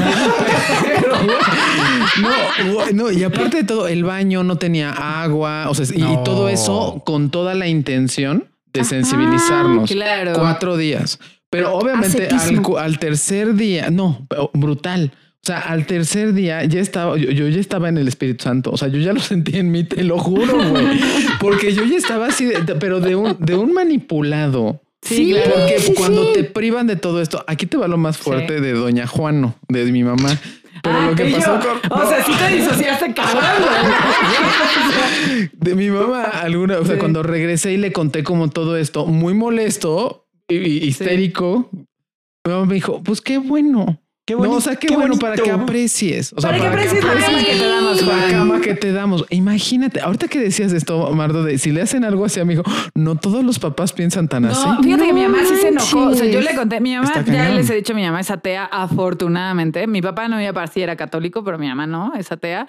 no, 2.21 2.93
no, 2.93 3.11
y 3.11 3.25
aparte 3.25 3.59
de 3.59 3.65
todo, 3.65 3.89
el 3.89 4.05
baño 4.05 4.45
no 4.45 4.57
tenía 4.57 5.23
agua, 5.23 5.69
o 5.69 5.75
sea, 5.75 5.87
y 5.95 6.25
todo 6.25 6.49
eso 6.49 7.03
con 7.05 7.31
toda 7.31 7.55
la 7.55 7.69
intención 7.69 8.38
de 8.79 8.85
sensibilizarnos. 8.85 9.91
Claro. 9.91 10.33
Cuatro 10.35 10.77
días. 10.77 11.19
Pero 11.51 11.75
obviamente 11.75 12.29
al, 12.77 12.99
tercer 12.99 13.55
día, 13.55 13.91
no, 13.91 14.27
brutal. 14.53 15.13
O 15.15 15.47
sea, 15.49 15.61
al 15.61 15.87
tercer 15.87 16.35
día 16.35 16.65
ya 16.65 16.81
estaba, 16.81 17.17
yo, 17.17 17.49
ya 17.49 17.61
estaba 17.61 17.89
en 17.89 17.97
el 17.97 18.07
Espíritu 18.07 18.45
Santo. 18.45 18.71
O 18.71 18.77
sea, 18.77 18.89
yo 18.89 18.99
ya 18.99 19.13
lo 19.13 19.21
sentí 19.21 19.57
en 19.57 19.71
mí, 19.71 19.85
te 19.85 20.05
lo 20.05 20.19
juro, 20.19 20.71
güey. 20.71 21.01
Porque 21.41 21.73
yo 21.73 21.85
ya 21.85 21.97
estaba 21.97 22.27
así, 22.27 22.51
pero 22.81 23.01
de 23.01 23.17
un, 23.17 23.37
de 23.39 23.57
un 23.57 23.73
manipulado. 23.73 24.83
Sí, 25.01 25.33
porque 25.45 25.95
cuando 25.95 26.33
te 26.33 26.43
privan 26.43 26.89
de 26.89 26.97
todo 26.97 27.23
esto, 27.23 27.45
aquí 27.47 27.67
te 27.67 27.77
va 27.77 27.87
lo 27.87 27.97
más 27.97 28.19
fuerte 28.19 28.61
de 28.61 28.73
Doña 28.73 29.07
Juano, 29.07 29.55
de 29.69 29.85
mi 29.93 30.03
mamá. 30.03 30.39
Pero 30.83 31.03
lo 31.03 31.15
que 31.15 31.25
pasó 31.27 31.59
con. 31.61 32.01
O 32.01 32.09
sea, 32.09 32.25
sí 32.25 32.33
te 32.33 32.57
disociaste 32.57 33.15
cabrón, 33.15 33.43
De 35.53 35.75
mi 35.75 35.91
mamá, 35.91 36.25
alguna. 36.25 36.79
O 36.79 36.85
sea, 36.85 36.99
cuando 36.99 37.23
regresé 37.23 37.73
y 37.73 37.77
le 37.77 37.93
conté 37.93 38.25
como 38.25 38.49
todo 38.49 38.77
esto, 38.77 39.07
muy 39.07 39.35
molesto 39.35 40.27
y 40.49 40.87
histérico, 40.87 41.69
mi 41.73 42.53
mamá 42.53 42.67
me 42.67 42.75
dijo: 42.75 43.03
Pues 43.03 43.21
qué 43.21 43.39
bueno. 43.39 44.01
Qué 44.29 44.35
bueno. 44.35 44.57
o 44.57 44.61
sea, 44.61 44.77
qué, 44.77 44.95
bueno 44.95 45.17
para 45.17 45.37
que 45.37 45.51
aprecies. 45.51 46.35
O 46.37 46.41
sea, 46.43 46.51
para, 46.51 46.61
que 46.61 46.69
aprecies 46.69 47.03
la 47.03 47.15
cama 47.15 47.39
que 47.39 47.55
te 47.55 47.67
damos, 47.67 48.07
La 48.07 48.29
cama 48.31 48.61
que 48.61 48.75
te 48.75 48.93
damos. 48.93 49.25
Imagínate, 49.31 50.01
ahorita 50.03 50.29
que 50.29 50.39
decías 50.39 50.75
esto, 50.75 51.11
Mardo, 51.15 51.45
de 51.45 51.57
si 51.57 51.73
le 51.73 51.81
hacen 51.81 52.05
algo 52.05 52.27
así 52.27 52.39
a 52.39 52.45
mi 52.45 52.53
hijo, 52.53 52.63
no 52.95 53.17
todos 53.17 53.43
los 53.43 53.59
papás 53.59 53.95
piensan 53.95 54.29
tan 54.29 54.45
así. 54.45 54.69
Fíjate 54.83 55.07
que 55.07 55.13
mi 55.15 55.23
mamá 55.23 55.39
sí 55.49 55.57
se 55.57 55.69
enojó. 55.69 56.09
O 56.09 56.15
sea, 56.15 56.27
yo 56.27 56.43
le 56.43 56.55
conté, 56.55 56.79
mi 56.79 56.95
mamá, 56.95 57.11
ya 57.25 57.49
les 57.49 57.71
he 57.71 57.75
dicho, 57.77 57.95
mi 57.95 58.05
mamá 58.05 58.21
es 58.21 58.31
atea, 58.31 58.67
afortunadamente. 58.67 59.87
Mi 59.87 60.03
papá 60.03 60.29
no 60.29 60.39
iba 60.43 60.53
para 60.53 60.67
si 60.67 60.83
era 60.83 60.95
católico, 60.95 61.43
pero 61.43 61.59
mi 61.59 61.67
mamá 61.67 61.87
no, 61.87 62.13
es 62.15 62.31
atea. 62.31 62.67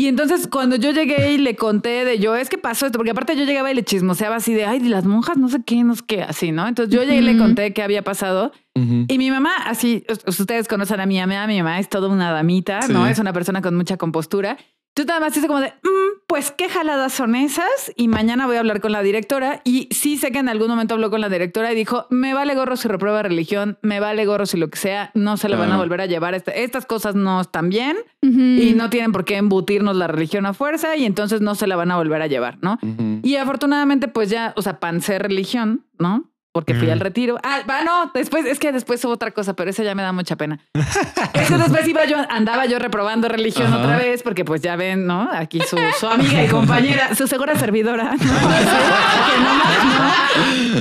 Y 0.00 0.08
entonces 0.08 0.46
cuando 0.46 0.76
yo 0.76 0.92
llegué 0.92 1.34
y 1.34 1.36
le 1.36 1.56
conté 1.56 2.06
de 2.06 2.18
yo, 2.18 2.34
es 2.34 2.48
que 2.48 2.56
pasó 2.56 2.86
esto, 2.86 2.96
porque 2.96 3.10
aparte 3.10 3.36
yo 3.36 3.44
llegaba 3.44 3.70
y 3.70 3.74
le 3.74 3.84
chismoseaba 3.84 4.36
así 4.36 4.54
de, 4.54 4.64
ay, 4.64 4.80
las 4.80 5.04
monjas 5.04 5.36
no 5.36 5.50
sé 5.50 5.58
qué, 5.62 5.84
no 5.84 5.94
sé 5.94 6.02
qué, 6.06 6.22
así, 6.22 6.52
¿no? 6.52 6.66
Entonces 6.66 6.94
yo 6.94 7.02
llegué 7.02 7.18
y 7.18 7.20
le 7.20 7.36
conté 7.36 7.74
qué 7.74 7.82
había 7.82 8.02
pasado. 8.02 8.50
Y 8.74 9.18
mi 9.18 9.30
mamá, 9.30 9.50
así, 9.66 10.06
ustedes 10.26 10.68
conocen 10.68 11.00
a 11.00 11.06
mi 11.06 11.20
mamá, 11.20 11.46
mi 11.46 11.58
mamá 11.58 11.78
es 11.78 11.90
toda 11.90 12.08
una 12.08 12.32
damita, 12.32 12.80
¿no? 12.88 13.06
Es 13.06 13.18
una 13.18 13.34
persona 13.34 13.60
con 13.60 13.76
mucha 13.76 13.98
compostura. 13.98 14.56
Tú 14.94 15.04
nada 15.04 15.20
más 15.20 15.32
dices 15.34 15.46
como 15.46 15.60
de, 15.60 15.68
mm, 15.68 16.22
pues 16.26 16.50
qué 16.50 16.68
jaladas 16.68 17.12
son 17.12 17.34
esas. 17.34 17.92
Y 17.96 18.08
mañana 18.08 18.46
voy 18.46 18.56
a 18.56 18.60
hablar 18.60 18.80
con 18.80 18.92
la 18.92 19.02
directora. 19.02 19.62
Y 19.64 19.88
sí 19.92 20.18
sé 20.18 20.32
que 20.32 20.38
en 20.38 20.48
algún 20.48 20.68
momento 20.68 20.94
habló 20.94 21.10
con 21.10 21.20
la 21.20 21.28
directora 21.28 21.72
y 21.72 21.76
dijo, 21.76 22.06
me 22.10 22.34
vale 22.34 22.54
gorro 22.54 22.76
si 22.76 22.88
reprueba 22.88 23.22
religión, 23.22 23.78
me 23.82 24.00
vale 24.00 24.26
gorro 24.26 24.46
si 24.46 24.56
lo 24.56 24.68
que 24.68 24.78
sea, 24.78 25.10
no 25.14 25.36
se 25.36 25.48
le 25.48 25.56
van 25.56 25.70
a 25.72 25.76
volver 25.76 26.00
a 26.00 26.06
llevar. 26.06 26.34
Estas 26.34 26.86
cosas 26.86 27.14
no 27.14 27.40
están 27.40 27.68
bien 27.70 27.96
y 28.20 28.74
no 28.74 28.90
tienen 28.90 29.12
por 29.12 29.24
qué 29.24 29.36
embutirnos 29.36 29.96
la 29.96 30.06
religión 30.06 30.46
a 30.46 30.54
fuerza 30.54 30.96
y 30.96 31.04
entonces 31.04 31.40
no 31.40 31.54
se 31.54 31.66
la 31.66 31.76
van 31.76 31.90
a 31.90 31.96
volver 31.96 32.22
a 32.22 32.26
llevar, 32.26 32.58
¿no? 32.60 32.78
Y 33.22 33.36
afortunadamente 33.36 34.08
pues 34.08 34.28
ya, 34.30 34.52
o 34.56 34.62
sea, 34.62 34.80
pan 34.80 35.00
ser 35.00 35.22
religión, 35.22 35.84
¿no? 35.98 36.29
Porque 36.52 36.74
fui 36.74 36.90
al 36.90 36.98
mm. 36.98 37.02
retiro. 37.02 37.38
Ah, 37.42 37.62
no, 37.84 38.10
después, 38.12 38.44
es 38.44 38.58
que 38.58 38.72
después 38.72 39.04
hubo 39.04 39.12
otra 39.12 39.30
cosa, 39.30 39.54
pero 39.54 39.70
esa 39.70 39.82
ya 39.82 39.94
me 39.94 40.02
da 40.02 40.12
mucha 40.12 40.36
pena. 40.36 40.58
Eso 41.34 41.58
después 41.58 41.86
iba 41.86 42.04
yo, 42.06 42.16
andaba 42.28 42.66
yo 42.66 42.78
reprobando 42.78 43.28
religión 43.28 43.72
otra 43.72 43.96
vez, 43.96 44.22
porque 44.22 44.44
pues 44.44 44.60
ya 44.60 44.76
ven, 44.76 45.06
¿no? 45.06 45.28
Aquí 45.32 45.60
su, 45.60 45.76
su 45.98 46.06
amiga 46.06 46.44
y 46.44 46.48
compañera, 46.48 47.14
su 47.14 47.26
segura 47.26 47.56
servidora. 47.56 48.14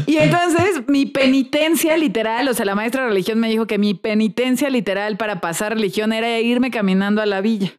Y 0.05 0.17
entonces 0.17 0.83
mi 0.87 1.05
penitencia 1.05 1.97
literal, 1.97 2.47
o 2.47 2.53
sea, 2.53 2.65
la 2.65 2.75
maestra 2.75 3.03
de 3.03 3.09
religión 3.09 3.39
me 3.39 3.49
dijo 3.49 3.67
que 3.67 3.77
mi 3.77 3.93
penitencia 3.93 4.69
literal 4.69 5.17
para 5.17 5.41
pasar 5.41 5.73
religión 5.73 6.13
era 6.13 6.39
irme 6.39 6.71
caminando 6.71 7.21
a 7.21 7.25
la 7.25 7.41
villa. 7.41 7.73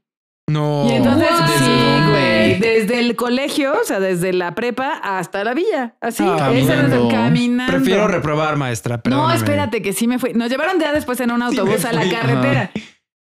No. 0.50 0.86
Y 0.88 0.94
entonces, 0.94 1.28
sí, 1.58 2.10
güey. 2.10 2.58
Desde 2.58 2.98
el 2.98 3.16
colegio, 3.16 3.72
o 3.80 3.84
sea, 3.84 4.00
desde 4.00 4.32
la 4.32 4.54
prepa 4.54 4.94
hasta 5.02 5.44
la 5.44 5.54
villa. 5.54 5.94
Así, 6.00 6.24
ah, 6.26 6.50
ese 6.52 6.72
el 6.72 7.08
caminando. 7.08 7.76
Prefiero 7.76 8.08
reprobar, 8.08 8.56
maestra. 8.56 9.00
No, 9.08 9.30
espérate, 9.30 9.82
que 9.82 9.92
sí 9.92 10.06
me 10.06 10.18
fui. 10.18 10.32
Nos 10.32 10.50
llevaron 10.50 10.80
ya 10.80 10.92
después 10.92 11.20
en 11.20 11.30
un 11.30 11.42
autobús 11.42 11.84
a 11.84 11.92
la 11.92 12.08
carretera. 12.08 12.70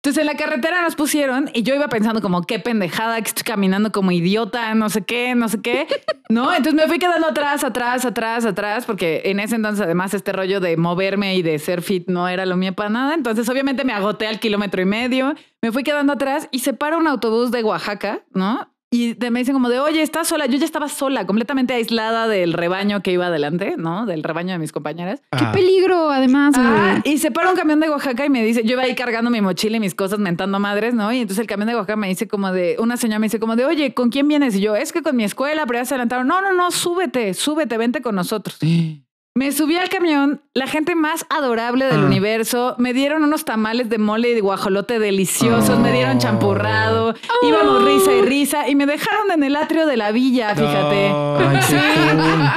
Entonces 0.02 0.22
en 0.22 0.28
la 0.28 0.36
carretera 0.36 0.82
nos 0.82 0.95
pusieron 0.95 1.50
y 1.54 1.64
yo 1.64 1.76
iba 1.76 1.89
pensando 1.89 2.22
como 2.22 2.43
qué 2.43 2.58
pendejada 2.58 3.22
que 3.22 3.28
estoy 3.28 3.43
caminando 3.43 3.91
como 3.91 4.12
idiota, 4.12 4.74
no 4.74 4.88
sé 4.89 5.02
qué, 5.02 5.36
no 5.36 5.50
sé 5.50 5.62
qué. 5.62 5.88
No, 6.30 6.54
entonces 6.54 6.74
me 6.74 6.88
fui 6.88 7.00
quedando 7.00 7.28
atrás, 7.28 7.66
atrás, 7.66 8.06
atrás, 8.06 8.45
atrás, 8.45 8.86
porque 8.86 9.24
en 9.26 9.41
ese 9.41 9.56
entonces 9.56 9.84
además 9.84 10.14
este 10.14 10.32
rollo 10.32 10.62
de 10.62 10.78
moverme 10.78 11.36
y 11.36 11.41
de 11.41 11.60
ser 11.60 11.82
fit 11.82 12.08
no 12.08 12.30
era 12.30 12.45
lo 12.45 12.56
mío 12.56 12.74
para 12.74 12.89
nada. 12.89 13.14
Entonces 13.14 13.50
obviamente 13.50 13.84
me 13.84 13.91
agoté 13.91 14.28
al 14.28 14.39
kilómetro 14.39 14.82
y 14.82 14.86
medio, 14.86 15.34
me 15.62 15.74
fui 15.74 15.84
quedando 15.84 16.14
atrás 16.14 16.47
y 16.52 16.60
se 16.60 16.74
para 16.74 16.97
un 16.97 17.06
autobús 17.06 17.52
de 17.52 17.62
Oaxaca, 17.62 18.22
¿no? 18.34 18.68
Y 18.92 19.16
me 19.30 19.40
dicen 19.40 19.54
como 19.54 19.70
de, 19.70 19.80
oye, 19.80 20.02
estás 20.02 20.28
sola. 20.28 20.48
Yo 20.48 20.58
ya 20.58 20.66
estaba 20.66 20.90
sola, 20.90 21.28
completamente 21.28 21.76
aislada 21.76 22.28
del 22.28 22.54
rebaño 22.54 23.04
que 23.04 23.12
iba 23.12 23.28
adelante, 23.28 23.76
¿no? 23.78 24.08
Del 24.08 24.24
rebaño 24.24 24.54
de 24.54 24.58
mis 24.58 24.72
compañeras. 24.72 25.22
Qué 25.32 25.46
ah. 25.46 25.52
peligro, 25.52 26.10
además. 26.10 26.56
Ah, 26.58 27.00
y 27.04 27.20
se 27.20 27.30
para 27.30 27.52
un 27.52 27.56
camión 27.56 27.80
de 27.80 27.90
Oaxaca 27.90 28.26
y 28.26 28.30
me 28.30 28.44
dice, 28.44 28.64
yo 28.64 28.72
iba 28.72 28.82
ahí 28.82 28.96
cargando 28.96 29.30
mi 29.30 29.42
mochila 29.42 29.78
y 29.78 29.80
mis 29.80 29.94
cosas, 29.94 30.18
mentando 30.18 30.60
madres, 30.60 30.96
¿no? 30.96 31.12
Y 31.14 31.20
entonces 31.20 31.40
el 31.42 31.48
camión 31.48 31.68
de 31.68 31.76
Oaxaca 31.76 31.98
me 31.98 32.08
dice 32.08 32.28
como 32.28 32.52
de, 32.52 32.78
una 32.80 32.98
señora 32.98 33.20
me 33.20 33.28
dice 33.28 33.40
como 33.40 33.56
de, 33.56 33.66
oye, 33.66 33.94
¿con 33.94 34.10
quién 34.10 34.28
vienes? 34.28 34.56
Y 34.56 34.62
yo, 34.62 34.76
es 34.76 34.92
que 34.92 35.04
con 35.04 35.16
mi 35.16 35.24
escuela, 35.24 35.68
pero 35.68 35.80
ya 35.80 35.86
se 35.86 35.94
adelantaron. 35.94 36.28
No, 36.28 36.42
no, 36.42 36.54
no, 36.54 36.72
súbete, 36.72 37.36
súbete, 37.36 37.78
vente 37.78 38.02
con 38.02 38.16
nosotros. 38.16 38.58
Me 39.40 39.54
subí 39.54 39.78
al 39.78 39.88
camión, 39.88 40.42
la 40.54 40.68
gente 40.68 40.96
más 40.96 41.26
adorable 41.30 41.86
del 41.86 42.02
ah. 42.02 42.06
universo. 42.08 42.76
Me 42.78 42.92
dieron 42.92 43.24
unos 43.24 43.46
tamales 43.46 43.88
de 43.88 43.98
mole 43.98 44.32
y 44.32 44.34
de 44.34 44.42
guajolote 44.42 45.00
deliciosos, 45.00 45.80
me 45.80 45.94
dieron 45.94 46.20
champurrado, 46.20 47.16
íbamos 47.42 47.86
risa 47.86 48.12
y 48.12 48.22
risa 48.22 48.68
y 48.68 48.76
me 48.76 48.86
dejaron 48.86 49.32
en 49.32 49.42
el 49.44 49.56
atrio 49.56 49.86
de 49.86 49.96
la 49.96 50.12
villa, 50.12 50.54
fíjate. 50.56 51.14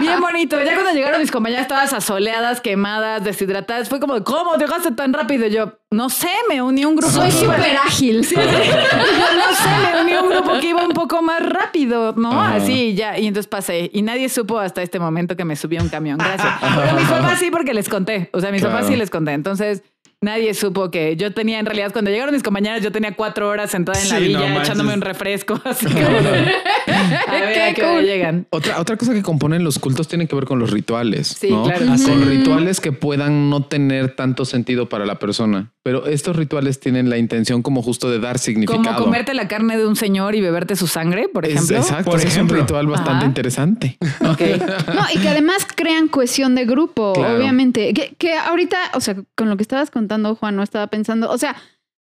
bien 0.00 0.20
bonito. 0.20 0.60
Ya 0.60 0.74
cuando 0.74 0.90
llegaron 0.92 1.20
mis 1.20 1.30
compañeras 1.30 1.68
todas 1.68 1.92
asoleadas, 1.92 2.60
quemadas, 2.60 3.22
deshidratadas, 3.22 3.88
fue 3.88 4.00
como, 4.00 4.24
¿cómo 4.24 4.56
llegaste 4.56 4.90
tan 4.90 5.12
rápido? 5.12 5.46
yo, 5.46 5.78
no 5.92 6.08
sé, 6.10 6.30
me 6.48 6.62
uní 6.62 6.82
a 6.82 6.88
un 6.88 6.96
grupo. 6.96 7.12
Soy 7.12 7.30
súper 7.30 7.76
ágil. 7.76 8.18
no 8.20 8.24
sé, 8.24 8.34
me 8.34 10.02
uní 10.02 10.12
a 10.12 10.22
un 10.22 10.30
grupo 10.30 10.60
que 10.60 10.68
iba 10.68 10.82
un 10.84 10.92
poco 10.92 11.22
más 11.22 11.46
rápido, 11.46 12.14
¿no? 12.16 12.42
Así, 12.42 12.94
ya. 12.94 13.18
Y 13.18 13.26
entonces 13.26 13.48
pasé. 13.48 13.90
Y 13.92 14.02
nadie 14.02 14.28
supo 14.28 14.58
hasta 14.58 14.82
este 14.82 14.98
momento 14.98 15.36
que 15.36 15.44
me 15.44 15.56
subí 15.56 15.76
a 15.76 15.82
un 15.82 15.88
camión. 15.88 16.18
Gracias. 16.18 16.54
Pero 16.60 16.96
mis 16.96 17.08
papás 17.08 17.38
sí, 17.38 17.50
porque 17.50 17.74
les 17.74 17.88
conté. 17.88 18.30
O 18.32 18.40
sea, 18.40 18.50
mis 18.50 18.62
papás 18.62 18.86
sí 18.86 18.96
les 18.96 19.10
conté. 19.10 19.32
Entonces, 19.32 19.82
Nadie 20.22 20.54
supo 20.54 20.88
que 20.92 21.16
yo 21.16 21.32
tenía, 21.32 21.58
en 21.58 21.66
realidad, 21.66 21.92
cuando 21.92 22.10
llegaron 22.12 22.32
mis 22.32 22.44
compañeras, 22.44 22.80
yo 22.80 22.92
tenía 22.92 23.12
cuatro 23.16 23.48
horas 23.48 23.72
sentada 23.72 24.00
en 24.00 24.08
la 24.08 24.18
villa 24.20 24.62
echándome 24.62 24.94
un 24.94 25.00
refresco. 25.00 25.60
Así 25.64 25.86
que, 25.92 26.04
a 26.04 27.40
ver 27.40 27.74
qué 27.74 28.02
llegan. 28.02 28.46
Otra, 28.50 28.80
otra 28.80 28.96
cosa 28.96 29.14
que 29.14 29.22
componen 29.22 29.64
los 29.64 29.80
cultos 29.80 30.06
tiene 30.06 30.28
que 30.28 30.36
ver 30.36 30.44
con 30.44 30.60
los 30.60 30.70
rituales. 30.70 31.26
Sí, 31.26 31.48
claro. 31.48 31.86
Con 31.86 32.26
rituales 32.28 32.80
que 32.80 32.92
puedan 32.92 33.50
no 33.50 33.64
tener 33.64 34.14
tanto 34.14 34.44
sentido 34.44 34.88
para 34.88 35.06
la 35.06 35.18
persona. 35.18 35.72
Pero 35.82 36.06
estos 36.06 36.36
rituales 36.36 36.78
tienen 36.78 37.10
la 37.10 37.18
intención 37.18 37.62
como 37.62 37.82
justo 37.82 38.08
de 38.08 38.20
dar 38.20 38.38
significado. 38.38 38.84
Como 38.84 39.04
comerte 39.06 39.34
la 39.34 39.48
carne 39.48 39.76
de 39.76 39.86
un 39.86 39.96
señor 39.96 40.36
y 40.36 40.40
beberte 40.40 40.76
su 40.76 40.86
sangre, 40.86 41.28
por 41.28 41.46
ejemplo. 41.46 41.76
exacto. 41.76 42.16
es 42.16 42.36
un 42.36 42.48
ritual 42.48 42.86
bastante 42.86 43.26
interesante. 43.26 43.98
Okay. 44.32 44.58
No, 44.58 45.02
y 45.12 45.18
que 45.18 45.28
además 45.28 45.66
crean 45.74 46.08
cohesión 46.08 46.54
de 46.54 46.64
grupo, 46.64 47.12
obviamente. 47.12 47.92
Que, 47.92 48.14
que 48.16 48.34
ahorita, 48.34 48.78
o 48.94 49.00
sea, 49.00 49.16
con 49.34 49.48
lo 49.48 49.56
que 49.56 49.62
estabas 49.62 49.90
contando, 49.90 50.11
Juan, 50.36 50.56
no 50.56 50.62
estaba 50.62 50.86
pensando. 50.88 51.30
O 51.30 51.38
sea, 51.38 51.56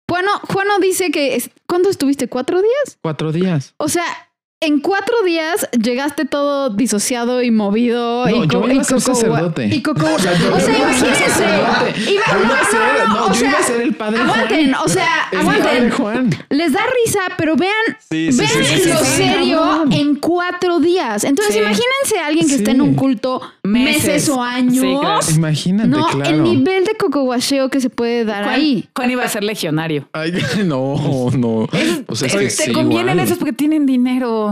bueno, 0.08 0.30
Juan 0.51 0.68
dice 0.82 1.12
que. 1.12 1.51
¿Cuándo 1.68 1.89
estuviste? 1.89 2.28
¿Cuatro 2.28 2.62
días? 2.62 2.99
Cuatro 3.01 3.32
días. 3.32 3.74
O 3.78 3.89
sea, 3.89 4.06
en 4.62 4.80
cuatro 4.80 5.16
días 5.24 5.68
llegaste 5.72 6.26
todo 6.26 6.70
disociado 6.70 7.43
y 7.43 7.51
movido. 7.51 8.26
No, 8.26 8.43
y 8.43 8.47
yo 8.47 8.68
iba 8.68 8.82
a 8.82 8.84
ser 8.84 9.01
sacerdote. 9.01 9.68
Y 9.68 9.82
coco. 9.82 10.06
o 10.16 10.20
sea, 10.20 10.34
imagínense. 10.34 11.45
Iba, 12.12 12.24
a 12.24 12.66
ser, 12.66 13.08
no, 13.10 13.34
yo 13.34 13.45
iba 13.45 13.60
a 13.60 13.64
ser 13.64 13.82
el 13.82 13.93
padre 13.93 14.22
aguanten, 14.22 14.74
Juan. 14.74 14.86
o 14.86 14.88
sea, 14.88 15.10
el 15.32 15.39
aguanten. 15.39 15.89
Juan. 15.91 16.30
Les 16.49 16.72
da 16.72 16.80
risa, 17.06 17.20
pero 17.38 17.56
vean, 17.56 17.74
sí, 18.10 18.32
sí, 18.32 18.39
vean 18.39 18.89
lo 18.89 19.06
serio 19.06 19.86
en 19.91 20.16
cuatro 20.16 20.80
días. 20.80 21.24
Entonces, 21.24 21.58
imagínense 21.58 22.20
a 22.24 22.28
alguien 22.28 22.47
que 22.47 22.56
esté 22.56 22.72
en 22.72 22.82
un 22.82 22.95
culto 22.95 23.41
meses, 23.64 24.30
o 24.30 24.41
años. 24.41 25.36
Imagínate, 25.36 25.89
no, 25.89 26.08
claro. 26.08 26.30
El 26.30 26.43
nivel 26.43 26.86
de 26.86 26.95
cocoguacheo 26.95 27.70
que 27.70 27.82
se 27.82 27.89
puede 27.89 28.26
dar 28.26 28.45
ahí. 28.45 28.88
Juan 28.95 29.12
iba 29.12 29.24
a 29.24 29.30
ser 29.30 29.43
legionario. 29.43 30.08
Ay, 30.14 30.34
no, 30.66 31.30
no. 31.38 31.68
Es 32.10 32.34
que 32.34 32.66
te 32.66 32.72
convienen 32.72 33.20
esos 33.20 33.38
porque 33.38 33.53
tienen 33.53 33.86
dinero. 33.86 34.45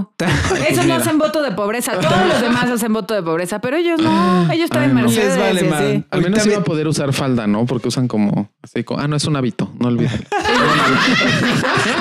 Eso 0.67 0.83
no 0.83 0.95
hacen 0.95 1.17
voto 1.17 1.41
de 1.41 1.51
pobreza. 1.51 1.93
Todos 1.99 2.27
los 2.27 2.41
demás 2.41 2.69
hacen 2.69 2.93
voto 2.93 3.13
de 3.13 3.23
pobreza, 3.23 3.59
pero 3.59 3.77
ellos 3.77 4.01
no. 4.01 4.51
Ellos 4.51 4.65
están 4.65 4.83
en 4.83 4.95
Mercedes. 4.95 5.37
Vale, 5.69 6.05
Al 6.09 6.21
menos 6.21 6.45
iba 6.45 6.57
a 6.57 6.63
poder 6.63 6.87
usar 6.87 7.13
falda, 7.13 7.47
¿no? 7.47 7.65
Porque 7.65 7.87
usan 7.87 8.07
como 8.07 8.49
así. 8.61 8.85
ah, 8.97 9.07
no, 9.07 9.15
es 9.15 9.25
un 9.25 9.35
hábito. 9.35 9.71
No 9.79 9.87
olviden. 9.89 10.25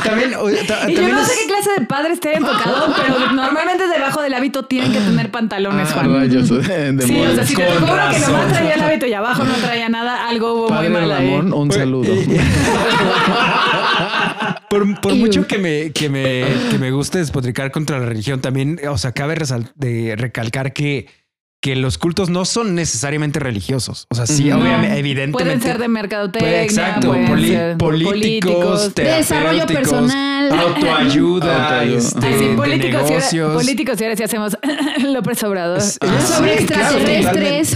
también, 0.04 0.30
y 0.88 0.94
yo 0.94 1.08
no 1.08 1.24
sé 1.24 1.32
qué 1.40 1.46
clase 1.46 1.80
de 1.80 1.86
padres 1.86 2.20
te 2.20 2.30
hayan 2.30 2.44
tocado, 2.44 2.94
pero 2.96 3.32
normalmente 3.32 3.86
debajo 3.88 4.22
del 4.22 4.34
hábito 4.34 4.64
tienen 4.64 4.92
que 4.92 4.98
tener 4.98 5.30
pantalones, 5.30 5.88
ah, 5.90 5.94
Juan. 5.94 6.14
Rayos 6.14 6.48
de 6.48 7.02
sí, 7.06 7.20
o 7.20 7.34
sea, 7.34 7.46
si 7.46 7.54
te 7.54 7.66
juro 7.66 7.92
que 8.10 8.18
nomás 8.18 8.52
traía 8.52 8.74
el 8.74 8.82
hábito 8.82 9.06
y 9.06 9.12
abajo 9.14 9.44
no 9.44 9.54
traía 9.54 9.88
nada, 9.88 10.28
algo 10.28 10.54
hubo 10.54 10.70
muy 10.70 10.88
mal 10.88 11.08
Ramón, 11.08 11.52
un 11.52 11.72
saludo. 11.72 12.12
por, 14.68 15.00
por 15.00 15.14
mucho 15.14 15.46
que 15.46 15.58
me, 15.58 15.92
que 15.92 16.08
me, 16.08 16.44
que 16.70 16.78
me 16.78 16.90
guste 16.90 17.18
despotricar 17.18 17.70
con 17.70 17.81
contra 17.82 17.98
la 17.98 18.06
religión, 18.06 18.40
también, 18.40 18.80
o 18.88 18.96
sea, 18.96 19.10
cabe 19.10 19.34
de 19.74 20.14
recalcar 20.16 20.72
que, 20.72 21.08
que 21.60 21.74
los 21.74 21.98
cultos 21.98 22.30
no 22.30 22.44
son 22.44 22.76
necesariamente 22.76 23.40
religiosos. 23.40 24.06
O 24.08 24.14
sea, 24.14 24.26
sí, 24.26 24.52
obviamente, 24.52 24.98
evidentemente. 24.98 25.32
Pueden 25.32 25.60
ser 25.60 25.78
de 25.78 25.88
mercadotecnia, 25.88 26.62
exacto, 26.62 27.12
políticos, 27.78 28.94
desarrollo 28.94 29.66
personal, 29.66 30.52
autoayuda, 30.52 31.82
este, 31.84 32.54
políticos, 32.54 33.02
negocios. 33.10 33.52
políticos 33.52 34.00
y 34.00 34.04
ahora 34.04 34.16
sí 34.16 34.22
hacemos 34.22 34.56
López 35.02 35.42
Obrador. 35.42 35.82
Ah, 36.00 36.20
sobre 36.20 36.54
extraterrestres. 36.60 37.74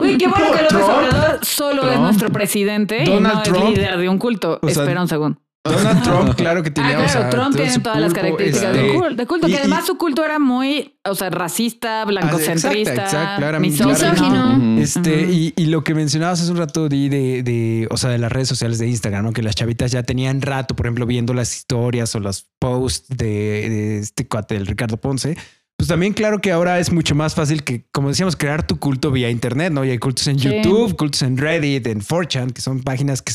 Uy, 0.00 0.16
qué 0.16 0.28
bueno 0.28 0.50
que 0.52 0.62
López 0.62 0.82
Obrador 0.82 1.44
solo 1.44 1.92
es 1.92 2.00
nuestro 2.00 2.30
presidente 2.30 3.04
y 3.04 3.20
no 3.20 3.42
es 3.42 3.50
líder 3.50 3.98
de 3.98 4.08
un 4.08 4.16
culto. 4.16 4.60
Espera 4.66 5.02
un 5.02 5.08
segundo. 5.08 5.45
Donald 5.68 6.02
Trump, 6.02 6.34
claro 6.34 6.62
que 6.62 6.70
tenía. 6.70 6.98
Ah, 6.98 7.06
claro, 7.06 7.30
Trump 7.30 7.56
tiene 7.56 7.78
todas 7.78 8.00
las 8.00 8.12
características 8.12 8.72
de, 8.72 9.26
culto, 9.26 9.46
que 9.46 9.56
además 9.56 9.86
su 9.86 9.96
culto 9.96 10.24
era 10.24 10.38
muy, 10.38 10.98
o 11.04 11.14
sea, 11.14 11.30
racista, 11.30 12.04
blancocentrista, 12.04 13.04
exacto, 13.04 13.60
misógino. 13.60 14.80
Este, 14.80 15.52
y, 15.56 15.66
lo 15.66 15.82
que 15.82 15.94
mencionabas 15.94 16.40
hace 16.40 16.50
un 16.50 16.58
rato 16.58 16.88
de, 16.88 17.08
de, 17.42 17.88
o 17.90 17.96
sea, 17.96 18.10
de 18.10 18.18
las 18.18 18.30
redes 18.30 18.48
sociales 18.48 18.78
de 18.78 18.88
Instagram, 18.88 19.24
¿no? 19.24 19.32
Que 19.32 19.42
las 19.42 19.54
chavitas 19.54 19.90
ya 19.90 20.02
tenían 20.02 20.42
rato, 20.42 20.76
por 20.76 20.86
ejemplo, 20.86 21.06
viendo 21.06 21.34
las 21.34 21.54
historias 21.56 22.14
o 22.14 22.20
los 22.20 22.46
posts 22.58 23.08
de, 23.08 23.98
este 23.98 24.26
cuate, 24.26 24.54
del 24.54 24.66
Ricardo 24.66 24.96
Ponce. 24.96 25.36
Pues 25.76 25.88
también 25.88 26.14
claro 26.14 26.40
que 26.40 26.52
ahora 26.52 26.78
es 26.78 26.90
mucho 26.90 27.14
más 27.14 27.34
fácil 27.34 27.62
que, 27.62 27.84
como 27.92 28.08
decíamos, 28.08 28.34
crear 28.34 28.66
tu 28.66 28.78
culto 28.78 29.10
vía 29.10 29.28
internet, 29.28 29.72
¿no? 29.72 29.84
Y 29.84 29.90
hay 29.90 29.98
cultos 29.98 30.26
en 30.26 30.38
YouTube, 30.38 30.96
cultos 30.96 31.20
en 31.22 31.36
Reddit, 31.36 31.86
en 31.86 32.00
4chan, 32.00 32.52
que 32.52 32.62
son 32.62 32.82
páginas 32.82 33.20
que 33.20 33.32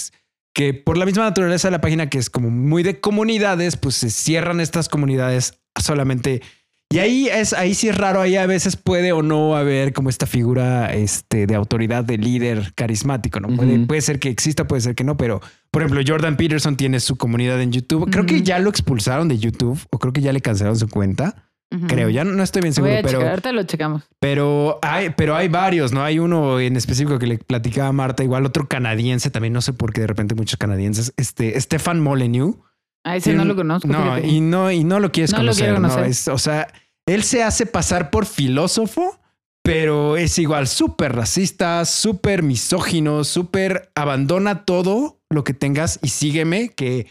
que 0.54 0.74
por 0.74 0.97
la 0.97 1.06
misma 1.06 1.24
naturaleza 1.24 1.68
de 1.68 1.72
la 1.72 1.82
página, 1.82 2.10
que 2.10 2.18
es 2.18 2.30
como 2.30 2.49
muy 2.49 2.84
de 2.84 2.99
comunidades, 2.99 3.78
pues 3.78 3.95
se 3.95 4.10
cierran 4.10 4.60
estas 4.60 4.89
comunidades 4.89 5.60
solamente. 5.82 6.41
Y 6.89 6.99
ahí 6.99 7.30
es, 7.30 7.54
ahí 7.54 7.74
sí 7.74 7.88
es 7.88 7.97
raro, 7.97 8.20
ahí 8.20 8.36
a 8.36 8.45
veces 8.45 8.76
puede 8.76 9.14
o 9.14 9.22
no 9.24 9.56
haber 9.56 9.93
como 9.93 10.10
esta 10.10 10.26
figura 10.26 10.93
este, 10.93 11.47
de 11.47 11.56
autoridad, 11.56 12.04
de 12.04 12.18
líder 12.18 12.74
carismático, 12.76 13.39
¿no? 13.39 13.47
Puede, 13.56 13.80
puede 13.86 14.02
ser 14.02 14.20
que 14.20 14.28
exista, 14.28 14.68
puede 14.68 14.82
ser 14.82 14.93
que 14.93 15.06
no, 15.06 15.16
pero 15.16 15.39
por 15.72 15.82
ejemplo, 15.82 16.02
Jordan 16.06 16.36
Peterson 16.36 16.76
tiene 16.76 16.99
su 16.99 17.16
comunidad 17.16 17.62
en 17.62 17.72
YouTube. 17.72 18.12
Creo 18.12 18.26
que 18.26 18.41
ya 18.41 18.60
lo 18.60 18.70
expulsaron 18.70 19.30
de 19.30 19.38
YouTube 19.38 19.80
o 19.89 19.99
creo 19.99 20.12
que 20.12 20.20
ya 20.20 20.34
le 20.34 20.41
cancelaron 20.41 20.78
su 20.78 20.89
cuenta. 20.89 21.51
Creo, 21.88 22.09
ya 22.09 22.26
no, 22.26 22.43
estoy 22.43 22.61
bien 22.61 22.74
seguro, 22.74 22.93
pero. 23.01 23.22
ahorita 23.22 23.53
lo 23.53 23.63
checamos. 23.63 24.03
Pero 24.19 24.78
hay, 24.82 25.11
pero 25.11 25.38
hay 25.38 25.47
varios, 25.47 25.93
¿no? 25.93 26.03
Hay 26.03 26.19
uno 26.19 26.59
en 26.59 26.76
específico 26.76 27.17
que 27.17 27.28
le 27.28 27.38
platicaba 27.38 27.88
a 27.88 27.91
Marta, 27.93 28.24
igual 28.24 28.45
otro 28.45 28.67
canadiense, 28.67 29.32
también 29.32 29.53
no 29.53 29.61
sé 29.61 29.72
por 29.72 29.93
qué 29.93 30.01
de 30.01 30.07
repente 30.07 30.36
muchos 30.36 30.57
canadienses. 30.57 31.13
Este, 31.15 31.59
Stefan 31.59 32.01
Molyneux. 32.01 32.57
Ah, 33.05 33.15
ese 33.15 33.34
no 33.34 33.45
lo 33.45 33.55
conozco. 33.55 33.88
No, 33.88 34.19
y 34.19 34.41
no, 34.41 34.69
y 34.69 34.84
no 34.84 34.99
lo 34.99 35.11
quieres 35.11 35.34
conocer. 35.34 35.80
no, 35.80 36.03
es, 36.03 36.28
o 36.28 36.38
sea, 36.38 36.67
él 37.05 37.24
se 37.24 37.41
hace 37.41 37.65
pasar 37.65 38.09
por 38.09 38.26
filósofo, 38.26 39.19
pero 39.63 40.17
es 40.17 40.38
igual 40.39 40.67
súper 40.67 41.15
racista, 41.15 41.86
súper 41.86 42.43
misógino, 42.43 43.24
súper 43.24 43.91
abandona 43.95 44.65
todo 44.65 45.22
lo 45.30 45.45
que 45.45 45.53
tengas 45.53 45.99
y 46.03 46.09
sígueme, 46.09 46.69
que 46.69 47.07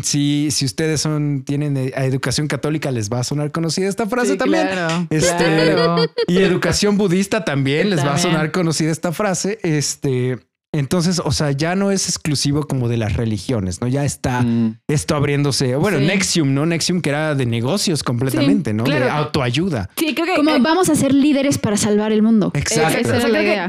si, 0.00 0.50
si 0.50 0.64
ustedes 0.64 1.00
son, 1.02 1.44
tienen 1.44 1.76
eh, 1.76 1.92
educación 1.96 2.48
católica, 2.48 2.90
les 2.90 3.10
va 3.10 3.20
a 3.20 3.24
sonar 3.24 3.50
conocida 3.52 3.88
esta 3.88 4.06
frase 4.06 4.36
también. 4.36 4.68
este, 5.10 5.66
Y 6.28 6.38
educación 6.38 6.96
budista 6.96 7.44
también 7.44 7.90
les 7.90 8.04
va 8.04 8.14
a 8.14 8.18
sonar 8.18 8.52
conocida 8.52 8.90
esta 8.90 9.12
frase. 9.12 9.58
Este, 9.62 10.38
entonces, 10.74 11.20
o 11.22 11.32
sea, 11.32 11.52
ya 11.52 11.74
no 11.74 11.90
es 11.90 12.08
exclusivo 12.08 12.66
como 12.66 12.88
de 12.88 12.96
las 12.96 13.12
religiones, 13.12 13.82
¿no? 13.82 13.88
Ya 13.88 14.06
está 14.06 14.40
mm. 14.40 14.78
esto 14.88 15.14
abriéndose. 15.14 15.76
Bueno, 15.76 16.00
Nexium, 16.00 16.54
¿no? 16.54 16.64
Nexium 16.64 17.02
que 17.02 17.10
era 17.10 17.34
de 17.34 17.44
negocios 17.44 18.02
completamente, 18.02 18.72
¿no? 18.72 18.84
De 18.84 19.08
autoayuda. 19.10 19.90
Sí, 19.96 20.14
creo 20.14 20.26
que. 20.26 20.34
Como 20.36 20.50
eh, 20.50 20.60
vamos 20.60 20.88
a 20.88 20.94
ser 20.94 21.12
líderes 21.12 21.58
para 21.58 21.76
salvar 21.76 22.10
el 22.10 22.22
mundo. 22.22 22.52
Exacto. 22.54 23.10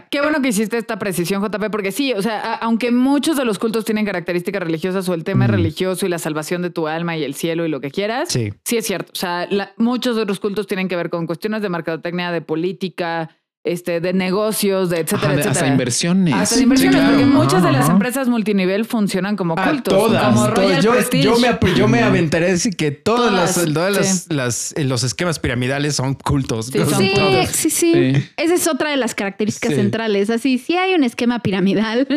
qué 0.10 0.22
bueno 0.22 0.42
que 0.42 0.48
hiciste 0.48 0.78
esta 0.78 0.98
precisión, 0.98 1.44
JP, 1.44 1.70
porque 1.72 1.92
sí, 1.92 2.14
o 2.14 2.22
sea, 2.22 2.54
aunque 2.56 2.92
muchos 2.92 3.36
de 3.36 3.44
los 3.44 3.60
cultos 3.60 3.84
tienen 3.84 4.06
características 4.06 4.64
religiosas 4.64 5.10
o 5.10 5.14
el 5.14 5.26
tema 5.26 5.48
religioso 5.48 6.06
y 6.06 6.10
la 6.10 6.20
salvación 6.20 6.62
de 6.62 6.70
tu 6.70 6.88
alma 6.88 7.18
y 7.18 7.26
el 7.26 7.34
cielo 7.34 7.66
y 7.66 7.70
lo 7.70 7.82
que 7.82 7.92
quieras, 7.92 8.30
sí, 8.30 8.54
sí 8.64 8.78
es 8.78 8.88
cierto. 8.88 9.12
O 9.12 9.18
sea, 9.18 9.50
muchos 9.76 10.16
de 10.16 10.26
los 10.26 10.40
cultos 10.40 10.68
tienen 10.68 10.88
que 10.88 10.96
ver 10.96 11.10
con 11.10 11.28
cuestiones 11.28 11.62
de 11.62 11.68
mercadotecnia, 11.68 12.32
de 12.32 12.40
política 12.40 13.30
este, 13.64 14.02
de 14.02 14.14
negocios, 14.14 14.90
de 14.90 15.00
etcétera, 15.00 15.34
etcétera. 15.34 15.52
Hasta 15.52 15.68
inversiones. 15.68 16.34
Hasta 16.34 16.62
inversiones, 16.62 17.02
porque 17.02 17.26
muchas 17.26 17.64
de 17.64 17.72
las 17.72 17.90
empresas 17.90 18.28
multinivel 18.28 18.86
funcionan 18.86 19.36
como 19.36 19.56
ah, 19.58 19.70
cultos. 19.70 19.94
todas, 19.94 20.24
como 20.26 20.48
Royal 20.48 20.82
Yo, 20.82 20.94
yo, 21.12 21.38
me, 21.38 21.74
yo 21.76 21.88
me 21.88 22.04
aventaré 22.04 22.48
a 22.48 22.50
decir 22.50 22.76
que 22.76 22.92
todas, 22.92 23.32
las, 23.58 24.28
las, 24.30 24.74
eh, 24.76 24.84
los 24.84 25.04
esquemas 25.04 25.40
piramidales 25.40 25.96
son 25.96 26.14
cultos. 26.14 26.72
Sí, 26.94 27.14
sí, 27.52 27.70
sí, 27.70 28.14
Esa 28.38 28.54
es 28.54 28.68
otra 28.68 28.92
de 28.92 28.98
las 28.98 29.16
características 29.16 29.76
centrales. 29.76 30.30
Así, 30.30 30.58
si 30.58 30.76
hay 30.78 30.94
un 30.94 31.04
esquema 31.04 31.40
piramidal, 31.40 32.08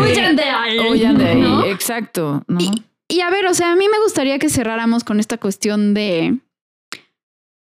huyan 0.00 0.36
de 0.36 0.42
ahí. 0.42 0.78
Huyan 0.78 1.18
de 1.18 1.26
ahí, 1.26 1.70
exacto. 1.70 2.42
Y, 2.58 2.84
y 3.08 3.20
a 3.20 3.30
ver, 3.30 3.46
o 3.46 3.54
sea, 3.54 3.72
a 3.72 3.76
mí 3.76 3.86
me 3.88 3.98
gustaría 4.02 4.38
que 4.38 4.48
cerráramos 4.48 5.04
con 5.04 5.20
esta 5.20 5.38
cuestión 5.38 5.94
de 5.94 6.38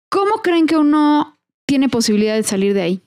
¿cómo 0.10 0.42
creen 0.44 0.68
que 0.68 0.78
uno 0.78 1.38
tiene 1.66 1.90
posibilidad 1.90 2.36
de 2.36 2.44
salir 2.44 2.74
de 2.74 2.82
ahí? 2.82 3.02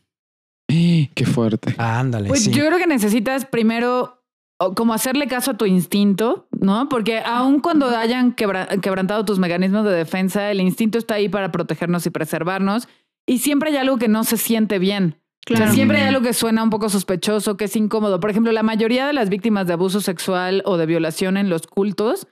Qué 1.14 1.26
fuerte. 1.26 1.74
ándale. 1.78 2.28
Pues 2.28 2.50
yo 2.50 2.66
creo 2.66 2.78
que 2.78 2.86
necesitas 2.86 3.44
primero 3.44 4.20
como 4.76 4.92
hacerle 4.92 5.26
caso 5.26 5.52
a 5.52 5.56
tu 5.56 5.64
instinto, 5.64 6.46
¿no? 6.52 6.88
Porque 6.88 7.20
aun 7.24 7.60
cuando 7.60 7.86
hayan 7.88 8.34
quebrantado 8.34 9.24
tus 9.24 9.38
mecanismos 9.38 9.84
de 9.84 9.92
defensa, 9.92 10.50
el 10.50 10.60
instinto 10.60 10.98
está 10.98 11.14
ahí 11.14 11.30
para 11.30 11.50
protegernos 11.50 12.04
y 12.04 12.10
preservarnos. 12.10 12.86
Y 13.26 13.38
siempre 13.38 13.70
hay 13.70 13.78
algo 13.78 13.96
que 13.96 14.08
no 14.08 14.24
se 14.24 14.36
siente 14.36 14.78
bien. 14.78 15.16
Claro. 15.46 15.72
siempre 15.72 15.98
hay 15.98 16.08
algo 16.08 16.20
que 16.20 16.34
suena 16.34 16.62
un 16.62 16.68
poco 16.68 16.90
sospechoso, 16.90 17.56
que 17.56 17.64
es 17.64 17.74
incómodo. 17.74 18.20
Por 18.20 18.30
ejemplo, 18.30 18.52
la 18.52 18.62
mayoría 18.62 19.06
de 19.06 19.14
las 19.14 19.30
víctimas 19.30 19.66
de 19.66 19.72
abuso 19.72 20.02
sexual 20.02 20.62
o 20.66 20.76
de 20.76 20.84
violación 20.84 21.38
en 21.38 21.48
los 21.48 21.66
cultos 21.66 22.28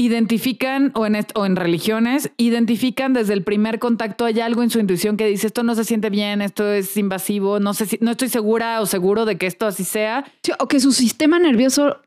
identifican, 0.00 0.92
o 0.94 1.06
en, 1.06 1.24
o 1.34 1.46
en 1.46 1.56
religiones, 1.56 2.30
identifican 2.36 3.12
desde 3.12 3.34
el 3.34 3.42
primer 3.42 3.78
contacto, 3.78 4.24
hay 4.24 4.40
algo 4.40 4.62
en 4.62 4.70
su 4.70 4.80
intuición 4.80 5.16
que 5.16 5.26
dice, 5.26 5.46
esto 5.46 5.62
no 5.62 5.74
se 5.74 5.84
siente 5.84 6.10
bien, 6.10 6.42
esto 6.42 6.68
es 6.70 6.96
invasivo, 6.96 7.60
no, 7.60 7.74
sé 7.74 7.86
si, 7.86 7.98
no 8.00 8.10
estoy 8.12 8.28
segura 8.28 8.80
o 8.80 8.86
seguro 8.86 9.24
de 9.24 9.38
que 9.38 9.46
esto 9.46 9.66
así 9.66 9.84
sea. 9.84 10.24
o 10.58 10.68
que 10.68 10.80
su 10.80 10.92
sistema 10.92 11.38
nervioso 11.38 11.98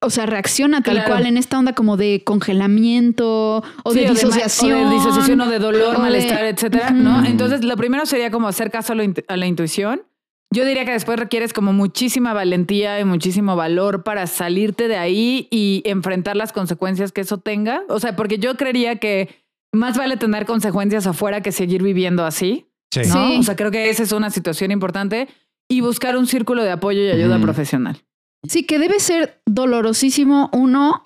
o 0.00 0.10
sea, 0.10 0.26
reacciona 0.26 0.80
tal 0.80 1.04
cual 1.04 1.26
en 1.26 1.36
esta 1.36 1.58
onda 1.58 1.74
como 1.74 1.96
de 1.96 2.22
congelamiento 2.24 3.62
o 3.82 3.92
de 3.92 4.08
disociación. 4.08 4.86
O 4.86 4.88
de 4.88 4.94
disociación 4.94 5.40
o 5.40 5.46
de 5.46 5.58
dolor, 5.58 5.98
malestar, 5.98 6.44
etcétera, 6.44 6.90
¿no? 6.90 7.24
Entonces, 7.24 7.64
lo 7.64 7.76
primero 7.76 8.06
sería 8.06 8.30
como 8.30 8.48
hacer 8.48 8.70
caso 8.70 8.94
a 8.94 9.36
la 9.36 9.46
intuición 9.46 10.02
yo 10.50 10.64
diría 10.64 10.84
que 10.84 10.92
después 10.92 11.18
requieres 11.18 11.52
como 11.52 11.72
muchísima 11.72 12.32
valentía 12.32 12.98
y 13.00 13.04
muchísimo 13.04 13.54
valor 13.54 14.02
para 14.02 14.26
salirte 14.26 14.88
de 14.88 14.96
ahí 14.96 15.46
y 15.50 15.82
enfrentar 15.84 16.36
las 16.36 16.52
consecuencias 16.52 17.12
que 17.12 17.20
eso 17.20 17.38
tenga. 17.38 17.82
O 17.88 18.00
sea, 18.00 18.16
porque 18.16 18.38
yo 18.38 18.56
creería 18.56 18.96
que 18.96 19.28
más 19.72 19.98
vale 19.98 20.16
tener 20.16 20.46
consecuencias 20.46 21.06
afuera 21.06 21.42
que 21.42 21.52
seguir 21.52 21.82
viviendo 21.82 22.24
así. 22.24 22.66
Sí. 22.90 23.02
O 23.38 23.42
sea, 23.42 23.56
creo 23.56 23.70
que 23.70 23.90
esa 23.90 24.02
es 24.02 24.12
una 24.12 24.30
situación 24.30 24.70
importante 24.70 25.28
y 25.68 25.82
buscar 25.82 26.16
un 26.16 26.26
círculo 26.26 26.64
de 26.64 26.70
apoyo 26.70 27.02
y 27.02 27.10
ayuda 27.10 27.38
profesional. 27.38 28.02
Sí, 28.48 28.64
que 28.64 28.78
debe 28.78 29.00
ser 29.00 29.42
dolorosísimo 29.44 30.48
uno 30.54 31.04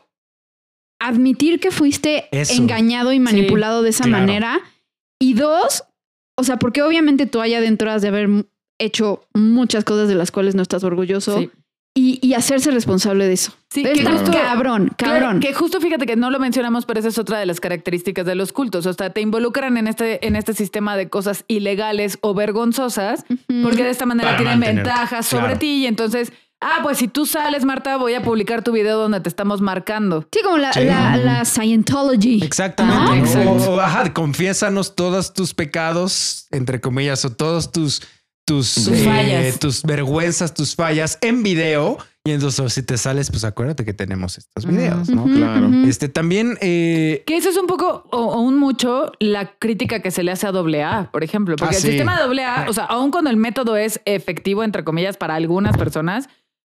admitir 1.01 1.59
que 1.59 1.73
fuiste 1.73 2.29
engañado 2.31 3.13
y 3.13 3.19
manipulado 3.19 3.83
de 3.83 3.91
esa 3.91 4.07
manera 4.07 4.61
y 5.21 5.35
dos, 5.35 5.83
o 6.39 6.45
sea, 6.45 6.59
porque 6.59 6.83
obviamente 6.83 7.27
tú 7.27 7.41
allá 7.41 7.59
adentro 7.59 7.91
has 7.91 8.03
de 8.03 8.09
haber 8.09 8.29
hecho 8.79 9.25
muchas 9.35 9.85
cosas 9.85 10.09
de 10.09 10.15
las 10.15 10.31
cuales 10.31 10.55
no 10.55 10.63
estás 10.63 10.85
orgulloso. 10.85 11.51
Y, 11.95 12.33
hacerse 12.33 12.71
responsable 12.71 13.27
de 13.27 13.35
eso. 13.35 13.53
Sí, 13.69 13.83
que 13.83 14.03
cabrón, 14.03 14.91
cabrón. 14.97 15.41
que 15.41 15.53
justo 15.53 15.79
fíjate 15.79 16.07
que 16.07 16.17
no 16.17 16.31
lo 16.31 16.39
mencionamos, 16.39 16.87
pero 16.87 17.01
esa 17.01 17.11
es 17.11 17.19
otra 17.19 17.39
de 17.39 17.45
las 17.45 17.61
características 17.61 18.25
de 18.25 18.35
los 18.35 18.51
cultos. 18.53 18.87
O 18.87 18.93
sea, 18.95 19.11
te 19.11 19.21
involucran 19.21 19.77
en 19.77 19.87
este, 19.87 20.27
en 20.27 20.35
este 20.35 20.55
sistema 20.55 20.97
de 20.97 21.11
cosas 21.11 21.45
ilegales 21.49 22.19
o 22.23 22.33
vergonzosas, 22.33 23.27
porque 23.63 23.85
de 23.85 23.91
esta 23.91 24.07
manera 24.07 24.39
tienen 24.39 24.61
ventajas 24.61 25.27
sobre 25.27 25.57
ti. 25.57 25.83
Y 25.83 25.87
entonces, 25.87 26.33
ah, 26.63 26.79
pues 26.83 26.97
si 26.97 27.09
tú 27.09 27.27
sales, 27.27 27.67
Marta, 27.67 27.99
voy 27.99 28.15
a 28.15 28.23
publicar 28.23 28.63
tu 28.63 28.73
video 28.73 28.99
donde 28.99 29.21
te 29.21 29.29
estamos 29.29 29.61
marcando. 29.61 30.27
Sí, 30.33 30.41
como 30.43 30.57
la, 30.57 30.73
la, 30.73 31.45
Scientology. 31.45 32.43
Exactamente. 32.43 33.39
ajá, 33.83 34.15
confiésanos 34.15 34.97
todos 34.97 35.35
tus 35.35 35.53
pecados, 35.53 36.47
entre 36.53 36.81
comillas, 36.81 37.23
o 37.27 37.31
todos 37.31 37.71
tus 37.71 38.01
tus, 38.45 38.89
eh, 38.89 39.55
tus 39.61 39.83
vergüenzas, 39.83 40.55
tus 40.55 40.75
fallas 40.75 41.19
en 41.21 41.43
video. 41.43 41.99
Y 42.25 42.31
entonces, 42.31 42.73
si 42.73 42.85
te 42.85 42.97
sales, 42.99 43.31
pues 43.31 43.43
acuérdate 43.43 43.85
que 43.85 43.95
tenemos 43.95 44.39
estos 44.39 44.65
videos, 44.65 45.09
¿no? 45.09 45.25
Claro. 45.25 45.69
Este 45.85 46.09
también. 46.09 46.57
Eh, 46.61 47.25
que 47.27 47.37
eso 47.37 47.49
es 47.49 47.57
un 47.57 47.67
poco 47.67 48.05
o, 48.13 48.41
un 48.41 48.59
mucho 48.59 49.11
la 49.19 49.57
crítica 49.59 50.01
que 50.03 50.13
se 50.13 50.23
le 50.23 50.31
hace 50.31 50.47
a 50.47 50.51
AA, 50.51 51.11
por 51.11 51.25
ejemplo. 51.25 51.57
Porque 51.57 51.75
ah, 51.75 51.79
el 51.79 51.83
sistema 51.83 52.17
de 52.17 52.43
AA, 52.43 52.67
o 52.69 52.73
sea, 52.73 52.85
aun 52.85 53.11
cuando 53.11 53.29
el 53.29 53.37
método 53.37 53.77
es 53.77 54.01
efectivo, 54.05 54.63
entre 54.63 54.85
comillas, 54.85 55.17
para 55.17 55.35
algunas 55.35 55.77
personas, 55.77 56.29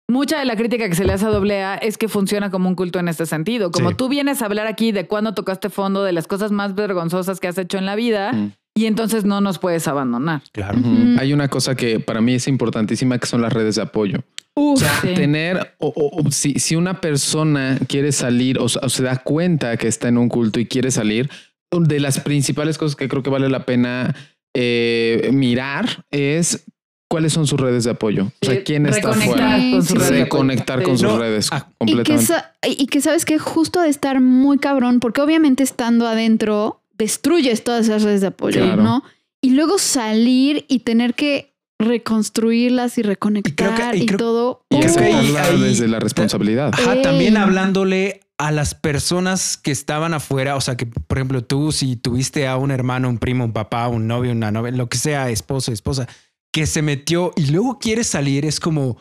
mucha 0.07 0.39
de 0.39 0.45
la 0.45 0.55
crítica 0.55 0.87
que 0.87 0.95
se 0.95 1.03
le 1.03 1.11
hace 1.11 1.25
a 1.25 1.29
AA 1.29 1.75
es 1.75 1.97
que 1.97 2.07
funciona 2.07 2.49
como 2.49 2.69
un 2.69 2.75
culto 2.75 2.99
en 2.99 3.09
este 3.09 3.25
sentido. 3.25 3.71
Como 3.71 3.97
tú 3.97 4.07
vienes 4.07 4.41
a 4.41 4.45
hablar 4.45 4.67
aquí 4.67 4.93
de 4.93 5.05
cuándo 5.05 5.33
tocaste 5.33 5.69
fondo, 5.69 6.03
de 6.05 6.13
las 6.13 6.27
cosas 6.27 6.53
más 6.53 6.75
vergonzosas 6.75 7.41
que 7.41 7.49
has 7.49 7.57
hecho 7.57 7.77
en 7.77 7.85
la 7.85 7.95
vida. 7.95 8.31
Mm 8.31 8.53
y 8.73 8.85
entonces 8.85 9.25
no 9.25 9.41
nos 9.41 9.59
puedes 9.59 9.87
abandonar. 9.87 10.41
Claro. 10.51 10.79
Hay 11.19 11.33
una 11.33 11.49
cosa 11.49 11.75
que 11.75 11.99
para 11.99 12.21
mí 12.21 12.35
es 12.35 12.47
importantísima 12.47 13.17
que 13.17 13.27
son 13.27 13.41
las 13.41 13.51
redes 13.51 13.75
de 13.75 13.81
apoyo. 13.81 14.19
o 14.53 14.77
sea, 14.77 15.01
tener, 15.01 15.75
o, 15.79 16.23
si, 16.31 16.53
si, 16.53 16.75
una 16.75 17.01
persona 17.01 17.77
quiere 17.87 18.11
salir 18.11 18.59
o, 18.59 18.69
se 18.69 19.03
da 19.03 19.17
cuenta 19.17 19.75
que 19.77 19.87
está 19.87 20.07
en 20.07 20.17
un 20.17 20.29
culto 20.29 20.59
y 20.59 20.65
quiere 20.65 20.91
salir, 20.91 21.29
de 21.71 21.99
las 21.99 22.19
principales 22.19 22.77
cosas 22.77 22.95
que 22.95 23.07
creo 23.07 23.23
que 23.23 23.29
vale 23.29 23.49
la 23.49 23.65
pena 23.65 24.13
eh, 24.53 25.29
mirar 25.33 26.05
es 26.11 26.65
cuáles 27.09 27.33
son 27.33 27.47
sus 27.47 27.59
redes 27.59 27.83
de 27.83 27.91
apoyo. 27.91 28.31
O 28.41 28.45
sea, 28.45 28.63
quién 28.63 28.85
está 28.85 29.13
fuera. 29.13 29.57
Con 29.71 30.09
Reconectar 30.09 30.83
con 30.83 30.97
sus 30.97 31.11
redes 31.13 31.49
ah, 31.51 31.69
completamente. 31.77 32.33
Y 32.63 32.75
que, 32.75 32.83
y 32.83 32.87
que 32.87 33.01
sabes 33.01 33.25
que 33.25 33.37
justo 33.37 33.81
de 33.81 33.89
estar 33.89 34.21
muy 34.21 34.57
cabrón, 34.57 34.99
porque 34.99 35.21
obviamente 35.21 35.63
estando 35.63 36.07
adentro 36.07 36.80
destruyes 37.01 37.63
todas 37.63 37.85
esas 37.87 38.03
redes 38.03 38.21
de 38.21 38.27
apoyo, 38.27 38.75
¿no? 38.75 39.03
Y 39.41 39.51
luego 39.51 39.79
salir 39.79 40.65
y 40.67 40.79
tener 40.79 41.15
que 41.15 41.55
reconstruirlas 41.79 42.99
y 42.99 43.01
reconectar 43.01 43.95
y, 43.95 44.05
todo. 44.05 44.65
Y 44.69 44.79
creo 44.79 44.95
que 44.95 45.57
desde 45.57 45.87
la 45.87 45.99
responsabilidad. 45.99 46.69
Ajá, 46.71 47.01
también 47.01 47.37
hablándole 47.37 48.19
a 48.37 48.51
las 48.51 48.75
personas 48.75 49.57
que 49.57 49.71
estaban 49.71 50.13
afuera, 50.13 50.55
o 50.55 50.61
sea, 50.61 50.77
que 50.77 50.85
por 50.85 51.17
ejemplo 51.17 51.43
tú 51.43 51.71
si 51.71 51.95
tuviste 51.95 52.47
a 52.47 52.57
un 52.57 52.69
hermano, 52.69 53.09
un 53.09 53.17
primo, 53.17 53.45
un 53.45 53.53
papá, 53.53 53.87
un 53.87 54.07
novio, 54.07 54.31
una 54.31 54.51
novia, 54.51 54.71
lo 54.71 54.89
que 54.89 54.97
sea, 54.99 55.31
esposo, 55.31 55.71
esposa, 55.71 56.07
que 56.51 56.67
se 56.67 56.83
metió 56.83 57.31
y 57.35 57.47
luego 57.47 57.79
quiere 57.79 58.03
salir, 58.03 58.45
es 58.45 58.59
como, 58.59 58.97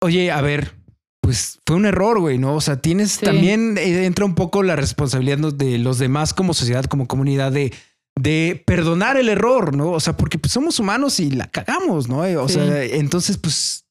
oye, 0.00 0.30
a 0.30 0.40
ver, 0.40 0.72
pues 1.24 1.58
fue 1.66 1.76
un 1.76 1.86
error, 1.86 2.20
güey, 2.20 2.36
¿no? 2.36 2.54
O 2.54 2.60
sea, 2.60 2.82
tienes 2.82 3.18
también, 3.18 3.78
eh, 3.78 4.04
entra 4.04 4.26
un 4.26 4.34
poco 4.34 4.62
la 4.62 4.76
responsabilidad 4.76 5.38
de 5.54 5.78
los 5.78 5.98
demás 5.98 6.34
como 6.34 6.52
sociedad, 6.52 6.84
como 6.84 7.08
comunidad, 7.08 7.50
de, 7.50 7.72
de 8.14 8.62
perdonar 8.66 9.16
el 9.16 9.30
error, 9.30 9.74
¿no? 9.74 9.92
O 9.92 10.00
sea, 10.00 10.18
porque 10.18 10.38
pues, 10.38 10.52
somos 10.52 10.78
humanos 10.78 11.20
y 11.20 11.30
la 11.30 11.46
cagamos, 11.46 12.10
¿no? 12.10 12.18
O 12.42 12.48
sea, 12.50 12.84
entonces, 12.84 13.38
pues, 13.38 13.86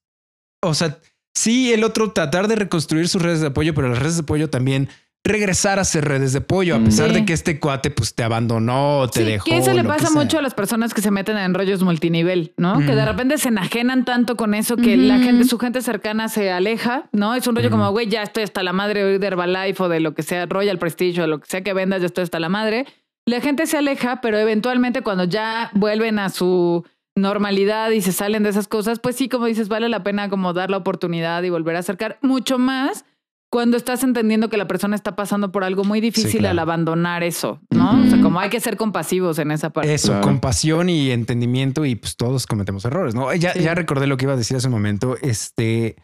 o 0.61 0.76
sea, 0.76 0.99
sí, 1.34 1.73
el 1.73 1.84
otro 1.84 2.11
tratar 2.11 2.47
de 2.47 2.55
reconstruir 2.55 3.07
sus 3.07 3.23
redes 3.23 3.41
de 3.41 3.47
apoyo, 3.47 3.73
pero 3.73 3.89
las 3.89 3.97
redes 3.97 4.18
de 4.18 4.22
apoyo 4.22 4.51
también 4.51 4.89
regresar 5.24 5.80
a 5.80 5.84
hacer 5.84 6.04
redes 6.06 6.34
de 6.34 6.41
pollo, 6.41 6.76
a 6.76 6.80
pesar 6.80 7.14
de 7.14 7.24
que 7.24 7.32
este 7.32 7.58
cuate 7.60 7.91
pues 7.91 8.14
te 8.14 8.24
abandonó, 8.24 9.08
te 9.08 9.24
dejó. 9.24 9.45
Que 9.45 9.58
eso 9.58 9.72
le 9.74 9.84
pasa 9.86 10.10
mucho 10.10 10.38
a 10.38 10.41
las 10.41 10.54
personas 10.54 10.94
que 10.94 11.02
se 11.02 11.12
meten 11.12 11.38
en 11.38 11.54
rollos 11.54 11.82
multinivel, 11.82 12.54
¿no? 12.58 12.80
Que 12.80 12.94
de 12.94 13.06
repente 13.06 13.38
se 13.38 13.48
enajenan 13.48 14.04
tanto 14.04 14.36
con 14.36 14.54
eso 14.54 14.76
que 14.76 14.98
la 14.98 15.20
gente, 15.20 15.45
su 15.45 15.58
gente 15.60 15.82
cercana 15.82 16.28
se 16.28 16.52
aleja, 16.52 17.08
¿no? 17.14 17.36
Es 17.36 17.48
un 17.48 17.56
rollo 17.56 17.70
como, 17.70 17.90
güey, 17.91 18.08
ya 18.10 18.22
estoy 18.22 18.44
hasta 18.44 18.64
la 18.64 18.74
madre 18.74 19.18
de 19.18 19.26
Herbalife 19.26 19.84
o 19.84 19.90
de 19.90 20.02
lo 20.02 20.14
que 20.14 20.24
sea, 20.24 20.45
Royal 20.45 20.78
Prestige 20.78 21.22
o 21.22 21.28
lo 21.28 21.40
que 21.40 21.48
sea 21.48 21.64
que 21.64 21.74
vendas, 21.74 22.02
ya 22.02 22.08
estoy 22.08 22.26
hasta 22.26 22.41
la 22.41 22.50
madre. 22.50 22.86
La 23.26 23.40
gente 23.40 23.66
se 23.66 23.78
aleja, 23.78 24.20
pero 24.20 24.38
eventualmente 24.38 25.02
cuando 25.02 25.24
ya 25.24 25.72
vuelven 25.74 26.20
a 26.20 26.30
su 26.30 26.86
normalidad 27.16 27.91
y 27.91 28.02
se 28.02 28.12
salen 28.12 28.44
de 28.44 28.50
esas 28.50 28.68
cosas, 28.68 29.00
pues 29.00 29.16
sí, 29.16 29.30
como 29.30 29.45
dices, 29.45 29.70
vale 29.70 29.88
la 29.88 30.04
pena 30.04 30.30
como 30.30 30.52
dar 30.52 30.70
la 30.70 30.78
oportunidad 30.78 31.44
y 31.44 31.50
volver 31.50 31.78
a 31.78 31.80
acercar 31.80 32.18
mucho 32.22 32.60
más 32.60 33.06
cuando 33.53 33.77
estás 33.77 34.03
entendiendo 34.03 34.49
que 34.49 34.57
la 34.57 34.67
persona 34.67 34.95
está 34.95 35.15
pasando 35.15 35.51
por 35.51 35.63
algo 35.63 35.84
muy 35.84 36.01
difícil 36.01 36.43
al 36.47 36.57
abandonar 36.57 37.21
eso, 37.21 37.61
¿no? 37.69 38.01
O 38.01 38.09
sea, 38.09 38.19
como 38.19 38.39
hay 38.39 38.49
que 38.49 38.59
ser 38.59 38.77
compasivos 38.77 39.38
en 39.38 39.51
esa 39.51 39.69
parte. 39.69 39.93
Eso, 39.93 40.19
compasión 40.21 40.89
y 40.89 41.11
entendimiento 41.11 41.85
y 41.85 41.93
pues 41.93 42.17
todos 42.17 42.47
cometemos 42.47 42.84
errores, 42.84 43.13
¿no? 43.13 43.31
Ya, 43.35 43.53
ya 43.53 43.75
recordé 43.75 44.07
lo 44.07 44.17
que 44.17 44.25
iba 44.25 44.34
a 44.34 44.38
decir 44.38 44.57
hace 44.57 44.69
un 44.69 44.73
momento. 44.73 45.17
Este, 45.21 45.97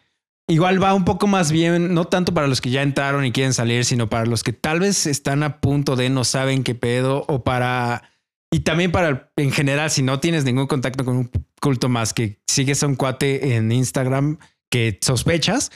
igual 0.46 0.80
va 0.80 0.94
un 0.94 1.04
poco 1.04 1.26
más 1.26 1.50
bien, 1.50 1.92
no 1.92 2.04
tanto 2.04 2.32
para 2.32 2.46
los 2.46 2.60
que 2.60 2.70
ya 2.70 2.82
entraron 2.82 3.24
y 3.24 3.32
quieren 3.32 3.52
salir, 3.52 3.84
sino 3.84 4.08
para 4.08 4.26
los 4.26 4.44
que 4.44 4.52
tal 4.52 4.78
vez 4.78 5.06
están 5.06 5.42
a 5.42 5.58
punto 5.58 5.96
de 5.96 6.08
no 6.08 6.22
saben 6.22 6.62
qué 6.62 6.76
pedo 6.76 7.24
o 7.26 7.42
para... 7.42 8.04
Y 8.52 8.60
también 8.60 8.92
para, 8.92 9.32
en 9.34 9.50
general, 9.50 9.90
si 9.90 10.04
no 10.04 10.20
tienes 10.20 10.44
ningún 10.44 10.68
contacto 10.68 11.04
con 11.04 11.16
un 11.16 11.30
culto 11.60 11.88
más 11.88 12.14
que 12.14 12.38
sigues 12.46 12.84
a 12.84 12.86
un 12.86 12.94
cuate 12.94 13.56
en 13.56 13.72
Instagram 13.72 14.38
que 14.70 15.00
sospechas, 15.02 15.72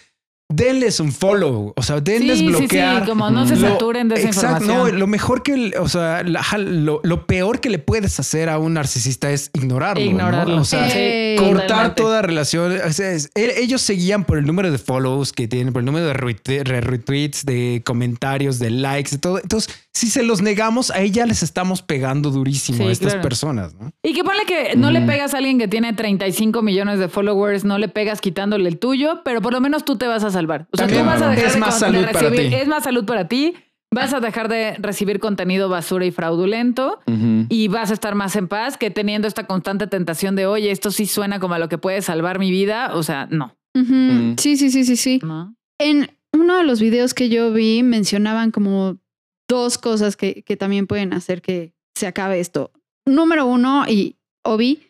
denles 0.48 1.00
un 1.00 1.12
follow, 1.12 1.72
o 1.74 1.82
sea, 1.82 2.00
denles 2.00 2.38
sí, 2.38 2.46
bloquear. 2.46 2.96
Sí, 2.96 3.00
sí, 3.04 3.10
como 3.10 3.30
no 3.30 3.46
se 3.46 3.56
saturen 3.56 4.08
de 4.08 4.16
esa 4.16 4.26
exacto, 4.28 4.66
No, 4.66 4.88
lo 4.88 5.06
mejor 5.06 5.42
que, 5.42 5.72
o 5.78 5.88
sea, 5.88 6.22
lo, 6.22 7.26
peor 7.26 7.60
que 7.60 7.70
le 7.70 7.78
puedes 7.78 8.18
hacer 8.20 8.48
a 8.48 8.58
un 8.58 8.74
narcisista 8.74 9.30
es 9.30 9.50
ignorarlo. 9.54 10.04
Ignorarlo. 10.04 10.60
O 10.60 10.64
sea, 10.64 10.86
cortar 11.38 11.94
toda 11.94 12.22
relación. 12.22 12.78
ellos 13.34 13.82
seguían 13.82 14.24
por 14.24 14.38
el 14.38 14.46
número 14.46 14.70
de 14.70 14.78
follows 14.78 15.32
que 15.32 15.48
tienen, 15.48 15.72
por 15.72 15.80
el 15.80 15.86
número 15.86 16.06
de 16.06 16.14
retweets, 16.14 17.44
de 17.44 17.82
comentarios, 17.84 18.58
de 18.58 18.70
likes, 18.70 19.12
de 19.12 19.18
todo. 19.18 19.38
Entonces, 19.38 19.74
si 19.94 20.08
se 20.08 20.24
los 20.24 20.42
negamos, 20.42 20.90
ahí 20.90 21.12
ya 21.12 21.24
les 21.24 21.44
estamos 21.44 21.80
pegando 21.80 22.30
durísimo 22.30 22.88
a 22.88 22.90
estas 22.90 23.14
personas. 23.16 23.74
¿no? 23.74 23.92
Y 24.02 24.12
que 24.12 24.24
ponle 24.24 24.44
que 24.44 24.74
no 24.76 24.90
le 24.90 25.00
pegas 25.02 25.34
a 25.34 25.38
alguien 25.38 25.56
que 25.56 25.68
tiene 25.68 25.92
35 25.92 26.62
millones 26.62 26.98
de 26.98 27.08
followers, 27.08 27.64
no 27.64 27.78
le 27.78 27.88
pegas 27.88 28.20
quitándole 28.20 28.68
el 28.68 28.78
tuyo, 28.78 29.22
pero 29.24 29.40
por 29.40 29.52
lo 29.52 29.60
menos 29.60 29.84
tú 29.84 29.96
te 29.96 30.08
vas 30.08 30.24
a 30.24 30.30
salvar. 30.30 30.66
O 30.72 30.76
sea, 30.76 30.88
tú 30.88 30.96
vas 30.96 31.22
a 31.22 31.28
dejar 31.30 31.46
es 31.46 31.56
más 31.58 31.78
salud 31.78 32.04
para 32.12 32.30
ti. 32.30 32.54
Es 32.54 32.66
más 32.66 32.82
salud 32.82 33.04
para 33.04 33.28
ti. 33.28 33.54
vas 33.92 34.12
a 34.12 34.18
dejar 34.18 34.48
de 34.48 34.74
recibir 34.80 35.20
contenido 35.20 35.68
basura 35.68 36.04
y 36.04 36.10
fraudulento 36.10 36.98
y 37.48 37.68
vas 37.68 37.92
a 37.92 37.94
estar 37.94 38.16
más 38.16 38.34
en 38.34 38.48
paz 38.48 38.76
que 38.76 38.90
teniendo 38.90 39.28
esta 39.28 39.46
constante 39.46 39.86
tentación 39.86 40.34
de, 40.34 40.46
oye, 40.46 40.72
esto 40.72 40.90
sí 40.90 41.06
suena 41.06 41.38
como 41.38 41.54
a 41.54 41.60
lo 41.60 41.68
que 41.68 41.78
puede 41.78 42.02
salvar 42.02 42.40
mi 42.40 42.50
vida. 42.50 42.90
O 42.94 43.04
sea, 43.04 43.28
no. 43.30 43.56
Sí, 44.38 44.56
sí, 44.56 44.70
sí, 44.70 44.84
sí, 44.84 44.96
sí. 44.96 45.20
En 45.78 46.10
uno 46.32 46.56
de 46.56 46.64
los 46.64 46.80
videos 46.80 47.14
que 47.14 47.28
yo 47.28 47.52
vi 47.52 47.84
mencionaban 47.84 48.50
como 48.50 48.98
dos 49.48 49.78
cosas 49.78 50.16
que, 50.16 50.42
que 50.42 50.56
también 50.56 50.86
pueden 50.86 51.12
hacer 51.12 51.42
que 51.42 51.74
se 51.94 52.06
acabe 52.06 52.40
esto. 52.40 52.72
Número 53.06 53.46
uno, 53.46 53.84
y 53.88 54.16
Obi, 54.42 54.82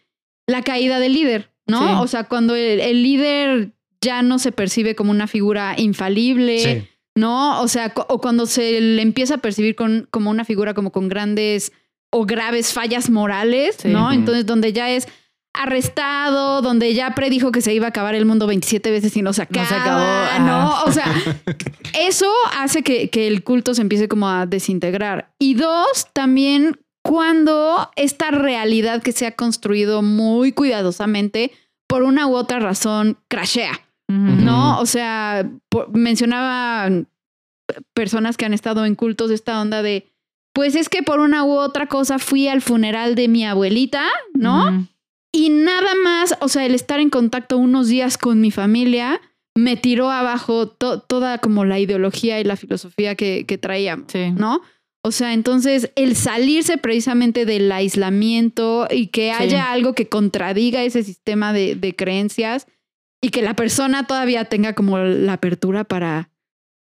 la 0.46 0.62
caída 0.62 0.98
del 0.98 1.14
líder, 1.14 1.50
¿no? 1.66 2.02
O 2.02 2.06
sea, 2.06 2.24
cuando 2.24 2.54
el, 2.54 3.02
líder 3.02 3.72
ya 4.00 4.22
no 4.22 4.38
se 4.38 4.52
percibe 4.52 4.94
como 4.94 5.10
una 5.10 5.26
figura 5.26 5.74
infalible, 5.78 6.88
¿no? 7.14 7.62
O 7.62 7.68
sea, 7.68 7.92
o 8.08 8.20
cuando 8.20 8.46
se 8.46 8.80
le 8.80 9.02
empieza 9.02 9.34
a 9.34 9.38
percibir 9.38 9.74
con, 9.74 10.06
como 10.10 10.30
una 10.30 10.44
figura 10.44 10.74
como 10.74 10.92
con 10.92 11.08
grandes 11.08 11.72
o 12.10 12.26
graves 12.26 12.72
fallas 12.72 13.10
morales, 13.10 13.84
¿no? 13.84 14.12
Entonces, 14.12 14.46
donde 14.46 14.72
ya 14.72 14.90
es 14.90 15.08
arrestado, 15.54 16.60
donde 16.60 16.92
ya 16.94 17.14
predijo 17.14 17.52
que 17.52 17.62
se 17.62 17.72
iba 17.72 17.86
a 17.86 17.90
acabar 17.90 18.14
el 18.14 18.26
mundo 18.26 18.46
27 18.46 18.90
veces 18.90 19.16
y 19.16 19.22
no 19.22 19.32
se 19.32 19.42
acaba. 19.42 19.62
No 19.62 19.68
se 19.68 19.74
acabó. 19.74 20.44
No, 20.46 20.82
o 20.84 20.92
sea, 20.92 21.06
eso 21.98 22.26
hace 22.58 22.82
que, 22.82 23.08
que, 23.08 23.26
el 23.28 23.44
culto 23.44 23.72
se 23.72 23.82
empiece 23.82 24.08
como 24.08 24.28
a 24.28 24.46
desintegrar. 24.46 25.32
Y 25.38 25.54
dos, 25.54 26.08
también 26.12 26.78
cuando 27.02 27.90
esta 27.96 28.30
realidad 28.30 29.02
que 29.02 29.12
se 29.12 29.26
ha 29.26 29.32
construido 29.32 30.02
muy 30.02 30.52
cuidadosamente 30.52 31.52
por 31.86 32.02
una 32.02 32.26
u 32.26 32.34
otra 32.34 32.58
razón 32.58 33.18
crashea, 33.28 33.80
¿no? 34.08 34.80
O 34.80 34.86
sea, 34.86 35.48
mencionaba 35.92 36.88
personas 37.92 38.36
que 38.36 38.46
han 38.46 38.54
estado 38.54 38.84
en 38.84 38.94
cultos 38.94 39.30
esta 39.30 39.60
onda 39.60 39.82
de, 39.82 40.10
pues 40.54 40.74
es 40.74 40.88
que 40.88 41.02
por 41.02 41.20
una 41.20 41.44
u 41.44 41.52
otra 41.52 41.86
cosa 41.86 42.18
fui 42.18 42.48
al 42.48 42.62
funeral 42.62 43.14
de 43.14 43.28
mi 43.28 43.44
abuelita, 43.44 44.04
¿no? 44.32 44.86
Y 45.34 45.50
nada 45.50 45.96
más, 45.96 46.36
o 46.40 46.48
sea, 46.48 46.64
el 46.64 46.76
estar 46.76 47.00
en 47.00 47.10
contacto 47.10 47.58
unos 47.58 47.88
días 47.88 48.18
con 48.18 48.40
mi 48.40 48.52
familia 48.52 49.20
me 49.56 49.76
tiró 49.76 50.08
abajo 50.08 50.68
toda 50.68 51.38
como 51.38 51.64
la 51.64 51.80
ideología 51.80 52.38
y 52.38 52.44
la 52.44 52.54
filosofía 52.54 53.16
que, 53.16 53.44
que 53.44 53.58
traíamos, 53.58 54.06
¿no? 54.36 54.62
O 55.02 55.10
sea, 55.10 55.32
entonces 55.32 55.90
el 55.96 56.14
salirse 56.14 56.78
precisamente 56.78 57.46
del 57.46 57.70
aislamiento 57.72 58.86
y 58.88 59.08
que 59.08 59.32
haya 59.32 59.72
algo 59.72 59.92
que 59.92 60.08
contradiga 60.08 60.84
ese 60.84 61.02
sistema 61.02 61.52
de, 61.52 61.94
creencias 61.98 62.68
y 63.20 63.30
que 63.30 63.42
la 63.42 63.56
persona 63.56 64.06
todavía 64.06 64.44
tenga 64.44 64.72
como 64.74 64.98
la 64.98 65.32
apertura 65.32 65.82
para 65.82 66.30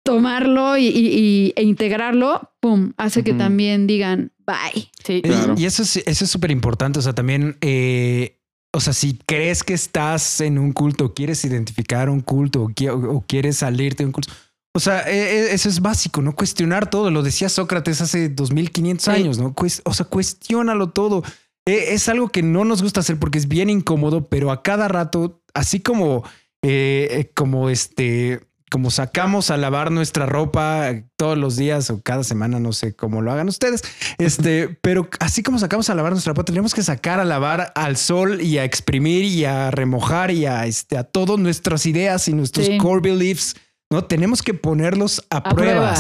tomarlo 0.06 0.78
y, 0.78 1.52
e 1.54 1.62
integrarlo, 1.62 2.52
pum, 2.60 2.92
hace 2.96 3.22
que 3.22 3.34
también 3.34 3.86
digan 3.86 4.32
bye. 4.46 4.90
Sí, 5.04 5.20
claro. 5.20 5.54
Y 5.58 5.66
eso 5.66 5.82
es 5.82 5.96
eso 5.96 6.24
es 6.24 6.30
súper 6.30 6.50
importante. 6.50 6.98
O 6.98 7.02
sea, 7.02 7.14
también, 7.14 7.58
eh, 7.60 8.38
o 8.72 8.80
sea, 8.80 8.94
si 8.94 9.18
crees 9.26 9.62
que 9.62 9.74
estás 9.74 10.40
en 10.40 10.58
un 10.58 10.72
culto, 10.72 11.12
quieres 11.12 11.44
identificar 11.44 12.08
un 12.08 12.20
culto 12.20 12.68
o 12.88 13.24
quieres 13.26 13.58
salirte 13.58 14.02
de 14.02 14.06
un 14.06 14.12
culto 14.12 14.32
o 14.76 14.78
sea, 14.78 15.08
e, 15.10 15.16
e, 15.16 15.54
eso 15.54 15.70
es 15.70 15.80
básico, 15.80 16.20
¿no? 16.20 16.36
Cuestionar 16.36 16.90
todo. 16.90 17.10
Lo 17.10 17.22
decía 17.22 17.48
Sócrates 17.48 18.02
hace 18.02 18.28
2500 18.28 19.08
años, 19.08 19.38
¿no? 19.38 19.54
O 19.84 19.94
sea, 19.94 20.04
cuestiónalo 20.04 20.90
todo. 20.90 21.22
E, 21.64 21.94
es 21.94 22.10
algo 22.10 22.28
que 22.28 22.42
no 22.42 22.66
nos 22.66 22.82
gusta 22.82 23.00
hacer 23.00 23.18
porque 23.18 23.38
es 23.38 23.48
bien 23.48 23.70
incómodo, 23.70 24.28
pero 24.28 24.52
a 24.52 24.62
cada 24.62 24.86
rato, 24.86 25.42
así 25.54 25.80
como, 25.80 26.24
eh, 26.60 27.08
eh, 27.10 27.30
como 27.34 27.70
este, 27.70 28.42
como 28.76 28.90
sacamos 28.90 29.50
a 29.50 29.56
lavar 29.56 29.90
nuestra 29.90 30.26
ropa 30.26 30.92
todos 31.16 31.38
los 31.38 31.56
días 31.56 31.88
o 31.88 32.02
cada 32.02 32.22
semana, 32.24 32.60
no 32.60 32.74
sé 32.74 32.94
cómo 32.94 33.22
lo 33.22 33.32
hagan 33.32 33.48
ustedes, 33.48 33.80
este, 34.18 34.68
pero 34.82 35.08
así 35.18 35.42
como 35.42 35.58
sacamos 35.58 35.88
a 35.88 35.94
lavar 35.94 36.12
nuestra 36.12 36.34
ropa, 36.34 36.44
tendríamos 36.44 36.74
que 36.74 36.82
sacar 36.82 37.18
a 37.18 37.24
lavar 37.24 37.72
al 37.74 37.96
sol 37.96 38.42
y 38.42 38.58
a 38.58 38.64
exprimir 38.64 39.24
y 39.24 39.46
a 39.46 39.70
remojar 39.70 40.30
y 40.30 40.44
a, 40.44 40.66
este, 40.66 40.98
a 40.98 41.04
todas 41.04 41.38
nuestras 41.38 41.86
ideas 41.86 42.28
y 42.28 42.34
nuestros 42.34 42.68
core 42.78 43.00
beliefs 43.00 43.56
no, 43.90 44.04
tenemos 44.04 44.42
que 44.42 44.52
ponerlos 44.52 45.24
a, 45.30 45.42
prueba. 45.42 45.94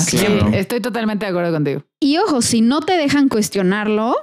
estoy 0.52 0.80
totalmente 0.82 1.24
de 1.24 1.30
acuerdo 1.30 1.52
contigo. 1.52 1.82
Y 1.98 2.18
ojo, 2.18 2.42
si 2.42 2.60
no 2.60 2.82
te 2.82 2.98
dejan 2.98 3.30
cuestionarlo, 3.30 4.16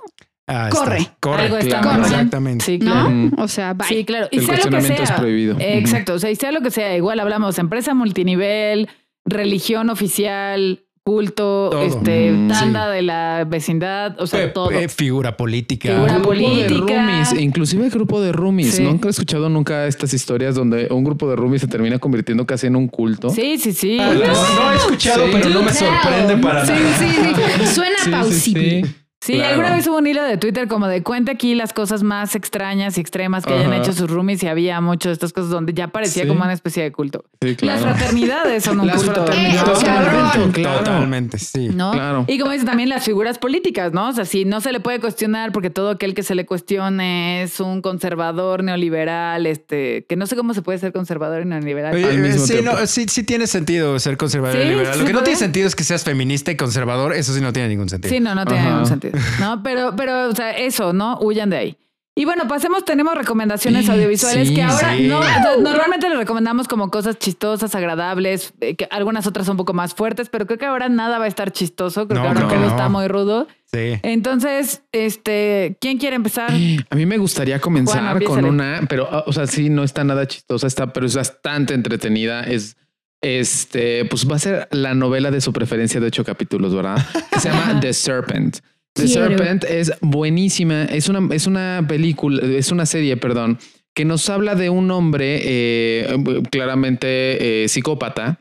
ah, 0.47 0.69
corre. 0.71 1.09
Corre, 1.19 1.45
exactamente. 1.59 2.65
Sí, 2.65 2.79
claro. 2.79 3.31
O 3.37 3.47
sea, 3.47 3.73
bye. 3.73 3.87
Sí, 3.87 4.05
claro. 4.05 4.27
Y 4.31 4.39
sea 4.39 4.57
lo 4.57 4.69
que 4.69 4.81
sea. 4.81 5.03
Es 5.03 5.11
prohibido. 5.11 5.57
exacto. 5.59 6.13
O 6.13 6.19
sea, 6.19 6.31
y 6.31 6.35
sea 6.35 6.51
lo 6.51 6.61
que 6.61 6.71
sea, 6.71 6.95
igual 6.95 7.19
hablamos 7.19 7.59
empresa 7.59 7.93
multinivel, 7.93 8.89
religión 9.25 9.89
oficial, 9.89 10.83
culto, 11.03 11.81
este, 11.81 12.31
mm, 12.31 12.47
tanda 12.47 12.89
de 12.89 13.01
la 13.01 13.45
vecindad, 13.45 14.15
o 14.21 14.27
sea, 14.27 14.53
todo. 14.53 14.69
figura 14.87 15.35
política. 15.35 15.89
Figura 15.89 16.21
política. 16.21 16.85
De 16.85 16.95
roomies, 16.95 17.33
inclusive 17.33 17.89
grupo 17.89 18.21
de 18.21 18.31
roomies. 18.31 18.79
Nunca 18.79 19.09
he 19.09 19.11
escuchado 19.11 19.49
nunca 19.49 19.85
estas 19.85 20.13
historias 20.13 20.55
donde 20.55 20.87
un 20.91 21.03
grupo 21.03 21.29
de 21.29 21.35
roomies 21.35 21.61
se 21.61 21.67
termina 21.67 21.99
convirtiendo 21.99 22.45
casi 22.45 22.67
en 22.67 22.77
un 22.77 22.87
culto. 22.87 23.29
Sí, 23.29 23.57
sí, 23.57 23.73
sí. 23.73 23.97
Ah, 23.99 24.13
no, 24.13 24.71
he 24.71 24.75
escuchado, 24.77 25.25
pero 25.31 25.49
no 25.49 25.63
me 25.63 25.73
sorprende 25.73 26.37
para 26.37 26.63
nada. 26.63 26.97
Sí, 26.97 27.05
sí, 27.05 27.65
Suena 27.73 27.97
pausible. 28.09 28.85
Sí, 29.23 29.39
alguna 29.39 29.73
vez 29.73 29.87
hubo 29.87 29.99
un 29.99 30.07
hilo 30.07 30.21
de 30.21 30.35
Twitter 30.37 30.67
como 30.67 30.85
de 30.87 31.01
cuenta 31.01 31.31
aquí 31.31 31.55
las 31.55 31.71
cosas 31.71 32.03
más 32.03 32.35
extrañas 32.35 32.97
y 32.97 33.01
extremas 33.01 33.45
que 33.45 33.53
hayan 33.53 33.73
hecho 33.73 33.93
sus 33.93 34.09
roomies 34.09 34.43
y 34.43 34.47
había 34.47 34.81
muchas 34.81 35.11
de 35.11 35.13
estas 35.13 35.31
cosas 35.31 35.49
donde 35.49 35.73
ya 35.73 35.87
parecía 35.87 36.27
como 36.27 36.43
una 36.43 36.51
especie 36.51 36.83
de 36.83 36.91
culto. 36.91 37.23
Las 37.61 37.81
fraternidades 37.81 38.65
son 38.65 38.81
un 38.81 38.87
las 38.87 38.97
culto. 38.97 39.25
Fraternidades, 39.25 40.63
Totalmente, 40.63 41.37
sí. 41.37 41.69
Claro. 41.73 42.25
Y 42.27 42.37
como 42.37 42.51
dice 42.51 42.65
también 42.65 42.89
las 42.89 43.05
figuras 43.05 43.39
políticas, 43.39 43.93
¿no? 43.93 44.09
O 44.09 44.11
sea, 44.11 44.25
si 44.25 44.43
no 44.43 44.59
se 44.59 44.73
le 44.73 44.81
puede 44.81 44.99
cuestionar 44.99 45.53
porque 45.53 45.69
todo 45.69 45.91
aquel 45.91 46.15
que 46.15 46.23
se 46.23 46.35
le 46.35 46.45
cuestione 46.45 47.43
es 47.43 47.61
un 47.61 47.81
conservador 47.81 48.61
neoliberal, 48.61 49.45
este, 49.45 50.05
que 50.09 50.17
no 50.17 50.25
sé 50.27 50.35
cómo 50.35 50.53
se 50.53 50.61
puede 50.61 50.79
ser 50.79 50.91
conservador 50.91 51.43
y 51.43 51.45
neoliberal. 51.45 51.95
sí, 52.39 52.55
no, 52.61 52.85
sí, 52.87 53.05
sí 53.07 53.23
tiene 53.23 53.47
sentido 53.47 53.97
ser 53.99 54.17
conservador 54.17 54.57
y 54.57 54.65
neoliberal. 54.65 54.99
Lo 54.99 55.05
que 55.05 55.13
no 55.13 55.23
tiene 55.23 55.39
sentido 55.39 55.67
es 55.67 55.75
que 55.77 55.85
seas 55.85 56.03
feminista 56.03 56.51
y 56.51 56.57
conservador, 56.57 57.13
eso 57.13 57.33
sí 57.33 57.39
no 57.39 57.53
tiene 57.53 57.69
ningún 57.69 57.87
sentido. 57.87 58.13
Sí, 58.13 58.19
no, 58.19 58.35
no 58.35 58.43
tiene 58.43 58.63
ningún 58.65 58.85
sentido. 58.85 59.12
¿no? 59.39 59.63
Pero, 59.63 59.95
pero, 59.95 60.29
o 60.29 60.35
sea, 60.35 60.51
eso, 60.51 60.93
¿no? 60.93 61.17
Huyan 61.19 61.49
de 61.49 61.57
ahí. 61.57 61.77
Y 62.15 62.25
bueno, 62.25 62.47
pasemos, 62.47 62.85
tenemos 62.85 63.15
recomendaciones 63.15 63.89
audiovisuales 63.89 64.51
que 64.51 64.61
ahora 64.61 64.95
no, 64.99 65.19
normalmente 65.57 66.07
les 66.09 66.19
recomendamos 66.19 66.67
como 66.67 66.91
cosas 66.91 67.17
chistosas, 67.17 67.73
agradables, 67.73 68.53
eh, 68.61 68.75
que 68.75 68.87
algunas 68.91 69.25
otras 69.25 69.47
son 69.47 69.53
un 69.53 69.57
poco 69.57 69.73
más 69.73 69.95
fuertes, 69.95 70.29
pero 70.29 70.45
creo 70.45 70.59
que 70.59 70.65
ahora 70.67 70.89
nada 70.89 71.17
va 71.17 71.25
a 71.25 71.27
estar 71.27 71.51
chistoso, 71.51 72.07
creo 72.07 72.21
que 72.21 72.27
ahora 72.27 72.47
todo 72.47 72.67
está 72.67 72.87
muy 72.87 73.07
rudo. 73.07 73.47
Sí. 73.65 73.99
Entonces, 74.03 74.83
este, 74.91 75.75
¿quién 75.81 75.97
quiere 75.97 76.15
empezar? 76.15 76.51
A 76.51 76.95
mí 76.95 77.07
me 77.07 77.17
gustaría 77.17 77.59
comenzar 77.59 78.23
con 78.23 78.45
una, 78.45 78.81
pero, 78.87 79.09
o 79.25 79.33
sea, 79.33 79.47
sí, 79.47 79.71
no 79.71 79.83
está 79.83 80.03
nada 80.03 80.27
chistosa, 80.27 80.67
está, 80.67 80.93
pero 80.93 81.07
es 81.07 81.15
bastante 81.15 81.73
entretenida, 81.73 82.43
es 82.43 82.77
este, 83.23 84.05
pues 84.05 84.29
va 84.29 84.35
a 84.35 84.39
ser 84.39 84.67
la 84.71 84.93
novela 84.93 85.31
de 85.31 85.41
su 85.41 85.53
preferencia 85.53 85.99
de 85.99 86.07
ocho 86.07 86.25
capítulos, 86.25 86.75
¿verdad? 86.75 87.03
Que 87.31 87.39
se 87.39 87.49
llama 87.49 87.79
The 87.81 87.93
Serpent. 87.93 88.59
The 88.93 89.07
Serpent 89.07 89.63
es 89.63 89.91
buenísima. 90.01 90.83
Es 90.85 91.09
una, 91.09 91.33
es 91.33 91.47
una 91.47 91.85
película, 91.87 92.41
es 92.43 92.71
una 92.71 92.85
serie, 92.85 93.17
perdón, 93.17 93.59
que 93.95 94.05
nos 94.05 94.29
habla 94.29 94.55
de 94.55 94.69
un 94.69 94.89
hombre 94.91 95.41
eh, 95.43 96.17
claramente 96.51 97.63
eh, 97.63 97.67
psicópata 97.67 98.39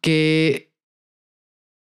que 0.00 0.70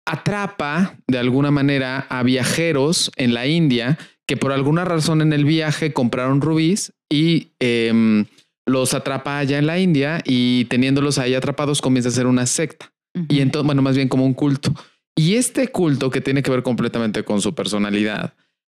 atrapa 0.06 0.96
de 1.06 1.18
alguna 1.18 1.50
manera 1.50 2.06
a 2.08 2.22
viajeros 2.22 3.10
en 3.16 3.34
la 3.34 3.46
India 3.46 3.98
que 4.26 4.36
por 4.36 4.52
alguna 4.52 4.84
razón 4.84 5.22
en 5.22 5.32
el 5.32 5.44
viaje 5.44 5.92
compraron 5.92 6.40
rubíes 6.40 6.92
y 7.10 7.48
em, 7.58 8.26
los 8.66 8.92
atrapa 8.92 9.38
allá 9.38 9.58
en 9.58 9.66
la 9.66 9.78
India 9.78 10.20
y 10.24 10.66
teniéndolos 10.66 11.18
ahí 11.18 11.34
atrapados 11.34 11.80
comienza 11.80 12.10
a 12.10 12.12
ser 12.12 12.26
una 12.26 12.46
secta. 12.46 12.92
Y 13.28 13.40
entonces, 13.40 13.66
bueno, 13.66 13.82
más 13.82 13.96
bien 13.96 14.08
como 14.08 14.24
un 14.24 14.34
culto. 14.34 14.72
Y 15.18 15.34
este 15.34 15.66
culto 15.66 16.10
que 16.10 16.20
tiene 16.20 16.44
que 16.44 16.50
ver 16.52 16.62
completamente 16.62 17.24
con 17.24 17.42
su 17.42 17.52
personalidad 17.52 18.34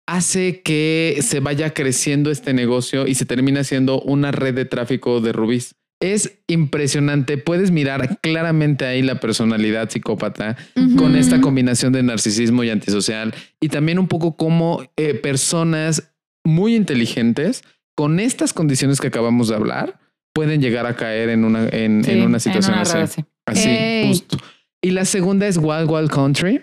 hace 0.07 0.63
que 0.63 1.19
se 1.21 1.41
vaya 1.41 1.75
creciendo 1.75 2.31
este 2.31 2.55
negocio 2.55 3.09
y 3.09 3.17
se 3.17 3.27
termina 3.27 3.65
siendo 3.65 4.01
una 4.03 4.31
red 4.31 4.55
de 4.55 4.65
tráfico 4.65 5.21
de 5.21 5.33
rubíes. 5.33 5.75
Es 6.01 6.39
impresionante. 6.47 7.39
Puedes 7.39 7.73
mirar 7.73 8.21
claramente 8.21 8.87
ahí 8.87 9.03
la 9.03 9.19
personalidad 9.19 9.91
psicópata 9.91 10.57
con 10.97 11.17
esta 11.17 11.41
combinación 11.41 11.93
de 11.93 12.05
narcisismo 12.05 12.63
y 12.63 12.71
antisocial 12.71 13.35
y 13.61 13.69
también 13.69 13.99
un 13.99 14.07
poco 14.07 14.37
como 14.37 14.89
eh, 14.97 15.15
personas 15.15 16.15
muy 16.45 16.77
inteligentes 16.77 17.65
con 17.97 18.21
estas 18.21 18.53
condiciones 18.53 19.01
que 19.01 19.09
acabamos 19.09 19.49
de 19.49 19.57
hablar 19.57 19.99
pueden 20.33 20.63
llegar 20.63 20.87
a 20.87 20.95
caer 20.95 21.31
en 21.31 21.45
una, 21.45 21.67
en, 21.69 22.23
una 22.23 22.39
situación 22.39 22.79
así. 22.79 23.25
Así, 23.45 24.05
justo. 24.07 24.39
Y 24.81 24.91
la 24.91 25.05
segunda 25.05 25.47
es 25.47 25.57
Wild 25.57 25.91
Wild 25.91 26.11
Country, 26.11 26.61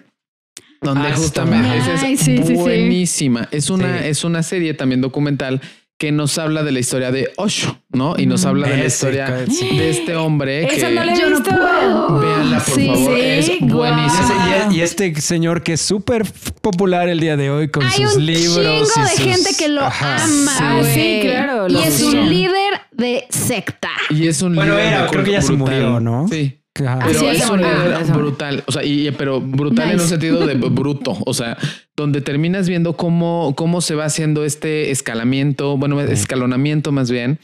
donde 0.81 1.09
ah, 1.09 1.15
justamente 1.15 1.77
es, 1.77 2.53
buenísima. 2.53 3.47
Es 3.51 3.69
una, 3.69 4.05
es 4.05 4.23
una 4.23 4.41
serie 4.41 4.73
también 4.73 5.01
documental 5.01 5.61
que 5.97 6.11
nos 6.11 6.37
habla 6.37 6.63
de 6.63 6.71
la 6.71 6.79
historia 6.79 7.11
de 7.11 7.31
Osho, 7.37 7.79
¿no? 7.89 8.15
Y 8.17 8.25
nos 8.25 8.43
mm, 8.43 8.47
habla 8.47 8.67
de 8.67 8.77
la 8.77 8.85
historia 8.85 9.29
de 9.31 9.89
este 9.89 10.15
hombre 10.15 10.65
Eso 10.65 10.87
que... 10.87 10.93
no 10.93 11.05
lo 11.05 11.11
he 11.11 11.29
visto. 11.29 11.49
Véanla, 12.19 12.59
por 12.59 12.81
favor. 12.81 13.17
es 13.17 13.59
buenísimo. 13.61 14.71
Y, 14.71 14.81
este 14.81 15.21
señor 15.21 15.63
que 15.63 15.73
es 15.73 15.81
súper 15.81 16.23
popular 16.61 17.07
el 17.07 17.19
día 17.19 17.37
de 17.37 17.49
hoy 17.49 17.69
con 17.69 17.83
Hay 17.83 18.03
sus 18.03 18.17
un 18.17 18.25
libros. 18.25 18.93
Chingo 18.93 19.07
de 19.07 19.17
gente 19.17 19.49
que 19.57 19.69
lo 19.69 19.83
ama. 19.83 20.83
Sí, 20.83 21.19
claro. 21.21 21.67
Y 21.69 21.77
es 21.77 22.01
un 22.01 22.29
líder 22.29 22.81
de 22.91 23.25
secta. 23.29 23.89
Y 24.09 24.27
es 24.27 24.41
un 24.41 24.55
bueno, 24.55 24.75
líder. 24.75 24.87
Era, 24.87 25.07
creo 25.07 25.23
que 25.23 25.31
ya 25.31 25.41
se 25.41 25.53
murió, 25.53 25.99
¿no? 26.01 26.27
Sí. 26.27 26.59
Pero 26.77 27.31
es, 27.31 27.49
un 27.49 27.61
líder 27.61 28.03
brutal, 28.13 28.63
o 28.67 28.71
sea, 28.71 28.83
y, 28.83 29.09
pero 29.11 29.39
brutal 29.39 29.91
en 29.91 29.99
un 30.01 30.07
sentido 30.07 30.45
de 30.45 30.55
bruto, 30.69 31.17
o 31.25 31.33
sea, 31.33 31.57
donde 31.95 32.19
terminas 32.19 32.67
viendo 32.67 32.97
cómo, 32.97 33.53
cómo 33.55 33.79
se 33.79 33.95
va 33.95 34.03
haciendo 34.03 34.43
este 34.43 34.91
escalamiento, 34.91 35.77
bueno, 35.77 36.01
escalonamiento 36.01 36.91
más 36.91 37.09
bien, 37.09 37.39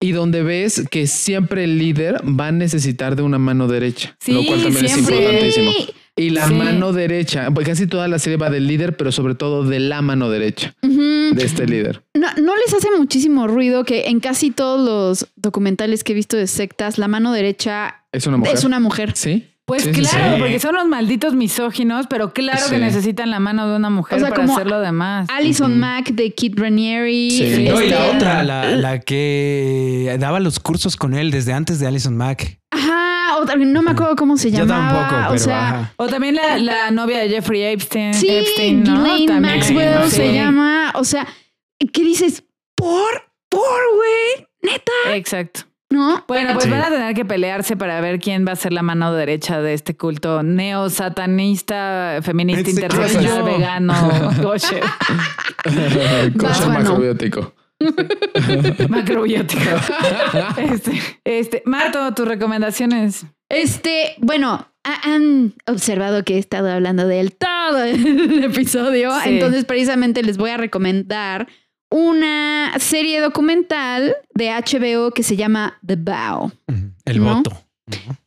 y 0.00 0.12
donde 0.12 0.42
ves 0.42 0.84
que 0.90 1.06
siempre 1.06 1.64
el 1.64 1.78
líder 1.78 2.16
va 2.28 2.48
a 2.48 2.52
necesitar 2.52 3.16
de 3.16 3.22
una 3.22 3.38
mano 3.38 3.68
derecha, 3.68 4.18
lo 4.26 4.44
cual 4.44 4.62
también 4.62 4.84
es 4.84 4.98
importantísimo. 4.98 5.72
Y 6.16 6.30
la 6.30 6.46
mano 6.46 6.92
derecha, 6.92 7.50
porque 7.50 7.70
casi 7.70 7.88
toda 7.88 8.06
la 8.06 8.20
serie 8.20 8.36
va 8.36 8.48
del 8.48 8.68
líder, 8.68 8.96
pero 8.96 9.10
sobre 9.10 9.34
todo 9.34 9.64
de 9.64 9.80
la 9.80 10.00
mano 10.00 10.30
derecha 10.30 10.74
de 10.82 11.44
este 11.44 11.66
líder. 11.66 12.04
No, 12.14 12.28
no 12.40 12.54
les 12.56 12.72
hace 12.72 12.88
muchísimo 12.96 13.48
ruido 13.48 13.84
que 13.84 14.04
en 14.06 14.20
casi 14.20 14.52
todos 14.52 14.80
los 14.80 15.28
documentales 15.34 16.04
que 16.04 16.12
he 16.12 16.14
visto 16.14 16.36
de 16.36 16.46
sectas, 16.46 16.98
la 16.98 17.08
mano 17.08 17.32
derecha 17.32 18.04
es 18.12 18.26
una 18.28 18.36
mujer. 18.36 18.54
Es 18.54 18.64
una 18.64 18.78
mujer. 18.78 19.12
Sí. 19.16 19.48
Pues 19.66 19.88
claro, 19.88 20.36
porque 20.38 20.60
son 20.60 20.74
los 20.74 20.86
malditos 20.86 21.34
misóginos, 21.34 22.06
pero 22.06 22.34
claro 22.34 22.68
que 22.68 22.78
necesitan 22.78 23.30
la 23.30 23.40
mano 23.40 23.66
de 23.66 23.76
una 23.76 23.88
mujer 23.88 24.20
para 24.20 24.44
hacer 24.44 24.66
lo 24.66 24.78
demás. 24.80 25.26
Alison 25.30 25.78
Mack 25.78 26.10
de 26.10 26.34
Kid 26.34 26.52
Ranieri. 26.58 27.28
y 27.28 27.68
la 27.68 27.80
este, 27.80 27.96
otra, 27.96 28.44
la, 28.44 29.00
que 29.00 30.14
daba 30.20 30.38
los 30.40 30.60
cursos 30.60 30.96
con 30.96 31.14
él 31.14 31.30
desde 31.30 31.54
antes 31.54 31.78
de 31.78 31.86
Alison 31.86 32.14
Mack. 32.14 32.58
Ajá, 32.70 33.03
no 33.44 33.82
me 33.82 33.90
acuerdo 33.90 34.16
cómo 34.16 34.36
se 34.36 34.50
llamaba. 34.50 34.64
Yo 34.64 34.98
tampoco, 34.98 35.22
pero 35.22 35.34
o, 35.34 35.38
sea, 35.38 35.92
o 35.96 36.06
también 36.06 36.36
la, 36.36 36.90
novia 36.90 37.18
de 37.18 37.28
Jeffrey 37.28 37.62
Epstein. 37.62 38.14
Sí, 38.14 38.28
Epstein, 38.28 38.84
¿no? 38.84 39.40
Maxwell 39.40 40.10
se 40.10 40.32
llama. 40.32 40.92
O 40.94 41.04
sea, 41.04 41.26
¿qué 41.78 42.02
dices? 42.02 42.44
¿Por? 42.74 43.30
¿Por, 43.48 43.80
güey? 43.96 44.48
¿Neta? 44.62 44.92
Exacto. 45.14 45.60
¿No? 45.90 46.24
Bueno, 46.26 46.54
pues 46.54 46.68
van 46.68 46.80
a 46.80 46.88
tener 46.88 47.14
que 47.14 47.24
pelearse 47.24 47.76
para 47.76 48.00
ver 48.00 48.18
quién 48.18 48.44
va 48.46 48.52
a 48.52 48.56
ser 48.56 48.72
la 48.72 48.82
mano 48.82 49.12
derecha 49.12 49.60
de 49.60 49.74
este 49.74 49.96
culto 49.96 50.42
neo-satanista, 50.42 52.18
feminista, 52.22 52.68
internacional, 52.68 53.44
vegano, 53.44 53.94
kosher. 54.42 54.82
kosher 56.36 56.68
macrobiótico. 56.68 57.54
macrobiótico. 58.88 59.62
este, 60.56 61.00
este, 61.24 61.62
Marto, 61.66 62.12
tus 62.14 62.26
recomendaciones. 62.26 63.26
Este, 63.48 64.14
bueno, 64.18 64.68
han 64.82 65.54
observado 65.66 66.24
que 66.24 66.36
he 66.36 66.38
estado 66.38 66.70
hablando 66.70 67.06
de 67.06 67.20
él 67.20 67.34
todo 67.34 67.82
el 67.82 68.44
episodio, 68.44 69.12
entonces 69.24 69.64
precisamente 69.64 70.22
les 70.22 70.36
voy 70.36 70.50
a 70.50 70.56
recomendar 70.56 71.48
una 71.90 72.74
serie 72.78 73.20
documental 73.20 74.16
de 74.34 74.50
HBO 74.50 75.12
que 75.12 75.22
se 75.22 75.36
llama 75.36 75.78
The 75.86 75.96
Bow. 75.96 76.52
El 77.04 77.20
voto. 77.20 77.52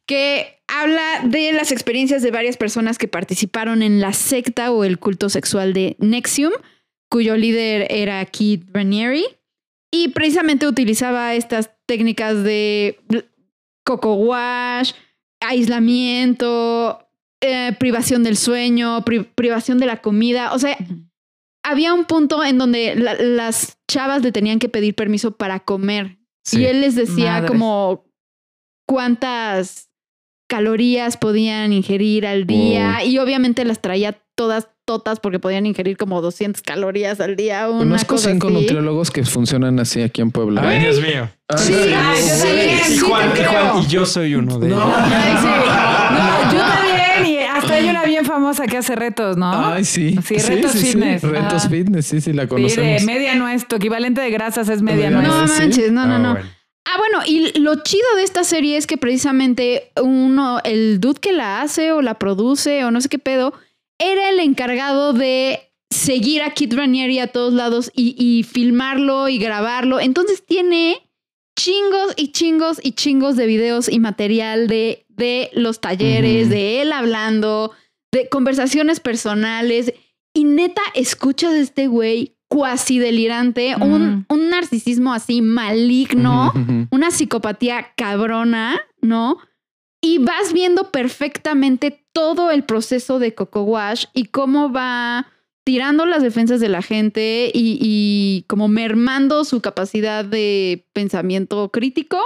Que 0.06 0.62
habla 0.68 1.22
de 1.26 1.52
las 1.52 1.72
experiencias 1.72 2.22
de 2.22 2.32
varias 2.32 2.56
personas 2.56 2.98
que 2.98 3.08
participaron 3.08 3.82
en 3.82 4.00
la 4.00 4.14
secta 4.14 4.72
o 4.72 4.84
el 4.84 5.00
culto 5.00 5.30
sexual 5.30 5.74
de 5.74 5.98
Nexium, 6.00 6.54
cuyo 7.10 7.36
líder 7.36 7.88
era 7.90 8.26
Keith 8.26 8.64
Ranieri. 8.72 9.26
Y 9.92 10.10
precisamente 10.10 10.68
utilizaba 10.68 11.34
estas 11.36 11.72
técnicas 11.86 12.44
de 12.44 13.00
coco 13.84 14.14
wash, 14.16 14.94
aislamiento, 15.48 17.08
eh, 17.42 17.76
privación 17.80 18.24
del 18.24 18.38
sueño, 18.38 19.04
privación 19.36 19.78
de 19.80 19.86
la 19.86 20.02
comida. 20.02 20.54
O 20.54 20.60
sea, 20.60 20.78
había 21.64 21.94
un 21.94 22.06
punto 22.06 22.44
en 22.44 22.58
donde 22.58 22.96
las 22.96 23.78
chavas 23.88 24.22
le 24.24 24.32
tenían 24.32 24.60
que 24.60 24.70
pedir 24.70 24.96
permiso 24.96 25.38
para 25.38 25.60
comer. 25.60 26.18
Y 26.52 26.64
él 26.64 26.82
les 26.82 26.96
decía 26.96 27.46
como 27.46 28.06
cuántas 28.88 29.90
calorías 30.48 31.18
podían 31.18 31.74
ingerir 31.74 32.26
al 32.26 32.48
día. 32.48 33.04
Y 33.04 33.18
obviamente 33.18 33.66
las 33.66 33.82
traía 33.82 34.22
todas 34.38 34.70
totas 34.86 35.20
porque 35.20 35.40
podían 35.40 35.66
ingerir 35.66 35.98
como 35.98 36.22
200 36.22 36.62
calorías 36.62 37.20
al 37.20 37.36
día. 37.36 37.68
Una 37.70 37.98
Conozco 38.06 38.40
con 38.40 38.54
nutriólogos 38.54 39.12
que 39.12 39.26
funcionan 39.26 39.80
así 39.80 40.02
aquí 40.02 40.22
en 40.22 40.32
Puebla. 40.32 40.62
Ay, 40.64 40.80
Dios 40.80 41.02
mío. 41.02 41.30
Sí, 41.58 41.74
y 42.94 42.98
Juan, 43.00 43.32
y 43.82 43.88
yo 43.88 44.06
soy 44.06 44.36
uno 44.36 44.60
de 44.60 44.68
ellos. 44.68 44.80
No, 46.08 46.54
yo 46.54 46.60
también. 46.60 47.26
Y 47.26 47.40
hasta 47.40 47.74
hay 47.74 47.90
una 47.90 48.06
bien 48.06 48.24
famosa 48.24 48.66
que 48.68 48.78
hace 48.78 48.96
retos, 48.96 49.36
¿no? 49.36 49.74
Ay, 49.74 49.84
sí. 49.84 50.18
Sí, 50.24 50.38
retos 50.38 50.72
fitness. 50.72 51.22
Retos 51.24 51.68
fitness, 51.68 52.06
sí, 52.06 52.22
sí, 52.22 52.32
la 52.32 52.48
conocemos. 52.48 53.02
Sí, 53.02 53.06
de 53.06 53.12
media 53.12 53.36
nuez. 53.36 53.68
Tu 53.68 53.76
equivalente 53.76 54.22
de 54.22 54.30
grasas 54.30 54.70
es 54.70 54.82
media 54.82 55.10
nuez. 55.10 55.28
No 55.28 55.48
manches, 55.48 55.92
no, 55.92 56.06
no, 56.06 56.16
ah, 56.16 56.20
no. 56.20 56.38
Ah, 56.86 56.98
bueno, 56.98 57.20
y 57.26 57.60
lo 57.60 57.84
chido 57.84 58.06
de 58.16 58.24
esta 58.24 58.46
serie 58.46 58.78
es 58.78 58.88
que 58.88 58.96
precisamente 58.96 59.92
uno, 60.02 60.60
el 60.64 61.02
dude 61.02 61.20
que 61.20 61.34
la 61.34 61.62
hace 61.62 61.92
o 61.92 62.02
la 62.02 62.14
produce 62.14 62.86
o 62.86 62.92
no 62.92 63.02
sé 63.02 63.10
qué 63.10 63.20
pedo, 63.20 63.54
era 64.00 64.30
el 64.30 64.40
encargado 64.40 65.14
de 65.14 65.72
seguir 65.90 66.42
a 66.42 66.52
Kid 66.52 66.74
Ranieri 66.74 67.20
a 67.20 67.28
todos 67.28 67.54
lados 67.54 67.92
y, 67.96 68.44
filmarlo 68.44 69.30
y 69.30 69.38
grabarlo. 69.38 70.00
Entonces 70.00 70.46
tiene 70.46 70.98
chingos 71.58 72.14
y 72.16 72.32
chingos 72.32 72.80
y 72.84 72.92
chingos 72.92 73.36
de 73.36 73.48
videos 73.48 73.90
y 73.90 74.00
material 74.00 74.68
de, 74.68 75.06
de 75.10 75.50
los 75.54 75.82
talleres, 75.82 76.50
de 76.50 76.82
él 76.82 76.92
hablando, 76.92 77.72
de 78.12 78.30
conversaciones 78.30 79.00
personales. 79.00 79.94
Y 80.34 80.44
neta, 80.44 80.82
escucha 80.94 81.52
de 81.52 81.62
este 81.62 81.88
güey 81.88 82.38
cuasi 82.48 83.00
delirante, 83.00 83.76
un, 83.76 84.26
un, 84.30 84.50
narcisismo 84.50 85.14
así 85.14 85.42
maligno, 85.42 86.54
una 86.92 87.12
psicopatía 87.12 87.94
cabrona, 87.98 88.80
¿no? 89.02 89.38
Y 90.02 90.20
vas 90.20 90.54
viendo 90.54 90.92
perfectamente 90.92 92.06
todo 92.14 92.52
el 92.52 92.64
proceso 92.64 93.20
de 93.20 93.34
Coco 93.34 93.64
Wash 93.64 94.06
y 94.14 94.26
cómo 94.26 94.72
va 94.72 95.28
tirando 95.68 96.06
las 96.06 96.24
defensas 96.24 96.62
de 96.62 96.70
la 96.70 96.82
gente 96.82 97.52
y, 97.54 98.46
como 98.48 98.70
mermando 98.70 99.44
su 99.44 99.60
capacidad 99.60 100.24
de 100.24 100.88
pensamiento 100.94 101.70
crítico 101.72 102.20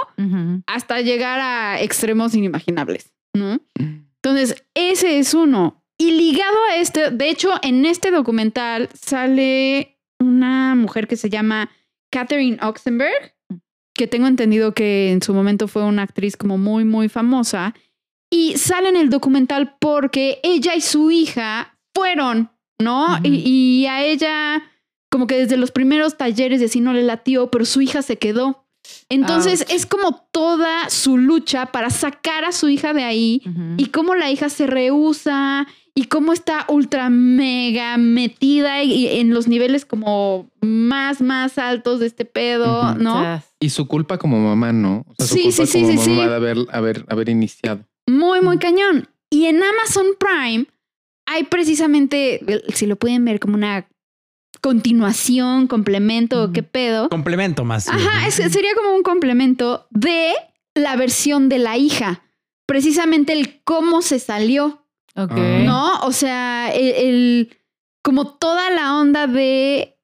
hasta 0.68 1.00
llegar 1.00 1.40
a 1.40 1.80
extremos 1.82 2.36
inimaginables, 2.36 3.12
¿no? 3.34 3.58
Entonces, 3.74 4.64
ese 4.74 5.18
es 5.18 5.34
uno. 5.34 5.82
Y 5.98 6.12
ligado 6.12 6.56
a 6.70 6.76
este, 6.76 7.10
de 7.10 7.30
hecho, 7.30 7.50
en 7.62 7.84
este 7.84 8.12
documental 8.12 8.88
sale 8.94 9.98
una 10.20 10.76
mujer 10.76 11.08
que 11.08 11.16
se 11.16 11.28
llama 11.28 11.68
Catherine 12.10 12.58
Oxenberg, 12.62 13.34
que 14.02 14.08
tengo 14.08 14.26
entendido 14.26 14.74
que 14.74 15.12
en 15.12 15.22
su 15.22 15.32
momento 15.32 15.68
fue 15.68 15.84
una 15.84 16.02
actriz 16.02 16.36
como 16.36 16.58
muy, 16.58 16.84
muy 16.84 17.08
famosa. 17.08 17.72
Y 18.32 18.58
sale 18.58 18.88
en 18.88 18.96
el 18.96 19.10
documental 19.10 19.76
porque 19.80 20.40
ella 20.42 20.74
y 20.74 20.80
su 20.80 21.12
hija 21.12 21.78
fueron, 21.94 22.50
¿no? 22.80 23.20
y, 23.22 23.86
a 23.86 24.02
ella, 24.04 24.60
como 25.08 25.28
que 25.28 25.36
desde 25.36 25.56
los 25.56 25.70
primeros 25.70 26.16
talleres 26.16 26.58
de 26.58 26.66
así 26.66 26.80
no 26.80 26.92
le 26.92 27.04
latió, 27.04 27.48
pero 27.52 27.64
su 27.64 27.80
hija 27.80 28.02
se 28.02 28.18
quedó. 28.18 28.66
Entonces 29.08 29.64
es 29.68 29.86
como 29.86 30.26
toda 30.32 30.90
su 30.90 31.16
lucha 31.16 31.66
para 31.66 31.88
sacar 31.90 32.44
a 32.44 32.50
su 32.50 32.68
hija 32.68 32.92
de 32.94 33.04
ahí 33.04 33.40
y 33.76 33.86
cómo 33.86 34.16
la 34.16 34.32
hija 34.32 34.48
se 34.48 34.66
rehúsa 34.66 35.68
y 35.94 36.04
cómo 36.04 36.32
está 36.32 36.64
ultra 36.68 37.10
mega 37.10 37.96
metida 37.98 38.82
y, 38.82 39.06
en 39.20 39.34
los 39.34 39.46
niveles 39.46 39.84
como 39.84 40.50
más, 40.60 41.20
más 41.20 41.58
altos 41.58 42.00
de 42.00 42.06
este 42.06 42.24
pedo, 42.24 42.94
¿no? 42.94 43.42
Y 43.60 43.70
su 43.70 43.86
culpa 43.86 44.18
como 44.18 44.40
mamá, 44.40 44.72
¿no? 44.72 45.04
O 45.06 45.14
sea, 45.18 45.26
su 45.26 45.42
culpa 45.42 45.72
como 45.72 45.92
mamá 45.92 46.28
de 46.28 46.34
haber, 46.34 46.58
haber, 46.70 47.04
haber 47.08 47.28
iniciado. 47.28 47.84
Muy, 48.06 48.40
muy 48.40 48.58
cañón. 48.58 49.08
Y 49.30 49.46
en 49.46 49.62
Amazon 49.62 50.06
Prime 50.18 50.66
hay 51.26 51.44
precisamente, 51.44 52.40
si 52.74 52.86
lo 52.86 52.96
pueden 52.96 53.24
ver 53.24 53.40
como 53.40 53.54
una 53.54 53.86
continuación, 54.60 55.66
complemento, 55.66 56.52
qué 56.52 56.62
pedo. 56.62 57.08
Complemento 57.08 57.64
más. 57.64 57.88
Ajá, 57.88 58.30
sería 58.30 58.74
como 58.74 58.94
un 58.94 59.02
complemento 59.02 59.86
de 59.90 60.32
la 60.74 60.96
versión 60.96 61.48
de 61.48 61.58
la 61.58 61.76
hija. 61.76 62.22
Precisamente 62.66 63.32
el 63.32 63.60
cómo 63.64 64.02
se 64.02 64.18
salió. 64.18 64.81
Ok. 65.14 65.32
¿No? 65.64 66.00
O 66.00 66.12
sea, 66.12 66.72
el, 66.72 67.56
como 68.02 68.26
toda 68.26 68.70
la 68.70 68.96
onda 68.98 69.26
de 69.26 69.96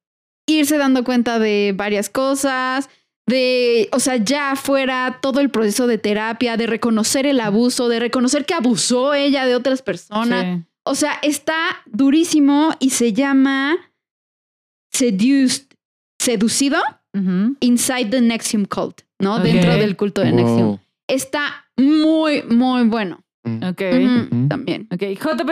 irse 0.46 0.78
dando 0.78 1.04
cuenta 1.04 1.38
de 1.38 1.72
varias 1.76 2.08
cosas, 2.10 2.88
de, 3.26 3.88
o 3.92 4.00
sea, 4.00 4.16
ya 4.16 4.56
fuera 4.56 5.18
todo 5.20 5.40
el 5.40 5.50
proceso 5.50 5.86
de 5.86 5.98
terapia, 5.98 6.56
de 6.56 6.66
reconocer 6.66 7.26
el 7.26 7.40
abuso, 7.40 7.88
de 7.88 8.00
reconocer 8.00 8.46
que 8.46 8.54
abusó 8.54 9.14
ella 9.14 9.46
de 9.46 9.54
otras 9.54 9.82
personas. 9.82 10.64
O 10.84 10.94
sea, 10.94 11.18
está 11.22 11.56
durísimo 11.84 12.74
y 12.78 12.90
se 12.90 13.12
llama 13.12 13.76
Seduced, 14.90 15.66
Seducido. 16.18 16.78
Inside 17.60 18.10
the 18.10 18.20
Nexium 18.20 18.64
Cult, 18.64 19.00
¿no? 19.18 19.40
Dentro 19.40 19.74
del 19.74 19.96
culto 19.96 20.20
de 20.20 20.30
Nexium. 20.30 20.78
Está 21.08 21.66
muy, 21.76 22.42
muy 22.44 22.84
bueno. 22.84 23.24
Mm. 23.48 23.64
Ok. 23.64 24.48
También. 24.48 24.88
Ok. 24.92 25.02
JP. 25.02 25.50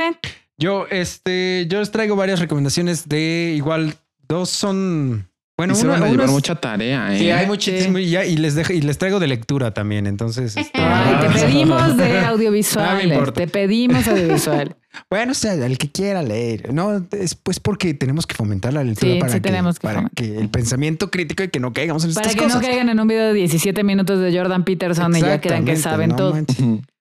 Yo, 0.58 0.86
este, 0.90 1.66
yo 1.68 1.80
les 1.80 1.90
traigo 1.90 2.16
varias 2.16 2.40
recomendaciones 2.40 3.08
de 3.08 3.52
igual, 3.56 3.94
dos 4.26 4.48
son 4.48 5.28
bueno, 5.58 5.72
y 5.72 5.76
se 5.76 5.86
van 5.86 6.02
a 6.02 6.08
llevar 6.10 6.28
mucha 6.28 6.54
tarea, 6.56 7.14
¿eh? 7.14 7.18
Sí, 7.18 7.30
hay 7.30 7.46
muchísimo 7.46 7.98
y, 7.98 8.14
y, 8.14 8.36
les 8.36 8.54
dejo, 8.54 8.74
y 8.74 8.82
les 8.82 8.98
traigo 8.98 9.18
de 9.18 9.26
lectura 9.26 9.72
también, 9.72 10.06
entonces. 10.06 10.54
Este, 10.66 10.78
te 11.20 11.30
pedimos 11.30 11.96
de 11.96 12.18
audiovisual. 12.20 13.32
te 13.32 13.46
pedimos 13.46 14.06
audiovisual. 14.08 14.76
bueno, 15.08 15.32
o 15.32 15.34
sea, 15.34 15.54
el 15.54 15.78
que 15.78 15.90
quiera 15.90 16.22
leer. 16.22 16.74
No, 16.74 17.06
es 17.12 17.34
pues 17.34 17.58
porque 17.60 17.94
tenemos 17.94 18.26
que 18.26 18.34
fomentar 18.34 18.74
la 18.74 18.84
lectura 18.84 19.18
para, 19.18 19.40
que, 19.40 19.50
para 19.80 20.10
que 20.14 20.38
el 20.38 20.50
pensamiento 20.50 21.10
crítico 21.10 21.42
y 21.42 21.48
que 21.48 21.60
no 21.60 21.72
caigamos 21.72 22.04
en 22.04 22.12
para 22.12 22.26
estas 22.26 22.36
cosas. 22.36 22.52
Para 22.52 22.60
que 22.60 22.68
no 22.68 22.72
caigan 22.72 22.88
en 22.90 23.00
un 23.00 23.08
video 23.08 23.28
de 23.28 23.34
17 23.34 23.82
minutos 23.84 24.20
de 24.20 24.36
Jordan 24.36 24.64
Peterson 24.64 25.16
y 25.16 25.20
ya 25.20 25.40
crean 25.40 25.64
que 25.64 25.76
saben 25.76 26.16
todo. 26.16 26.34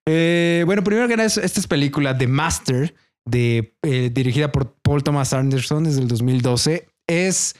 Eh, 0.05 0.63
bueno, 0.65 0.83
primero 0.83 1.07
que 1.07 1.17
nada, 1.17 1.27
esta 1.27 1.41
es 1.59 1.67
película 1.67 2.17
The 2.17 2.27
Master, 2.27 2.95
de, 3.25 3.75
eh, 3.81 4.11
dirigida 4.13 4.51
por 4.51 4.73
Paul 4.81 5.03
Thomas 5.03 5.33
Anderson 5.33 5.83
desde 5.83 6.01
el 6.01 6.07
2012. 6.07 6.87
Es 7.07 7.55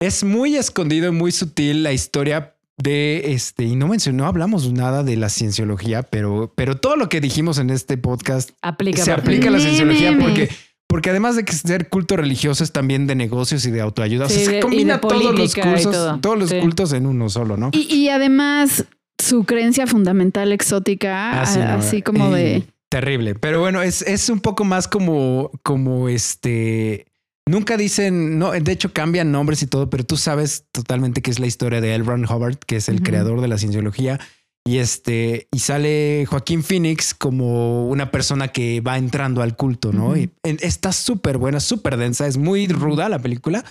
es 0.00 0.24
muy 0.24 0.56
escondido 0.56 1.08
y 1.08 1.12
muy 1.12 1.32
sutil 1.32 1.82
la 1.82 1.92
historia 1.92 2.54
de 2.76 3.32
este, 3.32 3.64
y 3.64 3.76
no 3.76 3.88
mencionó, 3.88 4.26
hablamos 4.26 4.70
nada 4.70 5.02
de 5.02 5.16
la 5.16 5.30
cienciología, 5.30 6.02
pero, 6.02 6.52
pero 6.54 6.76
todo 6.76 6.96
lo 6.96 7.08
que 7.08 7.22
dijimos 7.22 7.58
en 7.58 7.70
este 7.70 7.96
podcast 7.96 8.50
se 8.50 9.12
aplica 9.12 9.48
a 9.48 9.50
la 9.50 9.60
cienciología 9.60 10.18
porque, 10.20 10.50
porque 10.86 11.08
además 11.08 11.36
de 11.36 11.46
que 11.46 11.54
ser 11.54 11.88
culto 11.88 12.18
religioso 12.18 12.62
es 12.62 12.72
también 12.72 13.06
de 13.06 13.14
negocios 13.14 13.64
y 13.64 13.70
de 13.70 13.80
autoayuda. 13.80 14.28
se 14.28 14.60
combina 14.60 15.00
todos 15.00 15.34
los 15.34 15.54
cursos, 15.54 16.20
todos 16.20 16.38
los 16.38 16.52
cultos 16.52 16.92
en 16.92 17.06
uno 17.06 17.30
solo, 17.30 17.56
¿no? 17.56 17.70
Y, 17.72 18.08
además 18.08 18.84
su 19.18 19.44
creencia 19.44 19.86
fundamental 19.86 20.52
exótica, 20.52 21.40
ah, 21.40 21.76
así 21.76 22.02
como 22.02 22.30
de. 22.30 22.64
Terrible. 22.88 23.34
Pero 23.34 23.60
bueno, 23.60 23.82
es, 23.82 24.02
es 24.02 24.28
un 24.28 24.40
poco 24.40 24.64
más 24.64 24.86
como, 24.86 25.50
como 25.62 26.08
este 26.08 27.06
Nunca 27.48 27.76
dicen, 27.76 28.40
no, 28.40 28.50
de 28.50 28.72
hecho 28.72 28.92
cambian 28.92 29.30
nombres 29.30 29.62
y 29.62 29.68
todo, 29.68 29.88
pero 29.88 30.02
tú 30.02 30.16
sabes 30.16 30.64
totalmente 30.72 31.22
que 31.22 31.30
es 31.30 31.38
la 31.38 31.46
historia 31.46 31.80
de 31.80 31.94
L. 31.94 32.04
Ron 32.04 32.24
Hubbard, 32.24 32.58
que 32.58 32.76
es 32.76 32.88
el 32.88 33.02
creador 33.02 33.40
de 33.40 33.46
la 33.46 33.56
cienciología. 33.56 34.18
Y 34.64 34.78
este, 34.78 35.46
y 35.52 35.60
sale 35.60 36.26
Joaquín 36.26 36.64
Phoenix 36.64 37.14
como 37.14 37.86
una 37.88 38.10
persona 38.10 38.48
que 38.48 38.80
va 38.80 38.98
entrando 38.98 39.42
al 39.42 39.54
culto, 39.54 39.92
¿no? 39.92 40.16
y 40.16 40.32
está 40.42 40.90
súper 40.90 41.38
buena, 41.38 41.60
súper 41.60 41.96
densa, 41.96 42.26
es 42.26 42.36
muy 42.36 42.66
ruda 42.66 43.08
la 43.08 43.20
película 43.20 43.64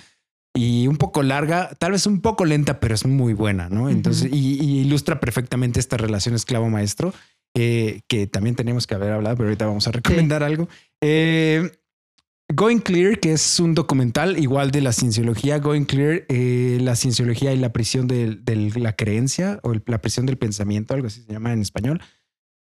y 0.55 0.87
un 0.87 0.95
poco 0.95 1.21
larga, 1.21 1.69
tal 1.77 1.91
vez 1.91 2.07
un 2.07 2.21
poco 2.21 2.45
lenta, 2.45 2.79
pero 2.79 2.95
es 2.95 3.05
muy 3.05 3.33
buena, 3.33 3.69
¿no? 3.69 3.89
Entonces, 3.89 4.31
y, 4.31 4.79
ilustra 4.79 5.19
perfectamente 5.19 5.79
esta 5.79 5.97
relación 5.97 6.33
esclavo-maestro, 6.33 7.13
eh, 7.53 8.01
que 8.07 8.25
también 8.25 8.55
tenemos 8.55 8.87
que 8.87 8.95
haber 8.95 9.11
hablado, 9.11 9.35
pero 9.35 9.49
ahorita 9.49 9.65
vamos 9.65 9.87
a 9.87 9.91
recomendar 9.91 10.43
algo. 10.43 10.69
Eh, 11.01 11.69
Going 12.53 12.77
Clear, 12.77 13.19
que 13.19 13.33
es 13.33 13.59
un 13.59 13.73
documental 13.73 14.37
igual 14.37 14.71
de 14.71 14.81
la 14.81 14.93
cienciología, 14.93 15.57
Going 15.59 15.85
Clear, 15.85 16.25
eh, 16.29 16.77
la 16.79 16.95
cienciología 16.95 17.53
y 17.53 17.57
la 17.57 17.73
prisión 17.73 18.07
de, 18.07 18.39
la 18.75 18.93
creencia 18.93 19.59
o 19.63 19.73
la 19.85 19.99
prisión 19.99 20.25
del 20.25 20.37
pensamiento, 20.37 20.93
algo 20.93 21.07
así 21.07 21.23
se 21.23 21.33
llama 21.33 21.53
en 21.53 21.61
español. 21.61 22.01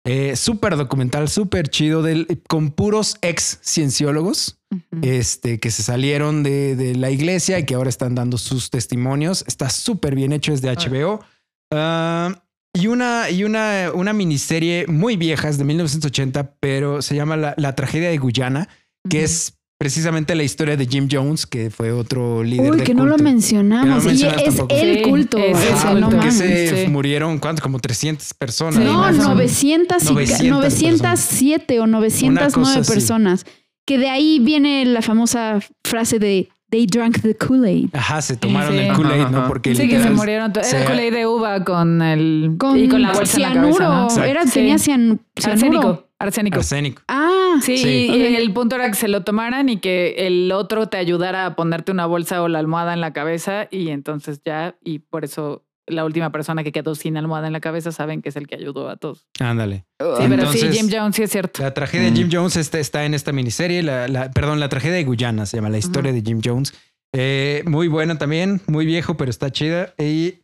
Eh, 0.06 0.36
súper 0.36 0.76
documental, 0.76 1.30
súper 1.30 1.70
chido, 1.70 2.02
del, 2.02 2.42
con 2.50 2.72
puros 2.72 3.16
ex 3.22 3.60
cienciólogos 3.64 4.60
este, 5.02 5.60
que 5.60 5.72
se 5.72 5.82
salieron 5.82 6.44
de, 6.44 6.94
la 6.98 7.10
iglesia 7.10 7.60
y 7.60 7.66
que 7.66 7.76
ahora 7.76 7.90
están 7.90 8.16
dando 8.16 8.38
sus 8.38 8.70
testimonios. 8.70 9.46
Está 9.48 9.70
súper 9.70 10.16
bien 10.16 10.34
hecho, 10.34 10.54
es 10.54 10.62
de 10.62 10.74
HBO. 10.74 11.24
Ah, 11.72 12.44
y 12.74 12.88
una, 12.88 13.30
y 13.30 13.44
una, 13.44 13.92
una 13.94 14.14
miniserie 14.14 14.88
muy 14.88 15.16
vieja, 15.16 15.48
es 15.48 15.58
de 15.58 15.64
1980, 15.64 16.56
pero 16.60 17.02
se 17.02 17.16
llama 17.16 17.38
La, 17.38 17.54
la 17.58 17.76
tragedia 17.76 18.10
de 18.10 18.18
Guyana, 18.18 18.68
que 19.10 19.24
es 19.24 19.60
precisamente 19.84 20.34
la 20.34 20.44
historia 20.44 20.78
de 20.78 20.86
Jim 20.86 21.10
Jones, 21.12 21.46
que 21.46 21.70
fue 21.70 21.92
otro 21.92 22.42
líder 22.42 22.72
Uy, 22.72 22.84
que 22.84 22.94
no 22.94 23.06
lo 23.06 23.18
mencionamos. 23.18 24.06
y 24.06 24.26
es 24.26 24.58
el 24.70 25.02
culto. 25.02 25.36
que 25.36 26.32
se 26.32 26.88
murieron, 26.88 27.38
¿cuánto? 27.38 27.62
Como 27.62 27.80
300 27.80 28.34
personas. 28.36 28.80
No, 28.80 29.12
900 29.12 30.10
907 30.10 31.82
o 31.82 31.88
909 31.88 32.82
personas. 32.88 33.46
Que 33.86 33.98
de 33.98 34.10
ahí 34.10 34.40
viene 34.40 34.86
la 34.86 35.02
famosa 35.02 35.60
frase 35.84 36.18
de 36.18 36.48
They 36.70 36.86
drank 36.86 37.22
the 37.22 37.36
Kool-Aid. 37.36 37.90
Ajá, 37.92 38.22
se 38.22 38.38
tomaron 38.38 38.76
el 38.76 38.94
Kool-Aid, 38.94 39.28
¿no? 39.32 39.50
Porque 39.50 39.76
sí, 39.76 39.90
que 39.90 40.02
se 40.02 40.12
murieron. 40.12 40.54
Era 40.56 40.80
el 40.80 40.86
Kool-Aid 40.86 41.14
de 41.14 41.28
uva 41.28 41.66
con 41.66 42.02
el... 42.02 42.56
Con, 42.58 42.80
y 42.80 42.88
con 42.88 43.02
la 43.02 43.12
bolsa 43.12 43.36
cianuro. 43.36 44.08
En 44.10 44.16
la 44.16 44.28
Era, 44.28 44.46
tenía 44.46 44.78
cian, 44.78 45.20
cianuro. 45.36 45.52
Arsénico. 45.52 46.10
Arsénico. 46.24 47.02
Ah, 47.08 47.56
sí. 47.62 47.76
Y 47.76 48.36
el 48.36 48.54
punto 48.54 48.76
era 48.76 48.88
que 48.90 48.96
se 48.96 49.08
lo 49.08 49.24
tomaran 49.24 49.70
y 49.70 49.78
que 49.78 50.16
el 50.28 50.52
otro 50.52 50.88
te 50.88 50.98
ayudara 50.98 51.46
a 51.46 51.56
ponerte 51.56 51.92
una 51.92 52.06
bolsa 52.06 52.42
o 52.42 52.48
la 52.48 52.60
almohada 52.60 52.94
en 52.94 53.02
la 53.02 53.14
cabeza 53.14 53.68
y 53.70 53.90
entonces 53.90 54.42
ya, 54.44 54.76
y 54.84 55.00
por 55.00 55.24
eso 55.24 55.64
la 55.86 56.06
última 56.06 56.32
persona 56.32 56.64
que 56.64 56.72
quedó 56.72 56.96
sin 56.96 57.18
almohada 57.18 57.48
en 57.48 57.54
la 57.54 57.60
cabeza 57.60 57.92
saben 57.92 58.22
que 58.22 58.30
es 58.30 58.36
el 58.36 58.48
que 58.48 58.56
ayudó 58.56 58.90
a 58.90 58.96
todos. 58.96 59.28
Ándale. 59.40 59.86
Sí, 60.00 60.26
pero 60.30 60.52
sí, 60.52 60.70
Jim 60.72 60.90
Jones 60.92 61.16
sí 61.16 61.24
es 61.24 61.32
cierto. 61.32 61.62
La 61.62 61.74
tragedia 61.74 62.10
de 62.10 62.16
Jim. 62.16 62.30
Jones 62.32 62.56
está, 62.56 62.80
está, 62.80 63.06
en 63.06 63.14
esta 63.14 63.32
miniserie, 63.32 63.84
la, 63.84 64.32
perdón, 64.32 64.60
la 64.60 64.70
tragedia 64.70 64.96
de 64.96 65.04
Guyana 65.04 65.46
se 65.46 65.58
llama, 65.58 65.70
la 65.70 65.78
historia 65.78 66.12
de 66.14 66.22
Jim 66.22 66.42
Jones. 66.44 66.74
Eh, 67.16 67.64
muy 67.66 67.88
bueno 67.88 68.18
también, 68.18 68.62
muy 68.68 68.86
viejo, 68.86 69.18
pero 69.18 69.30
está 69.30 69.52
chida. 69.52 69.94
Y 69.98 70.43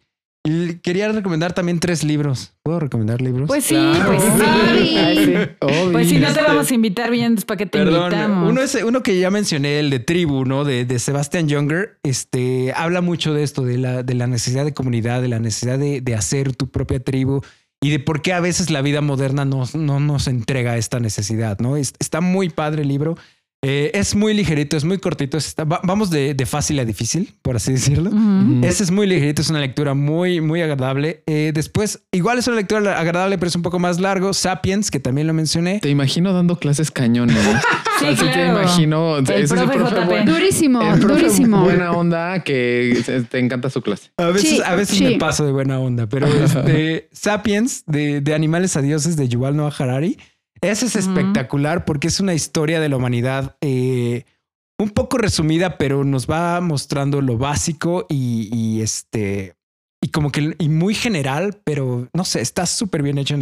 quería 0.82 1.12
recomendar 1.12 1.54
también 1.54 1.80
tres 1.80 2.04
libros. 2.04 2.54
¿Puedo 2.64 2.80
recomendar 2.80 3.22
libros? 3.22 3.48
Pues 3.48 3.66
sí, 3.66 3.76
pues 4.06 4.24
sí. 4.24 5.36
Pues 5.92 6.10
sí, 6.10 6.18
no 6.20 6.34
te 6.34 6.42
vamos 6.42 6.70
a 6.70 6.74
invitar 6.74 7.12
bien 7.12 7.36
pues, 7.36 7.46
para 7.46 7.58
que 7.58 7.66
te 7.66 7.80
invitamos. 7.80 8.50
Uno 8.50 8.62
es 8.62 8.76
uno 8.76 9.04
que 9.04 9.20
ya 9.20 9.32
mencioné, 9.32 9.80
el 9.80 9.90
de 9.90 10.00
Tribu, 10.00 10.46
¿no? 10.46 10.64
De, 10.64 10.86
de 10.86 11.00
Sebastian 11.00 11.48
Younger. 11.48 11.98
Este 12.04 12.74
habla 12.76 13.02
mucho 13.02 13.34
de 13.34 13.44
esto, 13.44 13.64
de 13.64 13.78
la, 13.78 14.04
de 14.04 14.14
la 14.14 14.28
necesidad 14.28 14.66
de 14.66 14.74
comunidad, 14.74 15.22
de 15.22 15.28
la 15.28 15.40
necesidad 15.40 15.80
de, 15.80 16.02
de 16.02 16.16
hacer 16.16 16.56
tu 16.56 16.70
propia 16.70 17.00
tribu 17.00 17.42
y 17.82 17.90
de 17.90 18.00
por 18.00 18.22
qué 18.22 18.34
a 18.34 18.40
veces 18.40 18.70
la 18.70 18.82
vida 18.82 19.02
moderna 19.02 19.46
no, 19.46 19.64
no 19.74 20.00
nos 20.00 20.28
entrega 20.28 20.78
esta 20.78 21.00
necesidad, 21.00 21.60
¿no? 21.60 21.78
está 21.78 22.22
muy 22.22 22.50
padre 22.50 22.82
el 22.82 22.90
libro. 22.90 23.18
Eh, 23.62 23.92
es 23.94 24.16
muy 24.16 24.34
ligerito, 24.34 24.78
es 24.78 24.86
muy 24.86 25.00
cortito. 25.00 25.38
vamos 25.84 26.10
de, 26.10 26.36
fácil 26.46 26.80
a 26.80 26.86
difícil, 26.86 27.36
por 27.42 27.58
así 27.58 27.74
decirlo. 27.74 28.10
Ese 28.64 28.84
es 28.84 28.92
muy 28.92 29.06
ligerito, 29.06 29.42
es 29.42 29.50
una 29.50 29.60
lectura 29.60 29.94
muy, 29.94 30.40
muy 30.40 30.62
agradable. 30.62 31.24
Eh, 31.28 31.52
después, 31.54 32.04
igual 32.14 32.40
es 32.40 32.48
una 32.48 32.56
lectura 32.56 32.98
agradable, 32.98 33.38
pero 33.38 33.50
es 33.50 33.56
un 33.56 33.62
poco 33.62 33.78
más 33.78 34.00
largo. 34.00 34.34
Sapiens, 34.34 34.90
que 34.90 35.02
también 35.02 35.28
lo 35.28 35.34
mencioné. 35.34 35.80
Te 35.80 35.90
imagino 35.90 36.32
dando 36.32 36.58
clases 36.58 36.90
cañones. 36.90 37.38
sí, 38.00 38.06
Así 38.06 38.26
te 38.32 38.48
imagino. 38.48 39.22
durísimo, 39.22 40.96
durísimo. 40.98 41.64
Buena 41.64 41.92
onda 41.92 42.42
que 42.44 43.26
te 43.30 43.40
encanta 43.40 43.70
su 43.70 43.82
clase. 43.82 44.12
A 44.16 44.28
veces, 44.28 44.62
a 44.62 44.76
veces 44.76 45.02
me 45.02 45.18
paso 45.18 45.46
de 45.46 45.52
buena 45.52 45.80
onda, 45.80 46.08
pero 46.08 46.28
este, 46.44 47.10
Sapiens 47.12 47.84
de, 47.88 48.22
de 48.22 48.34
Animales 48.34 48.78
a 48.78 48.82
Dioses 48.82 49.18
de 49.18 49.28
Yuval 49.28 49.58
Noah 49.58 49.74
Harari 49.78 50.18
ese 50.62 50.86
es 50.88 50.96
espectacular 50.96 51.86
porque 51.86 52.08
es 52.08 52.20
una 52.20 52.34
historia 52.34 52.80
de 52.80 52.90
la 52.90 52.98
humanidad 52.98 53.56
eh, 53.62 54.26
un 54.80 54.90
poco 54.90 55.18
resumida, 55.18 55.78
pero 55.78 56.04
nos 56.04 56.28
va 56.28 56.60
mostrando 56.62 57.22
lo 57.22 57.38
básico 57.38 58.06
y, 58.10 58.82
este 58.82 59.56
y 60.02 60.10
como 60.10 60.32
que 60.32 60.56
y 60.58 60.70
muy 60.70 60.96
general, 60.96 61.60
pero 61.66 62.08
no 62.14 62.24
sé, 62.24 62.42
está 62.42 62.66
súper 62.66 63.04
bien 63.04 63.18
hecho. 63.18 63.36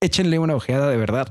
échenle 0.00 0.38
una 0.38 0.56
ojeada 0.56 0.88
de 0.90 0.96
verdad. 0.96 1.28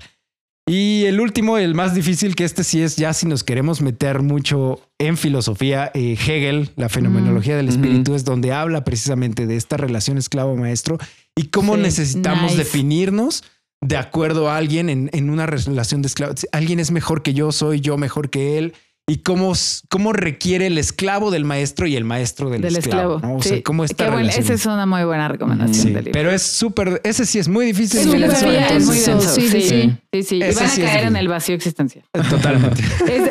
Y 0.70 1.06
el 1.06 1.20
último, 1.20 1.58
el 1.58 1.74
más 1.74 1.96
difícil, 1.96 2.36
que 2.36 2.44
este 2.44 2.64
sí 2.64 2.84
es 2.84 2.96
ya 2.96 3.14
si 3.14 3.26
nos 3.26 3.44
queremos 3.44 3.82
meter 3.82 4.22
mucho 4.22 4.80
en 5.00 5.18
filosofía, 5.18 5.92
eh, 5.96 6.14
Hegel, 6.14 6.70
la 6.76 6.88
fenomenología 6.88 7.58
del 7.58 7.68
espíritu, 7.68 8.14
es 8.14 8.24
donde 8.24 8.54
habla 8.54 8.84
precisamente 8.84 9.48
de 9.48 9.56
esta 9.56 9.76
relación 9.76 10.20
esclavo-maestro 10.20 11.00
y 11.36 11.48
cómo 11.48 11.78
necesitamos 11.78 12.56
definirnos 12.56 13.44
de 13.82 13.98
acuerdo 13.98 14.50
a 14.50 14.58
alguien 14.58 14.90
en, 14.90 15.10
en 15.12 15.30
una 15.30 15.46
relación 15.46 16.02
de 16.02 16.08
esclavo. 16.08 16.34
Alguien 16.52 16.80
es 16.80 16.92
mejor 16.92 17.24
que 17.24 17.34
yo, 17.34 17.52
soy 17.52 17.82
yo 17.82 17.98
mejor 17.98 18.30
que 18.30 18.58
él 18.58 18.74
y 19.12 19.18
cómo, 19.18 19.52
cómo 19.90 20.14
requiere 20.14 20.68
el 20.68 20.78
esclavo 20.78 21.32
del 21.32 21.44
maestro 21.44 21.86
y 21.86 21.98
el 21.98 22.06
maestro 22.06 22.50
del, 22.50 22.64
esclavo. 22.64 23.20
O 23.22 23.42
sea, 23.42 23.62
cómo 23.62 23.84
está 23.84 24.10
bueno, 24.10 24.30
Esa 24.30 24.54
es 24.54 24.66
una 24.66 24.86
muy 24.86 25.04
buena 25.04 25.28
recomendación 25.28 25.88
del 25.88 26.06
libro. 26.06 26.12
Pero 26.14 26.32
es 26.32 26.44
súper, 26.44 27.02
ese 27.04 27.26
sí 27.26 27.38
es 27.38 27.50
muy 27.50 27.66
difícil. 27.66 28.00
Es, 28.00 28.08
muy, 28.08 28.24
es 28.24 28.86
muy 28.86 28.98
denso. 29.00 29.20
Sí, 29.20 29.50
sí, 29.50 29.62
sí. 29.64 29.98
sí, 30.14 30.24
sí. 30.24 30.36
Y 30.38 30.54
van 30.54 30.66
a 30.66 30.76
caer 30.76 31.08
en 31.08 31.18
el 31.18 31.28
vacío 31.28 31.56
existencial. 31.56 32.06
Totalmente. 32.30 32.84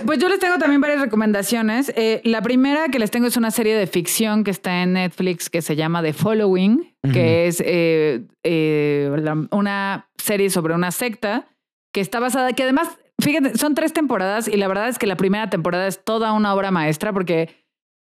pues 0.05 0.19
yo 0.19 0.28
les 0.28 0.39
tengo 0.39 0.59
también 0.59 0.82
varias 0.82 1.01
recomendaciones. 1.01 1.90
Eh, 1.97 2.20
la 2.24 2.43
primera 2.43 2.89
que 2.89 2.98
les 2.98 3.11
tengo 3.11 3.28
es 3.28 3.39
una 3.39 3.51
serie 3.51 3.74
de 3.74 3.86
ficción 3.86 4.44
que 4.44 4.51
está 4.51 4.82
en 4.82 4.93
Netflix 4.93 5.48
que 5.48 5.62
se 5.62 5.77
llama 5.77 6.02
The 6.02 6.12
Following, 6.12 6.94
que 7.11 7.47
es 7.47 7.62
eh, 7.65 8.27
eh, 8.44 9.11
una 9.51 10.11
serie 10.19 10.51
sobre 10.51 10.74
una 10.74 10.90
secta 10.90 11.47
que 11.90 12.02
está 12.02 12.20
basada, 12.20 12.52
que 12.52 12.65
además 12.65 12.89
Fíjate, 13.21 13.59
son 13.59 13.75
tres 13.75 13.93
temporadas 13.93 14.49
y 14.49 14.57
la 14.57 14.69
verdad 14.69 14.89
es 14.89 14.99
que 14.99 15.07
la 15.07 15.17
primera 15.17 15.51
temporada 15.51 15.87
es 15.87 16.03
toda 16.05 16.33
una 16.33 16.55
obra 16.55 16.71
maestra 16.71 17.13
porque 17.13 17.51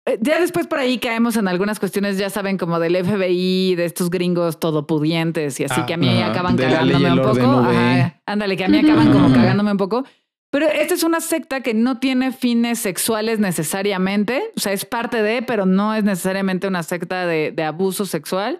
eh, 0.06 0.18
ya 0.22 0.40
después 0.40 0.68
por 0.68 0.80
ahí 0.80 0.98
caemos 0.98 1.38
en 1.38 1.48
algunas 1.48 1.80
cuestiones, 1.80 2.18
ya 2.18 2.30
saben, 2.30 2.58
como 2.58 2.80
del 2.80 2.96
FBI, 2.96 3.76
de 3.76 3.86
estos 3.86 4.10
gringos 4.10 4.60
todopudientes 4.60 5.60
y 5.60 5.66
así 5.66 5.82
Ah, 5.82 5.86
que 5.86 5.94
a 5.94 5.98
mí 5.98 6.10
ajá, 6.10 6.32
acaban 6.32 6.58
cagándome 6.58 7.14
un 7.14 7.22
poco. 7.22 7.60
Ajá, 7.60 8.22
ándale, 8.26 8.58
que 8.58 8.66
a 8.66 8.68
mí 8.68 8.80
acaban 8.80 9.12
como 9.12 9.34
cagándome 9.34 9.72
un 9.72 9.78
poco. 9.78 10.04
Pero 10.52 10.68
esta 10.68 10.94
es 10.94 11.04
una 11.04 11.20
secta 11.20 11.62
que 11.62 11.74
no 11.74 12.00
tiene 12.00 12.32
fines 12.32 12.78
sexuales 12.78 13.40
necesariamente. 13.40 14.52
O 14.56 14.60
sea, 14.60 14.72
es 14.72 14.86
parte 14.86 15.24
de, 15.24 15.42
pero 15.42 15.66
no 15.66 15.96
es 15.96 16.04
necesariamente 16.04 16.68
una 16.68 16.84
secta 16.84 17.26
de, 17.26 17.52
de 17.52 17.64
abuso 17.64 18.06
sexual. 18.06 18.60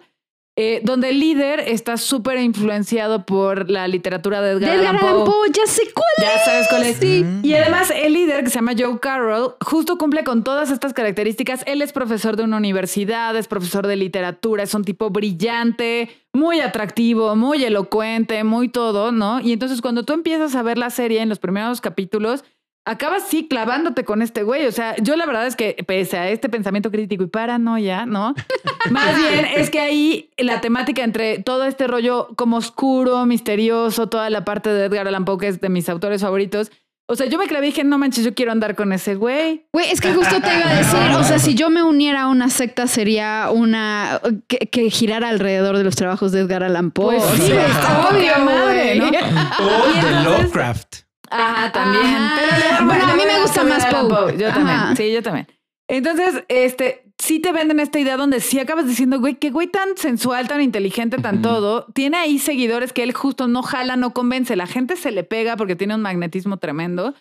Eh, 0.56 0.80
donde 0.84 1.08
el 1.08 1.18
líder 1.18 1.58
está 1.58 1.96
súper 1.96 2.38
influenciado 2.38 3.26
por 3.26 3.68
la 3.68 3.88
literatura 3.88 4.40
de 4.40 4.52
Edgar, 4.52 4.70
De 4.70 4.76
Edgar 4.76 4.90
Allan 4.90 5.00
Poe. 5.00 5.10
Allan 5.10 5.24
Poe, 5.24 5.48
ya 5.52 5.66
sé 5.66 5.82
cuál 5.92 6.06
Ya 6.20 6.38
sabes 6.44 6.68
cuál 6.68 6.84
es. 6.84 6.96
Sí. 6.96 7.24
Y 7.42 7.54
además 7.54 7.92
el 7.94 8.12
líder 8.12 8.44
que 8.44 8.50
se 8.50 8.56
llama 8.56 8.72
Joe 8.78 9.00
Carroll 9.00 9.56
justo 9.60 9.98
cumple 9.98 10.22
con 10.22 10.44
todas 10.44 10.70
estas 10.70 10.92
características. 10.92 11.64
Él 11.66 11.82
es 11.82 11.92
profesor 11.92 12.36
de 12.36 12.44
una 12.44 12.56
universidad, 12.56 13.36
es 13.36 13.48
profesor 13.48 13.88
de 13.88 13.96
literatura, 13.96 14.62
es 14.62 14.74
un 14.74 14.84
tipo 14.84 15.10
brillante, 15.10 16.08
muy 16.32 16.60
atractivo, 16.60 17.34
muy 17.34 17.64
elocuente, 17.64 18.44
muy 18.44 18.68
todo, 18.68 19.10
¿no? 19.10 19.40
Y 19.40 19.52
entonces 19.52 19.80
cuando 19.80 20.04
tú 20.04 20.12
empiezas 20.12 20.54
a 20.54 20.62
ver 20.62 20.78
la 20.78 20.90
serie 20.90 21.20
en 21.20 21.28
los 21.28 21.40
primeros 21.40 21.80
capítulos, 21.80 22.44
acabas 22.84 23.24
sí 23.28 23.46
clavándote 23.48 24.04
con 24.04 24.22
este 24.22 24.42
güey. 24.42 24.66
O 24.66 24.72
sea, 24.72 24.94
yo 24.96 25.16
la 25.16 25.26
verdad 25.26 25.46
es 25.46 25.56
que 25.56 25.76
pese 25.86 26.18
a 26.18 26.28
este 26.28 26.48
pensamiento 26.48 26.90
crítico 26.90 27.24
y 27.24 27.28
paranoia, 27.28 28.06
¿no? 28.06 28.34
Más 28.90 29.16
bien 29.16 29.46
es 29.56 29.70
que 29.70 29.80
ahí 29.80 30.30
la 30.36 30.60
temática 30.60 31.02
entre 31.02 31.38
todo 31.38 31.64
este 31.64 31.86
rollo 31.86 32.28
como 32.36 32.56
oscuro, 32.58 33.24
misterioso, 33.26 34.08
toda 34.08 34.30
la 34.30 34.44
parte 34.44 34.70
de 34.70 34.86
Edgar 34.86 35.08
Allan 35.08 35.24
Poe, 35.24 35.38
que 35.38 35.48
es 35.48 35.60
de 35.60 35.68
mis 35.68 35.88
autores 35.88 36.22
favoritos. 36.22 36.70
O 37.06 37.16
sea, 37.16 37.26
yo 37.26 37.36
me 37.36 37.46
clavé 37.46 37.66
y 37.66 37.70
dije, 37.70 37.84
no 37.84 37.98
manches, 37.98 38.24
yo 38.24 38.34
quiero 38.34 38.50
andar 38.50 38.74
con 38.74 38.90
ese 38.94 39.14
güey. 39.14 39.66
Güey, 39.74 39.90
es 39.90 40.00
que 40.00 40.14
justo 40.14 40.40
te 40.40 40.56
iba 40.56 40.70
a 40.70 40.74
decir, 40.74 40.98
o 41.18 41.22
sea, 41.22 41.38
si 41.38 41.54
yo 41.54 41.68
me 41.68 41.82
uniera 41.82 42.22
a 42.22 42.28
una 42.28 42.48
secta 42.48 42.86
sería 42.86 43.50
una 43.52 44.22
que, 44.46 44.60
que 44.70 44.88
girara 44.88 45.28
alrededor 45.28 45.76
de 45.76 45.84
los 45.84 45.96
trabajos 45.96 46.32
de 46.32 46.40
Edgar 46.40 46.62
Allan 46.62 46.92
Poe. 46.92 47.16
Pues 47.16 47.24
o 47.24 47.36
sí, 47.36 47.42
sea, 47.48 47.66
está 47.66 48.02
poca 48.02 48.14
obvio, 48.16 48.38
madre, 48.42 48.94
¿no? 48.94 49.08
güey. 49.08 49.22
O 49.22 49.98
Y 49.98 50.00
de 50.00 50.10
Lovecraft. 50.24 51.03
Ajá, 51.34 51.72
también. 51.72 52.04
Ajá. 52.04 52.36
Pero, 52.38 52.86
Bueno, 52.86 53.04
a 53.06 53.14
mí 53.14 53.22
me 53.26 53.40
gusta 53.40 53.64
más 53.64 53.86
Poe. 53.86 54.36
Yo 54.38 54.48
Ajá. 54.48 54.54
también. 54.54 54.96
Sí, 54.96 55.12
yo 55.12 55.22
también. 55.22 55.48
Entonces, 55.88 56.44
este, 56.48 57.04
sí 57.18 57.40
te 57.40 57.52
venden 57.52 57.80
esta 57.80 57.98
idea 57.98 58.16
donde 58.16 58.40
sí 58.40 58.58
acabas 58.58 58.86
diciendo, 58.86 59.20
güey, 59.20 59.34
qué 59.34 59.50
güey 59.50 59.66
tan 59.66 59.96
sensual, 59.96 60.48
tan 60.48 60.60
inteligente, 60.60 61.18
tan 61.18 61.42
todo. 61.42 61.86
Tiene 61.92 62.16
ahí 62.16 62.38
seguidores 62.38 62.92
que 62.92 63.02
él 63.02 63.12
justo 63.12 63.48
no 63.48 63.62
jala, 63.62 63.96
no 63.96 64.12
convence. 64.14 64.56
La 64.56 64.66
gente 64.66 64.96
se 64.96 65.10
le 65.10 65.24
pega 65.24 65.56
porque 65.56 65.76
tiene 65.76 65.94
un 65.94 66.02
magnetismo 66.02 66.58
tremendo. 66.58 67.14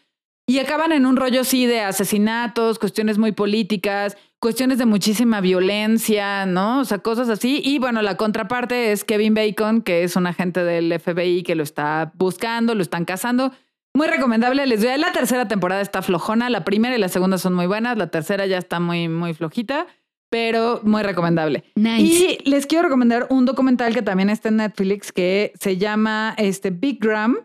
Y 0.46 0.60
acaban 0.60 0.92
en 0.92 1.06
un 1.06 1.16
rollo 1.16 1.44
sí 1.46 1.66
de 1.66 1.82
asesinatos, 1.82 2.78
cuestiones 2.78 3.18
muy 3.18 3.32
políticas, 3.32 4.18
cuestiones 4.40 4.78
de 4.78 4.86
muchísima 4.86 5.40
violencia, 5.40 6.46
¿no? 6.46 6.80
O 6.80 6.86
sea, 6.86 7.00
cosas 7.00 7.30
así. 7.30 7.62
Y 7.64 7.80
bueno, 7.80 8.02
la 8.02 8.18
contraparte 8.18 8.92
es 8.92 9.06
Kevin 9.06 9.34
Bacon, 9.34 9.82
que 9.82 10.04
es 10.04 10.18
un 10.18 10.28
agente 10.28 10.64
del 10.66 11.00
FBI 11.00 11.44
que 11.44 11.56
lo 11.56 11.64
está 11.64 12.12
buscando, 12.16 12.76
lo 12.76 12.82
están 12.82 13.06
cazando. 13.06 13.54
Muy 13.96 14.08
recomendable, 14.08 14.66
les 14.66 14.82
doy. 14.82 14.98
La 14.98 15.12
tercera 15.12 15.48
temporada 15.48 15.82
está 15.82 16.02
flojona, 16.02 16.50
la 16.50 16.64
primera 16.64 16.96
y 16.96 17.00
la 17.00 17.10
segunda 17.10 17.38
son 17.38 17.54
muy 17.54 17.68
buenas, 17.68 17.98
la 17.98 18.08
tercera 18.08 18.46
ya 18.48 18.58
está 18.58 18.80
muy, 18.80 19.08
muy 19.08 19.34
flojita, 19.36 19.86
pero 20.30 20.82
muy 20.84 21.04
recomendable. 21.04 21.64
Nice. 21.76 22.02
Y 22.02 22.50
les 22.50 22.66
quiero 22.66 22.86
recomendar 22.86 23.28
un 23.30 23.46
documental 23.46 23.94
que 23.94 24.02
también 24.02 24.32
está 24.32 24.50
en 24.50 24.58
Netflix 24.58 25.12
que 25.12 25.54
se 25.60 25.78
llama 25.78 26.34
este, 26.40 26.72
Big 26.72 27.00
Gram, 27.00 27.38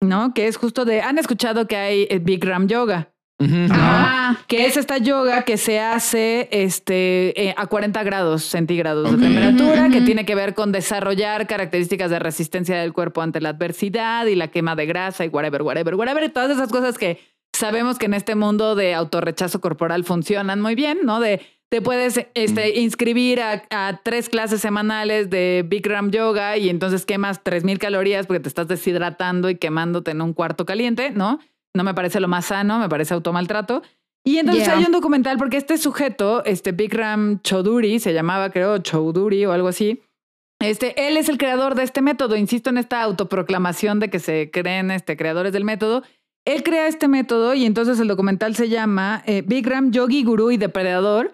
¿no? 0.00 0.32
Que 0.32 0.46
es 0.46 0.56
justo 0.56 0.84
de, 0.84 1.02
han 1.02 1.18
escuchado 1.18 1.66
que 1.66 1.76
hay 1.76 2.06
eh, 2.08 2.20
Big 2.20 2.44
Ram 2.44 2.68
Yoga, 2.68 3.12
Ah, 3.38 4.38
que 4.46 4.64
es 4.64 4.78
esta 4.78 4.96
yoga 4.96 5.42
que 5.42 5.58
se 5.58 5.78
hace 5.78 6.48
este, 6.50 7.48
eh, 7.48 7.54
a 7.56 7.66
40 7.66 8.02
grados 8.02 8.44
centígrados 8.44 9.10
de 9.10 9.18
temperatura, 9.18 9.90
que 9.90 10.00
tiene 10.00 10.24
que 10.24 10.34
ver 10.34 10.54
con 10.54 10.72
desarrollar 10.72 11.46
características 11.46 12.10
de 12.10 12.18
resistencia 12.18 12.78
del 12.78 12.94
cuerpo 12.94 13.20
ante 13.20 13.40
la 13.40 13.50
adversidad 13.50 14.26
y 14.26 14.36
la 14.36 14.48
quema 14.48 14.74
de 14.74 14.86
grasa 14.86 15.24
y 15.24 15.28
whatever, 15.28 15.62
whatever, 15.62 15.94
whatever, 15.96 16.24
y 16.24 16.28
todas 16.30 16.50
esas 16.50 16.70
cosas 16.70 16.96
que 16.96 17.20
sabemos 17.52 17.98
que 17.98 18.06
en 18.06 18.14
este 18.14 18.34
mundo 18.34 18.74
de 18.74 18.94
autorrechazo 18.94 19.60
corporal 19.60 20.04
funcionan 20.04 20.62
muy 20.62 20.74
bien, 20.74 21.00
¿no? 21.04 21.20
De 21.20 21.42
te 21.68 21.82
puedes 21.82 22.20
este, 22.34 22.78
inscribir 22.78 23.40
a, 23.40 23.64
a 23.70 24.00
tres 24.02 24.28
clases 24.28 24.60
semanales 24.60 25.30
de 25.30 25.64
Bikram 25.66 26.12
Yoga 26.12 26.56
y 26.56 26.68
entonces 26.68 27.04
quemas 27.04 27.42
3.000 27.42 27.78
calorías 27.78 28.26
porque 28.26 28.40
te 28.40 28.48
estás 28.48 28.68
deshidratando 28.68 29.50
y 29.50 29.56
quemándote 29.56 30.12
en 30.12 30.22
un 30.22 30.32
cuarto 30.32 30.64
caliente, 30.64 31.10
¿no? 31.10 31.40
No 31.76 31.84
me 31.84 31.94
parece 31.94 32.18
lo 32.20 32.26
más 32.28 32.46
sano, 32.46 32.78
me 32.78 32.88
parece 32.88 33.14
automaltrato. 33.14 33.82
Y 34.24 34.38
entonces 34.38 34.64
Yeah. 34.64 34.78
hay 34.78 34.84
un 34.84 34.92
documental 34.92 35.36
porque 35.38 35.56
este 35.56 35.78
sujeto, 35.78 36.44
este 36.44 36.72
Bikram 36.72 37.40
Chaudhuri, 37.42 38.00
se 38.00 38.12
llamaba 38.12 38.50
creo 38.50 38.78
Chaudhuri 38.78 39.44
o 39.46 39.52
algo 39.52 39.68
así, 39.68 40.00
este, 40.60 41.06
él 41.06 41.16
es 41.16 41.28
el 41.28 41.38
creador 41.38 41.74
de 41.76 41.82
este 41.84 42.02
método. 42.02 42.34
Insisto 42.34 42.70
en 42.70 42.78
esta 42.78 43.02
autoproclamación 43.02 44.00
de 44.00 44.10
que 44.10 44.18
se 44.18 44.50
creen 44.50 44.90
este, 44.90 45.16
creadores 45.16 45.52
del 45.52 45.64
método. 45.64 46.02
Él 46.46 46.62
crea 46.62 46.86
este 46.88 47.08
método 47.08 47.54
y 47.54 47.66
entonces 47.66 48.00
el 48.00 48.08
documental 48.08 48.56
se 48.56 48.68
llama 48.68 49.22
eh, 49.26 49.42
Bikram 49.46 49.90
Yogi 49.90 50.22
Guru 50.24 50.50
y 50.52 50.56
Depredador, 50.56 51.32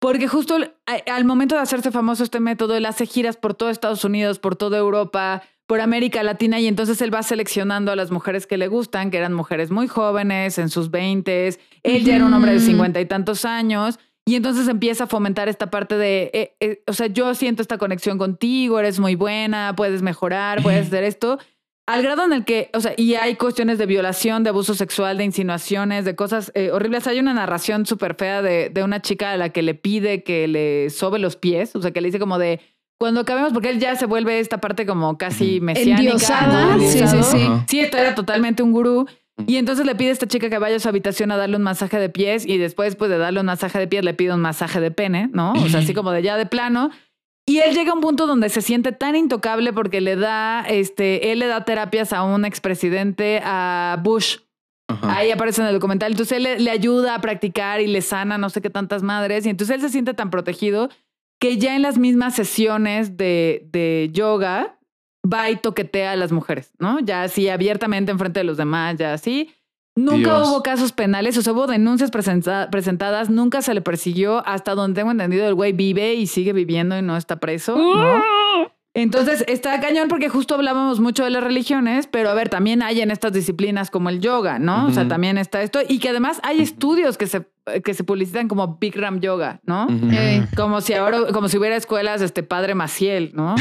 porque 0.00 0.28
justo 0.28 0.54
al- 0.54 0.74
al 1.10 1.24
momento 1.24 1.54
de 1.56 1.62
hacerse 1.62 1.90
famoso 1.90 2.22
este 2.24 2.40
método, 2.40 2.74
él 2.76 2.86
hace 2.86 3.06
giras 3.06 3.36
por 3.36 3.54
todo 3.54 3.70
Estados 3.70 4.04
Unidos, 4.04 4.38
por 4.38 4.56
toda 4.56 4.78
Europa, 4.78 5.42
por 5.70 5.80
América 5.80 6.24
Latina 6.24 6.58
y 6.58 6.66
entonces 6.66 7.00
él 7.00 7.14
va 7.14 7.22
seleccionando 7.22 7.92
a 7.92 7.94
las 7.94 8.10
mujeres 8.10 8.48
que 8.48 8.56
le 8.56 8.66
gustan, 8.66 9.12
que 9.12 9.18
eran 9.18 9.32
mujeres 9.32 9.70
muy 9.70 9.86
jóvenes, 9.86 10.58
en 10.58 10.68
sus 10.68 10.90
veintes. 10.90 11.60
Él 11.84 12.02
ya 12.02 12.16
era 12.16 12.24
un 12.24 12.34
hombre 12.34 12.54
de 12.54 12.58
cincuenta 12.58 13.00
y 13.00 13.06
tantos 13.06 13.44
años. 13.44 13.96
Y 14.26 14.34
entonces 14.34 14.66
empieza 14.66 15.04
a 15.04 15.06
fomentar 15.06 15.48
esta 15.48 15.70
parte 15.70 15.96
de, 15.96 16.32
eh, 16.34 16.56
eh, 16.58 16.82
o 16.88 16.92
sea, 16.92 17.06
yo 17.06 17.36
siento 17.36 17.62
esta 17.62 17.78
conexión 17.78 18.18
contigo, 18.18 18.80
eres 18.80 18.98
muy 18.98 19.14
buena, 19.14 19.72
puedes 19.76 20.02
mejorar, 20.02 20.60
puedes 20.60 20.88
hacer 20.88 21.04
esto. 21.04 21.38
Al 21.86 22.02
grado 22.02 22.24
en 22.24 22.32
el 22.32 22.44
que, 22.44 22.70
o 22.74 22.80
sea, 22.80 22.94
y 22.96 23.14
hay 23.14 23.36
cuestiones 23.36 23.78
de 23.78 23.86
violación, 23.86 24.42
de 24.42 24.50
abuso 24.50 24.74
sexual, 24.74 25.18
de 25.18 25.24
insinuaciones, 25.24 26.04
de 26.04 26.16
cosas 26.16 26.50
eh, 26.56 26.72
horribles. 26.72 27.06
Hay 27.06 27.20
una 27.20 27.32
narración 27.32 27.86
súper 27.86 28.16
fea 28.16 28.42
de, 28.42 28.70
de 28.70 28.82
una 28.82 29.02
chica 29.02 29.30
a 29.30 29.36
la 29.36 29.50
que 29.50 29.62
le 29.62 29.76
pide 29.76 30.24
que 30.24 30.48
le 30.48 30.90
sobe 30.90 31.20
los 31.20 31.36
pies, 31.36 31.76
o 31.76 31.80
sea, 31.80 31.92
que 31.92 32.00
le 32.00 32.08
dice 32.08 32.18
como 32.18 32.40
de, 32.40 32.58
cuando 33.00 33.22
acabemos, 33.22 33.54
porque 33.54 33.70
él 33.70 33.80
ya 33.80 33.96
se 33.96 34.04
vuelve 34.04 34.40
esta 34.40 34.58
parte 34.58 34.84
como 34.84 35.16
casi 35.16 35.58
mesiánica. 35.58 36.00
Endiosada. 36.00 36.76
¿no? 36.76 36.82
Sí, 36.82 36.98
sí, 36.98 37.22
sí. 37.22 37.42
Ajá. 37.44 37.64
Sí, 37.66 37.80
esto 37.80 37.96
era 37.96 38.14
totalmente 38.14 38.62
un 38.62 38.72
gurú. 38.72 39.06
Y 39.46 39.56
entonces 39.56 39.86
le 39.86 39.94
pide 39.94 40.10
a 40.10 40.12
esta 40.12 40.26
chica 40.26 40.50
que 40.50 40.58
vaya 40.58 40.76
a 40.76 40.80
su 40.80 40.86
habitación 40.86 41.32
a 41.32 41.38
darle 41.38 41.56
un 41.56 41.62
masaje 41.62 41.98
de 41.98 42.10
pies 42.10 42.44
y 42.46 42.58
después 42.58 42.96
pues, 42.96 43.10
de 43.10 43.16
darle 43.16 43.40
un 43.40 43.46
masaje 43.46 43.78
de 43.78 43.88
pies 43.88 44.04
le 44.04 44.12
pide 44.12 44.34
un 44.34 44.42
masaje 44.42 44.80
de 44.80 44.90
pene, 44.90 45.30
¿no? 45.32 45.54
O 45.54 45.68
sea, 45.70 45.80
así 45.80 45.94
como 45.94 46.10
de 46.10 46.22
ya 46.22 46.36
de 46.36 46.44
plano. 46.44 46.90
Y 47.46 47.60
él 47.60 47.74
llega 47.74 47.92
a 47.92 47.94
un 47.94 48.02
punto 48.02 48.26
donde 48.26 48.50
se 48.50 48.60
siente 48.60 48.92
tan 48.92 49.16
intocable 49.16 49.72
porque 49.72 50.02
le 50.02 50.16
da, 50.16 50.60
este, 50.68 51.32
él 51.32 51.38
le 51.38 51.46
da 51.46 51.64
terapias 51.64 52.12
a 52.12 52.22
un 52.22 52.44
expresidente, 52.44 53.40
a 53.42 53.98
Bush. 54.02 54.40
Ajá. 54.88 55.16
Ahí 55.16 55.30
aparece 55.30 55.62
en 55.62 55.68
el 55.68 55.72
documental. 55.72 56.12
Entonces 56.12 56.36
él 56.36 56.42
le, 56.42 56.60
le 56.60 56.70
ayuda 56.70 57.14
a 57.14 57.20
practicar 57.22 57.80
y 57.80 57.86
le 57.86 58.02
sana 58.02 58.36
no 58.36 58.50
sé 58.50 58.60
qué 58.60 58.68
tantas 58.68 59.02
madres. 59.02 59.46
Y 59.46 59.48
entonces 59.48 59.76
él 59.76 59.80
se 59.80 59.88
siente 59.88 60.12
tan 60.12 60.28
protegido 60.28 60.90
que 61.40 61.56
ya 61.58 61.74
en 61.74 61.82
las 61.82 61.98
mismas 61.98 62.34
sesiones 62.36 63.16
de, 63.16 63.66
de 63.72 64.10
yoga 64.12 64.78
va 65.26 65.50
y 65.50 65.56
toquetea 65.56 66.12
a 66.12 66.16
las 66.16 66.32
mujeres, 66.32 66.72
¿no? 66.78 67.00
Ya 67.00 67.22
así 67.22 67.48
abiertamente 67.48 68.12
enfrente 68.12 68.40
de 68.40 68.44
los 68.44 68.56
demás, 68.56 68.96
ya 68.96 69.12
así. 69.14 69.50
Nunca 69.96 70.36
Dios. 70.36 70.48
hubo 70.48 70.62
casos 70.62 70.92
penales, 70.92 71.36
o 71.36 71.42
sea, 71.42 71.52
hubo 71.52 71.66
denuncias 71.66 72.10
presenta- 72.10 72.70
presentadas, 72.70 73.28
nunca 73.28 73.60
se 73.60 73.74
le 73.74 73.80
persiguió, 73.80 74.46
hasta 74.46 74.74
donde 74.74 75.00
tengo 75.00 75.10
entendido, 75.10 75.46
el 75.48 75.54
güey 75.54 75.72
vive 75.72 76.14
y 76.14 76.26
sigue 76.28 76.52
viviendo 76.52 76.96
y 76.96 77.02
no 77.02 77.16
está 77.16 77.36
preso, 77.40 77.76
¿no? 77.76 78.22
Entonces 78.92 79.44
está 79.46 79.80
cañón 79.80 80.08
porque 80.08 80.28
justo 80.28 80.54
hablábamos 80.56 80.98
mucho 81.00 81.22
de 81.24 81.30
las 81.30 81.44
religiones, 81.44 82.08
pero 82.08 82.28
a 82.30 82.34
ver, 82.34 82.48
también 82.48 82.82
hay 82.82 83.00
en 83.00 83.10
estas 83.12 83.32
disciplinas 83.32 83.88
como 83.90 84.08
el 84.08 84.20
yoga, 84.20 84.58
¿no? 84.58 84.86
O 84.86 84.90
sea, 84.90 85.06
también 85.06 85.38
está 85.38 85.62
esto 85.62 85.78
y 85.88 86.00
que 86.00 86.08
además 86.08 86.40
hay 86.42 86.60
estudios 86.60 87.16
que 87.16 87.26
se, 87.28 87.46
que 87.84 87.94
se 87.94 88.04
publicitan 88.04 88.48
como 88.48 88.78
Bikram 88.80 89.20
Yoga, 89.20 89.60
¿no? 89.64 89.86
Como 90.56 90.80
si 90.80 90.94
ahora, 90.94 91.18
como 91.32 91.48
si 91.48 91.58
hubiera 91.58 91.76
escuelas, 91.76 92.20
este 92.22 92.42
padre 92.42 92.74
Maciel, 92.74 93.32
¿no? 93.34 93.54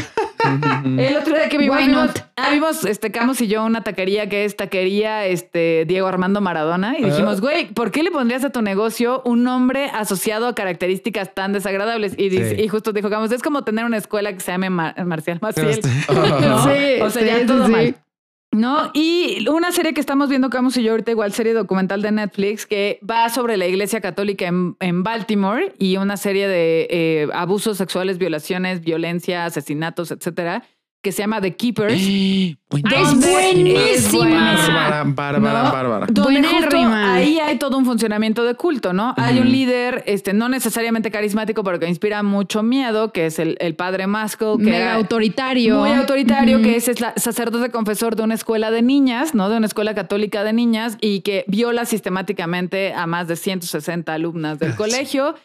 El 0.98 1.18
otro 1.18 1.36
día 1.36 1.50
que 1.50 1.58
vimos, 1.58 1.78
Why 1.78 1.88
vimos, 1.88 2.12
ah, 2.38 2.50
vimos, 2.52 2.86
este, 2.86 3.12
Camus 3.12 3.42
y 3.42 3.48
yo 3.48 3.64
una 3.66 3.84
taquería 3.84 4.30
que 4.30 4.46
es 4.46 4.56
taquería 4.56 5.26
este, 5.26 5.84
Diego 5.86 6.08
Armando 6.08 6.40
Maradona 6.42 6.98
y 6.98 7.04
dijimos, 7.04 7.42
güey, 7.42 7.68
¿por 7.74 7.92
qué 7.92 8.04
le 8.04 8.12
pondrías 8.12 8.44
a 8.46 8.50
tu 8.50 8.62
negocio 8.62 9.22
un 9.26 9.44
nombre 9.44 9.90
asociado 9.94 10.48
a 10.48 10.56
características 10.56 11.36
tan 11.36 11.52
desagradables? 11.54 12.14
Y, 12.18 12.30
dice- 12.30 12.56
Sí. 12.56 12.62
y 12.64 12.68
justo 12.70 12.94
dijo 12.94 13.10
Camus, 13.10 13.32
es 13.34 13.44
como 13.44 13.64
tener 13.64 13.84
una 13.86 13.98
escuela 13.98 14.32
que 14.34 14.40
se 14.40 14.52
llame 14.52 14.70
Mar- 14.70 14.96
Marcial 15.06 15.40
Maciel. 15.42 15.70
este- 15.70 15.90
¿no? 16.14 16.64
Sí, 16.64 17.02
o 17.02 17.10
sea, 17.10 17.22
sí, 17.22 17.28
ya 17.28 17.40
sí, 17.40 17.46
todo 17.46 17.66
sí. 17.66 17.72
mal. 17.72 17.96
No, 18.52 18.90
y 18.96 19.48
una 19.48 19.72
serie 19.72 19.94
que 19.94 20.02
estamos 20.02 20.28
viendo, 20.28 20.50
Camus 20.50 20.76
y 20.78 20.84
yo 20.84 20.92
ahorita, 20.92 21.12
igual 21.12 21.34
serie 21.34 21.54
documental 21.54 22.02
de 22.02 22.12
Netflix, 22.12 22.66
que 22.66 23.00
va 23.08 23.30
sobre 23.30 23.58
la 23.58 23.68
iglesia 23.68 24.02
católica 24.02 24.48
en, 24.48 24.76
en 24.80 25.04
Baltimore 25.04 25.74
y 25.78 25.98
una 25.98 26.18
serie 26.18 26.48
de 26.48 26.88
eh, 26.90 27.28
abusos 27.34 27.78
sexuales, 27.78 28.18
violaciones, 28.18 28.82
violencia, 28.82 29.46
asesinatos, 29.46 30.10
etcétera. 30.10 30.64
Que 31.02 31.12
se 31.12 31.22
llama 31.22 31.40
The 31.40 31.56
Keepers. 31.56 31.94
es 32.02 32.58
buenísima. 34.12 35.04
Bárbara, 35.06 35.72
bárbara, 35.72 36.08
Donde 36.10 36.44
justo 36.44 36.78
ahí 36.78 37.40
hay 37.40 37.58
todo 37.58 37.78
un 37.78 37.86
funcionamiento 37.86 38.44
de 38.44 38.56
culto, 38.56 38.94
¿no? 38.94 39.14
Hay 39.18 39.40
un 39.40 39.52
líder, 39.52 40.04
este, 40.06 40.34
no 40.34 40.50
necesariamente 40.50 41.10
carismático, 41.10 41.64
pero 41.64 41.80
que 41.80 41.88
inspira 41.88 42.22
mucho 42.22 42.62
miedo, 42.64 43.12
que 43.12 43.28
es 43.28 43.40
el, 43.40 43.58
padre 43.76 44.08
Maskell. 44.08 44.58
Que 44.58 44.72
Mega 44.72 44.96
autoritario. 44.96 45.80
Muy 45.80 45.92
autoritario, 45.92 46.62
que 46.62 46.76
es, 46.76 46.88
es 46.88 47.00
sacerdote 47.16 47.72
confesor 47.72 48.16
de 48.16 48.24
una 48.24 48.36
escuela 48.36 48.72
de 48.72 48.82
niñas, 48.82 49.34
¿no? 49.34 49.50
De 49.50 49.58
una 49.58 49.68
escuela 49.68 49.96
católica 49.96 50.44
de 50.44 50.54
niñas 50.54 50.98
y 51.00 51.22
que 51.22 51.46
viola 51.48 51.86
sistemáticamente 51.86 52.94
a 52.94 53.08
más 53.08 53.28
de 53.28 53.36
160 53.36 54.14
alumnas 54.14 54.60
del 54.60 54.74
ah, 54.74 54.76
colegio 54.76 55.36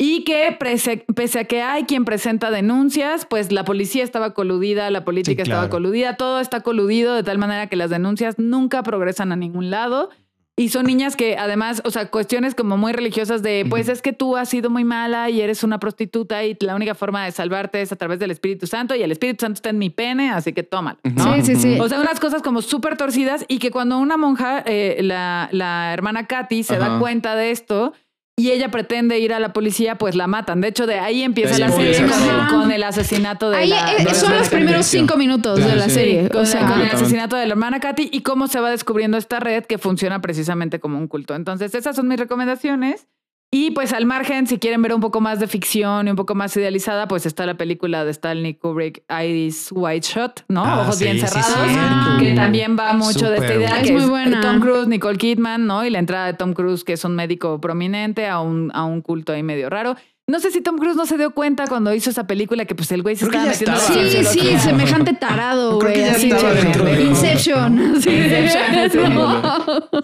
y 0.00 0.22
que 0.22 0.56
pese, 0.58 1.38
a 1.40 1.44
que 1.44 1.60
hay 1.60 1.82
quien 1.82 2.04
presenta 2.04 2.52
denuncias, 2.52 3.26
pues 3.26 3.50
la 3.50 3.64
policía 3.64 4.04
estaba 4.04 4.32
coludida, 4.32 4.88
la 4.90 5.04
política 5.04 5.42
estaba 5.42 5.68
coludida, 5.68 6.16
todo 6.16 6.38
está 6.38 6.60
coludido 6.60 7.14
de 7.14 7.24
tal 7.24 7.38
manera 7.38 7.66
que 7.66 7.74
las 7.74 7.90
denuncias 7.90 8.38
nunca 8.38 8.84
progresan 8.84 9.32
a 9.32 9.36
ningún 9.36 9.70
lado. 9.70 10.10
Y 10.56 10.70
son 10.70 10.86
niñas 10.86 11.14
que 11.14 11.36
además, 11.36 11.82
o 11.84 11.90
sea, 11.90 12.10
cuestiones 12.10 12.56
como 12.56 12.76
muy 12.76 12.92
religiosas 12.92 13.44
de, 13.44 13.64
pues 13.70 13.88
es 13.88 14.02
que 14.02 14.12
tú 14.12 14.36
has 14.36 14.48
sido 14.48 14.70
muy 14.70 14.82
mala 14.82 15.30
y 15.30 15.40
eres 15.40 15.62
una 15.62 15.78
prostituta 15.78 16.44
y 16.44 16.56
la 16.60 16.74
única 16.74 16.96
forma 16.96 17.24
de 17.24 17.30
salvarte 17.30 17.80
es 17.80 17.92
a 17.92 17.96
través 17.96 18.18
del 18.18 18.32
Espíritu 18.32 18.66
Santo 18.66 18.96
y 18.96 19.02
el 19.02 19.12
Espíritu 19.12 19.42
Santo 19.42 19.58
está 19.58 19.70
en 19.70 19.78
mi 19.78 19.88
pene, 19.88 20.30
así 20.30 20.52
que 20.52 20.64
tómalo. 20.64 20.98
Sí, 21.04 21.42
sí, 21.42 21.56
sí. 21.56 21.78
O 21.80 21.88
sea, 21.88 22.00
unas 22.00 22.18
cosas 22.18 22.42
como 22.42 22.60
súper 22.60 22.96
torcidas 22.96 23.44
y 23.46 23.60
que 23.60 23.70
cuando 23.70 23.98
una 23.98 24.16
monja, 24.16 24.64
eh, 24.66 24.98
la, 25.02 25.48
la, 25.52 25.92
hermana 25.92 26.26
Katy, 26.26 26.64
se 26.64 26.76
da 26.76 26.98
cuenta 26.98 27.36
de 27.36 27.52
esto, 27.52 27.92
y 28.38 28.52
ella 28.52 28.70
pretende 28.70 29.18
ir 29.18 29.34
a 29.34 29.40
la 29.40 29.52
policía, 29.52 29.98
pues 29.98 30.14
la 30.14 30.28
matan. 30.28 30.60
De 30.60 30.68
hecho, 30.68 30.86
de 30.86 31.00
ahí 31.00 31.24
empieza 31.24 31.58
la 31.58 31.72
serie 31.72 32.06
con, 32.48 32.70
el 32.70 32.84
asesinato 32.84 33.50
de 33.50 33.56
ahí 33.56 33.68
la... 33.68 34.14
son 34.14 34.32
los 34.32 34.48
primeros 34.48 34.86
cinco 34.86 35.16
minutos 35.16 35.58
de 35.58 35.74
la 35.74 35.88
serie. 35.88 36.30
o 36.32 36.46
sea, 36.46 36.68
con 36.68 36.80
el 36.80 36.88
asesinato 36.88 37.34
de 37.34 37.46
la 37.46 37.52
hermana 37.52 37.80
Katy 37.80 38.10
y 38.12 38.20
cómo 38.22 38.46
se 38.46 38.60
va 38.60 38.70
descubriendo 38.70 39.18
esta 39.18 39.40
red 39.40 39.64
que 39.64 39.76
funciona 39.76 40.20
precisamente 40.20 40.78
como 40.78 40.98
un 40.98 41.08
culto. 41.08 41.34
Entonces, 41.34 41.74
esas 41.74 41.96
son 41.96 42.06
mis 42.06 42.18
recomendaciones. 42.20 43.08
Y 43.50 43.70
pues 43.70 43.94
al 43.94 44.04
margen, 44.04 44.46
si 44.46 44.58
quieren 44.58 44.82
ver 44.82 44.92
un 44.92 45.00
poco 45.00 45.22
más 45.22 45.40
de 45.40 45.46
ficción 45.46 46.06
y 46.06 46.10
un 46.10 46.16
poco 46.16 46.34
más 46.34 46.54
idealizada, 46.56 47.08
pues 47.08 47.24
está 47.24 47.46
la 47.46 47.56
película 47.56 48.04
de 48.04 48.10
Stanley 48.10 48.54
Kubrick, 48.54 49.02
Iris 49.08 49.70
White 49.72 50.06
Shot, 50.06 50.44
¿no? 50.48 50.64
Ah, 50.66 50.82
Ojos 50.82 51.00
bien 51.00 51.18
cerrados, 51.18 52.18
que 52.20 52.34
también 52.34 52.76
va 52.78 52.92
mucho 52.92 53.30
de 53.30 53.38
esta 53.38 53.54
idea. 53.54 53.80
Es 53.80 53.90
muy 53.90 54.04
buena. 54.04 54.42
Tom 54.42 54.60
Cruise, 54.60 54.86
Nicole 54.86 55.16
Kidman, 55.16 55.66
¿no? 55.66 55.82
Y 55.82 55.88
la 55.88 55.98
entrada 55.98 56.26
de 56.26 56.34
Tom 56.34 56.52
Cruise, 56.52 56.84
que 56.84 56.92
es 56.92 57.04
un 57.06 57.16
médico 57.16 57.58
prominente, 57.58 58.26
a 58.28 58.40
un, 58.40 58.70
a 58.74 58.84
un 58.84 59.00
culto 59.00 59.32
ahí 59.32 59.42
medio 59.42 59.70
raro. 59.70 59.96
No 60.28 60.40
sé 60.40 60.50
si 60.50 60.60
Tom 60.60 60.76
Cruise 60.76 60.94
no 60.94 61.06
se 61.06 61.16
dio 61.16 61.30
cuenta 61.30 61.66
cuando 61.68 61.94
hizo 61.94 62.10
esa 62.10 62.26
película 62.26 62.66
que 62.66 62.74
pues 62.74 62.92
el 62.92 63.02
güey 63.02 63.16
se 63.16 63.24
estaba 63.24 63.46
metiendo. 63.46 63.80
Sí, 63.80 64.24
sí, 64.26 64.58
semejante 64.58 65.14
tarado, 65.14 65.80
güey. 65.80 66.04
Así 66.04 66.30
de 66.30 67.02
Inception. 67.02 67.94
Sí, 67.98 68.10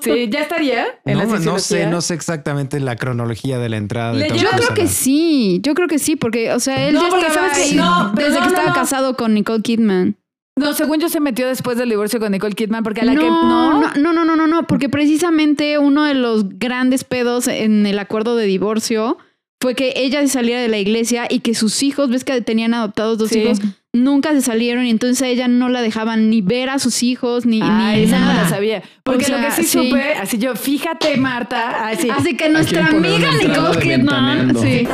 sí, 0.01 0.29
ya 0.31 0.41
estaría. 0.41 0.87
En 1.05 1.19
no, 1.19 1.39
no 1.39 1.59
sé, 1.59 1.87
no 1.87 2.01
sé 2.01 2.15
exactamente 2.15 2.81
la 2.81 2.97
cronología 2.97 3.59
de 3.59 3.69
la 3.69 3.77
entrada. 3.77 4.15
De 4.15 4.27
Tom 4.29 4.39
yo 4.39 4.49
creo 4.51 4.75
que 4.75 4.89
sí, 4.89 5.61
yo 5.63 5.75
creo 5.75 5.89
que 5.89 5.99
sí, 5.99 6.17
porque, 6.17 6.53
o 6.53 6.61
sea, 6.61 6.89
él 6.89 6.95
ya 6.95 7.09
estaba 7.09 7.53
ahí 7.53 7.79
desde 8.15 8.41
que 8.41 8.47
estaba 8.47 8.73
casado 8.73 9.17
con 9.17 9.35
Nicole 9.35 9.63
Kidman. 9.63 10.17
No, 10.57 10.73
según 10.73 11.01
yo 11.01 11.09
se 11.11 11.21
metió 11.21 11.47
después 11.47 11.77
del 11.77 11.91
divorcio 11.91 12.19
con 12.19 12.33
Nicole 12.33 12.55
Kidman, 12.55 12.83
porque 12.83 13.03
a 13.03 13.05
la 13.05 13.13
no, 13.13 13.21
que 13.21 13.27
no. 13.29 13.81
No, 13.97 14.13
no, 14.13 14.25
no, 14.25 14.37
no, 14.37 14.47
no, 14.47 14.67
porque 14.67 14.89
precisamente 14.89 15.79
uno 15.79 16.05
de 16.05 16.15
los 16.15 16.59
grandes 16.59 17.05
pedos 17.05 17.47
en 17.47 17.85
el 17.85 17.99
acuerdo 17.99 18.37
de 18.37 18.47
divorcio 18.47 19.19
fue 19.65 19.75
que 19.75 19.95
ella 19.97 20.21
se 20.21 20.29
saliera 20.29 20.61
de 20.61 20.69
la 20.69 20.77
iglesia 20.77 21.27
y 21.27 21.39
que 21.39 21.55
sus 21.55 21.83
hijos, 21.83 22.11
ves 22.11 22.23
que 22.23 22.39
tenían 22.43 22.75
adoptados 22.75 23.17
dos 23.17 23.33
hijos, 23.33 23.61
nunca 23.95 24.33
se 24.33 24.43
salieron 24.43 24.85
y 24.85 24.91
entonces 24.91 25.23
a 25.23 25.29
ella 25.29 25.49
no 25.49 25.71
la 25.71 25.81
dejaban 25.81 26.29
ni 26.29 26.43
ver 26.43 26.69
a 26.69 26.79
sus 26.79 27.03
hijos 27.03 27.47
ni, 27.47 27.61
ni 27.61 27.67
nada. 27.67 27.97
No 27.97 28.43
la 28.43 28.47
sabía. 28.47 28.83
Porque 29.03 29.27
lo 29.29 29.39
que 29.39 29.51
sí, 29.53 29.63
supe, 29.63 30.17
así 30.21 30.37
yo, 30.37 30.55
fíjate, 30.55 31.17
Marta, 31.17 31.89
así, 31.89 32.11
así 32.11 32.37
que 32.37 32.51
nuestra 32.51 32.89
amiga 32.89 33.31
Nicole 33.33 33.81
Kidman, 33.81 34.55
sí. 34.61 34.87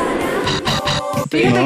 Fíjate 1.30 1.58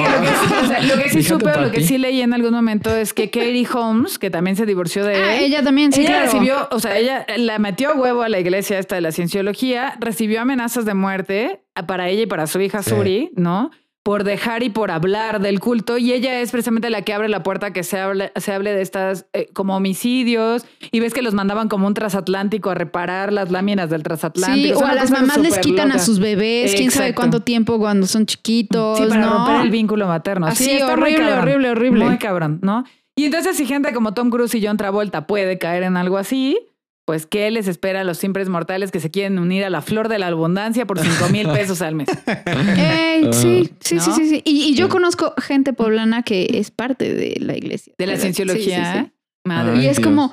que 0.81 0.86
lo 0.86 1.03
que, 1.03 1.09
sí 1.09 1.23
supe 1.23 1.51
o 1.51 1.61
lo 1.61 1.70
que 1.70 1.81
sí 1.81 1.97
leí 1.97 2.20
en 2.20 2.35
algún 2.35 2.53
momento 2.53 2.95
es 2.95 3.15
que 3.15 3.31
Katie 3.31 3.66
Holmes, 3.73 4.19
que 4.19 4.31
también 4.31 4.57
se 4.57 4.66
divorció 4.66 5.05
de 5.05 5.15
ah, 5.16 5.36
él. 5.36 5.45
ella 5.45 5.62
también, 5.62 5.93
sí, 5.93 6.03
ella 6.03 6.23
recibió, 6.23 6.69
o 6.70 6.78
sea, 6.78 6.99
ella 6.99 7.27
la 7.39 7.59
metió 7.59 7.91
a 7.91 7.95
huevo 7.95 8.23
a 8.23 8.28
la 8.28 8.39
iglesia 8.39 8.78
esta 8.78 8.95
de 8.95 9.01
la 9.01 9.12
cienciología, 9.12 9.97
recibió 10.01 10.43
amenazas 10.43 10.85
de 10.85 10.95
muerte 10.95 11.61
para 11.86 12.09
ella 12.09 12.23
y 12.23 12.27
para 12.27 12.47
su 12.47 12.61
hija 12.61 12.82
Suri, 12.82 13.31
¿no? 13.36 13.70
Por 14.05 14.22
dejar 14.22 14.62
y 14.62 14.68
por 14.68 14.90
hablar 14.90 15.40
del 15.40 15.60
culto 15.60 15.97
y 15.97 16.12
ella 16.12 16.39
es 16.40 16.52
precisamente 16.52 16.90
la 16.90 17.01
que 17.02 17.14
abre 17.14 17.31
la 17.31 17.43
puerta 17.43 17.72
que 17.72 17.82
se 17.82 17.98
hable, 17.98 18.32
se 18.36 18.52
hable 18.52 18.74
de 18.74 18.82
estas 18.82 19.24
eh, 19.32 19.48
como 19.55 19.74
homicidios 19.74 20.66
y 20.93 21.01
ves 21.01 21.14
que 21.14 21.22
los 21.22 21.32
mandaban 21.32 21.70
como 21.70 21.86
un 21.86 21.94
transatlántico 21.94 22.68
a 22.68 22.74
reparar 22.74 23.32
las 23.32 23.51
láminas 23.51 23.89
del 23.89 24.02
transatlántico. 24.02 24.78
Sí, 24.78 24.85
o 24.85 24.86
a 24.86 24.94
las 24.94 25.10
mamás 25.10 25.39
les 25.39 25.59
quitan 25.59 25.90
a 25.90 25.98
sus 25.98 26.20
bebés, 26.20 26.74
quién 26.74 26.90
sabe 26.90 27.14
cuánto 27.14 27.40
tiempo 27.40 27.78
cuando 27.78 28.06
son 28.06 28.26
chiquitos. 28.26 28.98
Sí, 28.98 29.06
para 29.09 29.22
¿no? 29.22 29.39
romper 29.39 29.62
el 29.62 29.70
vínculo 29.70 30.06
materno. 30.06 30.48
Así, 30.48 30.64
sí, 30.64 30.82
horrible, 30.82 31.32
horrible, 31.32 31.70
horrible. 31.70 32.05
Muy 32.05 32.18
cabrón, 32.18 32.59
¿no? 32.60 32.85
Y 33.16 33.24
entonces 33.24 33.56
si 33.56 33.64
gente 33.64 33.94
como 33.94 34.12
Tom 34.12 34.28
Cruise 34.28 34.55
y 34.55 34.64
John 34.64 34.76
Travolta 34.76 35.26
puede 35.26 35.56
caer 35.56 35.82
en 35.82 35.97
algo 35.97 36.18
así, 36.18 36.59
pues, 37.05 37.26
¿qué 37.26 37.51
les 37.51 37.68
espera 37.68 38.01
a 38.01 38.05
los 38.05 38.16
simples 38.16 38.48
mortales 38.48 38.90
que 38.90 38.98
se 38.98 39.10
quieren 39.10 39.39
unir 39.39 39.64
a 39.64 39.70
la 39.70 39.82
flor 39.82 40.09
de 40.09 40.18
la 40.18 40.28
abundancia 40.28 40.86
por 40.86 40.98
5 40.98 41.28
mil 41.28 41.48
pesos 41.48 41.82
al 41.82 41.94
mes? 41.94 42.09
sí, 43.32 43.70
sí, 43.81 44.01
sí, 44.01 44.12
sí, 44.12 44.43
Y, 44.44 44.74
yo 44.74 44.89
conozco 44.89 45.35
gente 45.39 45.72
poblana 45.74 46.22
que 46.22 46.59
es 46.59 46.70
parte 46.70 47.12
de 47.12 47.36
la 47.40 47.56
iglesia. 47.56 47.93
De 47.98 48.06
la 48.06 48.16
cienciología. 48.16 49.12
Madre. 49.47 49.82
y 49.82 49.86
es 49.89 50.01
como, 50.01 50.32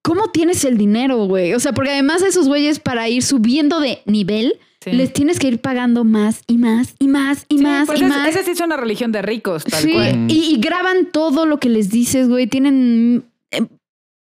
¿cómo 0.00 0.30
tienes 0.30 0.64
el 0.64 0.78
dinero, 0.78 1.26
güey? 1.26 1.52
O 1.52 1.60
sea, 1.60 1.72
porque 1.72 1.90
además 1.90 2.22
esos 2.22 2.48
güeyes 2.48 2.80
para 2.80 3.06
ir 3.10 3.22
subiendo 3.22 3.80
de 3.80 4.00
nivel, 4.06 4.58
les 4.86 5.12
tienes 5.12 5.38
que 5.38 5.48
ir 5.48 5.60
pagando 5.60 6.04
más 6.04 6.42
y 6.46 6.56
más 6.56 6.94
y 6.98 7.08
más 7.08 7.44
y 7.48 7.58
más 7.58 7.86
pues 7.86 8.00
y 8.00 8.04
más. 8.04 8.28
Esa 8.28 8.42
sí 8.42 8.52
es 8.52 8.60
una 8.60 8.78
religión 8.78 9.12
de 9.12 9.20
ricos, 9.20 9.64
tal 9.64 9.82
cual. 9.82 10.30
Y, 10.30 10.54
y 10.54 10.60
graban 10.60 11.10
todo 11.12 11.44
lo 11.44 11.58
que 11.58 11.68
les 11.68 11.90
dices, 11.90 12.28
güey. 12.28 12.46
Tienen 12.46 13.24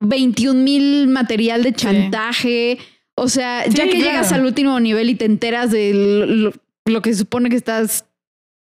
21 0.00 0.62
mil 0.62 1.08
material 1.08 1.62
de 1.62 1.72
chantaje. 1.72 2.78
O 3.14 3.28
sea, 3.28 3.66
ya 3.66 3.84
que 3.88 3.98
llegas 3.98 4.32
al 4.32 4.44
último 4.44 4.80
nivel 4.80 5.10
y 5.10 5.14
te 5.14 5.26
enteras 5.26 5.70
de 5.70 6.52
lo, 6.86 7.02
que 7.02 7.12
se 7.12 7.18
supone 7.18 7.50
que 7.50 7.56
estás 7.56 8.06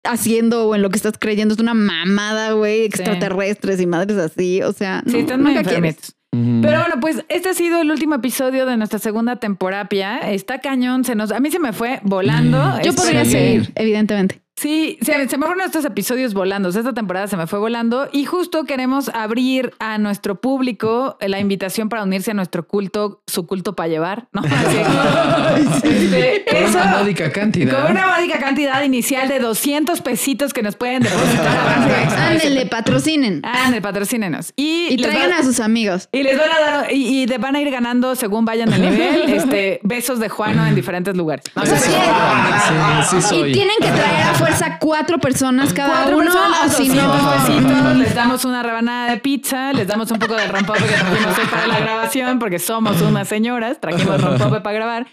haciendo 0.04 0.68
o 0.68 0.74
en 0.74 0.82
lo 0.82 0.90
que 0.90 0.96
estás 0.96 1.14
creyendo 1.18 1.54
es 1.54 1.60
una 1.60 1.72
mamada, 1.72 2.52
güey, 2.52 2.84
extraterrestres 2.84 3.80
y 3.80 3.86
madres 3.86 4.18
así. 4.18 4.62
O 4.62 4.72
sea, 4.72 5.02
sí, 5.06 5.18
están 5.18 5.42
muy 5.42 5.56
enfermitos. 5.56 6.14
Pero 6.30 6.80
bueno, 6.80 6.96
pues 7.00 7.24
este 7.28 7.50
ha 7.50 7.54
sido 7.54 7.80
el 7.80 7.90
último 7.90 8.16
episodio 8.16 8.66
de 8.66 8.76
nuestra 8.76 8.98
segunda 8.98 9.36
temporada. 9.36 9.88
Está 10.30 10.60
cañón, 10.60 11.04
se 11.04 11.14
nos, 11.14 11.30
a 11.30 11.40
mí 11.40 11.50
se 11.50 11.60
me 11.60 11.72
fue 11.72 12.00
volando. 12.02 12.80
Yo 12.82 12.92
podría 12.92 13.24
seguir, 13.24 13.72
evidentemente. 13.76 14.43
Sí, 14.56 14.98
se, 15.02 15.18
me 15.18 15.46
fueron 15.46 15.60
estos 15.62 15.84
episodios 15.84 16.32
volando. 16.32 16.68
esta 16.68 16.92
temporada 16.92 17.26
se 17.26 17.36
me 17.36 17.48
fue 17.48 17.58
volando 17.58 18.08
y 18.12 18.24
justo 18.24 18.64
queremos 18.64 19.08
abrir 19.08 19.74
a 19.80 19.98
nuestro 19.98 20.40
público 20.40 21.16
la 21.20 21.40
invitación 21.40 21.88
para 21.88 22.04
unirse 22.04 22.30
a 22.30 22.34
nuestro 22.34 22.66
culto, 22.66 23.20
su 23.26 23.46
culto 23.46 23.74
para 23.74 23.88
llevar, 23.88 24.28
¿no? 24.32 24.42
Este, 25.84 26.44
con 26.50 26.64
una 26.64 26.98
módica 26.98 27.32
cantidad. 27.32 27.82
Con 27.82 27.92
una 27.92 28.16
módica 28.16 28.38
cantidad 28.38 28.82
inicial 28.82 29.28
de 29.28 29.38
200 29.38 30.00
pesitos 30.00 30.52
que 30.52 30.62
nos 30.62 30.76
pueden 30.76 31.02
depositar. 31.02 32.08
Ándale, 32.18 32.66
patrocinen. 32.66 33.42
Ándale, 33.44 33.82
patrocínenos. 33.82 34.52
Y, 34.56 34.96
traigan 34.96 35.32
a 35.32 35.42
sus 35.42 35.60
amigos. 35.60 36.08
Y 36.12 36.22
les 36.22 36.38
van 36.38 36.50
a 36.50 36.60
dar, 36.60 36.92
y, 36.92 37.26
van 37.26 37.56
a 37.56 37.60
ir 37.60 37.70
ganando 37.70 38.14
según 38.14 38.44
vayan 38.44 38.72
el 38.72 38.82
nivel, 38.82 39.34
este, 39.34 39.80
besos 39.82 40.20
de 40.20 40.28
Juano 40.28 40.66
en 40.66 40.74
diferentes 40.74 41.16
lugares. 41.16 41.44
sí, 43.10 43.16
sí, 43.20 43.36
Y 43.36 43.52
tienen 43.52 43.76
que 43.80 43.88
traer 43.88 44.22
a 44.28 44.34
fuerza 44.44 44.78
cuatro 44.78 45.18
personas 45.18 45.72
cada 45.72 46.14
uno. 46.14 46.30
o 46.30 46.68
si 46.68 46.88
no, 46.88 47.94
les 47.94 48.14
damos 48.14 48.44
una 48.44 48.62
rebanada 48.62 49.10
de 49.10 49.18
pizza, 49.18 49.72
les 49.72 49.86
damos 49.86 50.10
un 50.10 50.18
poco 50.18 50.34
de 50.34 50.46
rompope 50.46 50.80
que 50.80 50.94
trajimos 50.94 51.38
hoy 51.38 51.46
para 51.50 51.66
la 51.66 51.80
grabación, 51.80 52.38
porque 52.38 52.58
somos 52.58 53.00
unas 53.00 53.28
señoras, 53.28 53.80
trajimos 53.80 54.20
rompope 54.20 54.60
para 54.60 54.74
grabar. 54.74 55.06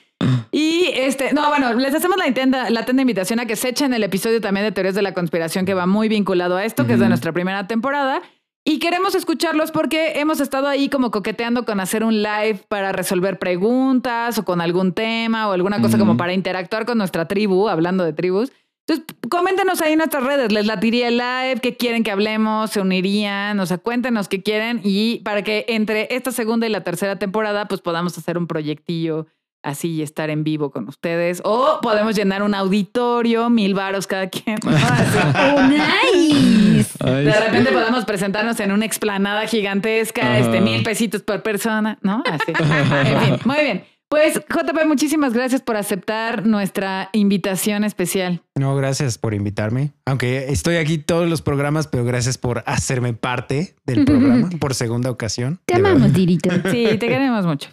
Y 0.52 0.90
este, 0.94 1.34
no, 1.34 1.48
bueno, 1.50 1.74
les 1.74 1.96
hacemos 1.96 2.18
la 2.18 2.28
intenta, 2.28 2.70
la 2.70 2.86
tenda 2.86 3.02
invitación 3.02 3.40
a 3.40 3.46
que 3.46 3.56
se 3.56 3.70
echen 3.70 3.94
el 3.94 4.04
episodio 4.04 4.42
también 4.42 4.66
de 4.66 4.72
teorías 4.72 4.96
de 4.96 5.02
la 5.02 5.14
conspiración 5.14 5.66
que 5.66 5.74
va 5.74 5.86
muy 5.86 6.10
vinculado 6.10 6.58
a 6.58 6.66
esto, 6.66 6.86
que 6.86 6.94
es 6.94 7.00
de 7.00 7.08
nuestra 7.08 7.32
primera 7.32 7.68
temporada. 7.68 8.22
Y 8.64 8.78
queremos 8.78 9.16
escucharlos 9.16 9.72
porque 9.72 10.20
hemos 10.20 10.40
estado 10.40 10.68
ahí 10.68 10.88
como 10.88 11.10
coqueteando 11.10 11.66
con 11.66 11.80
hacer 11.80 12.04
un 12.04 12.22
live 12.22 12.60
para 12.68 12.92
resolver 12.92 13.40
preguntas 13.40 14.38
o 14.38 14.46
con 14.46 14.62
algún 14.62 14.94
tema 14.94 15.50
o 15.50 15.54
alguna 15.54 15.82
cosa 15.82 15.98
como 15.98 16.16
para 16.16 16.34
interactuar 16.34 16.86
con 16.86 17.00
nuestra 17.00 17.28
tribu, 17.28 17.70
hablando 17.70 18.04
de 18.04 18.14
tribus. 18.14 18.52
Entonces, 18.92 19.16
coméntenos 19.30 19.82
ahí 19.82 19.94
en 19.94 20.00
nuestras 20.00 20.24
redes, 20.24 20.52
les 20.52 20.66
latiría 20.66 21.08
el 21.08 21.18
live, 21.18 21.62
qué 21.62 21.78
quieren 21.78 22.04
que 22.04 22.12
hablemos, 22.12 22.72
se 22.72 22.82
unirían, 22.82 23.58
o 23.60 23.66
sea, 23.66 23.78
cuéntenos 23.78 24.28
qué 24.28 24.44
quieren 24.44 24.82
y 24.84 25.20
para 25.20 25.44
que 25.44 25.66
entre 25.70 26.14
esta 26.14 26.32
segunda 26.34 26.68
y 26.68 26.70
la 26.70 26.84
tercera 26.84 27.18
temporada, 27.18 27.70
pues 27.70 27.80
podamos 27.80 28.18
hacer 28.18 28.38
un 28.38 28.48
proyectillo 28.48 29.28
así 29.64 29.92
y 29.92 30.02
estar 30.02 30.30
en 30.30 30.44
vivo 30.44 30.72
con 30.72 30.90
ustedes. 30.90 31.42
O 31.46 31.80
podemos 31.82 32.16
llenar 32.16 32.44
un 32.44 32.54
auditorio, 32.54 33.50
mil 33.50 33.74
varos 33.74 34.08
cada 34.08 34.28
quien. 34.28 34.58
oh, 34.66 35.62
nice. 35.68 36.98
de 37.02 37.40
repente 37.40 37.72
podemos 37.72 38.04
presentarnos 38.04 38.60
en 38.60 38.74
una 38.74 38.86
explanada 38.86 39.48
gigantesca, 39.48 40.38
este, 40.38 40.60
mil 40.60 40.84
pesitos 40.84 41.22
por 41.22 41.42
persona, 41.44 41.98
¿no? 42.02 42.24
Así. 42.26 42.52
muy 43.46 43.62
bien. 43.62 43.84
Pues, 44.12 44.34
JP, 44.34 44.88
muchísimas 44.88 45.32
gracias 45.32 45.62
por 45.62 45.78
aceptar 45.78 46.46
nuestra 46.46 47.10
invitación 47.14 47.86
especial. 47.86 48.42
No, 48.60 48.76
gracias 48.76 49.18
por 49.18 49.34
invitarme. 49.34 49.94
Aunque 50.06 50.50
estoy 50.50 50.76
aquí 50.76 50.98
todos 50.98 51.30
los 51.30 51.42
programas, 51.42 51.88
pero 51.88 52.04
gracias 52.04 52.38
por 52.38 52.62
hacerme 52.66 53.14
parte 53.14 53.74
del 53.86 54.04
programa 54.06 54.50
por 54.60 54.76
segunda 54.76 55.10
ocasión. 55.10 55.62
Te 55.66 55.76
amamos, 55.76 56.12
Dirito. 56.12 56.50
Sí, 56.70 56.88
te 57.00 57.08
queremos 57.08 57.46
mucho. 57.46 57.70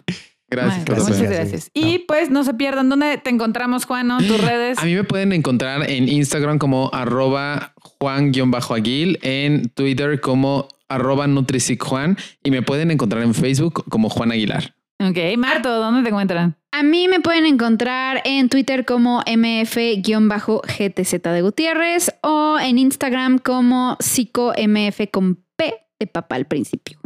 Gracias. 0.49 0.87
muchas 0.87 1.21
gracias. 1.21 1.71
Y 1.73 1.99
pues 2.07 2.29
no 2.29 2.45
se 2.45 2.53
pierdan, 2.53 2.87
¿dónde 2.87 3.17
te 3.17 3.29
encontramos, 3.29 3.83
Juan? 3.83 4.07
¿Tus 4.25 4.41
redes? 4.41 4.79
A 4.79 4.85
mí 4.85 4.95
me 4.95 5.03
pueden 5.03 5.33
encontrar 5.33 5.89
en 5.89 6.07
Instagram 6.07 6.57
como 6.57 6.89
arroba 6.93 7.73
Juan-Aguil, 7.99 9.19
en 9.23 9.67
Twitter 9.71 10.21
como 10.21 10.69
arroba 10.87 11.27
Juan 11.27 12.17
y 12.43 12.51
me 12.51 12.61
pueden 12.61 12.91
encontrar 12.91 13.23
en 13.23 13.33
Facebook 13.33 13.83
como 13.89 14.09
Juan 14.09 14.31
Aguilar. 14.31 14.73
Ok, 15.01 15.17
Marto, 15.37 15.79
¿dónde 15.79 16.03
te 16.03 16.09
encuentran? 16.09 16.57
A 16.73 16.83
mí 16.83 17.07
me 17.07 17.21
pueden 17.21 17.45
encontrar 17.45 18.21
en 18.25 18.49
Twitter 18.49 18.83
como 18.83 19.21
mf-gtz 19.21 21.21
de 21.21 21.41
Gutiérrez 21.41 22.11
o 22.21 22.59
en 22.59 22.77
Instagram 22.77 23.39
como 23.39 23.95
psicomf 24.01 24.99
con 25.11 25.41
P 25.55 25.73
de 25.99 26.07
papá 26.07 26.35
al 26.35 26.45
principio. 26.45 26.99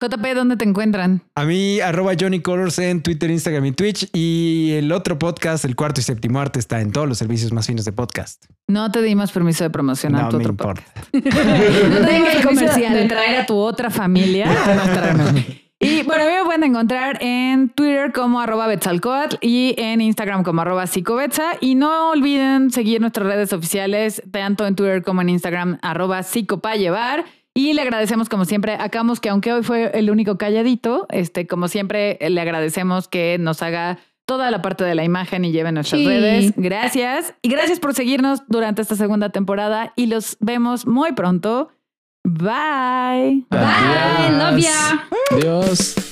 JP, 0.00 0.34
¿dónde 0.34 0.56
te 0.56 0.64
encuentran? 0.64 1.22
A 1.34 1.44
mí, 1.44 1.80
arroba 1.80 2.12
Johnny 2.18 2.40
Colors 2.40 2.78
en 2.78 3.02
Twitter, 3.02 3.28
Instagram 3.28 3.66
y 3.66 3.72
Twitch. 3.72 4.08
Y 4.14 4.70
el 4.72 4.90
otro 4.92 5.18
podcast, 5.18 5.66
el 5.66 5.76
cuarto 5.76 6.00
y 6.00 6.04
séptimo 6.04 6.40
arte, 6.40 6.58
está 6.58 6.80
en 6.80 6.90
todos 6.90 7.06
los 7.06 7.18
servicios 7.18 7.52
más 7.52 7.66
finos 7.66 7.84
de 7.84 7.92
podcast. 7.92 8.44
No 8.66 8.90
te 8.90 9.02
dimos 9.02 9.30
permiso 9.30 9.64
de 9.64 9.70
promocionar 9.70 10.30
tu 10.30 10.36
otro 10.36 10.52
importa. 10.52 10.82
podcast. 10.94 11.12
no 11.90 12.06
te 12.06 12.42
comercial 12.42 12.94
de 12.94 13.04
traer 13.06 13.40
a 13.40 13.46
tu 13.46 13.56
otra 13.56 13.90
familia. 13.90 14.46
Y 15.82 16.02
bueno, 16.02 16.26
me 16.26 16.44
pueden 16.44 16.62
encontrar 16.62 17.16
en 17.22 17.70
Twitter 17.70 18.12
como 18.12 18.38
arroba 18.38 18.66
Betzalcoatl 18.66 19.36
y 19.40 19.74
en 19.78 20.02
Instagram 20.02 20.42
como 20.42 20.60
arroba 20.60 20.86
psicobetza. 20.86 21.52
Y 21.58 21.74
no 21.74 22.10
olviden 22.10 22.70
seguir 22.70 23.00
nuestras 23.00 23.26
redes 23.26 23.54
oficiales, 23.54 24.22
tanto 24.30 24.66
en 24.66 24.76
Twitter 24.76 25.02
como 25.02 25.22
en 25.22 25.30
Instagram, 25.30 25.78
arroba 25.80 26.22
psicopayevar. 26.22 27.24
Y 27.54 27.72
le 27.72 27.80
agradecemos 27.80 28.28
como 28.28 28.44
siempre 28.44 28.74
a 28.74 28.90
Camus, 28.90 29.20
que 29.20 29.30
aunque 29.30 29.54
hoy 29.54 29.62
fue 29.62 29.90
el 29.94 30.10
único 30.10 30.36
calladito, 30.36 31.06
este, 31.08 31.46
como 31.46 31.66
siempre 31.66 32.18
le 32.20 32.40
agradecemos 32.42 33.08
que 33.08 33.38
nos 33.40 33.62
haga 33.62 33.98
toda 34.26 34.50
la 34.50 34.60
parte 34.60 34.84
de 34.84 34.94
la 34.94 35.02
imagen 35.02 35.46
y 35.46 35.50
lleve 35.50 35.72
nuestras 35.72 36.04
redes. 36.04 36.52
Gracias. 36.56 37.34
Y 37.40 37.48
gracias 37.48 37.80
por 37.80 37.94
seguirnos 37.94 38.42
durante 38.48 38.82
esta 38.82 38.96
segunda 38.96 39.30
temporada 39.30 39.94
y 39.96 40.06
los 40.06 40.36
vemos 40.40 40.86
muy 40.86 41.12
pronto. 41.12 41.70
Bye. 42.24 43.42
Bye. 43.50 44.30
Love 44.30 44.60
ya. 44.60 45.06
Adiós. 45.32 46.09